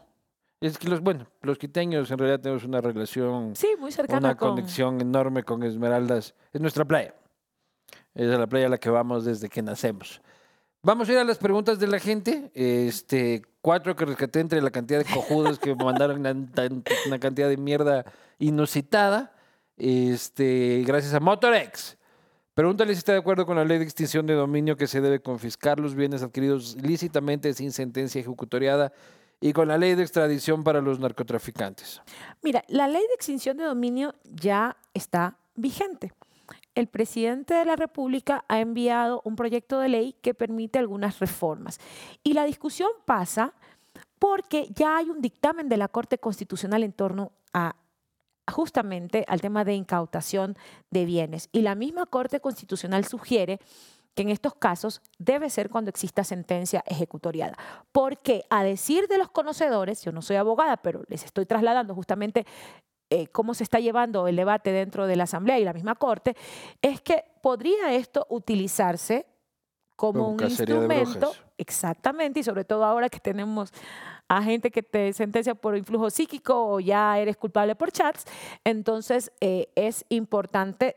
es 0.61 0.77
que 0.77 0.87
los, 0.87 1.01
bueno, 1.01 1.27
los 1.41 1.57
quiteños 1.57 2.09
en 2.11 2.17
realidad 2.19 2.39
tenemos 2.39 2.63
una 2.63 2.81
relación, 2.81 3.55
Sí, 3.55 3.69
muy 3.79 3.91
cercana 3.91 4.19
una 4.19 4.37
con... 4.37 4.49
conexión 4.51 5.01
enorme 5.01 5.43
con 5.43 5.63
Esmeraldas. 5.63 6.35
Es 6.53 6.61
nuestra 6.61 6.85
playa. 6.85 7.15
Es 8.13 8.27
la 8.27 8.47
playa 8.47 8.67
a 8.67 8.69
la 8.69 8.77
que 8.77 8.89
vamos 8.89 9.25
desde 9.25 9.49
que 9.49 9.61
nacemos. 9.61 10.21
Vamos 10.83 11.09
a 11.09 11.13
ir 11.13 11.17
a 11.17 11.23
las 11.23 11.37
preguntas 11.37 11.79
de 11.79 11.87
la 11.87 11.99
gente. 11.99 12.51
Este, 12.53 13.41
cuatro 13.61 13.95
que 13.95 14.05
rescaté 14.05 14.39
entre 14.39 14.61
la 14.61 14.71
cantidad 14.71 14.99
de 14.99 15.05
cojudos 15.05 15.59
que 15.59 15.75
me 15.75 15.83
mandaron 15.83 16.19
una, 16.19 16.35
una 17.07 17.19
cantidad 17.19 17.49
de 17.49 17.57
mierda 17.57 18.05
inusitada. 18.39 19.33
Este, 19.77 20.83
gracias 20.85 21.13
a 21.13 21.19
Motorex. 21.19 21.97
Pregúntale 22.53 22.93
si 22.93 22.99
está 22.99 23.13
de 23.13 23.19
acuerdo 23.19 23.45
con 23.45 23.55
la 23.55 23.63
ley 23.63 23.77
de 23.77 23.85
extinción 23.85 24.25
de 24.25 24.33
dominio 24.33 24.75
que 24.75 24.87
se 24.87 24.99
debe 24.99 25.21
confiscar 25.21 25.79
los 25.79 25.95
bienes 25.95 26.21
adquiridos 26.21 26.75
ilícitamente 26.77 27.53
sin 27.53 27.71
sentencia 27.71 28.19
ejecutoriada 28.19 28.91
y 29.39 29.53
con 29.53 29.69
la 29.69 29.77
ley 29.77 29.95
de 29.95 30.03
extradición 30.03 30.63
para 30.63 30.81
los 30.81 30.99
narcotraficantes. 30.99 32.01
Mira, 32.43 32.63
la 32.67 32.89
ley 32.89 33.01
de 33.07 33.13
extinción 33.13 33.55
de 33.55 33.63
dominio 33.63 34.15
ya 34.23 34.75
está 34.93 35.37
vigente. 35.55 36.11
El 36.75 36.87
presidente 36.87 37.53
de 37.53 37.63
la 37.63 37.77
República 37.77 38.43
ha 38.49 38.59
enviado 38.59 39.21
un 39.23 39.37
proyecto 39.37 39.79
de 39.79 39.87
ley 39.87 40.15
que 40.21 40.33
permite 40.33 40.77
algunas 40.77 41.19
reformas. 41.19 41.79
Y 42.21 42.33
la 42.33 42.43
discusión 42.43 42.89
pasa 43.05 43.53
porque 44.19 44.67
ya 44.75 44.97
hay 44.97 45.09
un 45.09 45.21
dictamen 45.21 45.69
de 45.69 45.77
la 45.77 45.87
Corte 45.87 46.17
Constitucional 46.17 46.83
en 46.83 46.93
torno 46.93 47.31
a 47.53 47.75
justamente 48.51 49.25
al 49.27 49.41
tema 49.41 49.65
de 49.65 49.73
incautación 49.73 50.57
de 50.89 51.05
bienes. 51.05 51.49
Y 51.51 51.61
la 51.61 51.75
misma 51.75 52.05
Corte 52.05 52.39
Constitucional 52.39 53.05
sugiere 53.05 53.59
que 54.13 54.23
en 54.23 54.29
estos 54.29 54.55
casos 54.55 55.01
debe 55.17 55.49
ser 55.49 55.69
cuando 55.69 55.89
exista 55.89 56.23
sentencia 56.23 56.83
ejecutoriada. 56.85 57.57
Porque 57.91 58.43
a 58.49 58.63
decir 58.63 59.07
de 59.07 59.17
los 59.17 59.29
conocedores, 59.29 60.03
yo 60.03 60.11
no 60.11 60.21
soy 60.21 60.35
abogada, 60.35 60.77
pero 60.77 61.03
les 61.07 61.23
estoy 61.23 61.45
trasladando 61.45 61.95
justamente 61.95 62.45
eh, 63.09 63.27
cómo 63.27 63.53
se 63.53 63.63
está 63.63 63.79
llevando 63.79 64.27
el 64.27 64.35
debate 64.35 64.71
dentro 64.71 65.07
de 65.07 65.15
la 65.15 65.23
Asamblea 65.23 65.59
y 65.59 65.65
la 65.65 65.73
misma 65.73 65.95
Corte, 65.95 66.35
es 66.81 67.01
que 67.01 67.25
podría 67.41 67.93
esto 67.93 68.25
utilizarse 68.29 69.25
como 69.97 70.29
un 70.29 70.41
instrumento, 70.41 71.31
exactamente, 71.57 72.39
y 72.39 72.43
sobre 72.43 72.63
todo 72.63 72.85
ahora 72.85 73.09
que 73.09 73.19
tenemos 73.19 73.71
a 74.31 74.41
gente 74.41 74.71
que 74.71 74.81
te 74.81 75.11
sentencia 75.11 75.55
por 75.55 75.75
influjo 75.75 76.09
psíquico 76.09 76.55
o 76.55 76.79
ya 76.79 77.19
eres 77.19 77.35
culpable 77.35 77.75
por 77.75 77.91
chats, 77.91 78.23
entonces 78.63 79.29
eh, 79.41 79.67
es 79.75 80.05
importante, 80.07 80.95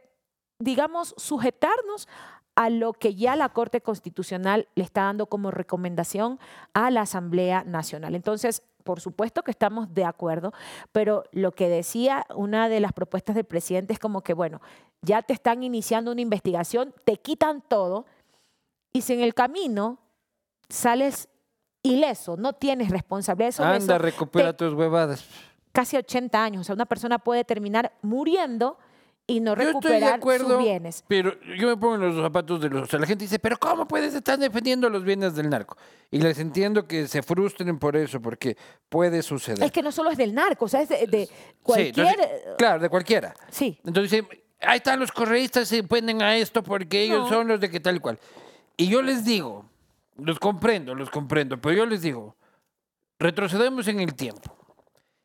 digamos, 0.61 1.17
sujetarnos 1.17 2.07
a 2.55 2.71
lo 2.71 2.93
que 2.93 3.17
ya 3.17 3.35
la 3.35 3.49
Corte 3.49 3.81
Constitucional 3.81 4.69
le 4.77 4.85
está 4.85 5.03
dando 5.03 5.27
como 5.27 5.51
recomendación 5.51 6.39
a 6.75 6.93
la 6.93 7.01
Asamblea 7.01 7.65
Nacional. 7.65 8.15
Entonces, 8.15 8.63
por 8.85 9.01
supuesto 9.01 9.43
que 9.43 9.51
estamos 9.51 9.93
de 9.93 10.05
acuerdo, 10.05 10.53
pero 10.93 11.25
lo 11.33 11.51
que 11.51 11.69
decía 11.69 12.27
una 12.37 12.69
de 12.69 12.79
las 12.79 12.93
propuestas 12.93 13.35
del 13.35 13.47
presidente 13.47 13.95
es 13.95 13.99
como 13.99 14.23
que, 14.23 14.35
bueno, 14.35 14.61
ya 15.03 15.23
te 15.23 15.33
están 15.33 15.65
iniciando 15.65 16.13
una 16.13 16.21
investigación, 16.21 16.95
te 17.05 17.17
quitan 17.17 17.63
todo 17.63 18.07
y 18.93 19.01
si 19.01 19.15
en 19.15 19.23
el 19.23 19.35
camino 19.35 19.99
sales 20.69 21.29
ileso, 21.85 22.37
no 22.37 22.53
tienes 22.55 22.91
responsabilidad 22.91 23.53
sobre 23.53 23.71
Anda, 23.77 23.95
eso, 23.95 24.03
recupera 24.03 24.53
te- 24.53 24.65
tus 24.65 24.75
huevadas. 24.75 25.25
casi 25.71 25.97
80 25.97 26.43
años. 26.43 26.63
O 26.63 26.65
sea, 26.65 26.75
una 26.75 26.87
persona 26.87 27.19
puede 27.21 27.45
terminar 27.45 27.93
muriendo 28.03 28.77
y 29.27 29.41
no 29.41 29.55
Yo 29.57 29.63
estoy 29.63 29.67
de 29.67 29.73
recuperar 30.01 30.15
acuerdo, 30.15 30.49
sus 30.51 30.59
bienes. 30.59 31.05
pero 31.09 31.33
yo 31.59 31.69
me 31.69 31.77
pongo 31.79 31.95
en 31.95 32.01
los 32.03 32.23
zapatos 32.23 32.61
de 32.61 32.69
los... 32.69 32.83
O 32.83 32.87
sea, 32.87 32.99
la 32.99 33.07
gente 33.07 33.25
dice, 33.25 33.39
pero 33.39 33.57
¿cómo 33.59 33.89
puedes 33.89 34.13
estar 34.15 34.39
defendiendo 34.39 34.91
los 34.91 35.03
bienes 35.03 35.35
del 35.35 35.49
narco? 35.49 35.79
Y 36.11 36.19
les 36.19 36.39
entiendo 36.39 36.87
que 36.87 37.07
se 37.09 37.23
frustren 37.23 37.79
por 37.79 37.97
eso, 37.97 38.21
porque 38.21 38.57
puede 38.91 39.23
suceder. 39.23 39.63
Es 39.65 39.73
que 39.73 39.83
no 39.83 39.93
solo 39.93 40.11
es 40.11 40.19
del 40.19 40.35
narco, 40.35 40.67
o 40.67 40.69
sea, 40.69 40.83
es 40.83 40.91
de, 40.91 41.07
de 41.07 41.27
Sí, 41.27 41.33
cualquier... 41.63 42.07
entonces, 42.07 42.29
claro, 42.59 42.81
de 42.83 42.89
cualquiera. 42.91 43.35
Sí, 43.51 43.79
Entonces, 43.85 44.11
dicen, 44.11 44.29
ahí 44.61 44.77
están 44.77 45.01
los 45.01 45.11
correístas, 45.11 45.69
se 45.69 45.83
ponen 45.85 46.21
a 46.21 46.37
esto 46.37 46.63
porque 46.63 47.03
ellos 47.05 47.21
No. 47.23 47.29
son 47.31 47.49
los 47.49 47.59
de 47.61 47.71
que 47.71 47.81
tal 47.81 47.97
y 47.97 48.01
cual. 48.01 48.19
Y 48.77 48.89
yo 48.89 49.01
les 49.01 49.25
digo, 49.25 49.65
los 50.17 50.39
comprendo, 50.39 50.95
los 50.95 51.11
comprendo, 51.11 51.61
pero 51.61 51.77
yo 51.77 51.87
les 51.87 52.03
digo, 52.03 52.37
retrocedemos 53.19 53.89
en 53.89 54.01
el 54.01 54.15
tiempo. 54.15 54.57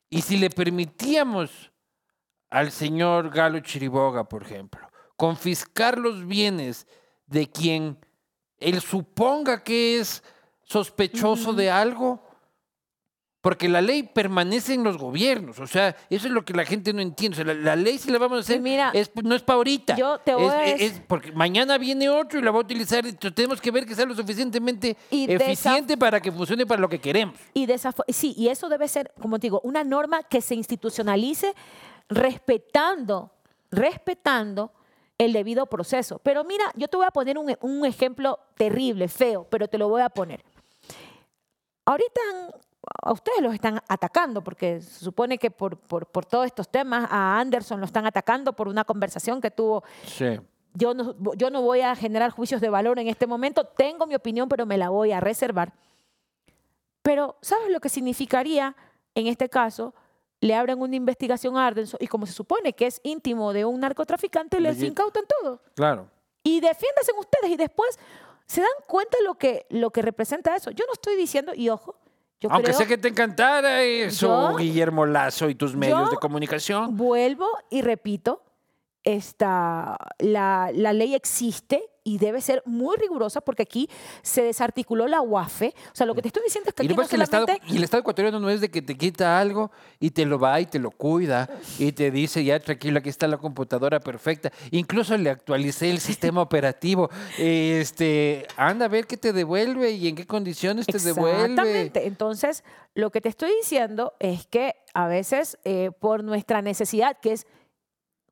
Y 0.10 0.22
si 0.22 0.38
le 0.38 0.50
permitíamos 0.50 1.72
al 2.50 2.72
señor 2.72 3.30
Galo 3.30 3.60
Chiriboga, 3.60 4.28
por 4.28 4.44
ejemplo, 4.44 4.82
confiscar 5.16 5.98
los 5.98 6.26
bienes 6.26 6.88
de 7.28 7.50
quien 7.50 8.00
él 8.58 8.82
suponga 8.82 9.64
que 9.64 10.00
es 10.00 10.24
sospechoso 10.64 11.54
de 11.54 11.70
algo, 11.70 12.24
porque 13.42 13.70
la 13.70 13.82
ley 13.82 14.04
permanece 14.04 14.74
en 14.74 14.84
los 14.84 14.98
gobiernos, 14.98 15.60
o 15.60 15.68
sea, 15.68 15.96
eso 16.10 16.28
es 16.28 16.34
lo 16.34 16.44
que 16.44 16.54
la 16.54 16.66
gente 16.66 16.92
no 16.92 17.02
entiende. 17.02 17.36
O 17.36 17.46
sea, 17.46 17.46
la, 17.46 17.54
la 17.54 17.76
ley 17.78 17.98
si 17.98 18.12
la 18.12 18.18
vamos 18.18 18.38
a 18.38 18.42
hacer 18.42 18.60
mira, 18.60 18.92
es, 18.94 19.12
no 19.24 19.34
es 19.34 19.42
para 19.44 19.56
ahorita. 19.58 19.96
yo 19.96 20.18
te 20.20 20.34
voy 20.36 20.46
es, 20.46 20.52
a 20.52 20.66
es 20.66 21.02
porque 21.08 21.32
mañana 21.32 21.78
viene 21.78 22.10
otro 22.10 22.38
y 22.38 22.42
la 22.42 22.52
va 22.52 22.58
a 22.58 22.62
utilizar. 22.62 23.06
entonces 23.06 23.34
tenemos 23.34 23.62
que 23.62 23.72
ver 23.72 23.86
que 23.86 23.96
sea 23.96 24.06
lo 24.06 24.14
suficientemente 24.14 24.98
Y 25.10 25.32
eficiente 25.32 25.96
para 25.98 26.20
que 26.20 26.32
funcione 26.32 26.66
para 26.66 26.82
lo 26.82 26.90
que 26.90 27.00
queremos. 27.00 27.36
y 27.54 27.66
sí, 28.10 28.34
y 28.38 28.50
eso 28.50 28.68
debe 28.68 28.88
ser, 28.90 29.14
como 29.22 29.40
te 29.40 29.48
digo, 29.48 29.62
una 29.64 29.86
norma 29.86 30.24
que 30.24 30.42
se 30.42 30.56
institucionalice 30.56 31.54
respetando, 32.10 33.32
respetando 33.72 34.74
el 35.18 35.32
debido 35.32 35.66
proceso. 35.68 36.20
Pero 36.20 36.44
mira, 36.44 36.66
yo 36.76 36.90
te 36.90 36.98
voy 36.98 37.06
a 37.06 37.12
poner 37.12 37.38
un, 37.38 37.56
un 37.62 37.86
ejemplo 37.86 38.40
terrible, 38.56 39.08
feo, 39.08 39.48
pero 39.50 39.70
te 39.70 39.78
lo 39.78 39.88
voy 39.88 40.02
a 40.02 40.10
poner. 40.10 40.44
Ahorita 41.86 42.22
a 43.04 43.12
ustedes 43.12 43.42
los 43.42 43.54
están 43.54 43.82
atacando, 43.88 44.44
porque 44.44 44.82
se 44.82 45.04
supone 45.04 45.38
que 45.38 45.52
por, 45.52 45.78
por, 45.78 46.06
por 46.08 46.26
todos 46.26 46.46
estos 46.46 46.70
temas 46.70 47.08
a 47.12 47.40
Anderson 47.40 47.80
lo 47.80 47.86
están 47.86 48.06
atacando 48.06 48.54
por 48.54 48.68
una 48.68 48.84
conversación 48.84 49.42
que 49.42 49.52
tuvo 49.52 49.84
Sí. 50.06 50.40
yo 50.74 50.94
no, 50.94 51.16
yo 51.36 51.50
no 51.50 51.62
voy 51.62 51.82
a 51.82 51.96
generar 51.96 52.32
juicios 52.32 52.62
de 52.62 52.70
valor 52.70 53.00
en 53.00 53.08
este 53.08 53.28
momento, 53.28 53.66
tengo 53.66 54.08
mi 54.08 54.16
opinión, 54.16 54.48
pero 54.48 54.66
me 54.66 54.78
la 54.78 54.90
voy 54.90 55.12
a 55.12 55.20
reservar. 55.20 55.74
Pero, 57.02 57.38
¿sabes 57.42 57.70
lo 57.70 57.80
que 57.80 57.90
significaría 57.90 58.76
en 59.16 59.28
este 59.28 59.50
caso? 59.50 59.94
Le 60.42 60.56
abren 60.56 60.82
una 60.82 60.96
investigación 60.96 61.58
a 61.58 61.68
Ardenson 61.68 61.98
y 62.02 62.08
como 62.08 62.26
se 62.26 62.34
supone 62.34 62.74
que 62.74 62.88
es 62.88 63.02
íntimo 63.04 63.52
de 63.52 63.66
un 63.66 63.80
narcotraficante, 63.82 64.60
les 64.60 64.82
incautan 64.82 65.24
todo. 65.42 65.62
Claro. 65.76 66.08
Y 66.44 66.62
defiéndanse 66.62 67.12
ustedes 67.18 67.52
y 67.52 67.58
después 67.58 68.00
se 68.46 68.62
dan 68.62 68.70
cuenta 68.88 69.18
lo 69.24 69.36
que, 69.36 69.66
lo 69.70 69.92
que 69.92 70.02
representa 70.02 70.56
eso. 70.56 70.72
Yo 70.72 70.86
no 70.88 70.94
estoy 70.94 71.16
diciendo, 71.18 71.52
y 71.54 71.70
ojo, 71.70 71.96
yo 72.40 72.50
Aunque 72.52 72.66
creo, 72.72 72.78
sé 72.78 72.88
que 72.88 72.98
te 72.98 73.10
encantara 73.10 73.84
eso, 73.84 74.52
Yo- 74.52 74.58
Guillermo 74.58 75.06
Lazo 75.06 75.50
y 75.50 75.56
tus 75.56 75.76
medios 75.76 76.10
de 76.12 76.18
comunicación. 76.18 76.96
Vuelvo 76.96 77.48
y 77.70 77.82
repito, 77.82 78.44
esta, 79.04 79.98
la, 80.20 80.70
la 80.74 80.94
ley 80.94 81.16
existe 81.16 81.89
y 82.10 82.18
debe 82.18 82.42
ser 82.42 82.64
muy 82.66 82.98
rigurosa 82.98 83.40
porque 83.40 83.62
aquí 83.62 83.88
se 84.24 84.42
desarticuló 84.42 85.08
la 85.08 85.22
UAFE. 85.22 85.76
O 85.94 85.96
sea, 85.96 86.08
lo 86.08 86.16
que 86.16 86.24
te 86.24 86.30
estoy 86.30 86.44
diciendo 86.44 86.70
es 86.70 86.74
que 86.74 86.84
Y 86.84 86.88
aquí 86.88 86.96
no 86.96 87.08
que 87.08 87.16
el 87.16 87.22
Estado, 87.22 87.46
solamente... 87.46 87.72
y 87.72 87.78
el 87.78 87.84
Estado 87.84 88.02
ecuatoriano 88.02 88.40
no 88.40 88.50
es 88.50 88.62
de 88.62 88.70
que 88.70 88.82
te 88.82 88.98
quita 88.98 89.40
algo 89.40 89.70
y 90.00 90.10
te 90.10 90.26
lo 90.26 90.40
va 90.40 90.60
y 90.60 90.66
te 90.66 90.80
lo 90.80 90.90
cuida 90.90 91.48
y 91.78 91.92
te 91.92 92.10
dice, 92.10 92.44
ya 92.44 92.60
tranquilo, 92.60 92.98
aquí 92.98 93.10
está 93.10 93.28
la 93.28 93.38
computadora 93.38 94.00
perfecta. 94.00 94.52
Incluso 94.72 95.16
le 95.18 95.30
actualicé 95.30 95.92
el 95.92 96.00
sistema 96.00 96.42
operativo. 96.42 97.12
Este, 97.38 98.48
anda 98.58 98.86
a 98.86 98.90
ver 98.90 99.06
qué 99.06 99.18
te 99.18 99.32
devuelve 99.32 99.92
y 99.92 100.08
en 100.08 100.16
qué 100.16 100.26
condiciones 100.26 100.88
te 100.88 100.98
devuelve. 100.98 101.42
Exactamente. 101.42 102.08
Entonces, 102.08 102.64
lo 102.96 103.12
que 103.12 103.22
te 103.22 103.30
estoy 103.30 103.52
diciendo 103.56 104.14
es 104.20 104.48
que 104.48 104.74
a 104.96 105.08
veces 105.08 105.60
eh, 105.64 105.92
por 106.00 106.24
nuestra 106.24 106.64
necesidad, 106.64 107.18
que 107.22 107.34
es 107.34 107.46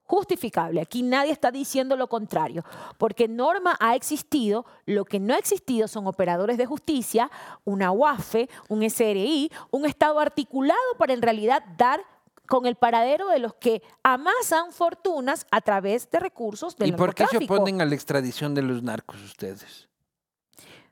justificable, 0.07 0.81
aquí 0.81 1.03
nadie 1.03 1.31
está 1.31 1.51
diciendo 1.51 1.95
lo 1.95 2.07
contrario, 2.07 2.63
porque 2.97 3.27
norma 3.27 3.77
ha 3.79 3.95
existido, 3.95 4.65
lo 4.85 5.05
que 5.05 5.19
no 5.19 5.33
ha 5.35 5.37
existido 5.37 5.87
son 5.87 6.07
operadores 6.07 6.57
de 6.57 6.65
justicia, 6.65 7.29
una 7.65 7.91
UAFE, 7.91 8.49
un 8.69 8.89
SRI, 8.89 9.51
un 9.69 9.85
Estado 9.85 10.19
articulado 10.19 10.79
para 10.97 11.13
en 11.13 11.21
realidad 11.21 11.61
dar 11.77 12.01
con 12.47 12.65
el 12.65 12.75
paradero 12.75 13.27
de 13.27 13.39
los 13.39 13.53
que 13.55 13.83
amasan 14.03 14.71
fortunas 14.71 15.45
a 15.51 15.59
través 15.59 16.09
de 16.09 16.19
recursos 16.19 16.77
del 16.77 16.89
¿Y 16.89 16.91
por 16.93 17.13
qué 17.13 17.27
se 17.27 17.37
oponen 17.37 17.81
a 17.81 17.85
la 17.85 17.93
extradición 17.93 18.55
de 18.55 18.61
los 18.61 18.81
narcos 18.81 19.21
ustedes? 19.21 19.89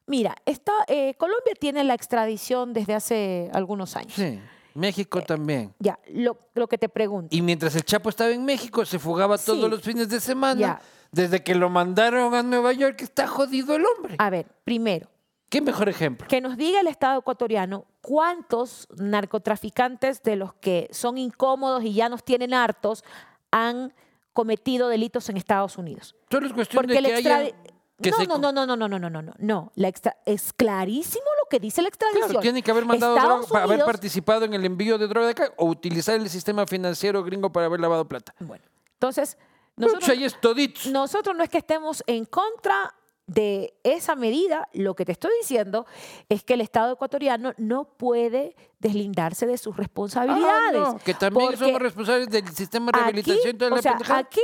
Mira, 0.08 0.36
esta, 0.46 0.74
eh, 0.88 1.16
Colombia 1.16 1.54
tiene 1.58 1.84
la 1.84 1.96
extradición 1.96 2.74
desde 2.74 2.94
hace 2.94 3.50
algunos 3.54 3.96
años. 3.96 4.14
Sí, 4.14 4.40
México 4.76 5.22
también. 5.22 5.74
Ya, 5.80 5.98
lo, 6.14 6.38
lo 6.54 6.68
que 6.68 6.78
te 6.78 6.88
pregunto. 6.90 7.36
Y 7.36 7.42
mientras 7.42 7.76
el 7.76 7.84
Chapo 7.84 8.10
estaba 8.10 8.30
en 8.32 8.46
México, 8.46 8.86
se 8.86 9.00
fugaba 9.00 9.38
todos 9.38 9.64
Sí. 9.64 9.70
los 9.70 9.82
fines 9.82 10.10
de 10.10 10.20
semana. 10.20 10.60
Ya. 10.60 10.82
Desde 11.12 11.44
que 11.44 11.56
lo 11.56 11.70
mandaron 11.70 12.34
a 12.36 12.44
Nueva 12.44 12.74
York, 12.74 13.02
está 13.02 13.26
jodido 13.26 13.76
el 13.76 13.86
hombre. 13.86 14.16
A 14.20 14.30
ver, 14.30 14.48
primero, 14.66 15.10
¿Qué 15.50 15.62
mejor 15.62 15.88
ejemplo? 15.88 16.28
que 16.28 16.42
nos 16.42 16.58
diga 16.58 16.82
el 16.82 16.88
Estado 16.88 17.20
ecuatoriano 17.20 17.86
cuántos 18.02 18.88
narcotraficantes 18.98 20.24
de 20.24 20.36
los 20.36 20.54
que 20.56 20.90
son 20.92 21.18
incómodos 21.18 21.84
y 21.84 21.94
ya 21.94 22.10
nos 22.10 22.24
tienen 22.24 22.54
hartos 22.54 23.04
han 23.52 23.94
cometido 24.34 24.90
delitos 24.90 25.30
en 25.30 25.38
Estados 25.38 25.78
Unidos. 25.78 26.16
Solo 26.30 26.48
es 26.48 26.54
cuestión 26.54 26.82
Porque 26.82 27.02
de 27.02 27.08
que 27.14 27.24
que 27.24 27.56
no, 27.98 28.18
se 28.18 28.28
no, 28.28 28.38
no, 28.38 28.52
no, 28.52 28.66
no, 28.66 28.76
no, 28.76 28.88
no, 29.00 29.10
no, 29.10 29.22
no, 29.22 29.34
no. 29.38 29.72
La 29.76 29.88
extra- 29.88 30.18
es 30.26 30.52
clarísimo 30.54 31.26
lo 31.42 31.48
que 31.50 31.60
dice 31.60 31.82
la 31.82 31.88
extradición. 31.88 32.28
Claro, 32.28 32.42
tiene 32.42 32.62
que 32.62 32.72
haber 32.72 32.86
mandado 32.86 33.16
droga, 33.16 33.48
para 33.48 33.64
haber 33.64 33.76
Unidos- 33.76 33.88
participado 33.88 34.46
en 34.46 34.54
el 34.54 34.66
envío 34.66 34.98
de 34.98 35.08
droga 35.08 35.28
de 35.28 35.32
acá 35.32 35.54
o 35.58 35.66
utilizar 35.66 36.16
el 36.16 36.30
sistema 36.30 36.66
financiero 36.68 37.24
gringo 37.24 37.52
para 37.52 37.68
haber 37.68 37.80
lavado 37.80 38.06
plata. 38.08 38.34
Bueno, 38.40 38.64
entonces, 38.94 39.38
Nosotros, 39.78 40.08
nosotros, 40.18 40.86
nosotros 40.88 41.36
no 41.38 41.44
es 41.44 41.50
que 41.50 41.58
estemos 41.58 42.04
en 42.08 42.26
contra 42.26 42.94
de 43.28 43.74
esa 43.84 44.16
medida, 44.16 44.70
lo 44.74 44.96
que 44.96 45.04
te 45.04 45.12
estoy 45.12 45.32
diciendo 45.42 45.88
es 46.30 46.44
que 46.44 46.54
el 46.54 46.62
Estado 46.62 46.94
ecuatoriano 46.94 47.54
no 47.58 47.86
puede 47.86 48.56
deslindarse 48.80 49.48
de 49.48 49.58
sus 49.58 49.74
Ah, 49.74 49.78
responsabilidades. 49.80 50.80
no, 50.80 50.98
que 51.00 51.14
también 51.16 51.58
somos 51.58 51.82
responsables 51.82 52.30
del 52.30 52.48
sistema 52.50 52.92
de 52.92 53.00
rehabilitación 53.00 53.58
toda 53.58 53.72
o 53.72 53.76
la 53.78 53.82
sea, 53.82 53.94
pendejada. 53.94 54.20
aquí, 54.20 54.42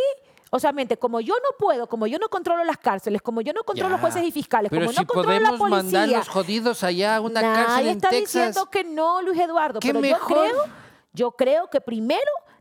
o 0.53 0.60
sea, 0.60 0.72
mente, 0.73 0.98
como 0.98 1.22
yo 1.22 1.34
no 1.36 1.57
puedo, 1.57 1.88
como 1.88 2.06
yo 2.07 2.19
no 2.19 2.28
controlo 2.30 2.64
las 2.64 2.78
cárceles, 2.78 3.22
como 3.22 3.41
yo 3.41 3.53
no 3.53 3.64
controlo 3.64 3.95
Ya, 3.95 4.02
jueces 4.02 4.23
y 4.23 4.32
fiscales, 4.32 4.69
Pero 4.69 4.82
como 4.82 4.91
si 4.94 4.99
no 4.99 5.07
controlo 5.07 5.40
la 5.40 5.52
mandar 5.53 5.91
policía, 6.02 6.18
los 6.19 6.28
jodidos 6.28 6.84
allá 6.84 7.15
a 7.15 7.22
una 7.22 7.41
nadie 7.41 7.64
cárcel 7.65 7.88
en 7.88 7.95
está 7.95 8.10
Texas. 8.10 8.34
diciendo 8.34 8.69
que 8.69 8.84
no, 8.84 9.22
Luis 9.22 9.40
Eduardo, 9.40 9.80
¿Qué 9.80 9.88
pero 9.90 10.02
mejor? 10.02 10.19
yo 10.30 10.36
creo, 10.52 10.65
yo 11.14 11.32
creo 11.32 11.69
que 11.69 11.80
primero 11.82 12.19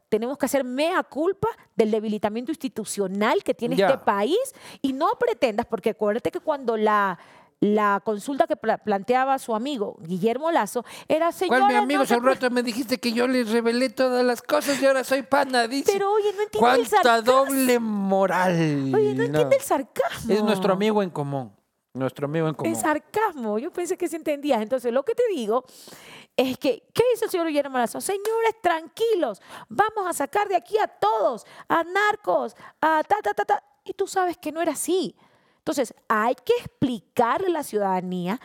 tenemos 0.09 0.39
que 0.39 0.47
hacer 0.47 0.65
mea 0.65 1.03
culpa 1.03 1.49
del 1.77 1.91
debilitamiento 1.91 2.51
institucional 2.53 3.43
que 3.45 3.55
tiene 3.55 3.77
Ya. 3.77 3.87
este 3.87 3.99
país 3.99 4.39
y 4.83 4.93
no 4.93 5.11
pretendas, 5.19 5.67
porque 5.67 5.91
acuérdate 5.91 6.31
que 6.31 6.41
cuando 6.41 6.77
la, 6.77 7.19
la 7.61 8.01
consulta 8.05 8.47
que 8.47 8.57
pla- 8.57 8.79
planteaba 8.79 9.39
su 9.39 9.55
amigo 9.55 9.97
Guillermo 10.01 10.51
Lazo 10.51 10.85
era 11.09 11.31
señora. 11.31 11.61
¿Cuál 11.61 11.73
mi 11.73 11.77
amigo? 11.79 12.01
no 12.01 12.07
se 12.07 12.15
Hace 12.15 12.23
pre- 12.23 12.35
rato 12.35 12.51
me 12.51 12.63
dijiste 12.63 12.99
que 12.99 13.13
yo 13.13 13.29
les 13.29 13.51
revelé 13.51 13.91
todas 13.91 14.25
las 14.25 14.41
cosas 14.41 14.81
y 14.81 14.87
ahora 14.87 15.05
soy 15.05 15.23
pana, 15.23 15.69
dice. 15.69 15.93
Pero 15.93 16.11
oye, 16.13 16.33
no 16.35 16.43
entiende 16.43 16.71
el 16.81 16.89
¡Cuánta 16.89 17.03
sarcasmo. 17.03 17.33
doble 17.45 17.79
moral! 17.79 18.93
Oye, 18.95 19.13
no 19.15 19.19
No. 19.19 19.25
entiende 19.25 19.57
el 19.57 19.63
sarcasmo. 19.63 20.33
Es 20.33 20.43
nuestro 20.43 20.73
amigo 20.73 21.03
en 21.03 21.11
común. 21.11 21.53
Nuestro 21.93 22.27
amigo 22.27 22.49
en 22.49 22.55
común. 22.55 22.73
Es 22.73 22.81
sarcasmo. 22.81 23.59
Yo 23.59 23.73
pensé 23.73 23.99
que 23.99 24.09
se 24.09 24.17
entendía. 24.17 24.63
Entonces, 24.63 24.93
lo 24.93 25.03
que 25.05 25.15
te 25.15 25.25
digo 25.35 25.65
es 26.37 26.57
que, 26.57 26.85
¿qué 26.95 27.03
dice 27.13 27.25
el 27.25 27.31
señor 27.31 27.49
Guillermo 27.49 27.77
Lazo? 27.79 28.01
Señores, 28.01 28.55
tranquilos. 28.63 29.43
Vamos 29.69 30.07
a 30.07 30.13
sacar 30.13 30.49
de 30.49 30.55
aquí 30.57 30.79
a 30.79 30.87
todos, 30.87 31.45
a 31.69 31.83
narcos, 31.83 32.55
a 32.81 33.03
ta, 33.03 33.17
ta, 33.23 33.35
ta, 33.35 33.45
ta. 33.45 33.65
Y 33.85 33.93
tú 33.95 34.07
sabes 34.07 34.39
que 34.39 34.53
no 34.53 34.63
era 34.63 34.73
así. 34.73 35.17
Entonces, 35.61 35.95
hay 36.09 36.35
que 36.35 36.55
explicarle 36.59 37.49
a 37.49 37.51
la 37.51 37.63
ciudadanía 37.63 38.41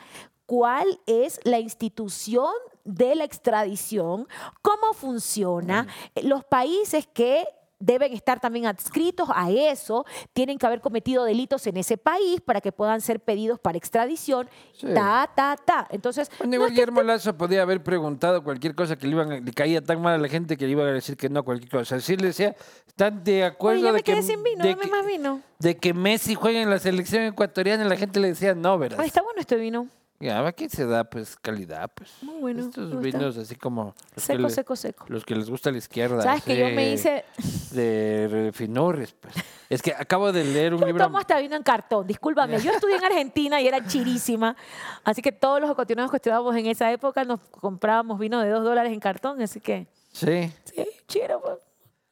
cuál 0.46 1.00
es 1.08 1.40
la 1.44 1.60
institución 1.60 2.54
de 2.84 3.16
la 3.16 3.24
extradición, 3.24 4.28
cómo 4.62 4.94
funciona, 4.94 5.88
los 6.22 6.44
países 6.46 7.08
que 7.08 7.48
deben 7.80 8.14
estar 8.14 8.40
también 8.40 8.66
adscritos 8.66 9.28
a 9.34 9.52
eso, 9.52 10.06
tienen 10.34 10.58
que 10.58 10.66
haber 10.66 10.82
cometido 10.82 11.24
delitos 11.26 11.68
en 11.68 11.78
ese 11.78 11.98
país 11.98 12.42
para 12.42 12.62
que 12.62 12.72
puedan 12.72 13.02
ser 13.02 13.20
pedidos 13.20 13.60
para 13.60 13.78
extradición, 13.78 14.50
Sí. 14.74 14.88
ta, 14.94 15.30
ta, 15.36 15.56
ta. 15.64 15.88
Entonces, 15.92 16.30
Bueno, 16.40 16.58
no 16.60 16.68
Guillermo 16.70 17.02
Lazo 17.04 17.38
podía 17.38 17.62
haber 17.62 17.84
preguntado 17.84 18.44
cualquier 18.44 18.76
cosa 18.76 18.96
que 18.96 19.08
le, 19.08 19.14
iban, 19.14 19.32
a- 19.32 19.40
le 19.40 19.52
caía 19.54 19.82
tan 19.84 20.02
mal 20.02 20.14
a 20.16 20.18
la 20.18 20.28
gente 20.30 20.58
que 20.58 20.66
le 20.66 20.72
iban 20.72 20.88
a 20.88 20.92
decir 20.92 21.18
que 21.18 21.30
no 21.30 21.42
a 21.42 21.44
cualquier 21.44 21.70
cosa. 21.72 22.00
Si 22.00 22.16
le 22.18 22.28
decía, 22.28 22.56
¿están 22.88 23.24
de 23.24 23.44
acuerdo 23.44 23.80
Oye, 23.80 23.84
ya 23.86 23.92
de, 23.92 23.98
me 23.98 24.04
que, 24.04 24.24
sin 24.24 24.42
vino, 24.44 24.64
de, 24.64 24.70
dame 24.72 24.82
que, 24.84 24.90
más 24.92 25.06
vino. 25.06 25.42
de 25.60 25.78
que 25.78 25.94
Messi 25.94 26.36
juegue 26.36 26.62
en 26.62 26.70
la 26.70 26.80
selección 26.80 27.24
ecuatoriana? 27.24 27.84
La 27.86 27.98
gente 27.98 28.20
le 28.20 28.30
decía 28.30 28.56
no, 28.56 28.78
¿verdad? 28.78 29.04
Está 29.06 29.22
bueno 29.22 29.40
este 29.42 29.58
vino. 29.58 29.88
Ya, 30.20 30.48
aquí 30.48 30.70
se 30.70 30.86
da 30.86 31.04
pues 31.04 31.36
calidad, 31.36 31.92
pues. 31.94 32.10
Muy 32.22 32.40
bueno, 32.40 32.62
Estos 32.62 33.02
vinos 33.02 33.38
así 33.38 33.56
como 33.56 33.94
Seco, 34.16 34.44
le- 34.44 34.50
seco, 34.50 34.76
seco. 34.78 35.06
los 35.10 35.26
que 35.26 35.36
les 35.36 35.50
gusta 35.50 35.72
la 35.72 35.78
izquierda. 35.78 36.22
¿Sabes 36.22 36.44
que 36.44 36.58
yo 36.58 36.66
me 36.70 36.94
hice... 36.94 37.26
De 37.72 38.28
refinores, 38.32 39.14
pues. 39.20 39.36
Es 39.70 39.82
que 39.82 39.92
acabo 39.92 40.32
de 40.32 40.46
leer 40.46 40.74
un 40.74 40.80
Yo 40.80 40.86
libro... 40.88 41.04
tomo 41.04 41.18
hasta 41.18 41.38
vino 41.40 41.56
en 41.58 41.64
cartón, 41.64 42.08
discúlpame. 42.08 42.62
Yo 42.62 42.72
estudié 42.72 42.96
en 42.96 43.04
Argentina 43.04 43.60
y 43.62 43.68
era 43.68 43.86
chirísima. 43.86 44.56
Así 45.04 45.22
que 45.22 45.34
todos 45.34 45.60
los 45.60 45.70
ecuatorianos 45.70 46.10
que 46.10 46.18
estudiábamos 46.18 46.56
en 46.56 46.68
esa 46.68 46.90
época 46.94 47.26
nos 47.26 47.42
comprábamos 47.52 48.18
vino 48.18 48.40
de 48.42 48.50
dos 48.50 48.64
dólares 48.64 48.94
en 48.94 49.00
cartón. 49.02 49.42
Así 49.42 49.60
que, 49.60 49.88
Sí. 50.14 50.50
sí, 50.64 50.88
chiro. 51.08 51.42
pues. 51.42 51.58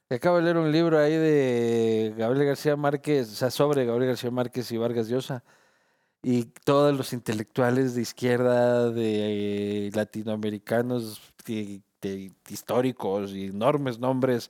Acabo 0.10 0.38
de 0.38 0.44
leer 0.44 0.58
un 0.58 0.72
libro 0.72 1.00
ahí 1.00 1.16
de 1.16 2.14
Gabriel 2.18 2.48
García 2.48 2.76
Márquez, 2.76 3.32
o 3.32 3.36
sea, 3.36 3.50
sobre 3.50 3.86
Gabriel 3.86 4.10
García 4.10 4.30
Márquez 4.30 4.70
y 4.74 4.78
Vargas 4.78 5.08
Llosa. 5.08 5.42
Y 6.24 6.46
todos 6.64 6.96
los 6.96 7.12
intelectuales 7.12 7.96
de 7.96 8.02
izquierda, 8.02 8.90
de 8.90 9.88
eh, 9.88 9.92
latinoamericanos, 9.94 11.22
históricos 12.48 13.34
y 13.34 13.48
enormes 13.48 14.00
nombres, 14.00 14.50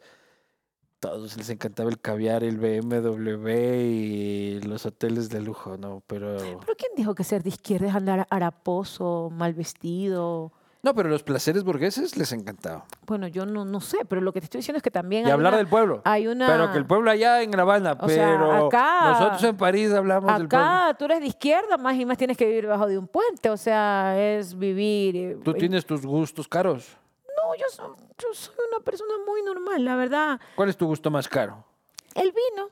todos 1.00 1.36
les 1.36 1.50
encantaba 1.50 1.90
el 1.90 2.00
caviar, 2.00 2.44
el 2.44 2.58
BMW 2.58 3.50
y 3.58 4.62
los 4.62 4.86
hoteles 4.86 5.30
de 5.30 5.42
lujo, 5.42 5.76
¿no? 5.78 6.04
Pero... 6.08 6.38
¿Pero 6.38 6.76
quién 6.78 6.92
dijo 6.96 7.16
que 7.16 7.24
ser 7.24 7.44
de 7.44 7.50
izquierda 7.50 7.88
es 7.90 7.96
andar 7.96 8.28
haraposo, 8.30 9.30
mal 9.30 9.54
vestido? 9.54 10.54
No, 10.84 10.94
pero 10.94 11.08
los 11.08 11.24
placeres 11.24 11.64
burgueses 11.64 12.18
les 12.18 12.34
encantaba. 12.34 12.84
Bueno, 13.08 13.28
yo 13.28 13.46
no, 13.46 13.64
no 13.64 13.80
sé, 13.80 14.00
pero 14.08 14.20
lo 14.20 14.34
que 14.34 14.42
te 14.42 14.46
estoy 14.46 14.60
diciendo 14.60 14.78
es 14.78 14.84
que 14.84 14.92
también 14.92 15.24
Y 15.24 15.28
hay 15.28 15.32
hablar 15.32 15.54
una- 15.54 15.58
del 15.60 15.68
pueblo. 15.68 16.02
hay 16.04 16.28
una... 16.28 16.46
Pero 16.46 16.72
que 16.74 16.78
el 16.78 16.86
pueblo 16.86 17.10
allá 17.10 17.42
en 17.42 17.52
La 17.52 17.62
Habana, 17.62 17.98
O 18.02 18.10
sea, 18.10 18.26
pero 18.38 18.68
acá- 18.68 19.12
nosotros 19.12 19.44
en 19.46 19.56
París 19.56 19.94
hablamos 19.94 20.38
del 20.38 20.50
pueblo. 20.50 20.66
Acá 20.68 20.96
tú 21.00 21.06
eres 21.06 21.22
de 21.22 21.28
izquierda, 21.28 21.78
más 21.78 21.96
y 21.96 22.06
más 22.06 22.18
tienes 22.18 22.36
que 22.36 22.46
vivir 22.46 22.68
bajo 22.68 22.86
de 22.86 22.98
un 22.98 23.08
puente, 23.08 23.50
o 23.50 23.56
sea, 23.56 24.20
es 24.22 24.58
vivir... 24.60 25.16
eh, 25.16 25.38
Tú 25.42 25.52
en- 25.52 25.58
tienes 25.58 25.86
tus 25.86 26.06
gustos 26.06 26.50
caros. 26.50 26.98
No, 27.28 27.56
yo 27.56 27.66
soy, 27.72 27.88
yo 28.18 28.28
soy 28.34 28.54
una 28.74 28.84
persona 28.84 29.14
muy 29.26 29.42
normal, 29.42 29.86
la 29.86 29.96
verdad. 29.96 30.42
¿Cuál 30.56 30.68
es 30.68 30.76
tu 30.76 30.86
gusto 30.86 31.10
más 31.10 31.30
caro? 31.30 31.64
El 32.14 32.34
vino, 32.34 32.68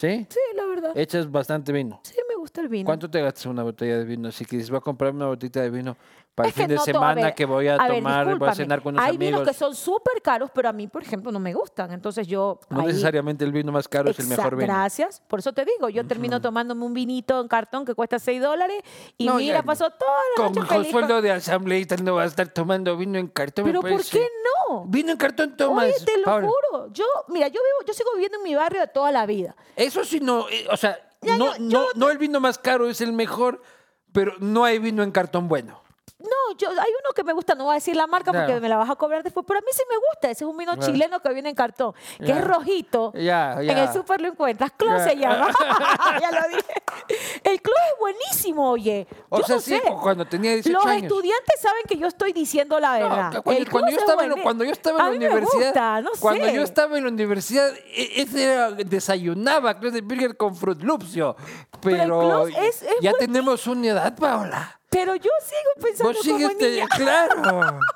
¿Sí? 0.00 0.26
sí, 0.28 0.40
la 0.56 0.66
verdad. 0.66 0.90
Echas 0.98 1.30
bastante 1.30 1.70
vino. 1.70 2.00
Sí, 2.02 2.16
me 2.28 2.31
gusta 2.42 2.60
el 2.60 2.68
vino. 2.68 2.84
¿Cuánto 2.86 3.08
te 3.10 3.20
gastas 3.22 3.46
una 3.46 3.62
botella 3.62 3.98
de 3.98 4.04
vino? 4.04 4.30
Si 4.32 4.44
quieres, 4.44 4.68
voy 4.68 4.78
a 4.78 4.80
comprarme 4.80 5.18
una 5.18 5.26
botellita 5.28 5.60
de 5.60 5.70
vino 5.70 5.96
para 6.34 6.48
Es 6.48 6.56
el 6.56 6.62
fin 6.62 6.68
de 6.70 6.74
no 6.76 6.82
semana 6.82 7.22
ver, 7.26 7.34
que 7.34 7.44
voy 7.44 7.68
a, 7.68 7.74
a 7.76 7.86
ver, 7.88 7.96
tomar, 7.98 8.38
voy 8.38 8.48
a 8.48 8.54
cenar 8.54 8.82
con 8.82 8.94
unos 8.94 9.04
Hay 9.04 9.16
amigos. 9.16 9.40
vinos 9.40 9.48
que 9.48 9.54
son 9.54 9.74
súper 9.74 10.20
caros, 10.22 10.50
pero 10.54 10.68
a 10.68 10.72
mí, 10.72 10.86
por 10.88 11.02
ejemplo, 11.02 11.30
no 11.30 11.38
me 11.38 11.52
gustan. 11.52 11.92
Entonces 11.92 12.26
yo... 12.26 12.58
No 12.70 12.80
ahí- 12.80 12.86
necesariamente 12.86 13.44
el 13.44 13.52
vino 13.52 13.70
más 13.70 13.86
caro 13.86 14.10
es 14.10 14.18
el 14.18 14.26
mejor 14.28 14.56
vino. 14.56 14.66
Gracias. 14.66 15.22
Por 15.28 15.38
eso 15.40 15.52
te 15.52 15.64
digo, 15.64 15.88
yo 15.90 16.06
termino 16.06 16.40
tomándome 16.40 16.84
un 16.84 16.94
vinito 16.94 17.40
en 17.40 17.48
cartón 17.48 17.84
que 17.84 17.94
cuesta 17.94 18.18
6 18.18 18.40
dólares 18.40 18.82
y 19.18 19.26
No, 19.26 19.36
mira, 19.36 19.62
pasó 19.62 19.90
toda 19.90 20.18
la 20.36 20.44
Con 20.44 20.54
noche 20.54 20.68
con 20.74 20.84
sueldo 20.86 21.20
de 21.22 21.30
asambleísta 21.32 21.96
no 21.96 22.14
vas 22.16 22.24
a 22.24 22.28
estar 22.28 22.48
tomando 22.48 22.96
vino 22.96 23.18
en 23.18 23.28
cartón. 23.28 23.64
Pero 23.66 23.80
¿por 23.82 23.90
parece. 23.90 24.18
qué 24.18 24.26
no? 24.68 24.86
Vino 24.86 25.12
en 25.12 25.18
cartón 25.18 25.54
tomas. 25.56 25.84
Oye, 25.84 25.94
te 26.04 26.18
lo 26.18 26.32
juro. 26.32 26.90
Yo, 26.92 27.04
mira, 27.28 27.48
yo 27.48 27.60
vivo, 27.60 27.86
yo 27.86 27.92
sigo 27.92 28.10
viviendo 28.14 28.38
en 28.38 28.44
mi 28.44 28.54
barrio 28.54 28.80
de 28.80 28.88
toda 28.88 29.12
la 29.12 29.26
vida. 29.26 29.54
Eso 29.76 30.02
sí 30.02 30.18
no, 30.18 30.48
eh, 30.48 30.66
o 30.70 30.76
sea, 30.78 30.98
Ya, 31.22 31.36
no, 31.38 31.56
yo- 31.56 31.60
no, 31.60 31.84
no 31.94 32.10
el 32.10 32.18
vino 32.18 32.40
más 32.40 32.58
caro 32.58 32.88
es 32.88 33.00
el 33.00 33.12
mejor, 33.12 33.62
pero 34.12 34.34
no 34.40 34.64
hay 34.64 34.78
vino 34.78 35.02
en 35.02 35.10
cartón 35.12 35.48
bueno. 35.48 35.81
No, 36.18 36.56
yo, 36.56 36.68
hay 36.70 36.76
uno 36.76 37.10
que 37.16 37.24
me 37.24 37.32
gusta, 37.32 37.54
no 37.56 37.64
voy 37.64 37.72
a 37.72 37.74
decir 37.74 37.96
la 37.96 38.06
marca 38.06 38.32
porque 38.32 38.60
me 38.60 38.68
la 38.68 38.76
vas 38.76 38.88
a 38.88 38.94
cobrar 38.94 39.24
después, 39.24 39.44
pero 39.46 39.58
a 39.58 39.60
mí 39.62 39.66
sí 39.72 39.82
me 39.90 39.96
gusta. 39.96 40.30
Ese 40.30 40.44
es 40.44 40.50
un 40.50 40.56
vino 40.56 40.72
Claro. 40.74 40.92
chileno 40.92 41.20
que 41.20 41.32
viene 41.32 41.48
en 41.48 41.54
cartón, 41.56 41.94
que 42.18 42.26
Ya. 42.26 42.38
es 42.38 42.44
rojito. 42.44 43.12
Ya, 43.14 43.54
En 43.60 43.66
ya. 43.66 43.84
el 43.84 43.92
súper 43.92 44.20
lo 44.20 44.28
encuentras. 44.28 44.70
Clos 44.76 45.02
se 45.02 45.16
llama. 45.16 45.50
ya 46.20 46.30
lo 46.30 46.48
dije. 46.48 46.72
El 47.42 47.60
Clos 47.60 47.76
es 47.92 47.98
buenísimo, 47.98 48.70
oye. 48.70 49.06
O 49.30 49.38
Yo 49.38 49.44
sea, 49.46 49.56
no 49.56 49.62
sí, 49.62 49.70
sé. 49.76 49.82
cu- 49.82 50.00
cuando 50.00 50.24
tenía 50.24 50.52
18 50.52 50.78
Los 50.78 50.86
años. 50.86 51.02
estudiantes 51.04 51.60
saben 51.60 51.82
que 51.88 51.96
yo 51.98 52.06
estoy 52.06 52.32
diciendo 52.32 52.78
la 52.78 52.98
No, 53.00 53.08
verdad. 53.08 53.42
cuando, 53.42 53.50
El 53.60 53.70
cuando 53.70 53.88
Clos 53.88 53.90
yo 53.90 53.96
es 53.96 54.02
estaba 54.02 54.22
en, 54.24 54.30
buené- 54.30 54.42
cuando 54.42 54.64
yo 54.64 54.72
estaba 54.72 54.98
en 54.98 55.02
A 55.02 55.04
la 55.06 55.10
mí 55.12 55.18
me 55.18 55.26
universidad, 55.28 55.64
gusta, 55.66 56.00
no 56.02 56.10
cuando 56.20 56.44
sé. 56.46 56.54
yo 56.54 56.62
estaba 56.62 56.98
en 56.98 57.04
la 57.04 57.10
universidad, 57.10 57.68
e- 57.94 58.22
ese 58.22 58.44
era, 58.44 58.70
desayunaba 58.70 59.78
Cruz 59.78 59.92
de 59.92 60.00
Burger 60.02 60.36
con 60.36 60.54
Fruit 60.54 60.80
Loops 60.82 61.12
yo. 61.14 61.34
Pero 61.80 61.96
el 61.96 62.02
Pero, 62.02 62.20
Clos 62.20 62.48
es- 62.56 62.82
es 62.82 62.94
ya 63.00 63.10
buen- 63.10 63.26
tenemos 63.26 63.66
una 63.66 63.86
edad, 63.88 64.16
Paola. 64.16 64.78
Pero 64.92 65.16
yo 65.16 65.30
sigo 65.42 65.84
pensando 65.84 66.12
Vos 66.12 66.24
como 66.24 66.48
niña. 66.48 66.86
claro. 66.96 67.80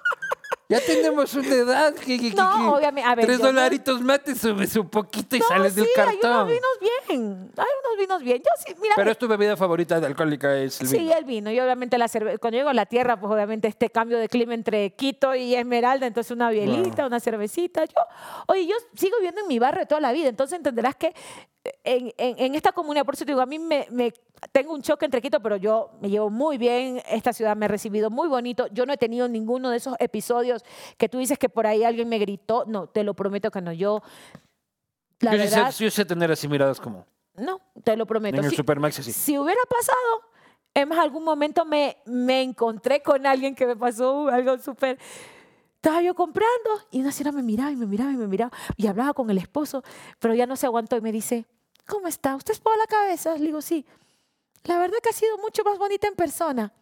Ya 0.69 0.81
tenemos 0.81 1.33
una 1.35 1.47
edad 1.47 1.95
que, 1.95 2.19
que- 2.19 2.31
No, 2.35 2.51
que 2.73 2.79
obviamente, 2.79 3.09
a 3.09 3.15
ver, 3.15 3.25
tres 3.27 3.39
yo 3.39 3.45
no- 3.45 3.53
dolaritos 3.53 4.01
mate, 4.01 4.35
subes 4.35 4.75
un 4.75 4.89
poquito 4.89 5.37
y 5.37 5.39
No, 5.39 5.47
sales 5.47 5.77
del 5.77 5.85
sí, 5.85 5.91
hay 5.97 6.19
cartón. 6.19 6.31
unos 6.33 6.49
vinos 6.49 6.71
bien. 6.81 7.53
Hay 7.57 7.67
unos 7.85 7.99
vinos 8.01 8.23
bien. 8.25 8.39
Yo 8.39 8.51
sí, 8.67 8.75
mira, 8.83 8.95
Pero 8.97 9.13
es 9.13 9.17
tu 9.17 9.29
bebida 9.29 9.57
favorita 9.57 10.01
de 10.01 10.09
alcohólica 10.09 10.57
es 10.57 10.81
el 10.81 10.89
Sí, 10.89 10.99
vino. 10.99 11.15
el 11.17 11.25
vino. 11.25 11.51
Y 11.53 11.61
obviamente 11.61 11.97
la 11.99 12.09
cerveza. 12.09 12.39
Cuando 12.39 12.57
llego 12.59 12.71
a 12.71 12.75
la 12.75 12.87
tierra, 12.87 13.21
pues 13.21 13.33
obviamente 13.33 13.69
este 13.69 13.91
cambio 13.91 14.19
de 14.19 14.29
clima 14.29 14.55
entre 14.55 14.91
Quito 14.97 15.37
y 15.37 15.55
Esmeralda, 15.55 16.05
entonces 16.09 16.33
una 16.33 16.51
bielita, 16.51 17.07
una 17.07 17.21
cervecita. 17.21 17.85
Yo, 17.85 18.01
oye, 18.49 18.67
yo 18.67 18.75
sigo 18.97 19.19
viviendo 19.19 19.43
en 19.43 19.47
mi 19.47 19.61
barrio 19.61 19.87
toda 19.87 20.01
la 20.01 20.11
vida, 20.11 20.29
entonces 20.29 20.57
entenderás 20.57 20.97
que 20.97 21.15
en, 21.85 22.13
en- 22.17 22.39
en 22.39 22.55
esta 22.55 22.73
comunidad, 22.73 23.05
por 23.05 23.15
eso 23.15 23.25
te 23.25 23.33
digo, 23.33 23.41
a 23.41 23.47
mí 23.47 23.59
me, 23.59 23.87
me- 23.91 24.13
tengo 24.53 24.73
un 24.75 24.83
choque 24.83 25.05
entre 25.05 25.21
Quito, 25.23 25.41
pero 25.41 25.57
yo 25.57 25.91
me 26.01 26.09
llevo 26.11 26.31
muy 26.31 26.59
bien. 26.59 27.01
Esta 27.09 27.33
ciudad 27.33 27.57
me 27.57 27.65
ha 27.67 27.69
recibido 27.69 28.11
muy 28.11 28.29
bonito. 28.29 28.67
Yo 28.69 28.85
no 28.87 28.93
he 28.93 28.97
tenido 28.97 29.29
ninguno 29.29 29.71
de 29.71 29.79
esos 29.79 29.95
episodios 29.99 30.65
que 30.99 31.09
tú 31.09 31.19
dices 31.19 31.39
que 31.39 31.49
por 31.49 31.67
ahí 31.67 31.85
alguien 31.85 32.09
me 32.09 32.19
gritó. 32.19 32.65
No, 32.67 32.87
te 32.89 33.03
lo 33.05 33.15
prometo 33.15 33.51
que 33.51 33.61
no. 33.63 33.73
Yo, 33.73 34.03
la 35.21 35.33
yo, 35.37 35.43
sí 35.43 35.49
sé- 35.49 35.57
verdad, 35.57 35.75
yo 35.79 35.91
sé 35.91 36.05
tener 36.05 36.31
así 36.33 36.49
miradas 36.49 36.81
como 36.81 37.07
no, 37.37 37.61
te 37.85 37.97
lo 37.97 38.07
prometo. 38.07 38.39
en 38.39 38.45
el 38.45 38.51
Sí, 38.51 38.57
Supermax 38.57 38.99
así. 39.01 39.13
si 39.13 39.39
hubiera 39.39 39.61
pasado, 39.69 40.23
en 40.75 40.91
algún 40.93 41.23
momento 41.25 41.65
me, 41.67 41.99
me 42.07 42.43
encontré 42.43 43.03
con 43.03 43.27
alguien 43.27 43.55
que 43.55 43.67
me 43.67 43.77
pasó 43.77 44.29
algo 44.29 44.59
súper... 44.59 44.99
Estaba 45.77 46.03
yo 46.03 46.15
comprando 46.15 46.71
y 46.91 47.01
una 47.01 47.13
señora 47.13 47.37
me 47.37 47.43
miraba 47.43 47.71
y 47.71 47.77
me 47.77 47.87
miraba 47.87 48.11
y 48.11 48.17
me 48.17 48.27
miraba 48.27 48.51
y 48.77 48.87
hablaba 48.89 49.13
con 49.15 49.31
el 49.31 49.39
esposo, 49.39 49.85
pero 50.19 50.35
ya 50.35 50.45
no 50.47 50.57
se 50.57 50.67
aguantó 50.67 50.97
y 50.97 51.01
me 51.01 51.13
dice, 51.13 51.45
¿cómo 51.87 52.09
está? 52.09 52.37
¿Usted 52.37 52.53
es 52.55 52.61
por 52.61 52.77
la 52.77 52.87
cabeza? 52.87 53.35
Le 53.37 53.47
digo, 53.47 53.63
sí. 53.63 53.85
La 54.65 54.79
verdad 54.79 54.99
que 55.03 55.11
ha 55.11 55.13
sido 55.13 55.39
mucho 55.39 55.63
más 55.65 55.79
bonita 55.79 56.09
en 56.09 56.15
persona. 56.15 56.73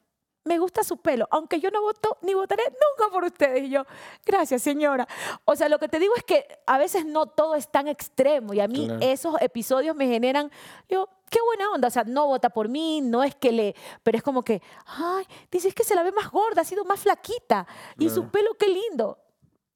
Me 0.46 0.58
gusta 0.58 0.84
su 0.84 0.98
pelo, 0.98 1.26
aunque 1.30 1.58
yo 1.58 1.70
no 1.70 1.80
voto 1.80 2.18
ni 2.20 2.34
votaré 2.34 2.64
nunca 2.64 3.10
por 3.10 3.24
ustedes. 3.24 3.64
Y 3.64 3.70
yo, 3.70 3.84
gracias, 4.26 4.60
señora. 4.62 5.08
O 5.46 5.56
sea, 5.56 5.70
lo 5.70 5.78
que 5.78 5.88
te 5.88 5.98
digo 5.98 6.12
es 6.16 6.22
que 6.22 6.46
a 6.66 6.76
veces 6.76 7.06
no 7.06 7.24
todo 7.26 7.54
es 7.54 7.68
tan 7.70 7.88
extremo 7.88 8.52
y 8.52 8.60
a 8.60 8.68
mí 8.68 8.86
Claro. 8.86 9.00
esos 9.02 9.40
episodios 9.40 9.96
me 9.96 10.06
generan, 10.06 10.50
yo, 10.86 11.08
qué 11.30 11.38
buena 11.46 11.70
onda. 11.70 11.88
O 11.88 11.90
sea, 11.90 12.04
no 12.04 12.26
vota 12.26 12.50
por 12.50 12.68
mí, 12.68 13.00
no 13.00 13.22
es 13.24 13.34
que 13.34 13.52
le, 13.52 13.74
pero 14.02 14.18
es 14.18 14.22
como 14.22 14.42
que, 14.42 14.60
ay, 14.84 15.26
dices 15.50 15.74
que 15.74 15.82
se 15.82 15.94
la 15.94 16.02
ve 16.02 16.12
más 16.12 16.30
gorda, 16.30 16.60
ha 16.60 16.64
sido 16.66 16.84
más 16.84 17.00
flaquita 17.00 17.66
y 17.98 18.10
su 18.10 18.28
pelo, 18.28 18.52
qué 18.58 18.68
lindo. 18.68 19.18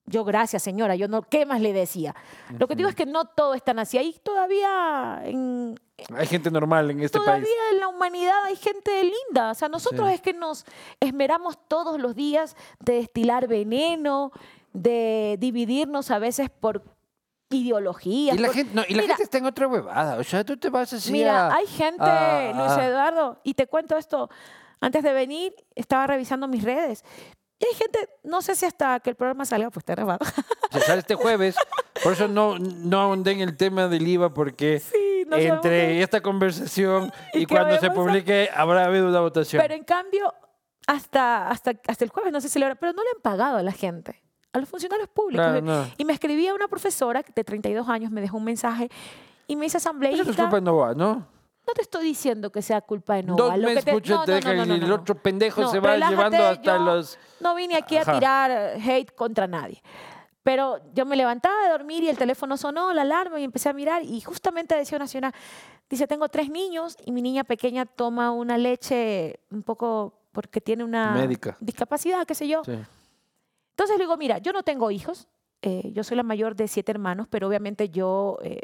Yo, 0.09 0.25
gracias, 0.25 0.63
señora, 0.63 0.95
yo 0.97 1.07
no, 1.09 1.23
¿qué 1.23 1.45
más 1.47 1.61
le 1.61 1.73
decía? 1.73 2.15
Lo 2.59 2.67
que 2.67 2.75
digo 2.77 2.89
es 2.89 2.95
que 2.95 3.07
no 3.07 3.25
todo 3.27 3.55
es 3.55 3.63
tan 3.63 3.79
así. 3.79 3.99
Ahí 3.99 4.19
todavía 4.23 5.21
en, 5.25 5.79
Hay 6.17 6.27
gente 6.27 6.51
normal 6.51 6.91
en 6.91 7.01
este 7.03 7.19
Todavía 7.19 7.45
país. 7.45 7.55
en 7.73 7.81
la 7.81 7.89
humanidad 7.89 8.45
hay 8.45 8.57
gente 8.57 8.91
linda. 9.03 9.51
O 9.51 9.55
sea, 9.55 9.69
nosotros 9.69 10.09
Sí. 10.09 10.15
es 10.15 10.21
que 10.21 10.33
nos 10.33 10.65
esmeramos 11.01 11.59
todos 11.69 12.01
los 12.01 12.15
días 12.15 12.57
de 12.81 12.95
destilar 12.95 13.49
veneno, 13.49 14.33
de 14.73 15.37
dividirnos 15.39 16.11
a 16.11 16.19
veces 16.19 16.49
por 16.51 16.83
ideologías. 17.51 18.37
Y 18.37 18.39
la, 18.39 18.49
por- 18.49 18.57
gente, 18.57 18.75
no, 18.75 18.83
y 18.87 18.95
la 18.95 19.03
Mira, 19.03 19.15
gente 19.17 19.23
está 19.25 19.39
en 19.39 19.47
otra 19.47 19.67
huevada. 19.67 20.19
O 20.19 20.25
sea, 20.25 20.45
tú 20.45 20.57
te 20.57 20.69
vas 20.71 20.93
así 20.93 21.13
Mira, 21.13 21.49
a- 21.49 21.55
hay 21.57 21.67
gente, 21.67 22.03
a- 22.05 22.53
Luis 22.55 22.73
Eduardo, 22.87 23.41
y 23.43 23.55
te 23.55 23.67
cuento 23.67 23.97
esto. 23.97 24.29
Antes 24.81 25.03
de 25.03 25.13
venir, 25.13 25.55
estaba 25.75 26.07
revisando 26.07 26.47
mis 26.47 26.63
redes. 26.63 27.05
Y 27.61 27.67
hay 27.67 27.75
gente, 27.75 28.09
no 28.23 28.41
sé 28.41 28.55
si 28.55 28.67
hasta 28.67 29.01
que 29.01 29.11
el 29.11 29.17
programa 29.17 29.45
salga, 29.45 29.71
pues 29.71 29.83
está 29.83 29.95
grabado. 29.95 30.25
Se 30.71 30.81
sale 30.81 31.01
este 31.01 31.17
jueves. 31.17 31.57
Por 32.03 32.13
eso 32.13 32.29
no, 32.29 32.59
no 32.59 33.01
ahondé 33.01 33.33
en 33.33 33.41
el 33.41 33.57
tema 33.57 33.89
del 33.89 34.07
IVA, 34.07 34.33
porque 34.33 34.79
Sí, 34.79 35.25
no 35.27 35.37
sabemos 35.37 35.57
entre 35.57 36.03
esta 36.03 36.21
conversación 36.21 37.13
¿Y 37.35 37.47
cuando 37.47 37.77
se 37.79 37.91
publique 37.91 38.49
habrá 38.55 38.85
habido 38.85 39.09
una 39.09 39.21
votación. 39.21 39.61
Pero 39.61 39.75
en 39.75 39.83
cambio, 39.83 40.33
hasta, 40.87 41.49
hasta, 41.49 41.73
hasta 41.89 42.05
el 42.05 42.11
jueves, 42.11 42.33
no 42.33 42.41
sé 42.41 42.49
si 42.49 42.61
lo 42.61 42.67
habrá, 42.67 42.77
pero 42.77 42.93
no 42.93 43.03
le 43.03 43.11
han 43.17 43.23
pagado 43.23 43.57
a 43.57 43.63
la 43.65 43.73
gente, 43.73 44.23
a 44.53 44.59
los 44.59 44.69
funcionarios 44.69 45.09
públicos. 45.09 45.45
Claro, 45.45 45.61
no. 45.61 45.87
Y 45.97 46.05
me 46.05 46.13
escribía 46.13 46.55
una 46.55 46.69
profesora 46.69 47.25
de 47.35 47.45
32 47.45 47.89
años, 47.89 48.13
me 48.13 48.21
dejó 48.21 48.37
un 48.37 48.45
mensaje 48.45 48.89
y 49.49 49.57
me 49.57 49.65
dice 49.65 49.79
Eso 49.79 49.89
asambleísta. 49.89 50.25
no 50.25 50.31
es 50.31 50.37
culpa 50.37 50.57
de 50.57 50.63
Novoa, 50.63 50.95
¿no? 50.95 51.27
No 51.69 51.75
te 51.75 51.83
estoy 51.83 52.03
diciendo 52.05 52.51
que 52.51 52.63
sea 52.63 52.81
culpa 52.81 53.17
de 53.17 53.25
Nova. 53.25 53.45
Dos 53.45 53.59
lo 53.59 53.69
que 53.69 53.83
te- 53.83 53.93
no, 53.93 54.25
no, 54.25 54.41
no, 54.41 54.55
no, 54.55 54.67
no, 54.67 54.75
el 54.75 54.89
no. 54.89 54.95
otro 54.95 55.15
pendejo 55.23 55.61
No, 55.61 55.71
se 55.71 55.81
va 55.81 55.93
relájate, 55.93 56.17
llevando 56.17 56.45
hasta 56.47 56.77
yo 56.79 56.83
los... 56.83 57.19
No 57.41 57.55
vine 57.55 57.77
aquí 57.77 57.99
Ajá. 57.99 58.11
a 58.11 58.15
tirar 58.19 58.51
hate 58.83 59.15
contra 59.15 59.47
nadie. 59.47 59.83
Pero 60.43 60.79
yo 60.95 61.05
me 61.05 61.15
levantaba 61.15 61.65
de 61.65 61.69
dormir 61.71 62.03
y 62.05 62.09
el 62.09 62.17
teléfono 62.17 62.57
sonó, 62.57 62.95
la 62.95 63.03
alarma, 63.03 63.39
y 63.39 63.45
empecé 63.45 63.69
a 63.69 63.75
mirar 63.75 64.03
y 64.03 64.19
justamente 64.23 64.75
decía 64.75 64.97
una 64.97 65.07
señora, 65.07 65.35
dice, 65.91 66.07
tengo 66.07 66.31
tres 66.31 66.49
niños 66.49 66.97
y 67.05 67.13
mi 67.13 67.21
niña 67.21 67.45
pequeña 67.45 67.85
toma 67.85 68.31
una 68.31 68.57
leche 68.57 69.41
un 69.51 69.63
poco 69.63 70.15
porque 70.33 70.63
tiene 70.63 70.85
una 70.85 71.13
Médica. 71.13 71.59
discapacidad, 71.61 72.25
qué 72.27 72.35
sé 72.35 72.49
yo. 72.49 72.65
Sí. 72.65 72.73
Entonces 73.73 73.99
le 73.99 74.05
digo, 74.05 74.17
mira, 74.17 74.39
yo 74.39 74.53
no 74.55 74.63
tengo 74.63 74.91
hijos, 74.91 75.29
eh, 75.61 75.91
yo 75.93 76.03
soy 76.03 76.17
la 76.17 76.23
mayor 76.23 76.57
de 76.57 76.67
siete 76.67 76.93
hermanos, 76.93 77.27
pero 77.29 77.47
obviamente 77.47 77.91
yo, 77.91 78.39
eh, 78.43 78.61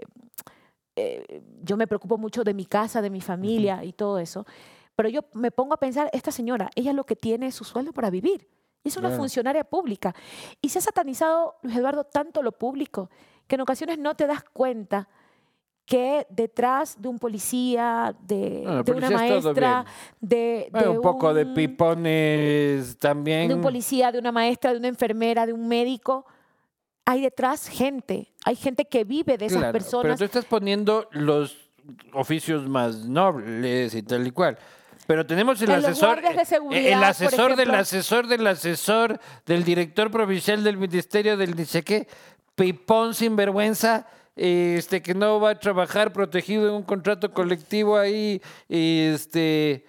eh, 0.97 1.43
yo 1.63 1.77
me 1.77 1.87
preocupo 1.87 2.19
mucho 2.19 2.45
de 2.45 2.55
mi 2.55 2.67
casa, 2.67 3.03
de 3.03 3.11
mi 3.11 3.21
familia 3.21 3.85
y 3.85 3.93
todo 3.93 4.19
eso. 4.19 4.47
Pero 4.97 5.09
yo 5.09 5.23
me 5.33 5.51
pongo 5.51 5.75
a 5.75 5.77
pensar, 5.79 6.09
esta 6.13 6.31
señora, 6.31 6.71
ella 6.75 6.93
lo 6.93 7.05
que 7.05 7.17
tiene 7.17 7.49
es 7.49 7.55
su 7.55 7.65
sueldo 7.65 7.93
para 7.93 8.11
vivir. 8.11 8.49
Y 8.85 8.89
es 8.89 8.97
una 8.97 9.11
funcionaria 9.11 9.65
pública. 9.65 10.15
Y 10.61 10.69
se 10.69 10.79
ha 10.79 10.83
satanizado, 10.83 11.57
Luis 11.63 11.77
Eduardo, 11.77 12.05
tanto 12.05 12.43
lo 12.43 12.53
público, 12.53 13.11
que 13.47 13.55
en 13.55 13.63
ocasiones 13.63 13.99
no 13.99 14.15
te 14.15 14.27
das 14.27 14.45
cuenta 14.45 15.09
que 15.87 16.27
detrás 16.31 17.01
de 17.01 17.09
un 17.09 17.19
policía, 17.19 18.15
de, 18.27 18.63
No, 18.65 18.83
de 18.83 18.93
una 18.93 19.09
policía 19.09 19.37
es 19.37 19.45
maestra, 19.45 19.85
de, 20.21 20.69
Bueno, 20.71 20.91
de 20.91 20.97
un 20.97 21.03
poco 21.03 21.35
de 21.35 21.47
pipones 21.47 22.99
también. 22.99 23.49
de 23.49 23.55
un 23.55 23.61
policía, 23.61 24.13
de 24.13 24.19
una 24.19 24.33
maestra, 24.33 24.73
de 24.73 24.79
una 24.79 24.89
enfermera, 24.89 25.47
de 25.47 25.53
un 25.53 25.67
médico. 25.67 26.27
Hay 27.07 27.21
detrás 27.23 27.69
gente, 27.69 28.33
hay 28.45 28.57
gente 28.57 28.87
que 28.87 29.05
vive 29.05 29.37
de 29.37 29.47
esas 29.47 29.59
Claro, 29.59 29.73
Pero 29.73 29.85
personas. 29.85 30.19
tú 30.19 30.25
estás 30.25 30.45
poniendo 30.47 31.09
los 31.13 31.57
oficios 32.13 32.67
más 32.69 33.05
nobles 33.05 33.95
y 33.95 34.03
tal 34.03 34.27
y 34.27 34.31
cual. 34.31 34.59
Pero 35.07 35.27
tenemos 35.27 35.61
el 35.61 35.71
En 35.71 35.77
asesor, 35.77 36.23
de 36.23 36.29
eh, 36.29 36.45
seguridad, 36.47 36.87
el 36.87 37.05
asesor 37.05 37.57
del 37.57 37.75
asesor 37.75 38.27
del 38.27 38.47
asesor 38.47 39.21
del 39.45 39.65
director 39.65 40.11
provincial 40.11 40.65
del 40.65 40.79
ministerio 40.79 41.37
del 41.37 41.55
ni 41.55 41.67
sé 41.67 41.83
qué, 41.83 42.09
pipón 42.55 43.13
sinvergüenza, 43.13 44.07
este 44.35 45.03
que 45.03 45.15
no 45.15 45.41
va 45.41 45.51
a 45.51 45.59
trabajar 45.59 46.13
protegido 46.13 46.69
en 46.69 46.75
un 46.75 46.83
contrato 46.83 47.33
colectivo 47.33 47.99
ahí, 47.99 48.41
este 48.69 49.85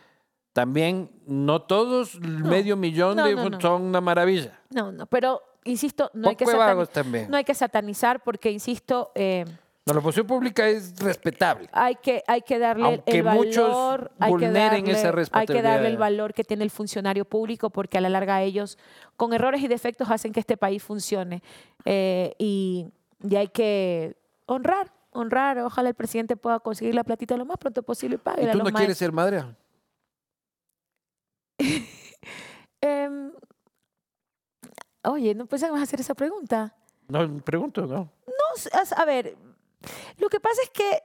también 0.51 1.11
no 1.25 1.61
todos 1.61 2.19
medio 2.19 2.75
millón 2.77 3.17
no, 3.17 3.25
de 3.25 3.35
no. 3.35 3.59
son 3.61 3.81
una 3.83 4.01
maravilla. 4.01 4.59
No, 4.69 4.91
no, 4.91 5.05
pero 5.05 5.41
insisto, 5.65 6.09
no 6.13 6.29
hay, 6.29 6.35
que 6.35 6.45
también. 6.93 7.29
no 7.29 7.37
hay 7.37 7.43
que 7.43 7.53
satanizar 7.53 8.23
porque, 8.23 8.51
insisto, 8.51 9.11
eh, 9.15 9.45
No, 9.85 9.93
la 9.93 10.01
posición 10.01 10.25
pública 10.25 10.67
es 10.67 10.97
respetable. 10.99 11.67
hay 11.71 11.95
que, 11.95 12.23
hay 12.27 12.41
que 12.41 12.57
darle 12.57 12.85
Aunque 12.85 13.19
el 13.19 13.23
muchos 13.25 13.69
valor, 13.69 14.11
hay 14.19 14.35
que, 14.35 14.49
darle, 14.49 14.91
esa 14.91 15.13
hay 15.31 15.45
que 15.45 15.61
darle 15.61 15.87
el 15.89 15.97
valor 15.97 16.33
que 16.33 16.43
tiene 16.43 16.63
el 16.63 16.71
funcionario 16.71 17.25
público 17.25 17.69
porque 17.69 17.97
a 17.97 18.01
la 18.01 18.09
larga 18.09 18.41
ellos, 18.41 18.77
con 19.17 19.33
errores 19.33 19.61
y 19.61 19.67
defectos, 19.67 20.09
hacen 20.09 20.31
que 20.31 20.39
este 20.39 20.57
país 20.57 20.81
funcione. 20.81 21.43
Eh, 21.83 22.33
y, 22.39 22.87
y 23.21 23.35
hay 23.35 23.49
que 23.49 24.15
honrar, 24.45 24.91
honrar. 25.11 25.59
Ojalá 25.59 25.89
el 25.89 25.95
presidente 25.95 26.35
pueda 26.35 26.59
conseguir 26.59 26.95
la 26.95 27.03
platita 27.03 27.35
lo 27.37 27.45
más 27.45 27.57
pronto 27.57 27.83
posible 27.83 28.15
y 28.15 28.19
pague 28.19 28.43
¿Y 28.43 28.51
tú 28.51 28.57
no 28.59 28.65
quieres 28.65 28.97
ser 28.97 29.11
madre? 29.11 29.43
Em, 32.81 33.31
oye, 35.09 35.35
no 35.35 35.45
pensé 35.45 35.65
que 35.65 35.71
me 35.71 35.79
vas 35.79 35.81
a 35.81 35.89
hacer 35.89 35.99
esa 35.99 36.13
pregunta. 36.13 36.75
No, 37.07 37.39
pregunto, 37.43 37.85
¿no? 37.85 38.09
No, 38.27 38.87
a 38.97 39.05
ver, 39.05 39.37
lo 40.17 40.29
que 40.29 40.39
pasa 40.39 40.61
es 40.63 40.69
que 40.69 41.03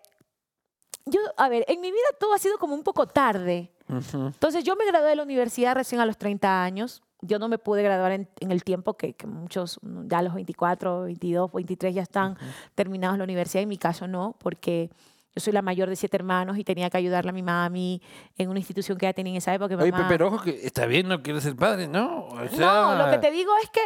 yo, 1.06 1.20
a 1.36 1.48
ver, 1.48 1.64
en 1.68 1.80
mi 1.80 1.90
vida 1.90 2.06
todo 2.18 2.34
ha 2.34 2.38
sido 2.38 2.58
como 2.58 2.74
un 2.74 2.82
poco 2.82 3.06
tarde. 3.06 3.72
Entonces 3.88 4.62
yo 4.62 4.76
me 4.76 4.86
gradué 4.86 5.08
de 5.08 5.16
la 5.16 5.24
universidad 5.24 5.74
recién 5.74 6.00
a 6.00 6.06
los 6.06 6.16
30 6.16 6.62
años. 6.62 7.02
Yo 7.22 7.38
no 7.38 7.48
me 7.48 7.58
pude 7.58 7.82
graduar 7.82 8.12
en, 8.12 8.28
en 8.38 8.52
el 8.52 8.62
tiempo 8.62 8.94
que, 8.94 9.14
que 9.14 9.26
muchos, 9.26 9.78
mm, 9.82 10.06
ya 10.06 10.18
a 10.18 10.22
los 10.22 10.34
24, 10.34 11.02
22, 11.02 11.52
23 11.52 11.94
ya 11.94 12.02
están 12.02 12.38
terminados 12.74 13.18
la 13.18 13.24
universidad. 13.24 13.62
En 13.62 13.68
mi 13.68 13.78
caso 13.78 14.06
no, 14.06 14.36
porque 14.38 14.90
yo 15.34 15.40
soy 15.40 15.52
la 15.52 15.62
mayor 15.62 15.88
de 15.88 15.96
siete 15.96 16.16
hermanos 16.16 16.58
y 16.58 16.64
tenía 16.64 16.90
que 16.90 16.96
ayudarle 16.98 17.30
a 17.30 17.32
mi 17.32 17.42
mami 17.42 18.02
en 18.36 18.48
una 18.50 18.58
institución 18.58 18.98
que 18.98 19.06
ya 19.06 19.12
tenía 19.12 19.32
en 19.32 19.36
esa 19.38 19.54
época. 19.54 19.76
Oye, 19.76 19.92
mamá- 19.92 20.08
pe- 20.08 20.14
pero 20.14 20.26
ojo 20.28 20.42
que 20.42 20.66
está 20.66 20.86
bien, 20.86 21.06
no 21.08 21.22
quieres 21.22 21.42
ser 21.44 21.54
padre, 21.56 21.86
¿no? 21.86 22.24
O 22.26 22.34
No, 22.58 22.94
lo 22.96 23.10
que 23.10 23.18
te 23.18 23.30
digo 23.30 23.52
es 23.62 23.70
que 23.70 23.80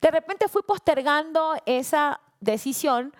de 0.00 0.10
repente 0.10 0.48
fui 0.48 0.62
postergando 0.62 1.54
esa 1.66 2.20
decisión, 2.40 3.14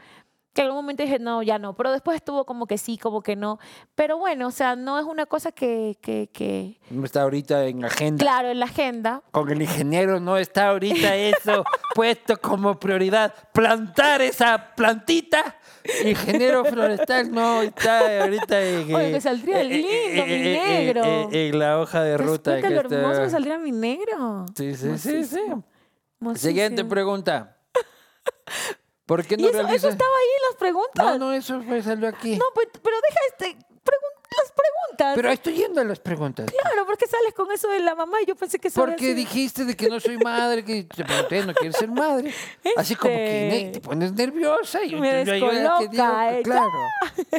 que 0.52 0.62
en 0.62 0.66
algún 0.66 0.82
momento 0.82 1.02
dije, 1.04 1.18
no, 1.20 1.42
ya 1.44 1.58
no, 1.60 1.76
pero 1.76 1.92
después 1.92 2.16
estuvo 2.16 2.44
como 2.44 2.66
que 2.66 2.76
sí, 2.76 2.98
como 2.98 3.22
que 3.22 3.36
no. 3.36 3.58
Pero 3.94 4.18
bueno, 4.18 4.48
o 4.48 4.50
sea, 4.50 4.74
no 4.74 4.98
es 4.98 5.04
una 5.04 5.26
cosa 5.26 5.52
que, 5.52 5.96
que, 6.02 6.28
que 6.32 6.80
no 6.90 7.04
está 7.04 7.22
ahorita 7.22 7.66
en 7.66 7.84
agenda. 7.84 8.20
claro, 8.24 8.48
en 8.50 8.58
la 8.58 8.66
agenda. 8.66 9.22
Con 9.30 9.48
el 9.50 9.62
ingeniero 9.62 10.18
no 10.18 10.36
está 10.36 10.68
ahorita 10.70 11.14
eso 11.14 11.64
puesto 11.94 12.36
como 12.40 12.80
prioridad. 12.80 13.32
Plantar 13.52 14.22
esa 14.22 14.74
plantita. 14.74 15.56
Ingeniero 16.04 16.64
forestal 16.64 17.30
no 17.30 17.62
está 17.62 18.22
ahorita 18.22 18.60
en, 18.62 18.94
Oye, 18.94 19.08
eh, 19.08 19.12
que 19.12 19.20
saldría 19.20 19.62
eh, 19.62 19.66
eh, 19.66 19.68
lindo, 19.68 20.26
mi 20.26 20.32
eh, 20.32 20.54
eh, 20.54 20.66
negro. 20.84 21.04
eh, 21.04 21.28
eh, 21.32 21.48
en 21.48 21.58
la 21.58 21.78
hoja 21.80 22.02
de 22.02 22.16
¿Te 22.16 22.22
das 22.22 22.30
ruta. 22.30 22.60
que 22.60 22.70
lo 22.70 22.80
está- 22.82 22.94
hermoso 22.96 23.22
que 23.22 23.30
saldría 23.30 23.58
mi 23.58 23.72
negro? 23.72 24.46
Sí, 24.56 24.74
sí, 24.74 24.98
sí, 24.98 25.24
sí. 25.24 25.38
Hermosísimo. 25.38 26.34
Siguiente 26.34 26.84
pregunta. 26.84 27.56
¿Por 29.10 29.26
qué 29.26 29.34
¿Y 29.34 29.42
no 29.42 29.48
eso, 29.48 29.58
estaba 29.88 29.90
ahí 29.90 30.30
en 30.36 30.42
las 30.50 30.56
preguntas? 30.56 31.04
No, 31.04 31.18
no, 31.18 31.32
eso 31.32 31.60
fue, 31.62 31.82
salió 31.82 32.06
aquí. 32.06 32.36
No, 32.36 32.44
pues, 32.54 32.68
pero 32.80 32.94
deja 32.96 33.20
este, 33.28 33.58
pregun- 33.84 34.20
las 34.38 34.52
preguntas. 34.52 35.12
Pero 35.16 35.28
estoy 35.30 35.54
yendo 35.54 35.80
a 35.80 35.84
las 35.84 35.98
preguntas. 35.98 36.48
Claro, 36.48 36.86
¿por 36.86 36.96
qué 36.96 37.08
sales 37.08 37.34
con 37.34 37.50
eso 37.50 37.68
de 37.68 37.80
la 37.80 37.96
mamá? 37.96 38.22
Y 38.22 38.26
yo 38.26 38.36
pensé 38.36 38.60
que 38.60 38.68
eso 38.68 38.80
Porque 38.80 39.12
dijiste 39.14 39.64
de 39.64 39.74
que 39.74 39.88
no 39.88 39.98
soy 39.98 40.16
madre, 40.18 40.64
que 40.64 40.84
te 40.84 41.04
pregunté, 41.04 41.44
no 41.44 41.54
quieres 41.54 41.76
ser 41.76 41.90
madre. 41.90 42.32
Así 42.76 42.94
como 42.94 43.12
que 43.12 43.46
Este- 43.48 43.64
ne- 43.64 43.72
te 43.72 43.80
pones 43.80 44.12
nerviosa 44.12 44.84
y 44.84 44.94
Me 44.94 45.24
yo 45.24 45.24
que 45.24 45.32
digo, 45.34 45.48
descoloca, 45.50 46.38
eh. 46.38 46.42
claro, 46.44 46.70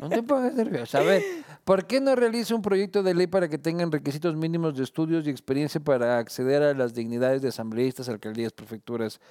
no 0.01 0.09
te 0.09 0.23
pongas 0.23 0.53
nerviosa. 0.53 0.97
A 0.99 1.03
ver, 1.03 1.23
¿por 1.63 1.87
qué 1.87 2.01
no 2.01 2.15
realiza 2.15 2.53
un 2.53 2.61
proyecto 2.61 3.01
de 3.01 3.13
ley 3.13 3.27
para 3.27 3.47
que 3.47 3.57
tengan 3.57 3.93
requisitos 3.93 4.35
mínimos 4.35 4.75
de 4.75 4.83
estudios 4.83 5.25
y 5.25 5.29
experiencia 5.29 5.79
para 5.79 6.17
acceder 6.17 6.63
a 6.63 6.73
las 6.73 6.93
dignidades 6.93 7.41
de 7.41 7.47
asambleístas, 7.47 8.09
alcaldías, 8.09 8.51
prefecturas, 8.51 9.21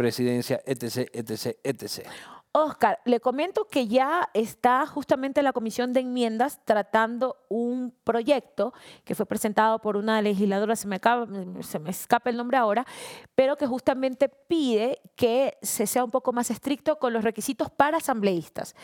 presidencia, 0.00 0.60
etc, 0.66 1.08
etc, 1.12 1.56
etc? 1.62 2.06
Oscar, 2.52 2.98
le 3.04 3.20
comento 3.20 3.68
que 3.70 3.86
ya 3.86 4.28
está 4.34 4.84
justamente 4.84 5.40
la 5.40 5.52
Comisión 5.52 5.92
de 5.92 6.00
Enmiendas 6.00 6.58
tratando 6.64 7.36
un 7.48 7.94
proyecto 8.02 8.72
que 9.04 9.14
fue 9.14 9.24
presentado 9.24 9.78
por 9.78 9.96
una 9.96 10.20
legisladora, 10.20 10.74
se 10.74 10.88
me, 10.88 10.96
acaba- 10.96 11.28
se 11.62 11.78
me 11.78 11.90
escapa 11.90 12.28
el 12.28 12.36
nombre 12.36 12.56
ahora, 12.56 12.84
pero 13.36 13.54
que 13.56 13.68
justamente 13.68 14.28
pide 14.28 15.00
que 15.14 15.58
se 15.62 15.86
sea 15.86 16.02
un 16.02 16.10
poco 16.10 16.32
más 16.32 16.50
estricto 16.50 16.98
con 16.98 17.12
los 17.12 17.22
requisitos 17.22 17.70
para 17.70 17.98
asambleístas. 17.98 18.74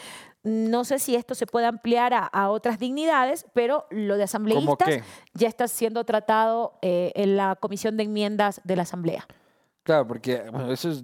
No 0.44 0.84
sé 0.84 1.00
si 1.00 1.16
esto 1.16 1.34
se 1.34 1.46
puede 1.46 1.66
ampliar 1.66 2.14
a, 2.14 2.24
a 2.24 2.50
otras 2.50 2.78
dignidades, 2.78 3.46
pero 3.52 3.88
lo 3.90 4.16
de 4.16 4.22
asambleístas 4.24 4.88
ya 5.34 5.48
está 5.48 5.66
siendo 5.66 6.04
tratado 6.04 6.78
eh, 6.82 7.10
en 7.16 7.36
la 7.36 7.56
Comisión 7.56 7.96
de 7.96 8.04
Enmiendas 8.04 8.60
de 8.62 8.76
la 8.76 8.82
Asamblea. 8.82 9.26
Claro, 9.86 10.04
porque 10.08 10.42
bueno, 10.50 10.72
eso 10.72 10.90
es, 10.90 10.98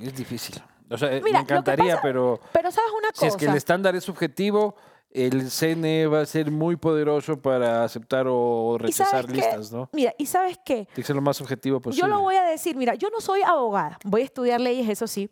es 0.00 0.14
difícil. 0.14 0.62
O 0.88 0.96
sea, 0.96 1.12
eh, 1.12 1.20
Mira, 1.22 1.38
me 1.40 1.42
encantaría, 1.42 1.96
pasa- 1.96 2.02
pero 2.02 2.40
Pero 2.52 2.70
sabes 2.70 2.92
una 2.96 3.08
cosa. 3.08 3.20
si 3.20 3.26
es 3.26 3.36
que 3.36 3.46
el 3.46 3.56
estándar 3.56 3.96
es 3.96 4.04
subjetivo, 4.04 4.76
el 5.10 5.50
CNE 5.50 6.06
va 6.06 6.20
a 6.20 6.26
ser 6.26 6.50
muy 6.52 6.76
poderoso 6.76 7.42
para 7.42 7.82
aceptar 7.82 8.26
o 8.28 8.76
¿Y 8.76 8.82
rechazar 8.84 9.26
qué? 9.26 9.32
listas, 9.32 9.72
¿no? 9.72 9.90
Mira, 9.92 10.14
¿y 10.16 10.26
sabes 10.26 10.56
qué? 10.64 10.84
Tiene 10.84 10.94
que 10.94 11.02
ser 11.02 11.16
lo 11.16 11.22
más 11.22 11.40
objetivo 11.40 11.80
posible. 11.80 12.08
Yo 12.08 12.14
lo 12.14 12.20
voy 12.22 12.36
a 12.36 12.44
decir, 12.44 12.76
mira, 12.76 12.94
yo 12.94 13.10
no 13.10 13.20
soy 13.20 13.42
abogada, 13.42 13.98
voy 14.04 14.20
a 14.22 14.24
estudiar 14.24 14.60
leyes, 14.60 14.88
eso 14.88 15.08
sí, 15.08 15.28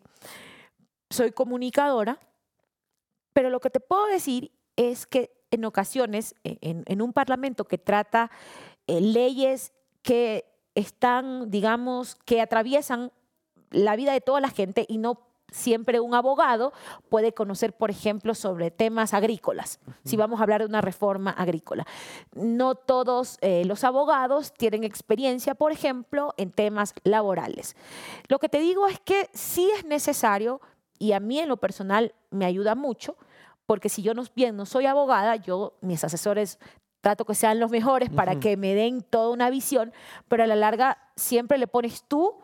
soy 1.09 1.31
comunicadora, 1.31 2.19
pero 3.33 3.49
lo 3.49 3.59
que 3.61 3.69
te 3.69 3.79
puedo 3.79 4.05
decir 4.07 4.51
es 4.75 5.05
que 5.07 5.31
en 5.51 5.63
ocasiones, 5.63 6.35
e- 6.43 6.57
en, 6.61 6.83
en 6.87 7.01
un 7.01 7.13
parlamento 7.13 7.65
que 7.65 7.77
trata 7.77 8.29
eh, 8.87 8.99
leyes 8.99 9.71
que 10.01 10.43
están, 10.77 11.49
digamos, 11.49 12.15
que 12.15 12.39
atraviesan 12.39 13.11
la 13.71 13.95
vida 13.95 14.13
de 14.13 14.21
toda 14.21 14.39
la 14.39 14.49
gente 14.49 14.85
y 14.87 14.99
no 14.99 15.19
siempre 15.51 15.99
un 15.99 16.13
abogado 16.13 16.71
puede 17.09 17.33
conocer, 17.33 17.73
por 17.73 17.89
ejemplo, 17.89 18.35
sobre 18.35 18.69
temas 18.69 19.13
agrícolas, 19.13 19.79
si 20.03 20.17
vamos 20.17 20.39
a 20.39 20.43
hablar 20.43 20.61
de 20.61 20.67
una 20.67 20.81
reforma 20.81 21.31
agrícola. 21.31 21.87
No 22.35 22.75
todos 22.75 23.37
eh, 23.41 23.63
los 23.65 23.83
abogados 23.83 24.53
tienen 24.53 24.83
experiencia, 24.83 25.55
por 25.55 25.71
ejemplo, 25.71 26.33
en 26.37 26.51
temas 26.51 26.93
laborales. 27.03 27.75
Lo 28.27 28.37
que 28.37 28.49
te 28.49 28.59
digo 28.59 28.87
es 28.87 28.99
que 28.99 29.29
sí 29.33 29.71
es 29.77 29.85
necesario, 29.85 30.61
y 30.99 31.13
a 31.13 31.19
mí 31.19 31.39
en 31.39 31.49
lo 31.49 31.57
personal 31.57 32.13
me 32.29 32.45
ayuda 32.45 32.75
mucho, 32.75 33.15
porque 33.65 33.89
si 33.89 34.01
yo 34.03 34.13
no, 34.13 34.23
bien 34.35 34.55
no 34.55 34.65
soy 34.65 34.85
abogada, 34.85 35.37
yo, 35.37 35.73
mis 35.81 36.03
asesores 36.03 36.59
trato 37.01 37.25
que 37.25 37.35
sean 37.35 37.59
los 37.59 37.71
mejores 37.71 38.09
para 38.09 38.39
que 38.39 38.57
me 38.57 38.73
den 38.73 39.01
toda 39.01 39.29
una 39.29 39.49
visión, 39.49 39.93
pero 40.27 40.43
a 40.43 40.47
la 40.47 40.55
larga 40.55 40.97
siempre 41.15 41.57
le 41.57 41.67
pones 41.67 42.03
tú 42.07 42.39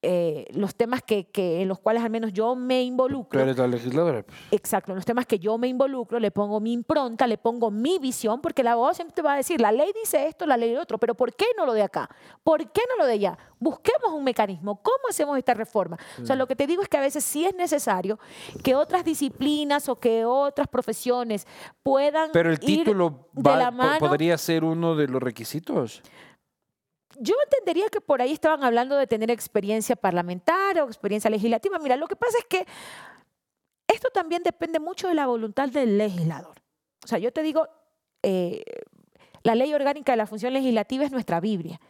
eh, 0.00 0.46
los 0.52 0.76
temas 0.76 1.02
que, 1.02 1.26
que- 1.28 1.60
en 1.62 1.66
los 1.68 1.80
cuales 1.80 2.04
al 2.04 2.10
menos 2.10 2.32
yo 2.32 2.54
me 2.54 2.82
involucro. 2.84 3.40
eres 3.40 3.58
la 3.58 3.66
legisladora. 3.66 4.22
pues. 4.22 4.38
Exacto, 4.52 4.92
en 4.92 4.96
los 4.96 5.04
temas 5.04 5.26
que 5.26 5.38
yo 5.40 5.58
me 5.58 5.66
involucro, 5.66 6.20
le 6.20 6.30
pongo 6.30 6.60
mi 6.60 6.72
impronta, 6.72 7.26
le 7.26 7.36
pongo 7.36 7.70
mi 7.72 7.98
visión, 7.98 8.40
porque 8.40 8.62
el 8.62 8.68
abogado 8.68 8.94
siempre 8.94 9.14
te 9.16 9.22
va 9.22 9.32
a 9.32 9.36
decir, 9.36 9.60
la 9.60 9.72
ley 9.72 9.90
dice 10.00 10.26
esto, 10.28 10.46
la 10.46 10.56
ley 10.56 10.72
lo 10.72 10.80
otro, 10.82 10.98
pero 10.98 11.14
¿por 11.16 11.34
qué 11.34 11.46
no 11.56 11.66
lo 11.66 11.72
de 11.72 11.82
acá? 11.82 12.08
¿Por 12.44 12.70
qué 12.70 12.80
no 12.88 12.96
lo 12.96 13.06
de 13.06 13.14
allá? 13.14 13.38
Busquemos 13.58 14.12
un 14.12 14.22
mecanismo. 14.22 14.80
¿Cómo 14.82 14.98
hacemos 15.10 15.36
esta 15.36 15.52
reforma? 15.54 15.98
O 16.22 16.24
sea, 16.24 16.36
lo 16.36 16.46
que 16.46 16.54
te 16.54 16.68
digo 16.68 16.80
es 16.82 16.88
que 16.88 16.96
a 16.96 17.00
veces 17.00 17.24
sí 17.24 17.44
es 17.44 17.54
necesario 17.56 18.20
que 18.62 18.76
otras 18.76 19.04
disciplinas 19.04 19.88
o 19.88 19.96
que 19.96 20.24
otras 20.24 20.68
profesiones 20.68 21.44
puedan 21.82 22.30
Pero 22.32 22.50
el 22.50 22.58
ir 22.62 22.84
título 22.84 23.28
de 23.32 23.42
va- 23.42 23.56
la 23.56 23.70
po- 23.72 23.76
mano. 23.78 23.98
podría 23.98 24.38
ser 24.38 24.62
uno 24.62 24.94
de 24.94 25.08
los 25.08 25.20
requisitos. 25.20 26.02
Yo 27.20 27.34
entendería 27.44 27.88
que 27.88 28.00
por 28.00 28.22
ahí 28.22 28.32
estaban 28.32 28.62
hablando 28.64 28.96
de 28.96 29.06
tener 29.06 29.30
experiencia 29.30 29.96
parlamentaria 29.96 30.84
o 30.84 30.86
experiencia 30.86 31.30
legislativa. 31.30 31.78
Mira, 31.78 31.96
lo 31.96 32.06
que 32.06 32.16
pasa 32.16 32.38
es 32.38 32.44
que 32.44 32.66
esto 33.88 34.08
también 34.12 34.42
depende 34.42 34.78
mucho 34.78 35.08
de 35.08 35.14
la 35.14 35.26
voluntad 35.26 35.68
del 35.68 35.98
legislador. 35.98 36.56
O 37.04 37.06
sea, 37.06 37.18
yo 37.18 37.32
te 37.32 37.42
digo, 37.42 37.66
eh, 38.22 38.62
la 39.42 39.54
ley 39.54 39.72
orgánica 39.72 40.12
de 40.12 40.16
la 40.16 40.26
función 40.26 40.52
legislativa 40.52 41.04
es 41.04 41.10
nuestra 41.10 41.40
Biblia. 41.40 41.80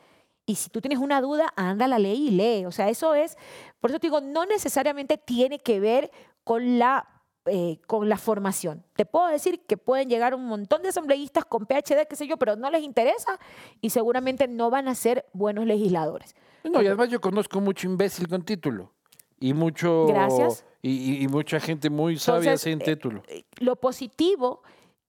Y 0.46 0.54
si 0.54 0.70
tú 0.70 0.80
tienes 0.80 0.98
una 0.98 1.20
duda, 1.20 1.52
anda 1.56 1.84
a 1.84 1.88
la 1.88 1.98
ley 1.98 2.28
y 2.28 2.30
lee. 2.30 2.64
O 2.64 2.72
sea, 2.72 2.88
eso 2.88 3.14
es, 3.14 3.36
por 3.80 3.90
eso 3.90 4.00
te 4.00 4.06
digo, 4.06 4.20
no 4.20 4.46
necesariamente 4.46 5.18
tiene 5.18 5.58
que 5.58 5.80
ver 5.80 6.10
con 6.44 6.78
la, 6.78 7.17
eh, 7.46 7.78
con 7.86 8.08
la 8.08 8.16
formación. 8.16 8.84
Te 8.94 9.06
puedo 9.06 9.26
decir 9.28 9.60
que 9.66 9.76
pueden 9.76 10.08
llegar 10.08 10.34
un 10.34 10.44
montón 10.46 10.82
de 10.82 10.88
asambleístas 10.88 11.44
con 11.44 11.66
PhD, 11.66 12.06
qué 12.08 12.16
sé 12.16 12.26
yo, 12.26 12.36
pero 12.36 12.56
no 12.56 12.70
les 12.70 12.82
interesa 12.82 13.38
y 13.80 13.90
seguramente 13.90 14.48
no 14.48 14.70
van 14.70 14.88
a 14.88 14.94
ser 14.94 15.26
buenos 15.32 15.66
legisladores. 15.66 16.34
No, 16.64 16.82
y 16.82 16.86
además 16.86 17.08
yo 17.08 17.20
conozco 17.20 17.60
mucho 17.60 17.86
imbécil 17.86 18.28
con 18.28 18.42
título. 18.42 18.92
Y 19.40 19.54
mucho. 19.54 20.06
Gracias. 20.06 20.64
Y, 20.82 21.26
mucha 21.28 21.60
gente 21.60 21.90
muy 21.90 22.18
sabia 22.18 22.52
Entonces, 22.52 22.60
sin 22.60 22.80
eh, 22.80 22.84
título. 22.84 23.22
eh, 23.28 23.44
Lo 23.58 23.76
positivo 23.76 24.62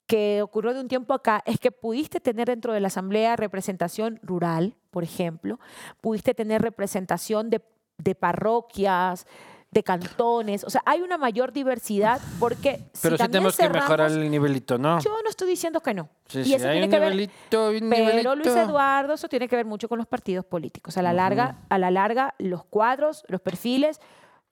que 0.08 0.42
ocurrió 0.42 0.74
de 0.74 0.82
un 0.82 0.88
tiempo 0.88 1.14
acá 1.14 1.44
es 1.46 1.60
que 1.60 1.72
pudiste 1.72 2.20
tener 2.20 2.48
dentro 2.48 2.74
de 2.74 2.80
la 2.80 2.88
Asamblea 2.88 3.36
representación 3.36 4.20
rural, 4.24 4.76
por 4.90 5.04
ejemplo, 5.04 5.60
pudiste 6.02 6.34
tener 6.34 6.62
representación 6.62 7.50
de, 7.52 7.62
de 8.00 8.16
parroquias, 8.16 9.28
de 9.72 9.84
cantones, 9.84 10.64
o 10.64 10.70
sea, 10.72 10.82
hay 10.86 11.02
una 11.02 11.18
mayor 11.20 11.54
diversidad 11.54 12.20
porque 12.40 12.78
si 12.94 13.02
Pero 13.04 13.18
sí 13.18 13.24
tenemos 13.28 13.56
que 13.56 13.70
mejorar 13.70 14.10
cerramos- 14.10 14.24
el 14.26 14.32
nivelito, 14.32 14.78
¿no? 14.80 15.00
Yo 15.00 15.12
no 15.24 15.30
estoy 15.30 15.48
diciendo 15.48 15.80
que 15.82 15.94
no. 15.94 16.10
Sí, 16.28 16.40
y 16.40 16.44
sí, 16.46 16.54
eso 16.56 16.68
hay 16.68 16.72
tiene 16.80 16.86
un 16.88 16.92
que 16.92 17.00
ver, 17.00 17.10
nivelito, 17.12 17.68
hay 17.68 17.78
un 17.78 17.90
pero 17.90 18.04
Luis 18.36 18.48
nivelito. 18.48 18.60
Eduardo, 18.72 19.14
eso 19.14 19.28
tiene 19.30 19.48
que 19.48 19.56
ver 19.56 19.66
mucho 19.66 19.88
con 19.88 20.00
los 20.00 20.08
partidos 20.08 20.44
políticos. 20.46 20.98
A 20.98 21.04
la 21.04 21.14
larga, 21.14 21.58
a 21.70 21.78
la 21.78 21.92
larga, 21.92 22.34
los 22.40 22.64
cuadros, 22.66 23.24
los 23.28 23.42
perfiles 23.42 24.00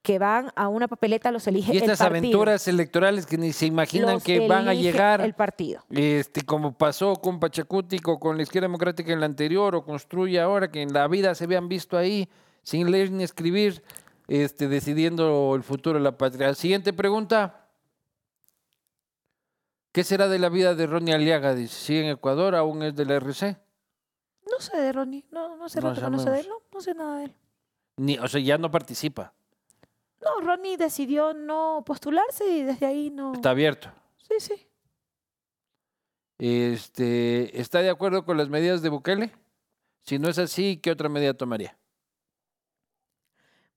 que 0.02 0.20
van 0.20 0.52
a 0.54 0.68
una 0.68 0.86
papeleta 0.86 1.32
los 1.32 1.48
elige 1.48 1.74
Y 1.74 1.78
el 1.78 1.82
estas 1.82 1.98
partido. 1.98 2.18
aventuras 2.20 2.68
electorales 2.68 3.26
que 3.26 3.36
ni 3.36 3.52
se 3.52 3.66
imaginan 3.66 4.14
Los 4.14 4.22
que 4.22 4.46
van 4.46 4.68
a 4.68 4.72
llegar. 4.74 5.20
el 5.20 5.34
partido. 5.34 5.82
Este, 5.90 6.42
como 6.42 6.78
pasó 6.78 7.14
con 7.16 7.40
Pachacutic 7.40 8.06
o 8.06 8.20
con 8.20 8.36
la 8.36 8.44
izquierda 8.44 8.66
democrática 8.66 9.12
en 9.12 9.18
la 9.18 9.26
anterior, 9.26 9.74
o 9.74 9.84
construye 9.84 10.40
ahora, 10.40 10.70
que 10.70 10.80
en 10.80 10.92
la 10.92 11.08
vida 11.08 11.34
se 11.34 11.42
habían 11.44 11.68
visto 11.68 11.98
ahí, 11.98 12.28
sin 12.62 12.88
leer 12.92 13.10
ni 13.10 13.24
escribir, 13.24 13.82
este, 14.28 14.68
decidiendo 14.68 15.54
el 15.54 15.62
futuro 15.62 15.98
de 15.98 16.04
la 16.04 16.16
patria. 16.16 16.54
Siguiente 16.54 16.92
pregunta. 16.92 17.64
¿Qué 19.90 20.04
será 20.04 20.28
de 20.28 20.38
la 20.38 20.50
vida 20.50 20.74
de 20.74 20.86
Ronnie 20.86 21.14
Aliaga? 21.14 21.54
Dice, 21.54 21.74
¿sigue 21.74 22.04
en 22.04 22.10
Ecuador? 22.10 22.54
¿Aún 22.54 22.82
es 22.82 22.94
del 22.94 23.10
RC? 23.10 23.56
No 24.50 24.60
sé 24.60 24.76
de 24.76 24.92
Ronnie, 24.92 25.24
no, 25.30 25.56
no 25.56 25.68
sé 25.68 25.80
No 25.80 25.88
rato 25.88 26.02
que 26.02 26.10
no 26.10 26.18
sé 26.18 26.30
de 26.30 26.40
él, 26.40 26.48
no, 26.48 26.62
no 26.72 26.80
sé 26.80 26.94
nada 26.94 27.18
de 27.18 27.24
él. 27.24 27.34
Ni, 27.96 28.18
o 28.18 28.28
sea, 28.28 28.40
ya 28.40 28.58
no 28.58 28.70
participa. 28.70 29.32
No, 30.22 30.40
Ronnie 30.40 30.76
decidió 30.76 31.32
no 31.32 31.82
postularse 31.86 32.46
y 32.46 32.62
desde 32.62 32.86
ahí 32.86 33.10
no. 33.10 33.32
Está 33.32 33.50
abierto. 33.50 33.90
Sí, 34.16 34.34
sí. 34.38 34.66
Este, 36.38 37.60
¿Está 37.60 37.80
de 37.80 37.90
acuerdo 37.90 38.24
con 38.24 38.36
las 38.36 38.48
medidas 38.48 38.82
de 38.82 38.90
Bukele? 38.90 39.32
Si 40.02 40.18
no 40.18 40.28
es 40.28 40.38
así, 40.38 40.76
¿qué 40.76 40.90
otra 40.90 41.08
medida 41.08 41.34
tomaría? 41.34 41.77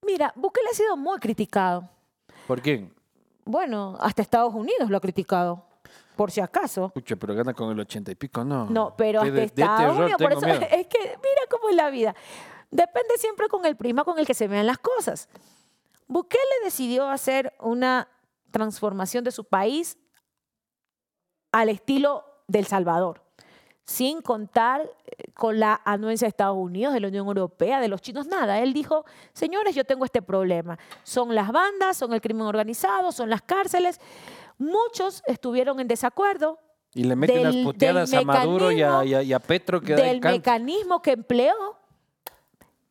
Mira, 0.05 0.33
Bukele 0.35 0.67
ha 0.71 0.75
sido 0.75 0.97
muy 0.97 1.19
criticado. 1.19 1.87
¿Por 2.47 2.61
quién? 2.61 2.93
Bueno, 3.45 3.97
hasta 3.99 4.21
Estados 4.21 4.53
Unidos 4.53 4.89
lo 4.89 4.97
ha 4.97 5.01
criticado, 5.01 5.63
por 6.15 6.31
si 6.31 6.41
acaso. 6.41 6.89
Pucha, 6.89 7.15
pero 7.15 7.35
gana 7.35 7.53
con 7.53 7.69
el 7.71 7.79
ochenta 7.79 8.11
y 8.11 8.15
pico, 8.15 8.43
no. 8.43 8.65
No, 8.69 8.95
pero 8.95 9.19
hasta 9.21 9.31
de- 9.31 9.39
de 9.39 9.45
Estados 9.45 9.97
Unidos. 9.97 10.21
Por 10.21 10.31
eso 10.33 10.41
miedo. 10.41 10.61
es 10.71 10.87
que 10.87 10.99
mira 10.99 11.41
cómo 11.49 11.69
es 11.69 11.75
la 11.75 11.89
vida. 11.89 12.15
Depende 12.71 13.17
siempre 13.17 13.47
con 13.47 13.65
el 13.65 13.75
prima 13.75 14.03
con 14.03 14.17
el 14.17 14.25
que 14.25 14.33
se 14.33 14.47
vean 14.47 14.65
las 14.65 14.77
cosas. 14.77 15.27
Bukele 16.07 16.41
decidió 16.63 17.07
hacer 17.09 17.53
una 17.59 18.07
transformación 18.51 19.23
de 19.23 19.31
su 19.31 19.43
país 19.45 19.97
al 21.51 21.69
estilo 21.69 22.23
del 22.47 22.65
Salvador, 22.65 23.23
sin 23.85 24.21
contar 24.21 24.81
eh, 25.05 25.31
con 25.33 25.59
la 25.59 25.81
anuencia 25.85 26.25
de 26.25 26.29
Estados 26.29 26.57
Unidos, 26.57 26.93
de 26.93 26.99
la 26.99 27.07
Unión 27.07 27.27
Europea, 27.27 27.79
de 27.79 27.87
los 27.87 28.01
chinos, 28.01 28.27
nada. 28.27 28.59
Él 28.59 28.73
dijo, 28.73 29.05
señores, 29.33 29.75
yo 29.75 29.83
tengo 29.83 30.05
este 30.05 30.21
problema. 30.21 30.77
Son 31.03 31.33
las 31.35 31.51
bandas, 31.51 31.97
son 31.97 32.13
el 32.13 32.21
crimen 32.21 32.43
organizado, 32.47 33.11
son 33.11 33.29
las 33.29 33.41
cárceles. 33.41 33.99
Muchos 34.57 35.23
estuvieron 35.25 35.79
en 35.79 35.87
desacuerdo, 35.87 36.59
Y 36.93 37.03
le 37.05 37.15
mete 37.15 37.33
del- 37.33 37.41
unas 37.41 37.55
del 37.55 37.63
puteadas 37.63 38.13
a 38.13 38.21
Maduro 38.23 38.71
y 38.71 38.81
a, 38.83 39.03
y 39.05 39.13
a- 39.15 39.23
y 39.23 39.33
a 39.33 39.39
Petro 39.39 39.81
que 39.81 39.95
del 39.95 40.19
mecanismo 40.21 41.01
que 41.01 41.11
empleó. 41.11 41.55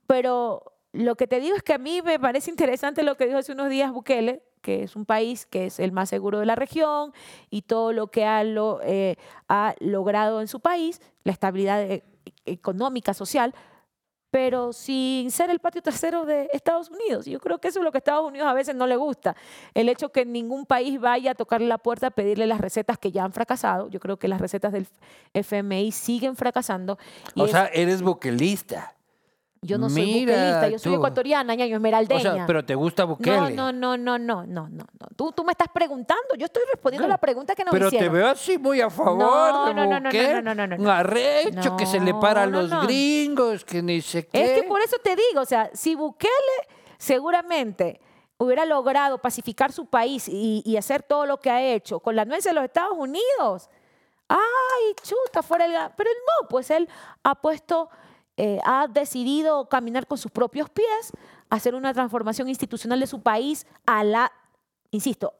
Pero 0.06 0.64
lo 0.92 1.14
que 1.14 1.26
te 1.26 1.40
digo 1.40 1.56
es 1.56 1.62
que 1.62 1.74
a 1.74 1.78
mí 1.78 2.02
me 2.02 2.18
parece 2.18 2.50
interesante 2.50 3.02
lo 3.02 3.16
que 3.16 3.26
dijo 3.26 3.38
hace 3.38 3.52
unos 3.52 3.68
días 3.70 3.92
Bukele, 3.92 4.42
que 4.60 4.82
es 4.84 4.96
un 4.96 5.04
país 5.04 5.46
que 5.46 5.66
es 5.66 5.80
el 5.80 5.92
más 5.92 6.08
seguro 6.08 6.38
de 6.40 6.46
la 6.46 6.54
región 6.54 7.12
y 7.50 7.62
todo 7.62 7.92
lo 7.92 8.08
que 8.08 8.24
ha, 8.24 8.44
lo- 8.44 8.80
eh, 8.82 9.16
ha 9.48 9.74
logrado 9.80 10.40
en 10.40 10.48
su 10.48 10.60
país, 10.60 11.00
la 11.24 11.32
estabilidad 11.32 11.82
eh, 11.82 12.04
económica, 12.44 13.14
social, 13.14 13.54
pero 14.32 14.72
sin 14.72 15.32
ser 15.32 15.50
el 15.50 15.58
patio 15.58 15.82
trasero 15.82 16.24
de 16.24 16.48
Estados 16.52 16.88
Unidos. 16.88 17.26
Yo 17.26 17.40
creo 17.40 17.58
que 17.58 17.66
eso 17.66 17.80
es 17.80 17.84
lo 17.84 17.90
que 17.90 17.96
a 17.96 18.00
Estados 18.00 18.28
Unidos 18.28 18.46
a 18.46 18.52
veces 18.54 18.76
no 18.76 18.86
le 18.86 18.94
gusta. 18.94 19.34
El 19.74 19.88
hecho 19.88 20.10
que 20.12 20.24
ningún 20.24 20.66
país 20.66 21.00
vaya 21.00 21.32
a 21.32 21.34
tocarle 21.34 21.66
la 21.66 21.78
puerta 21.78 22.06
a 22.06 22.10
pedirle 22.12 22.46
las 22.46 22.60
recetas 22.60 22.96
que 22.96 23.10
ya 23.10 23.24
han 23.24 23.32
fracasado. 23.32 23.88
Yo 23.88 23.98
creo 23.98 24.18
que 24.18 24.28
las 24.28 24.40
recetas 24.40 24.72
del 24.72 24.86
FMI 25.34 25.90
siguen 25.90 26.36
fracasando. 26.36 26.96
y 27.34 27.40
O 27.40 27.48
sea, 27.48 27.66
eres 27.74 28.02
buquelista. 28.02 28.94
Yo 29.62 29.76
no 29.78 29.90
soy 29.90 30.02
mira 30.06 30.32
buquelista, 30.34 30.68
yo 30.68 30.78
soy 30.78 30.92
tú. 30.92 30.96
ecuatoriana, 30.98 31.54
ñaño 31.54 31.74
O 31.74 31.76
esmeraldeña. 31.76 32.20
sea, 32.34 32.46
pero 32.46 32.64
te 32.64 32.74
gusta 32.74 33.02
no, 33.02 33.08
Bukele. 33.08 33.50
no, 33.50 33.72
no, 33.72 33.96
no, 33.98 34.18
no, 34.18 34.18
no, 34.18 34.46
no, 34.46 34.68
no. 34.68 34.86
Tú, 35.16 35.32
tú 35.32 35.44
me 35.44 35.52
estás 35.52 35.68
preguntando, 35.72 36.34
yo 36.38 36.46
estoy 36.46 36.62
respondiendo 36.72 37.06
Claro. 37.06 37.12
la 37.14 37.18
pregunta 37.18 37.54
que 37.54 37.64
nos 37.64 37.72
pero 37.72 37.90
te 37.90 38.08
veo 38.08 38.28
así 38.28 38.56
muy 38.58 38.80
a 38.80 38.88
favor 38.88 39.18
No, 39.18 39.66
de 39.66 39.74
no, 39.74 39.84
no, 39.84 39.90
no, 39.90 40.00
no, 40.00 40.08
Bukele. 40.08 40.42
no, 40.42 40.54
no, 40.54 40.54
no, 40.54 40.66
no, 40.66 40.76
Un 40.76 40.84
no. 40.84 40.90
arrecho 40.90 41.76
que 41.76 41.84
se 41.86 42.00
le 42.00 42.14
para 42.14 42.44
a 42.44 42.46
No, 42.46 42.52
no, 42.52 42.62
los 42.62 42.70
no. 42.70 42.82
gringos, 42.84 43.64
que 43.64 43.82
ni 43.82 44.00
sé 44.00 44.26
qué. 44.26 44.42
Es 44.56 44.62
que 44.62 44.68
por 44.68 44.80
eso 44.80 44.96
te 45.02 45.14
digo, 45.14 45.42
o 45.42 45.46
sea, 45.46 45.70
si 45.74 45.94
Bukele 45.94 46.32
seguramente 47.10 48.00
hubiera 48.38 48.64
logrado 48.64 49.18
pacificar 49.18 49.72
su 49.72 49.86
país 49.86 50.26
y, 50.28 50.62
y 50.64 50.76
hacer 50.78 51.02
todo 51.02 51.26
lo 51.26 51.38
que 51.40 51.50
ha 51.50 51.60
hecho 51.62 52.00
con 52.00 52.16
la 52.16 52.22
anuencia 52.22 52.50
de 52.52 52.54
los 52.54 52.64
Estados 52.64 52.96
Unidos, 52.96 53.68
ay, 54.28 54.94
chuta, 55.02 55.42
fuera 55.42 55.66
el... 55.66 55.72
Pero 55.96 56.08
él 56.08 56.16
no, 56.40 56.48
pues 56.48 56.70
él 56.70 56.88
ha 57.24 57.34
puesto, 57.34 57.90
eh, 58.42 58.58
ha 58.64 58.86
decidido 58.88 59.68
caminar 59.68 60.06
con 60.06 60.16
sus 60.16 60.30
propios 60.30 60.70
pies, 60.70 61.12
hacer 61.50 61.74
una 61.74 61.92
transformación 61.92 62.48
institucional 62.48 62.98
de 62.98 63.06
su 63.06 63.20
país 63.20 63.66
a 63.84 64.02
la, 64.02 64.32
insisto, 64.90 65.34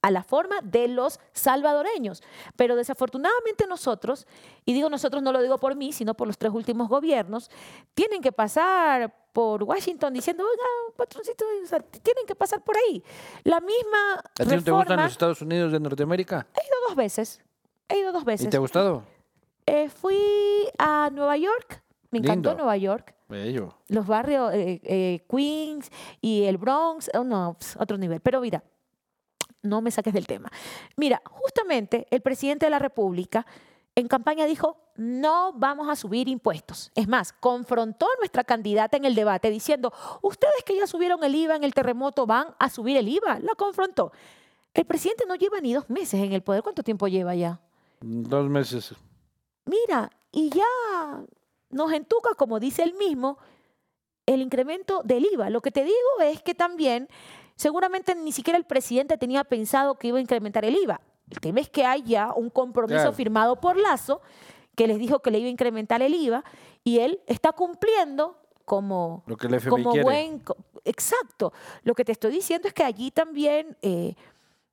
a 0.00 0.10
la 0.10 0.22
forma 0.22 0.62
de 0.62 0.88
los 0.88 1.20
salvadoreños. 1.34 2.22
Pero 2.56 2.74
desafortunadamente 2.74 3.66
nosotros, 3.66 4.26
y 4.64 4.72
digo 4.72 4.88
nosotros 4.88 5.22
no 5.22 5.32
lo 5.32 5.42
digo 5.42 5.58
por 5.58 5.76
mí, 5.76 5.92
sino 5.92 6.14
por 6.14 6.28
los 6.28 6.38
tres 6.38 6.50
últimos 6.54 6.88
gobiernos, 6.88 7.50
tienen 7.92 8.22
que 8.22 8.32
pasar 8.32 9.14
por 9.34 9.62
Washington 9.62 10.14
diciendo, 10.14 10.42
oiga, 10.42 10.96
patroncito, 10.96 11.44
o 11.62 11.66
sea, 11.66 11.80
tienen 11.80 12.24
que 12.26 12.34
pasar 12.34 12.64
por 12.64 12.74
ahí. 12.78 13.04
La 13.44 13.60
misma 13.60 14.14
¿A 14.14 14.44
ti 14.44 14.56
no 14.56 14.64
te 14.64 14.70
gustan 14.70 14.96
los 15.02 15.12
Estados 15.12 15.42
Unidos 15.42 15.72
de 15.72 15.80
Norteamérica? 15.80 16.46
he 16.54 16.66
ido 16.66 16.76
dos 16.88 16.96
veces, 16.96 17.42
he 17.86 17.98
ido 17.98 18.12
dos 18.12 18.22
¿Y 18.22 18.24
veces. 18.24 18.48
te 18.48 18.56
ha 18.56 18.60
gustado? 18.60 19.02
Eh, 19.66 19.90
fui 19.90 20.70
a 20.78 21.10
Nueva 21.12 21.36
York, 21.36 21.82
me 22.10 22.18
encantó 22.18 22.50
Lindo. 22.50 22.64
Nueva 22.64 22.76
York. 22.76 23.14
Bello. 23.28 23.74
Los 23.88 24.06
barrios 24.06 24.52
eh, 24.54 24.80
eh, 24.84 25.26
Queens 25.28 25.90
y 26.20 26.44
el 26.44 26.58
Bronx, 26.58 27.10
oh, 27.14 27.24
no, 27.24 27.56
otro 27.78 27.98
nivel. 27.98 28.20
Pero 28.20 28.40
mira, 28.40 28.62
no 29.62 29.80
me 29.80 29.90
saques 29.90 30.14
del 30.14 30.26
tema. 30.26 30.50
Mira, 30.96 31.20
justamente 31.24 32.06
el 32.10 32.20
presidente 32.20 32.66
de 32.66 32.70
la 32.70 32.78
República 32.78 33.46
en 33.94 34.08
campaña 34.08 34.44
dijo, 34.46 34.76
no 34.96 35.52
vamos 35.54 35.88
a 35.88 35.96
subir 35.96 36.28
impuestos. 36.28 36.92
Es 36.94 37.08
más, 37.08 37.32
confrontó 37.32 38.06
a 38.06 38.18
nuestra 38.18 38.44
candidata 38.44 38.96
en 38.96 39.06
el 39.06 39.14
debate 39.14 39.50
diciendo, 39.50 39.92
ustedes 40.22 40.62
que 40.64 40.76
ya 40.76 40.86
subieron 40.86 41.24
el 41.24 41.34
IVA 41.34 41.56
en 41.56 41.64
el 41.64 41.74
terremoto 41.74 42.26
van 42.26 42.48
a 42.58 42.68
subir 42.68 42.96
el 42.96 43.08
IVA. 43.08 43.40
La 43.40 43.54
confrontó. 43.54 44.12
El 44.74 44.84
presidente 44.84 45.24
no 45.26 45.34
lleva 45.34 45.60
ni 45.60 45.72
dos 45.72 45.88
meses 45.88 46.20
en 46.20 46.32
el 46.34 46.42
poder. 46.42 46.62
¿Cuánto 46.62 46.82
tiempo 46.82 47.08
lleva 47.08 47.34
ya? 47.34 47.60
Dos 48.00 48.48
meses. 48.50 48.94
Mira, 49.64 50.10
y 50.30 50.50
ya 50.50 51.24
nos 51.76 51.92
entuca, 51.92 52.30
como 52.36 52.58
dice 52.58 52.82
él 52.82 52.94
mismo, 52.94 53.38
el 54.26 54.40
incremento 54.42 55.02
del 55.04 55.26
IVA. 55.32 55.50
Lo 55.50 55.60
que 55.60 55.70
te 55.70 55.84
digo 55.84 55.96
es 56.24 56.42
que 56.42 56.54
también 56.54 57.08
seguramente 57.54 58.14
ni 58.14 58.32
siquiera 58.32 58.58
el 58.58 58.64
presidente 58.64 59.16
tenía 59.18 59.44
pensado 59.44 59.94
que 59.96 60.08
iba 60.08 60.18
a 60.18 60.20
incrementar 60.20 60.64
el 60.64 60.76
IVA. 60.76 61.00
El 61.30 61.40
tema 61.40 61.60
es 61.60 61.68
que 61.68 61.84
hay 61.84 62.02
ya 62.02 62.32
un 62.34 62.50
compromiso 62.50 62.98
Claro. 63.00 63.12
firmado 63.12 63.60
por 63.60 63.76
Lazo 63.76 64.20
que 64.74 64.86
les 64.86 64.98
dijo 64.98 65.20
que 65.20 65.30
le 65.30 65.38
iba 65.38 65.48
a 65.48 65.50
incrementar 65.50 66.02
el 66.02 66.14
IVA 66.14 66.44
y 66.84 66.98
él 66.98 67.20
está 67.26 67.52
cumpliendo 67.52 68.36
como, 68.64 69.22
Lo 69.26 69.36
que 69.36 69.46
el 69.46 69.54
FMI 69.54 69.70
como 69.70 69.92
quiere. 69.92 70.04
buen... 70.04 70.42
Exacto. 70.84 71.52
Lo 71.82 71.94
que 71.94 72.04
te 72.04 72.12
estoy 72.12 72.30
diciendo 72.32 72.68
es 72.68 72.74
que 72.74 72.82
allí 72.84 73.10
también... 73.10 73.76
eh, 73.82 74.14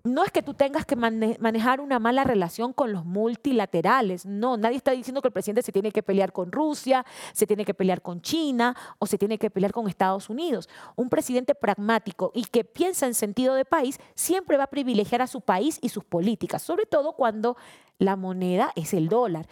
no 0.05 0.25
es 0.25 0.31
que 0.31 0.43
tú 0.43 0.53
tengas 0.53 0.85
que 0.85 0.97
mane- 0.97 1.37
manejar 1.39 1.79
una 1.79 1.97
mala 1.97 2.25
relación 2.25 2.73
con 2.73 2.91
los 2.91 3.05
multilaterales. 3.05 4.25
No, 4.25 4.57
nadie 4.57 4.75
está 4.75 4.91
diciendo 4.91 5.21
que 5.21 5.29
el 5.29 5.33
presidente 5.33 5.61
se 5.61 5.71
tiene 5.71 5.93
que 5.93 6.03
pelear 6.03 6.33
con 6.33 6.51
Rusia, 6.51 7.05
se 7.31 7.47
tiene 7.47 7.63
que 7.63 7.73
pelear 7.73 8.01
con 8.01 8.21
China 8.21 8.75
o 8.99 9.05
se 9.05 9.17
tiene 9.17 9.37
que 9.37 9.49
pelear 9.49 9.71
con 9.71 9.87
Estados 9.87 10.29
Unidos. 10.29 10.67
Un 10.97 11.09
presidente 11.09 11.55
pragmático 11.55 12.31
y 12.35 12.43
que 12.43 12.65
piensa 12.65 13.05
en 13.05 13.13
sentido 13.13 13.55
de 13.55 13.63
país 13.63 13.97
siempre 14.13 14.57
va 14.57 14.65
a 14.65 14.67
privilegiar 14.67 15.21
a 15.21 15.27
su 15.27 15.39
país 15.39 15.79
y 15.81 15.87
sus 15.87 16.03
políticas, 16.03 16.61
sobre 16.61 16.85
todo 16.85 17.13
cuando 17.13 17.55
la 17.97 18.17
moneda 18.17 18.73
es 18.75 18.93
el 18.93 19.07
dólar. 19.07 19.47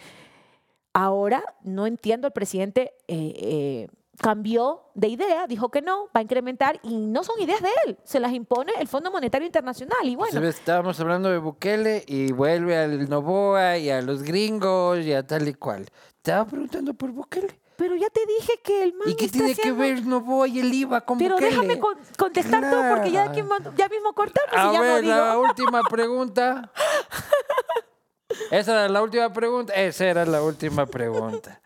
Ahora 0.94 1.42
no 1.64 1.88
entiendo, 1.88 2.28
el 2.28 2.34
presidente 2.34 2.94
eh, 3.08 3.34
eh, 3.38 3.88
cambió 4.20 4.84
de 4.94 5.08
idea, 5.08 5.48
dijo 5.48 5.70
que 5.70 5.82
no, 5.82 6.06
va 6.08 6.20
a 6.20 6.22
incrementar 6.22 6.80
y 6.84 6.96
no 6.98 7.24
son 7.24 7.40
ideas 7.42 7.62
de 7.62 7.70
él, 7.86 7.98
se 8.04 8.20
las 8.20 8.32
impone 8.34 8.72
el 8.80 8.88
Fondo 8.88 9.10
Monetario 9.12 9.46
Internacional. 9.46 9.98
Y 10.08 10.16
bueno, 10.16 10.42
Estábamos 10.48 11.00
hablando 11.00 11.30
de 11.30 11.38
Bukele 11.40 12.04
y 12.08 12.32
vuelve 12.32 12.78
al 12.78 13.10
Novoa 13.10 13.78
y 13.78 13.90
a 13.90 14.02
los 14.02 14.22
gringos 14.24 15.00
y 15.00 15.14
a 15.14 15.26
tal 15.26 15.48
y 15.48 15.54
cual. 15.54 15.88
Estaba 16.18 16.46
preguntando 16.46 16.94
por 16.94 17.12
Bukele. 17.12 17.60
pero 17.78 17.96
ya 17.96 18.10
te 18.10 18.22
dije 18.28 18.60
que 18.64 18.84
el 18.84 18.94
man 18.94 19.10
¿Y 19.10 19.16
qué 19.16 19.26
está 19.26 19.40
tiene 19.40 19.56
que 19.56 19.72
ver 19.72 20.06
Novoa 20.06 20.48
y 20.48 20.60
el 20.60 20.72
IVA 20.72 21.02
con 21.02 21.18
Pero 21.18 21.36
Bukele? 21.36 21.50
déjame 21.50 21.80
con- 21.80 21.98
contestar 22.18 22.70
tú 22.70 22.78
porque 22.94 23.10
ya, 23.12 23.24
aquí 23.24 23.42
ya 23.76 23.90
mismo 23.90 24.14
cortamos 24.14 24.50
A 24.54 24.70
y 24.70 24.74
ya 24.74 24.82
ver, 24.82 25.04
no 25.04 25.10
la 25.10 25.30
digo. 25.32 25.42
última 25.42 25.82
pregunta. 25.90 26.72
Esa 28.52 28.72
era 28.74 28.90
la 28.90 29.02
última 29.02 29.34
pregunta. 29.34 29.74
Esa 29.74 30.06
era 30.06 30.26
la 30.26 30.42
última 30.44 30.86
pregunta. 30.86 31.62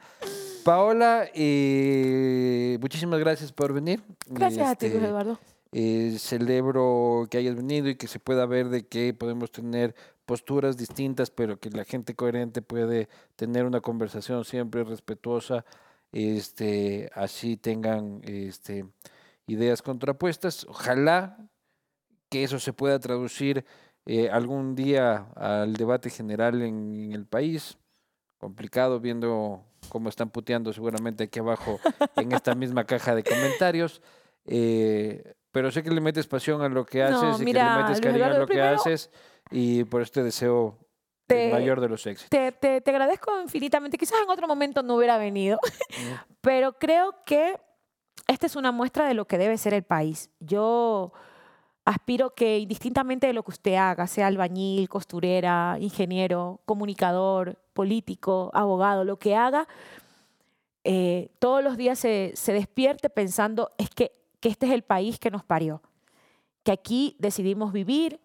Paola, 0.65 1.29
y 1.31 2.77
muchísimas 2.81 3.19
gracias 3.19 3.51
por 3.51 3.71
venir. 3.71 4.01
Gracias 4.25 4.67
a 4.67 4.75
ti, 4.75 4.87
Este, 4.87 4.97
Eduardo. 4.97 5.37
eh, 5.71 6.15
celebro 6.17 7.27
que 7.29 7.37
hayas 7.37 7.55
venido 7.55 7.87
y 7.87 7.95
que 7.97 8.07
se 8.07 8.19
pueda 8.19 8.47
ver 8.47 8.69
de 8.69 8.87
que 8.87 9.13
podemos 9.13 9.51
tener 9.51 9.93
posturas 10.25 10.75
distintas, 10.75 11.29
pero 11.29 11.59
que 11.59 11.69
la 11.69 11.83
gente 11.83 12.15
coherente 12.15 12.63
puede 12.63 13.09
tener 13.35 13.65
una 13.65 13.79
conversación 13.81 14.43
siempre 14.43 14.83
respetuosa, 14.83 15.65
este, 16.11 17.11
así 17.13 17.57
tengan 17.57 18.21
este, 18.23 18.87
ideas 19.45 19.83
contrapuestas. 19.83 20.65
Ojalá 20.67 21.37
que 22.29 22.43
eso 22.43 22.57
se 22.59 22.73
pueda 22.73 22.97
traducir 22.97 23.65
eh, 24.07 24.31
algún 24.31 24.73
día 24.73 25.27
al 25.35 25.73
debate 25.75 26.09
general 26.09 26.63
en, 26.63 26.91
en 26.95 27.11
el 27.11 27.27
país. 27.27 27.77
Complicado 28.39 28.99
viendo 28.99 29.63
cómo 29.89 30.09
están 30.09 30.29
puteando 30.29 30.71
seguramente 30.73 31.25
aquí 31.25 31.39
abajo 31.39 31.79
en 32.15 32.31
esta 32.31 32.53
misma 32.55 32.83
caja 32.85 33.15
de 33.15 33.23
comentarios. 33.23 34.01
Eh, 34.45 35.33
pero 35.51 35.71
sé 35.71 35.83
que 35.83 35.89
le 35.91 36.01
metes 36.01 36.27
pasión 36.27 36.61
a 36.61 36.69
lo 36.69 36.85
que 36.85 36.99
No, 36.99 37.05
haces 37.21 37.41
y 37.41 37.45
mira, 37.45 37.61
que 37.63 37.77
le 37.77 37.83
metes 37.83 38.01
cariño 38.01 38.25
a 38.25 38.29
lo 38.29 38.45
que 38.45 38.53
primero- 38.53 38.75
haces 38.75 39.09
y 39.51 39.83
por 39.85 40.01
eso 40.01 40.11
te 40.11 40.23
deseo 40.23 40.77
Te- 41.27 41.47
el 41.47 41.53
mayor 41.53 41.79
de 41.81 41.89
los 41.89 42.05
éxitos. 42.05 42.29
Te, 42.29 42.51
te- 42.51 42.81
te 42.81 42.91
agradezco 42.91 43.31
infinitamente. 43.41 43.97
Quizás 43.97 44.19
en 44.23 44.29
otro 44.29 44.47
momento 44.47 44.83
no 44.83 44.95
hubiera 44.95 45.17
venido, 45.17 45.59
Mm. 45.63 45.63
pero 46.41 46.73
creo 46.77 47.15
que 47.25 47.57
esta 48.27 48.45
es 48.47 48.55
una 48.55 48.71
muestra 48.71 49.07
de 49.07 49.13
lo 49.13 49.25
que 49.25 49.37
debe 49.37 49.57
ser 49.57 49.73
el 49.73 49.83
país. 49.83 50.29
Yo 50.39 51.13
aspiro 51.85 52.33
que 52.33 52.59
indistintamente 52.59 53.27
de 53.27 53.33
lo 53.33 53.43
que 53.43 53.51
usted 53.51 53.75
haga, 53.75 54.07
sea 54.07 54.27
albañil, 54.27 54.89
costurera, 54.89 55.77
ingeniero, 55.79 56.59
comunicador, 56.65 57.57
político, 57.73 58.51
abogado, 58.53 59.03
lo 59.03 59.17
que 59.17 59.35
haga, 59.35 59.67
eh, 60.83 61.29
todos 61.39 61.63
los 61.63 61.77
días 61.77 61.97
se, 61.99 62.31
se 62.35 62.53
despierte 62.53 63.09
pensando 63.09 63.71
es 63.77 63.89
que, 63.89 64.11
que 64.39 64.49
este 64.49 64.65
es 64.65 64.71
el 64.71 64.81
país 64.81 65.19
que 65.19 65.31
nos 65.31 65.43
parió, 65.43 65.81
que 66.63 66.71
aquí 66.71 67.15
decidimos 67.19 67.71
vivir 67.71 68.19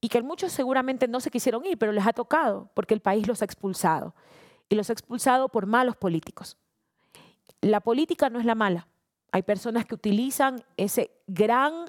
y 0.00 0.08
que 0.08 0.20
muchos 0.22 0.52
seguramente 0.52 1.08
no 1.08 1.20
se 1.20 1.30
quisieron 1.30 1.64
ir, 1.64 1.78
pero 1.78 1.92
les 1.92 2.06
ha 2.06 2.12
tocado 2.12 2.70
porque 2.74 2.94
el 2.94 3.00
país 3.00 3.26
los 3.26 3.40
ha 3.40 3.44
expulsado 3.44 4.14
y 4.68 4.74
los 4.74 4.90
ha 4.90 4.92
expulsado 4.92 5.48
por 5.48 5.66
malos 5.66 5.96
políticos. 5.96 6.56
La 7.60 7.80
política 7.80 8.28
no 8.30 8.38
es 8.38 8.44
la 8.44 8.54
mala. 8.54 8.88
Hay 9.32 9.42
personas 9.42 9.86
que 9.86 9.94
utilizan 9.94 10.62
ese 10.76 11.10
gran, 11.26 11.86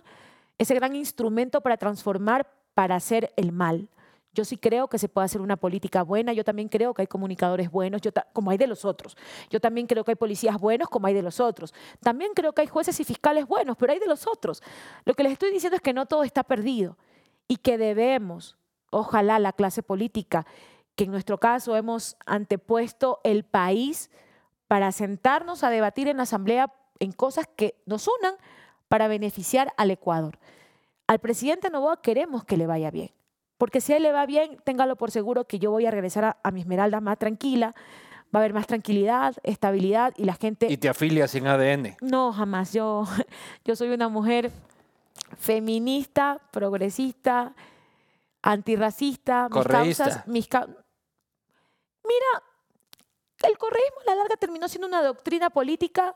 ese 0.58 0.74
gran 0.74 0.96
instrumento 0.96 1.62
para 1.62 1.78
transformar, 1.78 2.50
para 2.74 2.96
hacer 2.96 3.34
el 3.36 3.52
mal. 3.52 3.90
Yo 4.36 4.44
sí 4.44 4.58
creo 4.58 4.90
que 4.90 5.00
se 5.00 5.08
puede 5.08 5.26
hacer 5.26 5.40
una 5.40 5.56
política 5.56 6.04
buena. 6.04 6.34
Yo 6.34 6.44
también 6.44 6.68
creo 6.68 6.94
que 6.94 7.04
hay 7.04 7.08
comunicadores 7.08 7.72
buenos, 7.72 8.02
yo 8.02 8.12
como 8.34 8.52
hay 8.52 8.58
de 8.58 8.68
los 8.68 8.84
otros. 8.84 9.16
Yo 9.50 9.62
también 9.62 9.88
creo 9.88 10.04
que 10.04 10.12
hay 10.12 10.16
policías 10.16 10.60
buenos, 10.60 10.90
como 10.90 11.08
hay 11.08 11.14
de 11.14 11.22
los 11.22 11.40
otros. 11.40 11.74
También 12.02 12.34
creo 12.36 12.54
que 12.54 12.62
hay 12.62 12.68
jueces 12.68 13.00
y 13.00 13.06
fiscales 13.06 13.48
buenos, 13.48 13.78
pero 13.78 13.94
hay 13.94 14.00
de 14.00 14.08
los 14.08 14.28
otros. 14.28 14.62
Lo 15.06 15.14
que 15.14 15.24
les 15.24 15.32
estoy 15.32 15.52
diciendo 15.52 15.78
es 15.78 15.82
que 15.82 15.94
no 15.94 16.06
todo 16.06 16.24
está 16.24 16.44
perdido 16.44 16.98
y 17.48 17.58
que 17.58 17.78
debemos, 17.78 18.58
ojalá 18.92 19.40
la 19.40 19.54
clase 19.54 19.84
política, 19.84 20.46
que 20.98 21.06
en 21.06 21.12
nuestro 21.12 21.40
caso 21.40 21.78
hemos 21.78 22.18
antepuesto 22.26 23.22
el 23.24 23.46
país 23.46 24.10
para 24.68 24.92
sentarnos 24.92 25.64
a 25.64 25.70
debatir 25.70 26.10
en 26.10 26.18
la 26.18 26.24
Asamblea 26.24 26.74
en 27.00 27.14
cosas 27.14 27.48
que 27.56 27.82
nos 27.86 28.10
unan 28.20 28.36
para 28.88 29.08
beneficiar 29.08 29.74
al 29.78 29.92
Ecuador. 29.92 30.40
Al 31.08 31.20
presidente 31.20 31.70
Novoa 31.70 32.02
queremos 32.02 32.44
que 32.44 32.58
le 32.58 32.68
vaya 32.68 32.92
bien, 32.92 33.12
porque 33.58 33.82
si 33.82 33.94
a 33.94 33.98
él 33.98 34.04
le 34.04 34.12
va 34.12 34.26
bien, 34.26 34.58
téngalo 34.64 34.96
por 34.96 35.12
seguro 35.12 35.46
que 35.46 35.60
yo 35.60 35.72
voy 35.72 35.86
a 35.86 35.92
regresar 35.92 36.24
a, 36.26 36.38
a 36.44 36.52
mi 36.52 36.62
Esmeralda 36.62 37.00
más 37.00 37.18
tranquila, 37.18 37.76
va 38.36 38.40
a 38.40 38.44
haber 38.44 38.54
más 38.54 38.68
tranquilidad, 38.68 39.36
estabilidad 39.44 40.14
y 40.18 40.26
la 40.26 40.34
gente... 40.34 40.68
Y 40.70 40.78
te 40.78 40.90
afilias 40.90 41.34
en 41.36 41.48
ADN. 41.48 41.96
No, 42.02 42.34
jamás. 42.34 42.74
Yo, 42.74 43.06
yo 43.66 43.76
soy 43.76 43.90
una 43.90 44.10
mujer 44.10 44.52
feminista, 45.38 46.42
progresista, 46.52 47.54
antirracista. 48.42 49.44
Mis 49.44 49.52
Correísta. 49.52 50.04
causas, 50.04 50.28
mis 50.28 50.50
Mira, 52.04 52.44
el 53.44 53.58
correísmo 53.58 54.02
a 54.02 54.12
la 54.12 54.16
larga 54.16 54.36
terminó 54.38 54.68
siendo 54.68 54.88
una 54.88 55.02
doctrina 55.02 55.50
política 55.50 56.16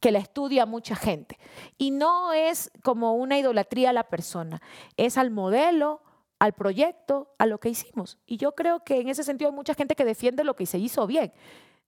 que 0.00 0.10
la 0.10 0.18
estudia 0.18 0.66
mucha 0.66 0.96
gente. 0.96 1.38
Y 1.78 1.90
no 1.90 2.32
es 2.32 2.70
como 2.82 3.14
una 3.14 3.38
idolatría 3.38 3.90
a 3.90 3.92
la 3.92 4.04
persona, 4.08 4.60
es 4.96 5.18
al 5.18 5.30
modelo, 5.30 6.00
al 6.38 6.54
proyecto, 6.54 7.34
a 7.38 7.46
lo 7.46 7.58
que 7.60 7.68
hicimos. 7.68 8.18
Y 8.26 8.38
yo 8.38 8.52
creo 8.54 8.82
que 8.82 9.00
en 9.00 9.08
ese 9.08 9.22
sentido 9.24 9.50
hay 9.50 9.54
mucha 9.56 9.74
gente 9.74 9.94
que 9.94 10.04
defiende 10.06 10.42
lo 10.42 10.56
que 10.56 10.64
se 10.66 10.78
hizo 10.78 11.06
bien. 11.06 11.32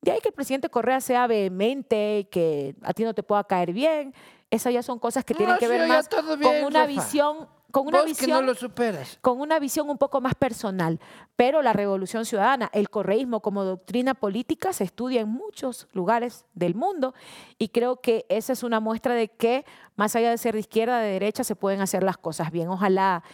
De 0.03 0.11
ahí 0.11 0.21
que 0.21 0.29
el 0.29 0.35
presidente 0.35 0.69
Correa 0.69 1.01
sea 1.01 1.27
vehemente, 1.27 2.29
que 2.31 2.75
a 2.83 2.93
ti 2.93 3.05
no 3.05 3.15
te 3.15 3.23
pueda 3.23 3.45
caer 3.45 3.73
bien, 3.73 4.15
esas 4.51 4.75
ya 4.75 4.83
son 4.83 4.99
cosas 4.99 5.25
que 5.25 5.33
tienen 5.35 5.55
No, 5.55 5.59
que 5.59 5.69
ver 5.69 5.89
más 5.89 6.09
con 6.09 6.39
bien, 6.39 6.65
una 6.67 6.87
jefa. 6.87 7.03
visión, 7.03 7.49
con 7.73 7.89
una 7.89 8.03
Vos 8.03 8.19
que 8.19 8.27
no 8.27 8.35
visión 8.35 8.47
lo 8.47 8.55
superas. 8.55 9.19
con 9.21 9.41
una 9.41 9.59
visión 9.59 9.91
un 9.91 9.99
poco 9.99 10.21
más 10.21 10.35
personal. 10.35 11.01
Pero 11.35 11.63
la 11.63 11.73
revolución 11.73 12.25
ciudadana, 12.25 12.71
el 12.73 12.91
correísmo 12.91 13.41
como 13.41 13.65
doctrina 13.65 14.15
política 14.15 14.73
se 14.73 14.85
estudia 14.85 15.23
en 15.23 15.29
muchos 15.29 15.89
lugares 15.93 16.45
del 16.55 16.75
mundo 16.75 17.15
y 17.59 17.69
creo 17.69 18.01
que 18.01 18.27
esa 18.29 18.53
es 18.53 18.63
una 18.63 18.79
muestra 18.79 19.15
de 19.15 19.29
que 19.29 19.65
más 19.97 20.15
allá 20.15 20.31
de 20.31 20.39
ser 20.39 20.55
de 20.55 20.61
izquierda, 20.61 21.01
de 21.01 21.13
derecha, 21.13 21.43
se 21.43 21.57
pueden 21.57 21.81
hacer 21.81 22.03
las 22.03 22.19
cosas 22.19 22.53
bien. 22.53 22.69
Ojalá 22.69 23.25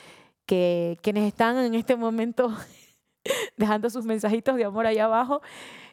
que 0.46 0.98
quienes 1.02 1.26
están 1.26 1.58
en 1.58 1.74
este 1.74 1.96
momento 1.96 2.56
dejando 3.56 3.90
sus 3.90 4.04
mensajitos 4.06 4.56
de 4.56 4.64
amor 4.64 4.86
allá 4.86 5.04
abajo, 5.04 5.42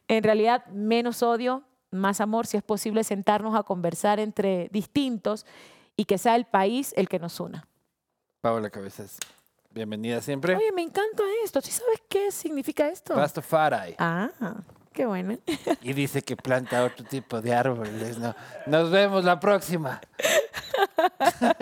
en 0.08 0.24
realidad 0.24 0.66
menos 0.68 1.24
odio, 1.24 1.64
más 1.92 2.22
amor, 2.22 2.46
si 2.46 2.58
es 2.58 2.64
posible 2.64 3.04
sentarnos 3.04 3.56
a 3.56 3.64
conversar 3.64 4.20
entre 4.20 4.70
distintos 4.72 5.46
y 5.98 6.06
que 6.06 6.18
sea 6.18 6.36
el 6.36 6.46
país 6.46 6.94
el 6.96 7.10
que 7.10 7.20
nos 7.20 7.40
una. 7.40 7.68
Paola 8.46 8.70
Cabezas, 8.70 9.18
bienvenida 9.72 10.22
siempre. 10.22 10.56
Oye, 10.56 10.72
me 10.72 10.84
encanta 10.84 11.24
esto. 11.44 11.62
¿Sí 11.62 11.72
sabes 11.72 12.00
qué 12.08 12.32
significa 12.32 12.88
esto? 12.88 13.16
Rastafari. 13.16 13.96
Ah, 13.98 14.30
qué 14.94 15.08
bueno. 15.08 15.40
Y 15.82 15.94
dice 15.94 16.22
que 16.22 16.38
planta 16.38 16.84
otro 16.84 17.04
tipo 17.08 17.42
de 17.42 17.56
árboles. 17.56 18.20
¿no? 18.20 18.36
Nos 18.68 18.92
vemos 18.92 19.26
la 19.26 19.40
próxima. 19.40 20.00